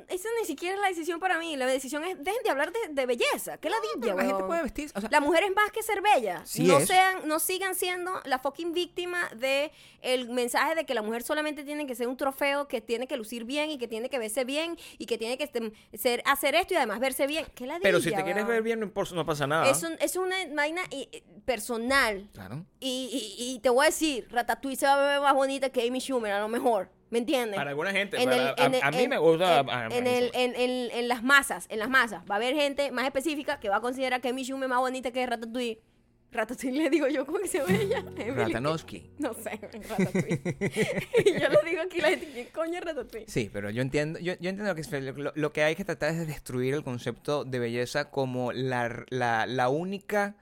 esa 0.09 0.29
ni 0.41 0.47
siquiera 0.47 0.75
es 0.77 0.81
la 0.81 0.89
decisión 0.89 1.21
para 1.21 1.39
mí. 1.39 1.57
La 1.57 1.67
decisión 1.67 2.05
es, 2.05 2.17
dejen 2.23 2.43
de 2.43 2.51
hablar 2.51 2.73
de, 2.73 2.79
de 2.95 3.07
belleza. 3.07 3.59
¿Qué 3.59 3.71
la 3.71 3.77
Pero 4.01 4.17
la 4.17 4.25
gente 4.25 4.45
puede. 4.45 4.63
O 4.95 5.01
sea, 5.01 5.09
La 5.11 5.21
mujer 5.21 5.45
es 5.45 5.55
más 5.55 5.71
que 5.73 5.83
ser 5.83 6.01
bella. 6.03 6.43
Sí 6.45 6.65
no 6.65 6.79
es. 6.79 6.87
sean, 6.89 7.27
no 7.29 7.39
sigan 7.39 7.75
siendo 7.75 8.13
la 8.25 8.39
fucking 8.39 8.73
víctima 8.73 9.29
de 9.37 9.71
el 10.03 10.29
mensaje 10.31 10.75
de 10.75 10.85
que 10.87 10.95
la 10.95 11.03
mujer 11.03 11.23
solamente 11.23 11.65
tiene 11.65 11.87
que 11.87 11.95
ser 11.95 12.09
un 12.09 12.17
trofeo, 12.17 12.69
que 12.69 12.81
tiene 12.81 13.07
que 13.07 13.17
lucir 13.17 13.45
bien 13.45 13.71
y 13.71 13.79
que 13.79 13.89
tiene 13.89 14.09
que 14.11 14.19
verse 14.19 14.45
bien 14.45 14.77
y 14.99 15.07
que 15.07 15.19
tiene 15.19 15.37
que 15.37 15.45
este, 15.45 15.73
ser 15.97 16.23
hacer 16.27 16.55
esto 16.55 16.75
y 16.75 16.77
además 16.77 17.01
verse 17.01 17.27
bien. 17.27 17.47
¿Qué 17.55 17.67
la 17.67 17.79
pero 17.81 18.01
si 18.01 18.11
te 18.13 18.23
quieres 18.25 18.47
ver 18.47 18.63
bien, 18.63 18.81
no, 18.81 18.91
no 19.15 19.27
pasa 19.27 19.47
nada. 19.47 19.69
Es, 19.71 19.83
un- 19.83 19.97
es 20.01 20.17
una 20.17 20.37
vaina 20.55 20.83
y- 20.91 21.09
y 21.13 21.23
personal. 21.45 22.29
Claro. 22.33 22.65
Y, 22.81 23.35
y- 23.39 23.55
y 23.55 23.59
te 23.61 23.71
voy 23.71 23.85
a 23.85 23.87
decir, 23.87 24.29
Ratatouille 24.31 24.77
se 24.77 24.87
va 24.87 24.95
a 24.95 25.13
ver 25.13 25.21
más 25.21 25.35
bonita 25.35 25.71
que 25.71 25.87
Amy 25.87 26.01
Schumer, 26.01 26.33
a 26.33 26.41
lo 26.41 26.49
mejor. 26.49 26.91
¿Me 27.11 27.19
entiendes? 27.21 27.57
Para 27.57 27.71
alguna 27.71 27.91
gente. 27.93 28.19
En 28.19 28.25
para- 28.29 28.37
el- 28.37 28.55
en 28.59 28.75
a, 28.75 28.77
el- 28.79 28.83
a 28.83 28.91
mí 28.91 29.03
en- 29.05 29.11
me 29.11 29.19
gusta. 29.19 29.61
En, 29.61 29.71
ah, 29.71 29.89
en 29.91 30.07
el- 30.07 30.31
en- 30.35 30.55
en- 30.57 30.91
en 30.91 31.09
las 31.09 31.23
masas, 31.23 31.67
en 31.71 31.79
las 31.79 31.89
masas. 31.89 32.23
Va 32.31 32.35
a 32.35 32.37
haber 32.37 32.55
gente 32.55 32.91
más 32.93 33.05
específica 33.07 33.59
que 33.61 33.69
va 33.69 33.77
a 33.77 33.81
considerar 33.81 34.21
que 34.21 34.29
Amy 34.29 34.45
Schumer 34.45 34.65
es 34.65 34.69
más 34.71 34.81
bonita 34.81 35.11
que 35.11 35.25
Ratatouille. 35.27 35.81
Ratatouille 36.31 36.77
le 36.83 36.91
digo 36.91 37.09
yo, 37.09 37.25
¿cómo 37.25 37.39
que 37.39 37.49
se 37.49 37.63
ve 37.63 37.83
ella? 37.85 38.05
Ratanowski. 38.37 39.11
No 39.19 39.33
sé, 39.33 39.59
Ratatouille. 39.89 40.41
y 41.25 41.33
yo 41.41 41.49
le 41.49 41.71
digo 41.71 41.83
aquí 41.87 42.01
la 42.03 42.09
gente, 42.11 42.29
¿quién 42.35 42.49
coño 42.53 42.75
es 42.79 42.85
Ratatouille? 42.85 43.27
Sí, 43.27 43.49
pero 43.51 43.71
yo 43.71 43.81
entiendo, 43.81 44.19
yo, 44.19 44.35
yo 44.35 44.51
entiendo 44.51 44.65
lo 44.65 44.75
que 44.75 44.83
es, 44.83 44.93
lo, 44.93 45.33
lo 45.35 45.53
que 45.55 45.63
hay 45.63 45.75
que 45.75 45.87
tratar 45.87 46.11
es 46.11 46.19
de 46.19 46.27
destruir 46.27 46.75
el 46.75 46.85
concepto 46.85 47.45
de 47.47 47.59
belleza 47.59 48.11
como 48.11 48.53
la, 48.53 49.07
la, 49.09 49.47
la 49.47 49.71
única, 49.71 50.37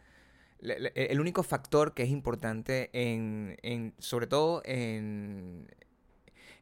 la- 0.58 0.76
la- 0.80 0.88
el 0.88 1.20
único 1.20 1.44
factor 1.44 1.94
que 1.94 2.02
es 2.02 2.08
importante 2.08 2.90
en, 2.92 3.56
en 3.62 3.94
sobre 3.98 4.26
todo 4.26 4.62
en, 4.64 5.68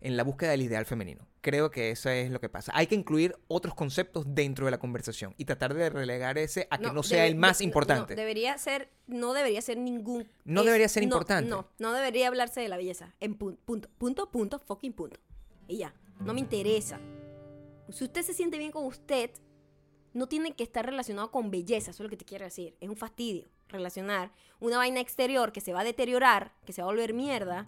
en 0.04 0.16
la 0.16 0.22
búsqueda 0.22 0.50
del 0.52 0.62
ideal 0.62 0.84
femenino. 0.86 1.26
Creo 1.40 1.70
que 1.70 1.90
eso 1.90 2.08
es 2.10 2.30
lo 2.30 2.40
que 2.40 2.48
pasa. 2.48 2.70
Hay 2.74 2.86
que 2.86 2.94
incluir 2.94 3.36
otros 3.48 3.74
conceptos 3.74 4.24
dentro 4.28 4.64
de 4.66 4.70
la 4.70 4.78
conversación 4.78 5.34
y 5.36 5.44
tratar 5.44 5.74
de 5.74 5.90
relegar 5.90 6.38
ese 6.38 6.68
a 6.70 6.78
que 6.78 6.92
no, 6.92 7.02
sea 7.02 7.26
el 7.26 7.34
más 7.36 7.58
de- 7.58 7.64
no, 7.64 7.68
importante. 7.68 8.14
debería 8.14 8.56
ser, 8.58 8.90
no 9.06 9.32
debería 9.34 9.60
ser 9.62 9.78
ningún. 9.78 10.28
No 10.44 10.62
debería 10.62 10.88
ser 10.88 11.02
no, 11.02 11.08
importante. 11.08 11.50
No, 11.50 11.68
no 11.78 11.92
debería 11.92 12.28
hablarse 12.28 12.60
de 12.60 12.68
la 12.68 12.76
belleza. 12.76 13.14
En 13.20 13.36
pu- 13.38 13.56
punto, 13.64 13.88
punto, 13.98 14.30
punto, 14.30 14.58
fucking 14.60 14.92
punto. 14.92 15.18
Y 15.66 15.78
ya. 15.78 15.92
No 16.20 16.32
me 16.34 16.40
interesa. 16.40 17.00
Si 17.90 18.04
usted 18.04 18.22
se 18.22 18.32
siente 18.34 18.56
bien 18.58 18.70
con 18.70 18.84
usted, 18.86 19.30
no 20.12 20.28
tiene 20.28 20.54
que 20.54 20.62
estar 20.62 20.86
relacionado 20.86 21.30
con 21.30 21.50
belleza. 21.50 21.90
Eso 21.90 22.02
es 22.02 22.04
lo 22.04 22.10
que 22.10 22.16
te 22.16 22.24
quiero 22.24 22.44
decir. 22.44 22.76
Es 22.80 22.88
un 22.88 22.96
fastidio 22.96 23.48
relacionar 23.68 24.30
una 24.60 24.76
vaina 24.76 25.00
exterior 25.00 25.50
que 25.50 25.60
se 25.60 25.72
va 25.72 25.80
a 25.80 25.84
deteriorar, 25.84 26.52
que 26.64 26.72
se 26.72 26.80
va 26.82 26.88
a 26.88 26.92
volver 26.92 27.12
mierda. 27.14 27.66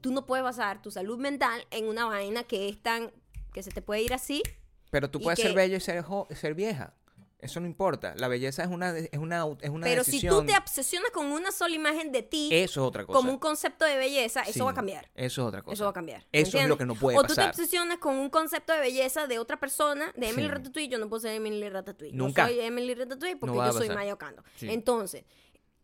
Tú 0.00 0.12
no 0.12 0.26
puedes 0.26 0.44
basar 0.44 0.80
tu 0.82 0.90
salud 0.90 1.18
mental 1.18 1.66
en 1.70 1.86
una 1.88 2.06
vaina 2.06 2.44
que 2.44 2.68
es 2.68 2.80
tan. 2.82 3.10
que 3.52 3.62
se 3.62 3.70
te 3.70 3.82
puede 3.82 4.02
ir 4.02 4.14
así. 4.14 4.42
Pero 4.90 5.10
tú 5.10 5.20
puedes 5.20 5.38
ser 5.40 5.54
bella 5.54 5.76
y 5.76 5.80
ser, 5.80 6.54
vieja. 6.54 6.94
Eso 7.38 7.58
no 7.58 7.66
importa. 7.66 8.14
La 8.16 8.28
belleza 8.28 8.62
es 8.62 8.68
una, 8.70 8.96
es 8.96 9.18
una, 9.18 9.44
es 9.60 9.70
una 9.70 9.84
Pero 9.84 10.04
si 10.04 10.20
tú 10.24 10.44
te 10.46 10.56
obsesionas 10.56 11.10
con 11.10 11.26
una 11.26 11.50
sola 11.50 11.74
imagen 11.74 12.12
de 12.12 12.22
ti, 12.22 12.48
Eso 12.52 12.82
es 12.82 12.86
otra 12.88 13.04
cosa. 13.04 13.16
como 13.18 13.32
un 13.32 13.38
concepto 13.38 13.84
de 13.84 13.96
belleza, 13.96 14.42
eso 14.42 14.52
Sí, 14.52 14.60
va 14.60 14.70
a 14.70 14.74
cambiar. 14.74 15.10
Eso 15.16 15.42
es 15.42 15.48
otra 15.48 15.60
cosa. 15.62 15.74
Eso 15.74 15.84
va 15.84 15.90
a 15.90 15.92
cambiar. 15.92 16.24
Eso 16.30 16.56
es 16.58 16.68
lo 16.68 16.78
que 16.78 16.86
no 16.86 16.94
puede 16.94 17.18
o 17.18 17.22
tú 17.22 17.28
te 17.28 17.34
pasar. 17.34 17.48
obsesionas 17.50 17.98
con 17.98 18.14
un 18.14 18.30
concepto 18.30 18.72
de 18.72 18.78
belleza 18.80 19.26
de 19.26 19.40
otra 19.40 19.58
persona, 19.58 20.12
de 20.16 20.28
Emily 20.28 20.46
Sí. 20.46 20.52
Ratatouille, 20.54 20.88
yo 20.88 20.98
no 20.98 21.08
puedo 21.08 21.20
ser 21.20 21.32
Emily 21.32 21.68
Ratatouille. 21.68 22.14
Nunca. 22.16 22.48
Yo 22.48 22.54
soy 22.54 22.60
Emily 22.64 22.94
Ratatouille 22.94 23.36
porque 23.36 23.56
No 23.56 23.66
yo 23.66 23.72
soy 23.72 23.88
pasar. 23.88 24.12
Ocando. 24.12 24.44
Sí. 24.54 24.68
Entonces, 24.70 25.24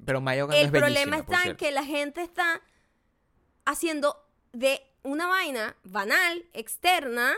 Pero 0.05 0.21
Maya 0.21 0.45
Ocando 0.45 0.61
el 0.61 0.67
es 0.67 0.71
problema 0.71 1.17
está 1.19 1.43
en 1.45 1.57
que 1.57 1.73
la 1.73 1.85
gente 1.85 2.23
está 2.23 2.61
haciendo 3.71 4.17
de 4.53 4.81
una 5.03 5.27
vaina 5.27 5.77
banal, 5.85 6.45
externa, 6.53 7.35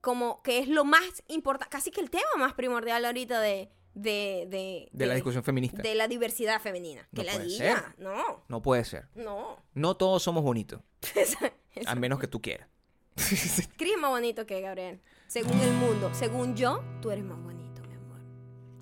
como 0.00 0.42
que 0.42 0.58
es 0.58 0.68
lo 0.68 0.84
más 0.84 1.22
importante, 1.28 1.70
casi 1.70 1.90
que 1.90 2.00
el 2.00 2.10
tema 2.10 2.26
más 2.38 2.54
primordial 2.54 3.04
ahorita 3.04 3.40
de... 3.40 3.70
De, 3.94 4.46
de, 4.48 4.88
De 4.90 5.06
la 5.06 5.14
discusión 5.14 5.44
feminista. 5.44 5.80
De 5.80 5.94
la 5.94 6.08
diversidad 6.08 6.60
femenina. 6.60 7.08
Que 7.14 7.22
No 7.22 7.22
la 7.22 7.32
puede 7.34 7.44
diga. 7.46 7.94
No, 7.98 8.44
No 8.48 8.60
puede 8.60 8.84
ser. 8.84 9.06
no. 9.14 9.62
No 9.72 9.96
todos 9.96 10.20
somos 10.20 10.42
bonitos. 10.42 10.80
A 11.86 11.94
menos 11.94 12.18
que 12.18 12.26
tú 12.26 12.42
quieras. 12.42 12.68
Chris 13.14 13.92
es 13.94 13.98
más 14.00 14.10
bonito 14.10 14.46
que 14.46 14.60
Gabriel. 14.60 15.00
Según 15.28 15.60
el 15.60 15.70
mundo. 15.74 16.10
Según 16.12 16.56
yo, 16.56 16.82
tú 17.00 17.12
eres 17.12 17.24
más 17.24 17.40
bonito, 17.40 17.82
mi 17.82 17.94
amor. 17.94 18.18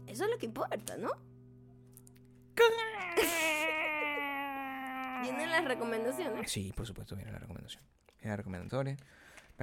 Eso 0.07 0.25
es 0.25 0.31
lo 0.31 0.39
que 0.39 0.47
importa, 0.47 0.97
¿no? 0.97 1.11
Vienen 5.23 5.51
las 5.51 5.65
recomendaciones. 5.65 6.51
Sí, 6.51 6.73
por 6.77 6.87
supuesto, 6.87 7.17
viene 7.17 7.33
la 7.33 7.39
recomendación. 7.39 7.83
Viene 8.19 8.31
la 8.31 8.37
recomendaciones. 8.37 8.99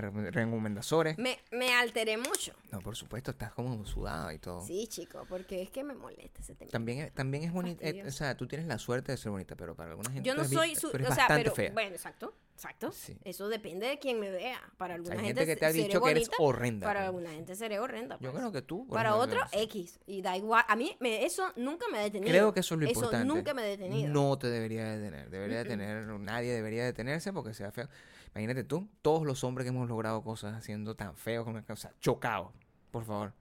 Recomendadores. 0.02 1.18
Me, 1.18 1.40
me 1.52 1.74
alteré 1.74 2.18
mucho. 2.18 2.54
No, 2.72 2.80
por 2.80 2.96
supuesto, 2.96 3.32
estás 3.32 3.52
como 3.54 3.86
sudada 3.86 4.34
y 4.34 4.40
todo. 4.40 4.66
Sí, 4.66 4.88
chico, 4.88 5.26
porque 5.28 5.62
es 5.62 5.70
que 5.72 5.84
me 5.84 5.94
molesta 5.96 6.42
ese 6.42 6.56
tema. 6.56 6.72
También, 6.72 7.00
es- 7.00 7.12
también 7.14 7.44
es 7.44 7.52
bonita. 7.52 7.88
eh, 7.88 8.04
o 8.06 8.12
sea, 8.12 8.36
tú 8.38 8.48
tienes 8.48 8.68
la 8.68 8.78
suerte 8.78 9.12
de 9.12 9.18
ser 9.18 9.32
bonita, 9.32 9.56
pero 9.56 9.76
para 9.76 9.92
alguna 9.92 10.12
gente 10.12 10.28
Yo 10.28 10.34
tú 10.36 10.42
no 10.42 10.44
eres 10.46 10.54
soy 10.58 10.76
su... 10.76 10.90
tú 10.92 10.98
eres 10.98 11.10
O 11.10 11.14
sea, 11.14 11.24
bastante 11.24 11.44
pero... 11.44 11.56
fea. 11.56 11.72
Bueno, 11.74 11.96
exacto, 11.96 12.34
exacto. 12.54 12.92
Sí. 12.92 13.18
Eso 13.24 13.48
depende 13.50 13.88
de 13.88 14.00
quien 14.00 14.20
me 14.20 14.30
vea. 14.30 14.60
Para 14.78 14.96
alguna 14.96 15.16
Hay 15.16 15.26
gente, 15.26 15.42
gente 15.42 15.54
que 15.54 15.60
te 15.60 15.66
ha 15.66 15.72
dicho 15.72 16.02
que 16.02 16.12
eres 16.12 16.28
bonita, 16.30 16.44
horrenda. 16.44 16.88
Para 16.88 17.00
pues. 17.02 17.08
alguna 17.08 17.30
gente 17.32 17.56
seré 17.56 17.80
horrenda. 17.80 18.18
Yo 18.20 18.32
pues. 18.32 18.40
creo 18.42 18.52
que 18.52 18.62
tú. 18.62 18.88
Para 18.88 19.16
otro, 19.16 19.40
X. 19.52 20.00
Y 20.06 20.22
da 20.22 20.38
igual. 20.38 20.64
A 20.68 20.76
mí 20.76 20.96
me- 21.00 21.26
eso 21.26 21.52
nunca 21.56 21.86
me 21.92 21.98
ha 22.00 22.02
detenido. 22.02 22.30
Creo 22.32 22.54
que 22.54 22.60
eso 22.62 22.76
es 22.76 22.82
lo 22.82 22.88
importante. 22.88 23.26
Eso 23.28 23.36
nunca 23.36 23.54
me 23.54 23.62
ha 23.64 23.66
detenido. 23.66 24.10
No 24.14 24.38
te 24.38 24.48
debería 24.48 24.86
detener. 24.96 25.30
Debería 25.30 25.58
detener, 25.64 26.06
nadie 26.06 26.52
debería 26.54 26.86
detenerse 26.86 27.34
porque 27.34 27.54
sea 27.54 27.72
feo. 27.72 27.88
Imagínate 28.34 28.64
tú, 28.64 28.88
todos 29.02 29.26
los 29.26 29.44
hombres 29.44 29.66
que 29.66 29.70
hemos 29.70 29.88
logrado 29.90 30.24
cosas 30.24 30.56
haciendo 30.56 30.96
tan 30.96 31.16
feos 31.16 31.44
como 31.44 31.58
una 31.58 31.66
cosa, 31.66 31.94
chocados, 32.00 32.52
por 32.92 33.04
favor. 33.06 33.34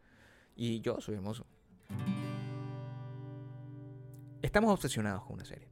Y 0.56 0.80
yo 0.80 1.00
soy 1.00 1.14
hermoso. 1.16 1.46
Estamos 4.42 4.72
obsesionados 4.72 5.22
con 5.24 5.34
una 5.34 5.44
serie. 5.44 5.68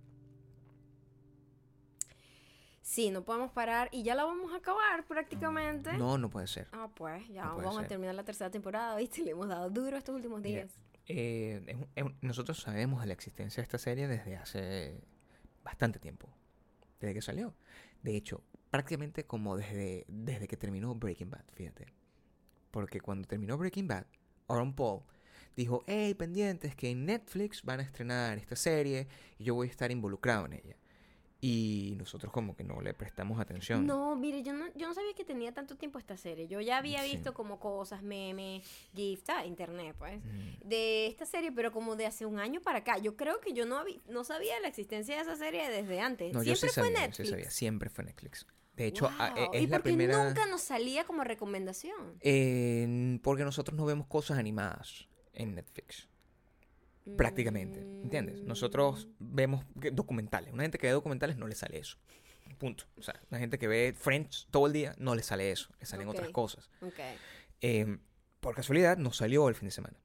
Sí, 2.83 3.11
no 3.11 3.25
podemos 3.25 3.51
parar 3.51 3.89
y 3.91 4.03
ya 4.05 4.15
la 4.15 4.25
vamos 4.25 4.53
a 4.53 4.57
acabar 4.59 5.05
prácticamente. 5.07 5.93
No, 5.95 6.19
no 6.19 6.31
puede 6.31 6.47
ser. 6.47 6.69
Ah, 6.73 6.89
pues 6.95 7.27
ya 7.29 7.45
No 7.47 7.57
vamos 7.57 7.79
a 7.79 7.87
terminar 7.87 8.15
la 8.15 8.25
tercera 8.25 8.51
temporada, 8.51 8.97
¿viste? 8.97 9.23
Le 9.23 9.33
hemos 9.33 9.49
dado 9.49 9.69
duro 9.71 9.97
estos 9.97 10.15
últimos 10.15 10.41
Mira, 10.41 10.61
días. 10.63 10.73
Eh, 11.07 11.63
es 11.67 11.75
un- 11.75 11.89
es 11.97 12.05
un- 12.05 12.17
nosotros 12.21 12.59
sabemos 12.61 13.01
de 13.01 13.07
la 13.09 13.13
existencia 13.13 13.61
de 13.61 13.65
esta 13.65 13.79
serie 13.79 14.07
desde 14.07 14.37
hace 14.37 15.01
bastante 15.65 15.99
tiempo. 15.99 16.29
Desde 17.01 17.13
que 17.15 17.23
salió. 17.23 17.55
De 18.03 18.17
hecho, 18.17 18.43
prácticamente 18.71 19.25
como 19.25 19.57
desde, 19.57 20.05
desde 20.09 20.49
que 20.49 20.57
terminó 20.57 20.95
Breaking 20.95 21.31
Bad, 21.31 21.45
fíjate. 21.53 21.87
Porque 22.71 23.01
cuando 23.01 23.27
terminó 23.27 23.57
Breaking 23.57 23.89
Bad, 23.89 24.07
Aaron 24.49 24.75
Paul 24.75 25.03
dijo, 25.57 25.83
hey, 25.87 26.15
pendientes, 26.15 26.77
que 26.77 26.91
en 26.91 27.07
Netflix 27.07 27.63
van 27.63 27.81
a 27.81 27.83
estrenar 27.83 28.39
esta 28.39 28.57
serie 28.57 29.09
y 29.39 29.45
yo 29.45 29.55
voy 29.55 29.69
a 29.69 29.71
estar 29.71 29.91
involucrado 29.91 30.47
en 30.47 30.55
ella. 30.55 30.77
Y 31.41 31.95
nosotros 31.99 32.33
como 32.33 32.57
que 32.57 32.65
no 32.65 32.81
le 32.81 32.95
prestamos 32.95 33.39
atención. 33.39 33.87
No, 33.87 34.17
mire, 34.17 34.43
yo 34.43 34.55
no, 34.55 34.67
yo 34.75 34.89
no 34.89 34.95
sabía 34.95 35.13
que 35.15 35.25
tenía 35.25 35.53
tanto 35.53 35.77
tiempo 35.77 35.99
esta 35.99 36.17
serie. 36.17 36.49
Yo 36.49 36.61
ya 36.63 36.79
había 36.79 37.03
Sí. 37.03 37.13
visto 37.13 37.35
como 37.35 37.61
cosas, 37.61 38.03
memes, 38.03 38.65
gifs, 38.95 39.29
ah, 39.29 39.45
internet, 39.45 39.95
pues, 39.99 40.19
Mm. 40.25 40.67
de 40.69 41.07
esta 41.09 41.27
serie, 41.27 41.53
pero 41.53 41.73
como 41.73 41.95
de 41.95 42.07
hace 42.07 42.25
un 42.25 42.39
año 42.39 42.61
para 42.63 42.79
acá. 42.79 42.97
Yo 42.99 43.17
creo 43.17 43.39
que 43.41 43.53
yo 43.53 43.67
no, 43.67 43.85
no 44.09 44.25
sabía 44.25 44.59
la 44.61 44.69
existencia 44.69 45.15
de 45.17 45.23
esa 45.23 45.37
serie 45.37 45.69
desde 45.69 46.01
antes. 46.01 46.33
No, 46.33 46.43
yo 46.43 46.57
Siempre 46.57 46.69
sí 46.71 46.75
fue 46.75 46.83
sabía, 46.85 46.99
yo 47.01 47.07
Netflix. 47.07 47.27
sí 47.29 47.31
sabía. 47.33 47.51
Siempre 47.51 47.91
fue 47.91 48.05
Netflix. 48.05 48.47
De 48.75 48.87
hecho, 48.87 49.07
a- 49.19 49.31
Wow. 49.35 49.39
e- 49.53 49.57
es 49.59 49.63
¿Y 49.63 49.67
la 49.67 49.77
por 49.77 49.83
qué 49.85 49.89
primera... 49.91 50.25
nunca 50.25 50.47
nos 50.47 50.63
salía 50.63 51.05
como 51.05 51.23
recomendación? 51.23 52.17
Eh, 52.21 53.19
porque 53.23 53.45
nosotros 53.45 53.77
no 53.77 53.85
vemos 53.85 54.07
cosas 54.07 54.39
animadas 54.39 55.07
en 55.35 55.55
Netflix. 55.55 56.09
Prácticamente. 57.17 57.81
¿Entiendes? 57.81 58.43
Nosotros 58.43 59.09
vemos 59.19 59.65
documentales. 59.93 60.53
Una 60.53 60.63
gente 60.63 60.79
que 60.79 60.87
ve 60.87 60.93
documentales 60.93 61.37
no 61.37 61.47
le 61.47 61.55
sale 61.55 61.79
eso. 61.79 61.99
Punto. 62.59 62.85
O 62.97 63.03
sea, 63.03 63.21
la 63.31 63.39
gente 63.39 63.59
que 63.59 63.69
ve 63.69 63.95
Friends 63.97 64.49
todo 64.51 64.67
el 64.67 64.73
día 64.73 64.95
no 64.99 65.15
le 65.15 65.23
sale 65.23 65.51
eso. 65.51 65.69
Le 65.79 65.87
salen 65.87 66.09
otras 66.09 66.31
cosas. 66.31 66.71
Mm, 66.81 66.87
Ok. 66.87 66.99
Eh, 67.61 67.99
por 68.41 68.55
casualidad, 68.55 68.97
nos 68.99 69.17
salió 69.17 69.49
el 69.49 69.55
fin 69.55 69.69
de 69.69 69.73
semana. 69.73 69.97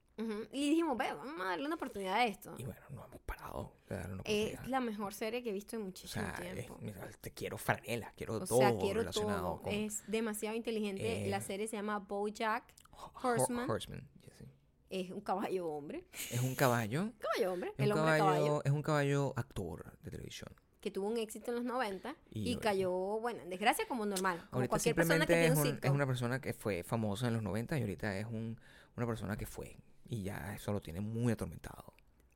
Y 0.52 0.70
dijimos, 0.70 0.96
ve, 0.96 1.06
vamos 1.12 1.40
a 1.40 1.44
darle 1.50 1.66
una 1.66 1.74
oportunidad 1.74 2.14
a 2.14 2.26
esto. 2.26 2.54
Y 2.58 2.64
bueno, 2.64 2.80
no 2.90 3.04
hemos 3.04 3.20
parado 3.22 3.72
de 3.88 3.96
darle 3.96 4.12
una 4.14 4.22
Es 4.24 4.68
la 4.68 4.78
mejor 4.80 5.14
serie 5.14 5.42
que 5.42 5.50
he 5.50 5.52
visto 5.52 5.74
en 5.74 5.82
O 5.82 5.84
muchísimo 5.86 6.24
es- 6.28 6.40
tiempo. 6.54 6.78
mira, 6.80 7.08
te 7.20 7.30
quiero 7.32 7.58
franela, 7.58 8.12
quiero 8.16 8.34
O 8.34 8.44
todo 8.46 8.58
sea, 8.58 8.76
quiero 8.78 9.00
relacionado 9.00 9.40
todo. 9.54 9.62
con 9.62 9.72
Es 9.72 10.04
demasiado 10.06 10.54
inteligente. 10.54 11.26
Eh, 11.26 11.30
la 11.30 11.40
serie 11.40 11.66
se 11.66 11.76
llama 11.76 11.98
BoJack 11.98 12.72
Ho- 12.92 13.12
Horseman. 13.22 13.68
Horseman, 13.68 14.08
sé. 14.38 14.46
Es 14.92 15.10
un 15.10 15.22
caballo 15.22 15.66
hombre. 15.68 16.04
Es 16.30 16.40
un 16.42 16.54
caballo. 16.54 17.10
Caballo 17.18 17.52
hombre. 17.54 17.72
Es 17.78 17.86
el 17.86 17.92
un 17.92 17.98
hombre 17.98 18.18
caballo, 18.18 18.34
caballo. 18.44 18.62
es 18.64 18.72
un 18.72 18.82
caballo 18.82 19.32
actor 19.36 19.98
de 20.02 20.10
televisión. 20.10 20.50
Que 20.82 20.90
tuvo 20.90 21.08
un 21.08 21.16
éxito 21.16 21.50
en 21.50 21.56
los 21.56 21.64
90 21.64 22.14
Y 22.30 22.56
cayó, 22.56 22.90
bueno, 22.92 23.40
en 23.42 23.48
desgracia 23.48 23.86
como 23.88 24.04
normal. 24.04 24.38
Como 24.38 24.48
Ahorita 24.52 24.68
cualquier 24.68 24.94
persona 24.94 25.26
que 25.26 25.32
tiene 25.32 25.52
un 25.52 25.58
un- 25.66 25.78
es 25.82 25.90
una 25.90 26.06
persona 26.06 26.40
que 26.40 26.52
fue 26.52 26.82
famosa 26.82 27.28
en 27.28 27.34
los 27.34 27.42
90 27.42 27.78
y 27.78 27.80
ahorita 27.80 28.18
es 28.18 28.26
un, 28.26 28.60
una 28.96 29.06
persona 29.06 29.36
que 29.36 29.46
fue. 29.46 29.76
Y 30.08 30.24
ya 30.24 30.54
eso 30.54 30.72
lo 30.72 30.82
tiene 30.82 31.00
muy 31.00 31.32
atormentado. 31.32 31.94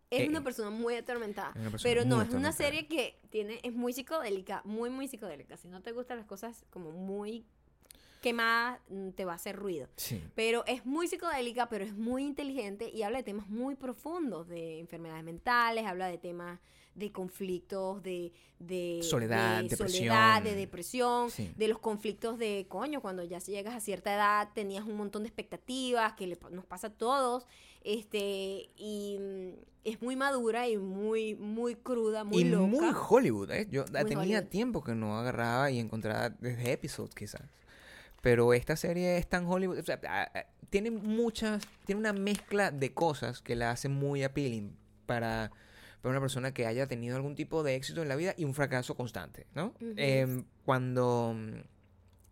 Es 0.09 0.21
eh, 0.23 0.29
una 0.29 0.43
persona 0.43 0.71
muy 0.71 0.95
atormentada. 0.95 1.53
persona 1.53 1.81
Pero 1.83 2.05
no, 2.05 2.23
es 2.23 2.31
una 2.31 2.53
serie 2.53 2.87
que 2.87 3.21
tiene, 3.29 3.61
es 3.65 3.75
muy 3.75 3.93
psicodélica, 3.93 4.63
muy, 4.65 4.89
muy 4.89 5.09
psicodélica. 5.09 5.57
Si 5.57 5.69
no 5.69 5.83
te 5.83 5.93
gustan 5.93 6.17
las 6.17 6.27
cosas 6.27 6.65
como 6.71 6.93
muy 6.93 7.45
más 8.33 8.79
mm, 8.89 9.11
te 9.11 9.24
va 9.24 9.33
a 9.33 9.37
hacer 9.37 9.57
ruido. 9.57 9.89
Sí. 9.97 10.22
Pero 10.35 10.64
es 10.66 10.85
muy 10.87 11.09
psicodélica, 11.09 11.68
pero 11.68 11.85
es 11.85 11.95
muy 11.95 12.24
inteligente 12.24 12.91
y 12.91 13.03
habla 13.03 13.18
de 13.18 13.24
temas 13.24 13.49
muy 13.49 13.74
profundos, 13.74 14.49
de 14.49 14.79
enfermedades 14.81 15.24
mentales, 15.24 15.85
habla 15.87 16.07
de 16.09 16.18
temas 16.18 16.61
de 16.95 17.12
conflictos, 17.12 18.03
de, 18.03 18.33
de 18.59 19.01
Soledad, 19.03 19.57
de 19.62 19.68
depresión. 19.68 19.89
soledad, 20.09 20.43
de 20.43 20.55
depresión, 20.55 21.31
Sí. 21.31 21.53
de 21.55 21.68
los 21.68 21.79
conflictos 21.79 22.39
de, 22.39 22.64
coño, 22.70 23.03
cuando 23.03 23.22
ya 23.22 23.39
llegas 23.39 23.74
a 23.74 23.81
cierta 23.81 24.14
edad 24.14 24.49
tenías 24.55 24.83
un 24.87 24.97
montón 24.97 25.22
de 25.24 25.29
expectativas 25.29 26.14
que 26.14 26.27
le 26.27 26.39
nos 26.51 26.64
pasa 26.64 26.87
a 26.87 26.91
todos, 26.95 27.47
este, 27.85 28.70
y 28.77 29.18
mm, 29.20 29.51
es 29.85 30.01
muy 30.03 30.16
madura 30.16 30.68
y 30.68 30.79
muy, 30.79 31.35
muy 31.35 31.74
cruda, 31.77 32.24
muy 32.24 32.43
y 32.43 32.45
loca. 32.45 32.66
muy 32.66 32.95
Hollywood, 33.09 33.51
¿eh? 33.51 33.68
Yo 33.70 33.85
Muy 33.93 34.05
tenía 34.07 34.18
Hollywood. 34.39 34.45
tiempo 34.49 34.83
que 34.83 34.95
no 34.95 35.18
agarraba 35.18 35.70
y 35.70 35.79
encontraba 35.79 36.31
desde 36.31 36.72
episodios 36.72 37.14
quizás. 37.14 37.43
Pero 38.27 38.53
esta 38.55 38.74
serie 38.74 39.18
es 39.18 39.29
tan 39.29 39.47
Hollywood, 39.47 39.79
o 39.79 39.83
sea, 39.85 40.01
tiene 40.68 40.91
muchas, 40.91 41.62
tiene 41.85 42.01
una 42.01 42.12
mezcla 42.12 42.72
de 42.72 42.93
cosas 42.93 43.41
que 43.41 43.55
la 43.55 43.70
hacen 43.70 43.93
muy 43.93 44.24
appealing 44.24 44.77
para, 45.07 45.53
para 46.03 46.11
una 46.11 46.20
persona 46.20 46.53
que 46.53 46.66
haya 46.66 46.89
tenido 46.89 47.14
algún 47.14 47.37
tipo 47.37 47.62
de 47.62 47.77
éxito 47.77 48.03
en 48.03 48.09
la 48.09 48.16
vida 48.16 48.35
y 48.37 48.45
un 48.45 48.53
fracaso 48.53 48.97
constante, 48.97 49.47
¿no? 49.55 49.74
Em, 49.97 50.45
cuando... 50.64 51.37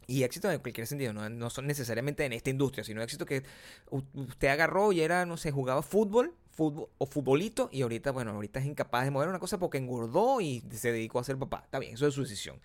Y 0.08 0.24
éxito 0.24 0.50
en 0.50 0.58
cualquier 0.58 0.88
sentido, 0.88 1.12
no, 1.12 1.30
no 1.30 1.48
son 1.48 1.68
necesariamente 1.68 2.24
en 2.24 2.32
esta 2.32 2.50
industria, 2.50 2.82
sino 2.82 3.00
éxito 3.00 3.24
que 3.24 3.44
usted 3.88 4.48
agarró 4.48 4.90
y 4.90 5.00
era, 5.00 5.24
no 5.26 5.36
sé, 5.36 5.52
jugaba 5.52 5.80
fútbol, 5.82 6.34
fútbol 6.50 6.88
o 6.98 7.06
futbolito 7.06 7.68
y 7.72 7.82
ahorita, 7.82 8.10
bueno, 8.10 8.32
ahorita 8.32 8.58
es 8.58 8.66
incapaz 8.66 9.04
de 9.04 9.12
mover 9.12 9.28
una 9.28 9.38
cosa 9.38 9.58
porque 9.58 9.78
engordó 9.78 10.40
y 10.40 10.62
se 10.72 10.90
dedicó 10.90 11.20
a 11.20 11.24
ser 11.24 11.38
papá. 11.38 11.62
Está 11.64 11.78
bien, 11.78 11.94
eso 11.94 12.06
es 12.06 12.14
su 12.14 12.22
decisión. 12.22 12.60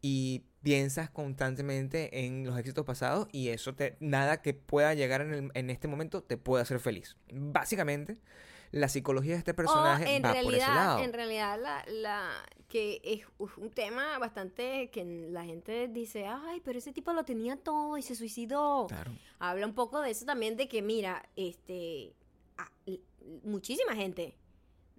Y 0.00 0.44
piensas 0.62 1.10
constantemente 1.10 2.24
en 2.26 2.44
los 2.44 2.58
éxitos 2.58 2.84
pasados 2.84 3.28
y 3.32 3.48
eso 3.48 3.74
te, 3.74 3.96
nada 4.00 4.42
que 4.42 4.54
pueda 4.54 4.94
llegar 4.94 5.20
en, 5.22 5.32
el- 5.34 5.50
en 5.54 5.70
este 5.70 5.88
momento 5.88 6.22
te 6.22 6.36
puede 6.36 6.62
hacer 6.62 6.78
feliz. 6.80 7.16
Básicamente, 7.32 8.18
la 8.70 8.88
psicología 8.88 9.32
de 9.32 9.38
este 9.38 9.54
personaje 9.54 10.04
o 10.04 10.08
en 10.08 10.22
va 10.24 10.32
realidad, 10.32 10.44
por 10.44 10.54
ese 10.54 10.66
lado. 10.74 10.98
En 11.04 11.12
realidad, 11.12 11.58
la, 11.60 11.84
la, 11.88 12.30
que 12.68 13.00
es 13.02 13.22
un 13.56 13.70
tema 13.70 14.18
bastante 14.18 14.90
que 14.90 15.04
la 15.30 15.44
gente 15.44 15.88
dice, 15.88 16.26
ay, 16.26 16.60
pero 16.64 16.78
ese 16.78 16.92
tipo 16.92 17.12
lo 17.12 17.24
tenía 17.24 17.56
todo 17.56 17.96
y 17.96 18.02
se 18.02 18.14
suicidó. 18.14 18.86
Claro. 18.88 19.12
Habla 19.38 19.66
un 19.66 19.74
poco 19.74 20.00
de 20.02 20.10
eso 20.10 20.26
también, 20.26 20.56
de 20.56 20.68
que, 20.68 20.82
mira, 20.82 21.28
este, 21.36 22.14
a- 22.58 22.70
muchísima 23.44 23.94
gente 23.94 24.36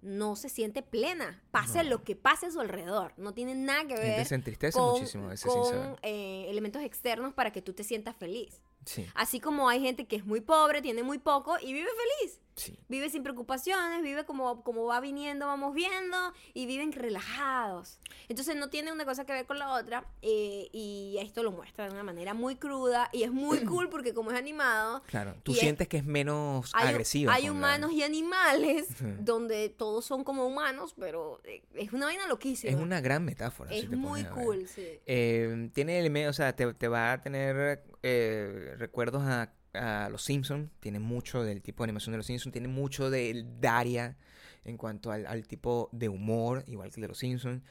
no 0.02 0.36
se 0.36 0.48
siente 0.48 0.82
plena, 0.82 1.42
pase 1.50 1.82
No. 1.82 1.90
lo 1.90 2.04
que 2.04 2.16
pase 2.16 2.46
a 2.46 2.50
su 2.50 2.60
alrededor, 2.60 3.12
no 3.16 3.34
tiene 3.34 3.54
nada 3.54 3.86
que 3.86 3.94
ver 3.94 4.26
se 4.26 4.34
entristece 4.34 4.78
con, 4.78 4.92
muchísimo 4.92 5.26
a 5.26 5.30
veces 5.30 5.50
con, 5.50 5.98
eh, 6.02 6.46
elementos 6.48 6.82
externos 6.82 7.34
para 7.34 7.52
que 7.52 7.62
tú 7.62 7.72
te 7.72 7.84
sientas 7.84 8.16
feliz. 8.16 8.62
Sí, 8.86 9.06
Así 9.14 9.40
como 9.40 9.68
hay 9.68 9.80
gente 9.82 10.06
que 10.06 10.16
es 10.16 10.24
muy 10.24 10.40
pobre, 10.40 10.80
tiene 10.80 11.02
muy 11.02 11.18
poco 11.18 11.56
y 11.60 11.72
vive 11.72 11.88
feliz. 12.20 12.40
Sí. 12.60 12.78
Vive 12.88 13.08
sin 13.10 13.22
preocupaciones, 13.22 14.02
vive 14.02 14.24
como, 14.24 14.62
como 14.62 14.84
va 14.86 15.00
viniendo, 15.00 15.46
vamos 15.46 15.74
viendo, 15.74 16.16
y 16.54 16.66
viven 16.66 16.92
relajados. 16.92 17.98
Entonces 18.28 18.56
no 18.56 18.68
tiene 18.70 18.92
una 18.92 19.04
cosa 19.04 19.24
que 19.24 19.32
ver 19.32 19.46
con 19.46 19.58
la 19.58 19.72
otra, 19.72 20.04
eh, 20.22 20.68
y 20.72 21.16
esto 21.20 21.42
lo 21.42 21.52
muestra 21.52 21.86
de 21.86 21.92
una 21.92 22.02
manera 22.02 22.34
muy 22.34 22.56
cruda, 22.56 23.08
y 23.12 23.22
es 23.22 23.32
muy 23.32 23.64
cool 23.64 23.88
porque 23.90 24.14
como 24.14 24.30
es 24.30 24.38
animado, 24.38 25.02
Claro, 25.06 25.34
tú 25.42 25.52
Y 25.52 25.54
es- 25.54 25.60
sientes 25.60 25.88
que 25.88 25.96
es 25.98 26.04
menos 26.04 26.70
hay, 26.74 26.88
agresiva. 26.88 27.32
hay 27.34 27.44
la- 27.44 27.52
humanos 27.52 27.92
y 27.92 28.02
animales 28.02 28.86
donde 29.20 29.68
todos 29.70 30.04
son 30.04 30.24
como 30.24 30.46
humanos, 30.46 30.94
pero 30.98 31.40
eh, 31.44 31.62
es 31.74 31.92
una 31.92 32.06
vaina 32.06 32.26
loquísima. 32.28 32.70
Es 32.72 32.78
una 32.78 33.00
gran 33.00 33.24
metáfora. 33.24 33.70
si 33.70 33.78
Es 33.78 33.90
te 33.90 33.96
muy 33.96 34.24
cool, 34.24 34.66
sí. 34.68 34.86
Eh, 35.06 35.70
tiene 35.72 35.98
elementos, 35.98 36.36
o 36.36 36.36
sea, 36.36 36.54
te, 36.54 36.72
te 36.74 36.88
va 36.88 37.12
a 37.12 37.20
tener 37.20 37.82
eh, 38.02 38.74
recuerdos 38.78 39.22
a, 39.24 39.52
a 39.74 40.08
Los 40.10 40.22
Simpsons. 40.22 40.70
Tiene 40.80 40.98
mucho 40.98 41.42
del 41.44 41.62
tipo 41.62 41.82
de 41.82 41.86
animación 41.86 42.12
de 42.12 42.18
Los 42.18 42.26
Simpsons. 42.26 42.52
Tiene 42.52 42.68
mucho 42.68 43.10
del 43.10 43.60
Daria 43.60 44.16
en 44.64 44.76
cuanto 44.76 45.10
al, 45.12 45.26
al 45.26 45.46
tipo 45.46 45.88
de 45.92 46.08
humor, 46.08 46.64
igual 46.66 46.90
que 46.90 46.96
el 46.96 47.02
de 47.02 47.08
Los 47.08 47.18
Simpsons. 47.18 47.62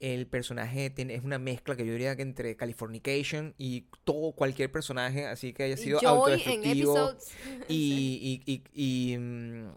El 0.00 0.28
personaje 0.28 0.90
tiene, 0.90 1.14
es 1.16 1.24
una 1.24 1.38
mezcla 1.40 1.74
que 1.74 1.84
yo 1.84 1.92
diría 1.92 2.14
que 2.14 2.22
entre 2.22 2.56
Californication 2.56 3.54
y 3.58 3.86
todo, 4.04 4.30
cualquier 4.32 4.70
personaje, 4.70 5.26
así 5.26 5.52
que 5.52 5.64
haya 5.64 5.76
sido 5.76 5.98
autodestructivo. 6.08 6.94
Y, 7.68 8.42
y- 8.46 8.52
y- 8.72 9.12
y, 9.12 9.18
mm, 9.18 9.70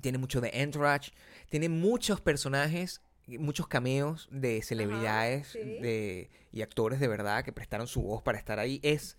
tiene 0.00 0.18
mucho 0.18 0.40
de 0.40 0.50
Entourage. 0.54 1.10
Tiene 1.48 1.68
muchos 1.68 2.20
personajes, 2.20 3.02
muchos 3.26 3.66
cameos 3.66 4.28
de 4.30 4.62
celebridades 4.62 5.48
sí. 5.48 5.58
de, 5.58 6.30
y 6.52 6.62
actores 6.62 7.00
de 7.00 7.08
verdad 7.08 7.44
que 7.44 7.52
prestaron 7.52 7.88
su 7.88 8.02
voz 8.02 8.22
para 8.22 8.38
estar 8.38 8.60
ahí. 8.60 8.78
Es, 8.84 9.16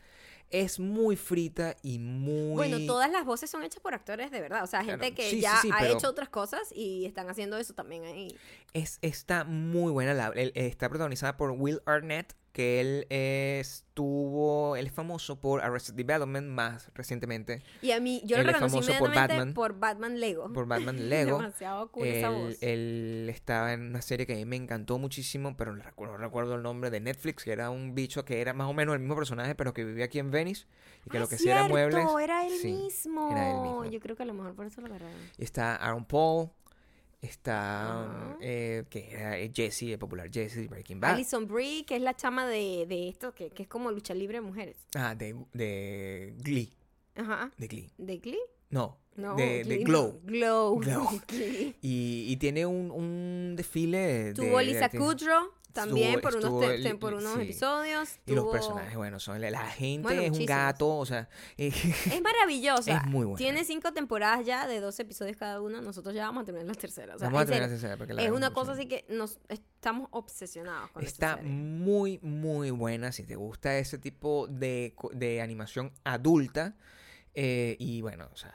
es 0.52 0.80
muy 0.80 1.16
frita 1.16 1.76
y 1.82 2.00
muy... 2.00 2.56
Bueno, 2.56 2.78
todas 2.86 3.12
las 3.12 3.26
voces 3.26 3.50
son 3.50 3.64
hechas 3.64 3.82
por 3.82 3.94
actores 3.94 4.32
de 4.32 4.42
verdad. 4.42 4.64
O 4.64 4.68
sea, 4.68 4.82
Claro, 4.82 5.00
gente 5.02 5.16
que 5.16 5.24
sí, 5.30 5.36
sí, 5.38 5.42
ya 5.42 5.58
sí, 5.62 5.70
ha 5.74 5.80
pero- 5.80 5.98
hecho 5.98 6.10
otras 6.10 6.30
cosas 6.30 6.62
y 6.76 7.06
están 7.06 7.30
haciendo 7.30 7.58
eso 7.58 7.74
también 7.74 8.04
ahí. 8.04 8.36
Es, 8.74 9.00
está 9.02 9.44
muy 9.44 9.92
buena. 9.92 10.14
La, 10.14 10.28
el- 10.36 10.52
está 10.56 10.90
protagonizada 10.90 11.38
por 11.38 11.52
Will 11.52 11.82
Arnett, 11.86 12.36
que 12.52 12.82
él 12.82 13.08
estuvo... 13.10 14.76
Él 14.76 14.88
es 14.88 14.92
famoso 14.94 15.40
por 15.40 15.62
Arrested 15.62 15.94
Development 15.94 16.48
más 16.48 16.92
recientemente. 16.94 17.62
Y 17.82 17.92
a 17.92 18.00
mí, 18.00 18.22
yo 18.26 18.38
lo 18.38 18.42
Él 18.44 18.50
es 18.50 18.54
reconocí 18.56 18.88
famoso 18.88 19.00
por 19.00 19.14
Batman. 19.16 19.54
por 19.54 19.80
Batman 19.80 20.20
Lego. 20.20 20.52
Por 20.54 20.66
Batman 20.68 20.98
Lego. 21.10 21.38
Demasiado 21.38 21.92
cool 21.92 22.08
esa 22.08 22.28
Él, 22.28 22.34
voz. 22.34 22.58
él 22.62 23.28
estaba 23.30 23.74
en 23.74 23.82
una 23.90 24.02
serie 24.02 24.26
que 24.26 24.34
a 24.34 24.36
mí 24.36 24.46
me 24.46 24.56
encantó 24.56 24.98
muchísimo, 24.98 25.56
pero 25.58 25.74
no 25.76 25.82
recuerdo, 25.84 26.18
no 26.18 26.24
recuerdo 26.26 26.56
el 26.56 26.64
nombre 26.64 26.90
de 26.90 27.00
Netflix, 27.00 27.44
que 27.44 27.52
era 27.52 27.70
un 27.70 27.96
bicho 27.96 28.26
que 28.26 28.42
era 28.42 28.54
más 28.54 28.68
o 28.68 28.74
menos 28.74 28.94
el 28.94 29.00
mismo 29.00 29.16
personaje, 29.16 29.56
pero 29.56 29.74
que 29.74 29.84
vivía 29.84 30.06
aquí 30.06 30.20
en 30.20 30.32
Venice 30.32 30.66
y 31.06 31.10
que 31.10 31.18
Ah, 31.18 31.22
lo 31.22 31.28
que 31.30 31.36
hacía 31.36 31.54
era 31.60 31.68
muebles. 31.68 32.06
era 32.22 32.46
él 32.46 32.54
Sí, 32.62 32.72
mismo. 32.74 33.32
era 33.32 33.50
él 33.52 33.62
mismo. 33.62 33.86
Yo 33.86 34.00
creo 34.00 34.16
que 34.16 34.24
a 34.24 34.26
lo 34.26 34.34
mejor 34.34 34.56
por 34.56 34.66
eso 34.66 34.82
lo 34.82 34.88
agarraron. 34.88 35.16
Y 35.38 35.44
está 35.44 35.76
Aaron 35.76 36.06
Paul, 36.06 36.50
está 37.22 38.02
Ajá. 38.04 38.38
eh, 38.42 38.84
que 38.90 39.12
era 39.12 39.38
eh, 39.40 39.52
Jesse, 39.54 39.84
el 39.84 40.00
popular 40.00 40.30
Jesse 40.32 40.56
de 40.62 40.68
Breaking 40.68 41.00
Bad. 41.00 41.14
Alison 41.16 41.48
Brie, 41.48 41.86
que 41.86 41.96
es 41.96 42.02
la 42.02 42.16
chama 42.16 42.48
de, 42.48 42.86
de 42.88 43.10
esto, 43.10 43.34
que, 43.34 43.50
que 43.52 43.64
es 43.64 43.70
como 43.70 43.92
lucha 43.92 44.14
libre 44.14 44.38
de 44.38 44.42
mujeres. 44.42 44.78
Ah, 44.96 45.16
de, 45.16 45.36
de 45.54 46.34
Glee, 46.40 46.74
Ajá. 47.16 47.52
de 47.58 47.68
Glee. 47.68 47.92
¿De 47.98 48.18
Glee? 48.18 48.40
No, 48.70 48.98
No, 49.16 49.36
de, 49.36 49.64
de 49.66 49.80
no. 49.80 49.86
Glow. 49.86 50.22
Glow. 50.24 50.80
Glow. 50.80 51.08
Y, 51.82 52.26
y 52.30 52.38
tiene 52.38 52.66
un, 52.66 52.90
un 52.92 53.56
desfile 53.58 53.98
de... 53.98 54.34
Tuvo 54.34 54.58
de- 54.60 54.66
Lisa 54.66 54.88
de- 54.88 54.98
Kudrow 54.98 55.50
también 55.74 56.16
Estuvo- 56.16 56.22
por 56.22 56.32
unos, 56.36 56.44
estuvo 56.46 56.60
te- 56.62 56.90
el- 56.90 57.00
por 57.00 57.14
unos 57.14 57.34
sí. 57.36 57.42
episodios. 57.42 58.10
Y 58.26 58.34
los 58.34 58.46
personajes, 58.52 58.96
bueno, 58.96 59.20
son 59.20 59.40
la 59.42 59.66
gente 59.68 60.04
Bueno, 60.04 60.22
es 60.22 60.32
un 60.38 60.46
gato, 60.46 60.98
o 60.98 61.06
sea, 61.06 61.28
eh, 61.58 61.68
Es 61.70 62.22
maravillosa. 62.24 62.98
Es 62.98 63.06
muy 63.06 63.26
buena. 63.26 63.38
Tiene 63.38 63.64
cinco 63.64 63.92
temporadas 63.94 64.46
ya 64.46 64.68
de 64.68 64.80
12 64.80 65.02
episodios 65.04 65.38
cada 65.38 65.62
una. 65.62 65.82
Nosotros 65.82 66.14
ya 66.16 66.26
vamos 66.26 66.44
a 66.44 66.46
terminar 66.46 66.68
las 66.68 66.78
terceras. 66.78 67.16
O 67.16 67.20
sea, 67.20 67.28
vamos 67.30 67.44
a 67.44 67.46
terminar 67.46 67.70
esa 67.70 67.80
serie 67.82 67.98
porque 67.98 68.14
la 68.14 68.24
es 68.24 68.32
una 68.32 68.52
cosa 68.54 68.74
así 68.74 68.88
que 68.88 69.06
nos 69.10 69.40
estamos 69.50 70.08
obsesionados 70.12 70.92
con 70.92 71.04
Está 71.04 71.36
serie. 71.36 71.50
muy, 71.52 72.20
muy 72.22 72.72
buena. 72.72 73.12
Si 73.12 73.24
te 73.24 73.36
gusta 73.36 73.78
ese 73.78 73.98
tipo 73.98 74.48
de, 74.48 74.94
de 75.14 75.42
animación 75.42 75.92
adulta. 76.04 76.76
Eh, 77.34 77.78
y 77.80 78.02
bueno, 78.02 78.28
o 78.34 78.36
sea, 78.36 78.54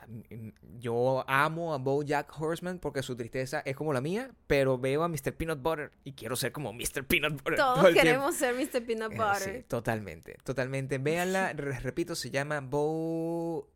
yo 0.77 1.25
amo 1.27 1.73
a 1.73 1.77
Bojack 1.79 2.31
Horseman 2.39 2.77
porque 2.79 3.01
su 3.01 3.15
tristeza 3.15 3.61
es 3.65 3.75
como 3.75 3.91
la 3.93 4.01
mía, 4.01 4.31
pero 4.45 4.77
veo 4.77 5.03
a 5.03 5.07
Mr. 5.07 5.33
Peanut 5.35 5.61
Butter 5.61 5.91
y 6.03 6.13
quiero 6.13 6.35
ser 6.35 6.51
como 6.51 6.73
Mr. 6.73 7.05
Peanut 7.07 7.33
Butter. 7.33 7.55
Todos 7.55 7.75
todo 7.79 7.87
el 7.87 7.93
tiempo. 7.95 8.07
queremos 8.09 8.35
ser 8.35 8.53
Mr. 8.55 8.85
Peanut 8.85 9.11
Eh, 9.13 9.15
Butter. 9.17 9.55
sí, 9.57 9.63
totalmente, 9.67 10.37
totalmente. 10.43 10.97
Véanla, 10.99 11.53
re- 11.57 11.79
repito, 11.79 12.13
se 12.15 12.29
llama 12.29 12.59
Bojack 12.61 13.67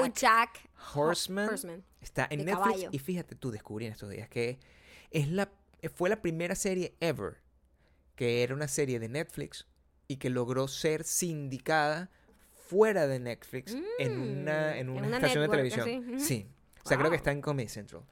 Bojack 0.00 0.70
Horseman. 0.94 1.48
Horseman. 1.48 1.84
Está 2.00 2.26
en 2.30 2.44
Netflix 2.44 2.58
caballo. 2.58 2.88
y 2.92 2.98
fíjate, 2.98 3.34
tú 3.36 3.50
descubrí 3.50 3.86
en 3.86 3.92
estos 3.92 4.10
días 4.10 4.28
que 4.28 4.58
es 5.10 5.28
la, 5.28 5.50
fue 5.94 6.08
la 6.08 6.20
primera 6.22 6.54
serie 6.54 6.94
ever 7.00 7.38
que 8.14 8.42
era 8.42 8.54
una 8.54 8.68
serie 8.68 8.98
de 8.98 9.08
Netflix 9.08 9.66
y 10.06 10.16
que 10.16 10.28
logró 10.28 10.68
ser 10.68 11.04
sindicada 11.04 12.10
fuera 12.70 13.06
de 13.06 13.18
Netflix 13.18 13.76
en 13.98 14.18
una, 14.20 14.78
en 14.78 14.86
Mm, 14.88 14.90
una 14.90 15.00
en 15.00 15.06
una 15.06 15.16
estación 15.18 15.42
de 15.44 15.48
televisión. 15.48 15.88
así. 16.16 16.24
Sí. 16.24 16.46
O 16.84 16.88
sea, 16.88 16.96
creo 16.98 17.10
que 17.10 17.16
está 17.16 17.32
en 17.32 17.40
Comedy 17.40 17.68
Central. 17.68 18.02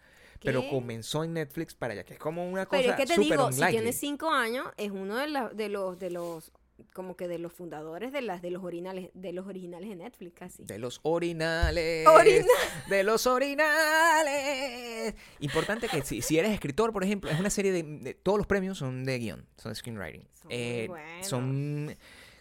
Pero 0.40 0.68
comenzó 0.68 1.24
en 1.24 1.32
Netflix 1.34 1.74
para 1.74 1.94
allá, 1.94 2.04
que 2.04 2.12
es 2.14 2.18
como 2.18 2.48
una 2.48 2.66
cosa 2.66 2.80
Pero 2.80 2.92
es 2.92 2.96
que 3.00 3.06
te 3.06 3.20
digo, 3.20 3.50
si 3.50 3.58
unlikely. 3.60 3.70
tiene 3.72 3.92
cinco 3.92 4.30
años, 4.30 4.66
es 4.76 4.90
uno 4.92 5.16
de, 5.16 5.26
la- 5.28 5.48
de 5.48 5.68
los, 5.68 5.98
de 5.98 6.10
los, 6.10 6.52
como 6.92 7.16
que 7.16 7.26
de 7.26 7.38
los 7.40 7.52
fundadores 7.52 8.12
de 8.12 8.22
las, 8.22 8.40
de 8.40 8.52
los 8.52 8.62
originales, 8.62 9.10
de 9.14 9.32
los 9.32 9.48
originales 9.48 9.88
de 9.88 9.96
Netflix 9.96 10.34
casi. 10.34 10.62
De 10.64 10.78
los 10.78 11.00
orinales. 11.02 12.06
Orina- 12.06 12.46
De 12.88 13.02
los 13.02 13.26
orinales. 13.26 15.14
Importante 15.40 15.88
que 15.88 16.02
si, 16.02 16.22
si 16.22 16.38
eres 16.38 16.52
escritor, 16.52 16.92
por 16.92 17.02
ejemplo, 17.04 17.30
es 17.30 17.40
una 17.40 17.50
serie 17.50 17.72
de, 17.72 17.82
de- 17.82 18.14
Todos 18.14 18.38
los 18.38 18.46
premios 18.46 18.78
son 18.78 19.04
de 19.04 19.18
guion, 19.18 19.46
son 19.56 19.72
de 19.72 19.76
screenwriting. 19.76 20.28
Son 20.40 20.48
Eh, 20.50 20.88
son- 21.22 21.96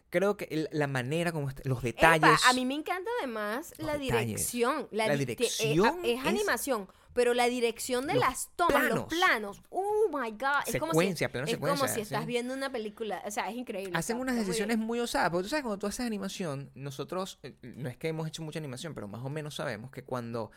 Creo 0.09 0.37
que 0.37 0.45
el- 0.51 0.69
la 0.71 0.87
manera 0.87 1.31
como... 1.31 1.49
est- 1.49 1.65
Los 1.65 1.83
Epa, 1.83 2.13
detalles... 2.13 2.45
a 2.45 2.53
mí 2.53 2.65
me 2.65 2.75
encanta 2.75 3.09
además 3.19 3.73
la 3.77 3.97
detalles. 3.97 4.27
dirección. 4.27 4.87
La 4.91 5.07
te- 5.07 5.13
eh, 5.13 5.17
dirección 5.17 5.99
es, 6.03 6.19
es- 6.21 6.25
animación 6.25 6.87
pero 7.13 7.33
la 7.33 7.47
dirección 7.49 8.05
de 8.05 8.13
las 8.13 8.51
tomas, 8.55 8.83
los 8.83 9.05
planos. 9.05 9.57
planos, 9.57 9.61
oh 9.71 10.07
my 10.09 10.29
god, 10.33 10.61
es 10.67 10.77
como 10.79 10.91
si, 10.93 10.97
plano 11.27 11.45
es 11.45 11.51
secuencia, 11.51 11.59
como 11.59 11.87
si 11.87 11.95
sí. 11.95 12.01
estás 12.01 12.27
viendo 12.27 12.53
una 12.53 12.71
película, 12.71 13.23
o 13.25 13.31
sea, 13.31 13.49
es 13.49 13.55
increíble. 13.57 13.97
Hacen 13.97 14.17
está- 14.17 14.21
unas 14.21 14.33
está 14.35 14.43
muy 14.43 14.47
decisiones 14.49 14.77
bien. 14.77 14.85
muy 14.85 14.99
osadas, 14.99 15.31
porque 15.31 15.43
tú 15.45 15.49
sabes, 15.49 15.63
cuando 15.63 15.79
tú 15.79 15.87
haces 15.87 16.05
animación, 16.05 16.69
nosotros, 16.75 17.39
eh, 17.41 17.55
no 17.63 17.89
es 17.89 17.97
que 17.97 18.09
hemos 18.09 18.27
hecho 18.27 18.43
mucha 18.43 18.59
animación, 18.59 18.93
pero 18.93 19.07
más 19.07 19.25
o 19.25 19.29
menos 19.29 19.55
sabemos 19.55 19.89
que 19.89 20.03
cuando 20.03 20.51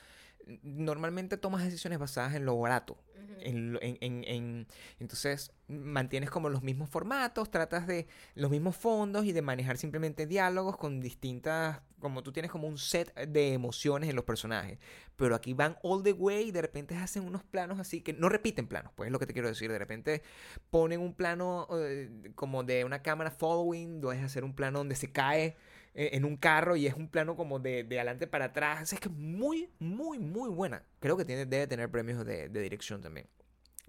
normalmente 0.62 1.36
tomas 1.36 1.64
decisiones 1.64 1.98
basadas 1.98 2.34
en 2.34 2.44
lo 2.44 2.58
barato, 2.58 2.98
en, 3.42 3.72
lo- 3.72 3.80
en- 3.82 3.96
en- 4.00 4.24
en- 4.24 4.66
entonces 4.98 5.52
mantienes 5.68 6.30
como 6.30 6.48
los 6.50 6.62
mismos 6.62 6.90
formatos, 6.90 7.50
tratas 7.50 7.86
de 7.86 8.06
los 8.34 8.50
mismos 8.50 8.76
fondos 8.76 9.24
y 9.24 9.32
de 9.32 9.40
manejar 9.42 9.76
simplemente 9.78 10.26
diálogos 10.26 10.76
con 10.76 11.00
distintas, 11.00 11.80
como 12.00 12.22
tú 12.22 12.32
tienes 12.32 12.50
como 12.50 12.66
un 12.66 12.76
set 12.76 13.14
de 13.28 13.52
emociones 13.52 14.10
en 14.10 14.16
los 14.16 14.24
personajes, 14.24 14.78
pero 15.16 15.34
aquí 15.34 15.54
van 15.54 15.76
all 15.82 16.02
the 16.02 16.12
way 16.12 16.48
y 16.48 16.50
de 16.50 16.60
repente 16.62 16.96
hacen 16.96 17.22
unos 17.24 17.44
planos 17.44 17.78
así 17.78 18.00
que 18.02 18.12
no 18.12 18.28
repiten 18.28 18.66
planos, 18.66 18.92
pues 18.96 19.06
es 19.08 19.12
lo 19.12 19.18
que 19.18 19.26
te 19.26 19.32
quiero 19.32 19.48
decir, 19.48 19.70
de 19.70 19.78
repente 19.78 20.22
ponen 20.70 21.00
un 21.00 21.14
plano 21.14 21.68
eh, 21.78 22.32
como 22.34 22.64
de 22.64 22.84
una 22.84 23.02
cámara 23.02 23.30
following, 23.30 24.00
puedes 24.00 24.22
hacer 24.22 24.44
un 24.44 24.54
plano 24.54 24.78
donde 24.80 24.96
se 24.96 25.12
cae 25.12 25.56
eh, 25.94 26.10
en 26.12 26.24
un 26.24 26.36
carro 26.36 26.76
y 26.76 26.86
es 26.86 26.94
un 26.94 27.08
plano 27.08 27.36
como 27.36 27.58
de, 27.58 27.84
de 27.84 27.98
adelante 27.98 28.26
para 28.26 28.46
atrás. 28.46 28.92
Es 28.92 29.00
que 29.00 29.08
es 29.08 29.14
muy, 29.14 29.70
muy, 29.78 30.18
muy 30.18 30.48
buena. 30.50 30.82
Creo 31.00 31.16
que 31.16 31.24
tiene, 31.24 31.46
debe 31.46 31.66
tener 31.66 31.90
premios 31.90 32.24
de, 32.24 32.48
de 32.48 32.60
dirección 32.60 33.00
también. 33.00 33.26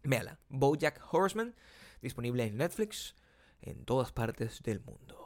Véala. 0.03 0.39
Bojack 0.49 0.99
Horseman, 1.11 1.53
disponible 2.01 2.43
en 2.45 2.57
Netflix, 2.57 3.15
en 3.61 3.85
todas 3.85 4.11
partes 4.11 4.61
del 4.63 4.79
mundo. 4.81 5.17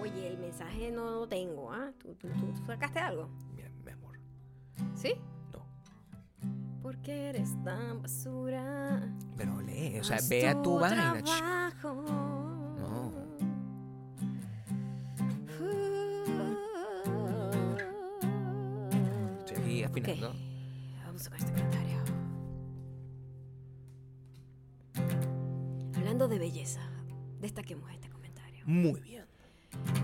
Oye, 0.00 0.28
el 0.28 0.38
mensaje 0.38 0.90
no 0.90 1.10
lo 1.10 1.28
tengo, 1.28 1.72
¿ah? 1.72 1.92
¿Tú, 1.98 2.14
tú, 2.14 2.28
tú- 2.28 2.52
tú 2.52 2.66
sacaste 2.66 2.98
algo? 2.98 3.28
Mira, 3.54 3.70
mi 3.84 3.92
amor. 3.92 4.18
¿Sí? 4.94 5.14
No. 5.52 5.66
¿Por 6.82 6.98
qué 7.02 7.28
eres 7.30 7.50
tan 7.64 8.02
basura? 8.02 9.02
Pero 9.36 9.60
lee, 9.60 9.98
o 10.00 10.04
sea, 10.04 10.16
Haz 10.16 10.28
ve 10.28 10.48
a 10.48 10.60
tu 10.62 10.78
vaina. 10.78 11.20
ch- 11.20 11.24
trabajo. 11.38 11.94
No. 12.78 13.27
Estoy 19.98 20.12
aquí 20.12 20.24
afinando. 20.24 20.30
Ok, 20.30 21.04
Vamos 21.06 21.28
con 21.28 21.38
este 21.38 21.52
comentario. 21.52 21.98
Hablando 25.96 26.28
de 26.28 26.38
belleza, 26.38 26.80
destaquemos 27.40 27.90
este 27.90 28.08
comentario. 28.08 28.64
Muy 28.66 29.00
bien. 29.00 29.24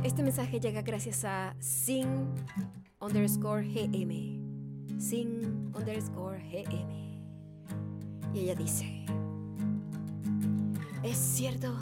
Este 0.02 0.22
mensaje 0.22 0.60
llega 0.60 0.82
gracias 0.82 1.24
a 1.24 1.54
Sing 1.60 2.26
underscore 3.00 3.62
GM. 3.62 5.00
Sing 5.00 5.72
underscore 5.74 6.38
GM. 6.40 7.14
Y 8.34 8.40
ella 8.40 8.54
dice: 8.54 9.04
Es 11.02 11.16
cierto, 11.16 11.78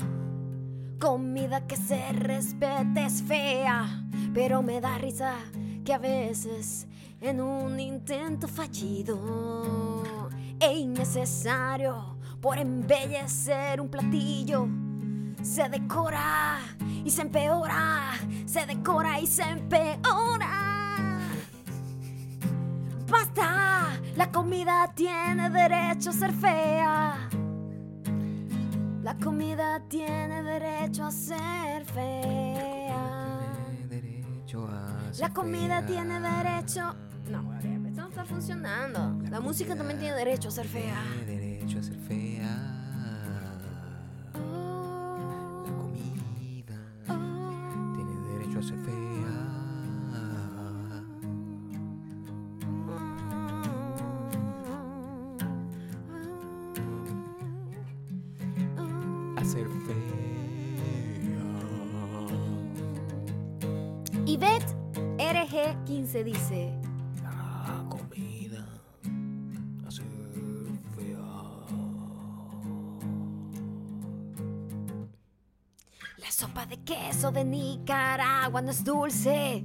comida 1.00 1.66
que 1.66 1.76
se 1.76 2.12
respete 2.12 3.06
es 3.06 3.22
fea, 3.22 4.06
pero 4.34 4.62
me 4.62 4.80
da 4.80 4.98
risa 4.98 5.36
que 5.84 5.94
a 5.94 5.98
veces 5.98 6.86
en 7.22 7.40
un 7.40 7.78
intento 7.78 8.48
fallido 8.48 10.02
e 10.58 10.76
innecesario 10.76 12.16
por 12.40 12.58
embellecer 12.58 13.80
un 13.80 13.88
platillo 13.88 14.68
se 15.40 15.68
decora 15.68 16.58
y 17.04 17.10
se 17.10 17.22
empeora, 17.22 18.12
se 18.44 18.66
decora 18.66 19.20
y 19.20 19.26
se 19.26 19.42
empeora. 19.42 21.18
Basta, 23.08 23.88
la 24.16 24.30
comida 24.30 24.90
tiene 24.94 25.50
derecho 25.50 26.10
a 26.10 26.12
ser 26.12 26.32
fea. 26.32 27.28
La 29.02 29.16
comida 29.18 29.80
tiene 29.88 30.42
derecho 30.42 31.04
a 31.06 31.10
ser 31.10 31.84
fea. 31.84 33.52
derecho 33.88 34.66
a 34.66 35.02
La 35.02 35.12
ser 35.12 35.32
comida 35.32 35.78
fea. 35.82 35.86
tiene 35.86 36.20
derecho. 36.20 36.94
No, 37.32 37.58
esto 37.88 38.02
no 38.02 38.08
está 38.08 38.24
funcionando. 38.26 39.18
La, 39.30 39.40
música 39.40 39.74
también 39.74 39.98
tiene 39.98 40.14
derecho 40.14 40.48
a 40.48 40.50
ser 40.50 40.68
fea. 40.68 41.02
Tiene 41.24 41.40
derecho 41.40 41.78
a 41.78 41.82
ser 41.82 41.96
fea. 41.96 42.58
Oh, 44.34 45.64
La 45.64 45.72
comida 45.72 46.76
oh. 47.08 47.94
tiene 47.94 48.14
derecho 48.38 48.58
a 48.58 48.62
ser 48.62 48.76
fea. 48.80 48.92
A 59.36 59.44
ser 59.44 59.66
fea. 59.86 60.22
Yvette 64.26 64.76
RG15 65.16 66.24
dice: 66.24 66.91
Nicaragua 78.52 78.62
no 78.62 78.70
es 78.70 78.84
dulce. 78.84 79.64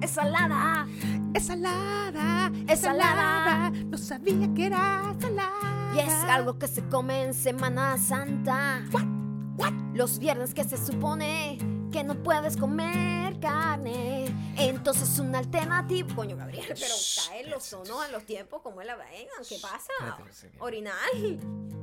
Es 0.00 0.10
salada. 0.12 0.86
Es 1.34 1.46
salada, 1.46 2.50
Es 2.68 2.80
salada. 2.80 3.70
No 3.70 3.98
sabía 3.98 4.52
que 4.54 4.66
era 4.66 5.14
salada. 5.20 5.92
Y 5.94 5.98
es 5.98 6.12
algo 6.24 6.58
que 6.58 6.68
se 6.68 6.82
come 6.88 7.24
en 7.24 7.34
Semana 7.34 7.98
Santa. 7.98 8.82
Los 9.92 10.18
viernes 10.18 10.54
que 10.54 10.64
se 10.64 10.78
supone 10.78 11.58
que 11.92 12.02
no 12.02 12.14
puedes 12.22 12.56
comer 12.56 13.38
carne. 13.40 14.34
Entonces 14.56 15.18
una 15.18 15.38
alternativa. 15.38 16.14
Coño, 16.14 16.36
Gabriel, 16.36 16.64
pero 16.68 16.94
caen 17.28 17.50
los 17.50 17.68
tonos 17.68 18.02
a 18.02 18.08
los 18.08 18.24
tiempos 18.24 18.62
como 18.62 18.80
él 18.80 18.86
la 18.86 18.96
vengan. 18.96 19.44
¿Qué 19.46 19.58
pasa? 19.60 19.92
Espérate, 20.00 21.81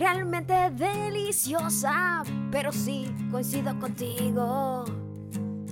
Realmente 0.00 0.54
deliciosa, 0.70 2.22
pero 2.50 2.72
sí 2.72 3.14
coincido 3.30 3.78
contigo. 3.78 4.86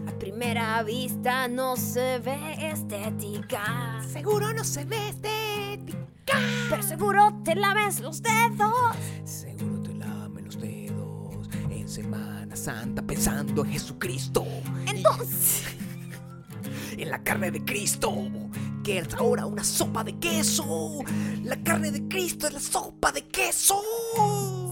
A 0.06 0.18
primera 0.18 0.82
vista 0.82 1.48
no 1.48 1.76
se 1.76 2.18
ve 2.18 2.68
estética. 2.70 4.02
Seguro 4.06 4.52
no 4.52 4.64
se 4.64 4.84
ve 4.84 5.08
estética. 5.08 6.38
Pero 6.68 6.82
seguro 6.82 7.40
te 7.42 7.54
laves 7.54 8.00
los 8.00 8.22
dedos. 8.22 8.96
Seguro 9.24 9.80
te 9.80 9.94
lame 9.94 10.42
los 10.42 10.60
dedos 10.60 11.48
en 11.70 11.88
Semana 11.88 12.54
Santa 12.54 13.00
pensando 13.00 13.64
en 13.64 13.72
Jesucristo. 13.72 14.44
Entonces, 14.86 15.64
en 16.98 17.08
la 17.08 17.22
carne 17.22 17.50
de 17.50 17.64
Cristo. 17.64 18.12
Ahora 19.18 19.44
una 19.44 19.62
sopa 19.64 20.02
de 20.02 20.18
queso. 20.18 21.00
La 21.44 21.62
carne 21.62 21.90
de 21.90 22.08
Cristo 22.08 22.46
es 22.46 22.54
la 22.54 22.60
sopa 22.60 23.12
de 23.12 23.20
queso. 23.26 23.82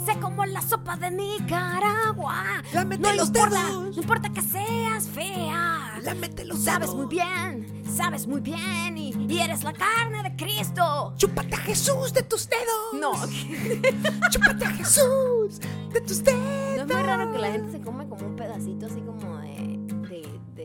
sé 0.07 0.19
como 0.21 0.47
la 0.47 0.63
sopa 0.63 0.97
de 0.97 1.11
Nicaragua. 1.11 2.63
Lámete 2.73 3.03
no 3.03 3.13
los 3.13 3.27
importa, 3.29 3.63
dedos. 3.67 3.97
no 3.97 4.03
importa 4.03 4.31
que 4.33 4.41
seas 4.41 5.07
fea. 5.09 5.99
Lámete 6.03 6.47
los 6.47 6.65
Sabes 6.65 6.89
dedos. 6.89 6.97
muy 6.97 7.07
bien, 7.15 7.83
sabes 7.95 8.27
muy 8.27 8.41
bien 8.41 8.97
y, 8.97 9.11
y 9.29 9.39
eres 9.41 9.63
la 9.65 9.75
carne 9.75 10.23
de 10.23 10.35
Cristo. 10.35 11.13
Chúpate 11.19 11.55
a 11.55 11.59
Jesús 11.59 12.15
de 12.15 12.23
tus 12.23 12.49
dedos. 12.49 12.95
No, 12.99 13.13
Chúpate 14.31 14.65
a 14.65 14.71
Jesús 14.71 15.61
de 15.93 16.01
tus 16.01 16.25
dedos. 16.25 16.41
no 16.77 16.83
es 16.83 16.87
muy 16.87 17.03
raro 17.03 17.31
que 17.33 17.39
la 17.39 17.53
gente 17.53 17.73
se 17.73 17.81
come 17.83 18.09
como 18.09 18.25
un 18.27 18.35
pedacito 18.37 18.87
así 18.87 19.01
como 19.03 19.37
de... 19.39 19.46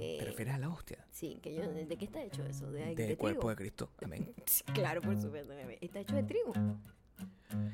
de, 0.01 0.17
¿Te 0.17 0.25
de 0.25 0.31
refieres 0.31 0.53
a 0.55 0.57
la 0.57 0.69
hostia? 0.69 1.05
sí, 1.11 1.39
que 1.41 1.53
yo, 1.55 1.61
¿de 1.71 1.97
qué 1.97 2.05
está 2.05 2.23
hecho 2.23 2.43
eso? 2.45 2.71
¿De, 2.71 2.95
de 2.95 3.07
Del 3.07 3.17
cuerpo 3.17 3.39
trigo? 3.41 3.49
de 3.51 3.55
Cristo. 3.55 3.89
Amén. 4.03 4.33
Sí, 4.45 4.63
claro, 4.73 5.01
por 5.01 5.19
supuesto. 5.21 5.49
bebé. 5.55 5.77
Está 5.81 5.99
hecho 5.99 6.15
de 6.15 6.23
trigo. 6.23 6.53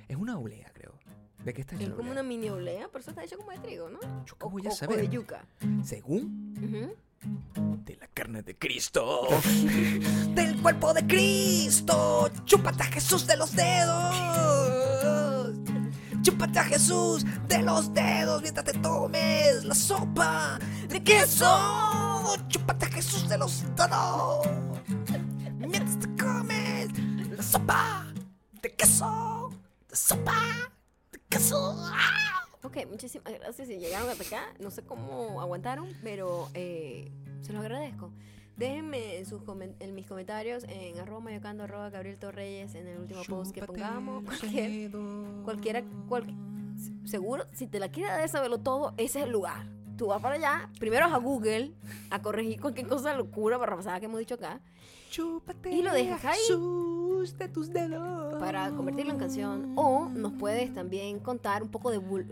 Es 0.07 0.17
una 0.17 0.37
oblea, 0.37 0.69
creo. 0.73 0.93
¿De 1.43 1.53
qué 1.53 1.61
está 1.61 1.75
hecha 1.75 1.85
Es 1.85 1.89
como 1.91 2.11
una 2.11 2.23
mini 2.23 2.49
oblea, 2.49 2.87
pero 2.91 2.99
eso 3.01 3.11
está 3.11 3.23
hecho 3.23 3.37
como 3.37 3.51
de 3.51 3.59
trigo, 3.59 3.89
¿no? 3.89 3.99
Yo 4.25 4.35
qué 4.37 4.47
voy 4.47 4.65
a 4.65 4.69
o- 4.69 4.73
o 4.73 4.75
saber. 4.75 4.97
de 4.99 5.07
yuca. 5.09 5.45
Según 5.83 6.53
de 7.85 7.95
la 7.95 8.07
carne 8.07 8.41
de 8.43 8.55
Cristo. 8.55 9.27
Del 10.35 10.61
cuerpo 10.61 10.93
de 10.93 11.05
Cristo. 11.07 12.29
Chúpate 12.45 12.83
a 12.83 12.85
Jesús 12.87 13.25
de 13.27 13.37
los 13.37 13.55
dedos. 13.55 14.15
Chúpate 16.27 16.59
a 16.59 16.63
Jesús 16.65 17.25
de 17.47 17.61
los 17.63 17.93
dedos 17.93 18.41
mientras 18.41 18.65
te 18.65 18.73
tomes 18.73 19.63
la 19.63 19.73
sopa 19.73 20.59
de 20.89 21.01
queso. 21.01 21.47
Chúpate 22.49 22.85
a 22.85 22.89
Jesús 22.89 23.29
de 23.29 23.37
los 23.37 23.63
dedos. 23.77 24.45
Mientras 25.57 25.97
te 25.97 26.21
comes 26.21 26.89
la 27.31 27.41
sopa 27.41 28.07
de 28.61 28.75
queso. 28.75 29.53
La 29.89 29.95
sopa 29.95 30.43
de 31.13 31.19
queso. 31.29 31.81
Ok, 32.61 32.75
muchísimas 32.89 33.31
gracias 33.31 33.69
si 33.69 33.77
llegaron 33.77 34.09
hasta 34.09 34.23
acá. 34.25 34.53
No 34.59 34.69
sé 34.69 34.81
cómo 34.83 35.39
aguantaron, 35.39 35.87
pero 36.03 36.49
eh, 36.53 37.09
se 37.39 37.53
los 37.53 37.61
agradezco. 37.61 38.11
Déjenme 38.57 39.17
en, 39.17 39.25
sus 39.25 39.41
en 39.79 39.93
mis 39.95 40.07
comentarios 40.07 40.63
en 40.67 40.97
arroba 40.99 41.19
mayocando 41.21 41.63
arroba 41.65 41.89
Gabriel 41.91 42.17
Torreyes 42.17 42.73
en 42.75 42.88
el 42.88 42.99
último 42.99 43.21
post 43.29 43.51
que 43.53 43.61
Chúpate 43.61 43.79
pongamos. 43.79 44.23
Cualquier, 44.23 44.91
cualquiera, 45.43 45.84
cual- 46.09 46.34
seguro, 47.05 47.45
si 47.53 47.67
te 47.67 47.79
la 47.79 47.89
quieres 47.89 48.17
de 48.17 48.27
saberlo 48.27 48.59
todo, 48.59 48.93
ese 48.97 49.19
es 49.19 49.25
el 49.25 49.31
lugar. 49.31 49.67
Tú 49.95 50.07
vas 50.07 50.21
para 50.21 50.35
allá, 50.35 50.69
primero 50.79 51.05
vas 51.05 51.13
a 51.15 51.17
Google 51.17 51.71
a 52.11 52.21
corregir 52.21 52.59
cualquier 52.61 52.88
cosa 52.88 53.15
locura 53.15 53.57
barrabasada 53.57 53.99
que 53.99 54.05
hemos 54.05 54.19
dicho 54.19 54.35
acá, 54.35 54.59
Chúpate 55.09 55.71
Y 55.71 55.81
lo 55.81 55.93
dejas 55.93 56.23
ahí. 56.25 56.39
De 57.38 57.47
tus 57.49 57.71
dedos. 57.73 58.35
para 58.39 58.69
convertirlo 58.71 59.11
en 59.13 59.19
canción. 59.19 59.73
O 59.75 60.07
nos 60.09 60.34
puedes 60.34 60.71
también 60.73 61.19
contar 61.19 61.63
un 61.63 61.69
poco 61.69 61.89
de 61.91 61.97
Bol-. 61.99 62.27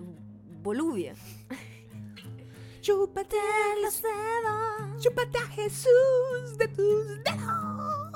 Chúpate 2.85 3.35
Los 3.81 3.99
dedos. 3.99 5.01
Chúpate 5.01 5.39
a 5.39 5.47
Jesús 5.47 6.55
de 6.59 6.67
tus 6.67 7.07
dedos. 7.23 8.11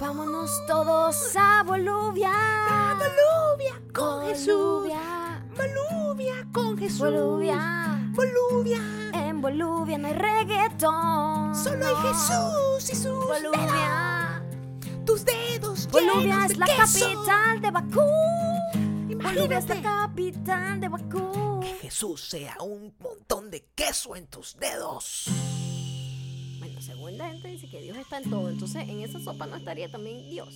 Vámonos 0.00 0.50
todos 0.66 1.36
a 1.36 1.64
Bolivia. 1.64 2.32
Boluvia 2.96 3.74
con 3.92 4.24
Jesús. 4.24 4.88
Bolivia. 5.54 6.48
Con 6.50 6.78
Jesús. 6.78 7.00
Bolivia. 7.00 8.10
Boluvia. 8.14 8.78
En 9.12 9.42
Bolivia 9.42 9.98
no 9.98 10.08
hay 10.08 10.14
reggaetón. 10.14 11.54
Solo 11.54 11.86
hay 11.88 11.94
Jesús 12.08 12.90
y 12.90 12.94
sus 12.94 13.26
Bolivia. 13.26 14.40
dedos. 14.80 15.04
Tus 15.04 15.24
dedos 15.26 15.88
Bolivia 15.90 16.46
es 16.46 16.52
de 16.52 16.56
la 16.56 16.66
queso. 16.66 17.04
capital 17.04 17.60
de 17.60 17.70
Bakú. 17.70 18.00
Bolivia 19.22 19.58
es 19.58 19.68
la 19.68 19.74
Imagínate 19.76 19.82
capital 19.82 20.80
de 20.80 20.88
Bakú. 20.88 21.47
Que 21.68 21.74
Jesús 21.80 22.22
sea 22.22 22.56
un 22.60 22.94
montón 22.98 23.50
de 23.50 23.64
queso 23.74 24.16
en 24.16 24.26
tus 24.26 24.56
dedos. 24.56 25.26
Bueno, 26.58 26.80
según 26.80 27.18
la 27.18 27.30
gente 27.30 27.48
dice 27.48 27.68
que 27.68 27.82
Dios 27.82 27.96
está 27.96 28.18
en 28.18 28.30
todo, 28.30 28.48
entonces 28.48 28.88
en 28.88 29.00
esa 29.00 29.20
sopa 29.20 29.46
no 29.46 29.56
estaría 29.56 29.90
también 29.90 30.28
Dios. 30.30 30.54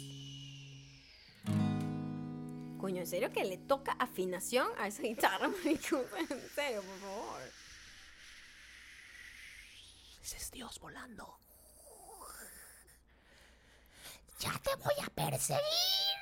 Coño, 2.79 3.01
¿en 3.01 3.07
serio 3.07 3.31
que 3.31 3.45
le 3.45 3.59
toca 3.59 3.93
afinación 3.93 4.69
a 4.79 4.89
esa 4.89 5.03
guitarra, 5.03 5.49
marico? 5.49 6.03
En 6.19 6.51
serio, 6.55 6.83
por 6.83 6.99
favor. 6.99 7.43
Ese 10.23 10.37
es 10.37 10.51
Dios 10.51 10.81
volando. 10.81 11.37
Ya 14.41 14.59
te 14.59 14.75
voy 14.77 14.95
a 15.05 15.11
perseguir. 15.11 16.22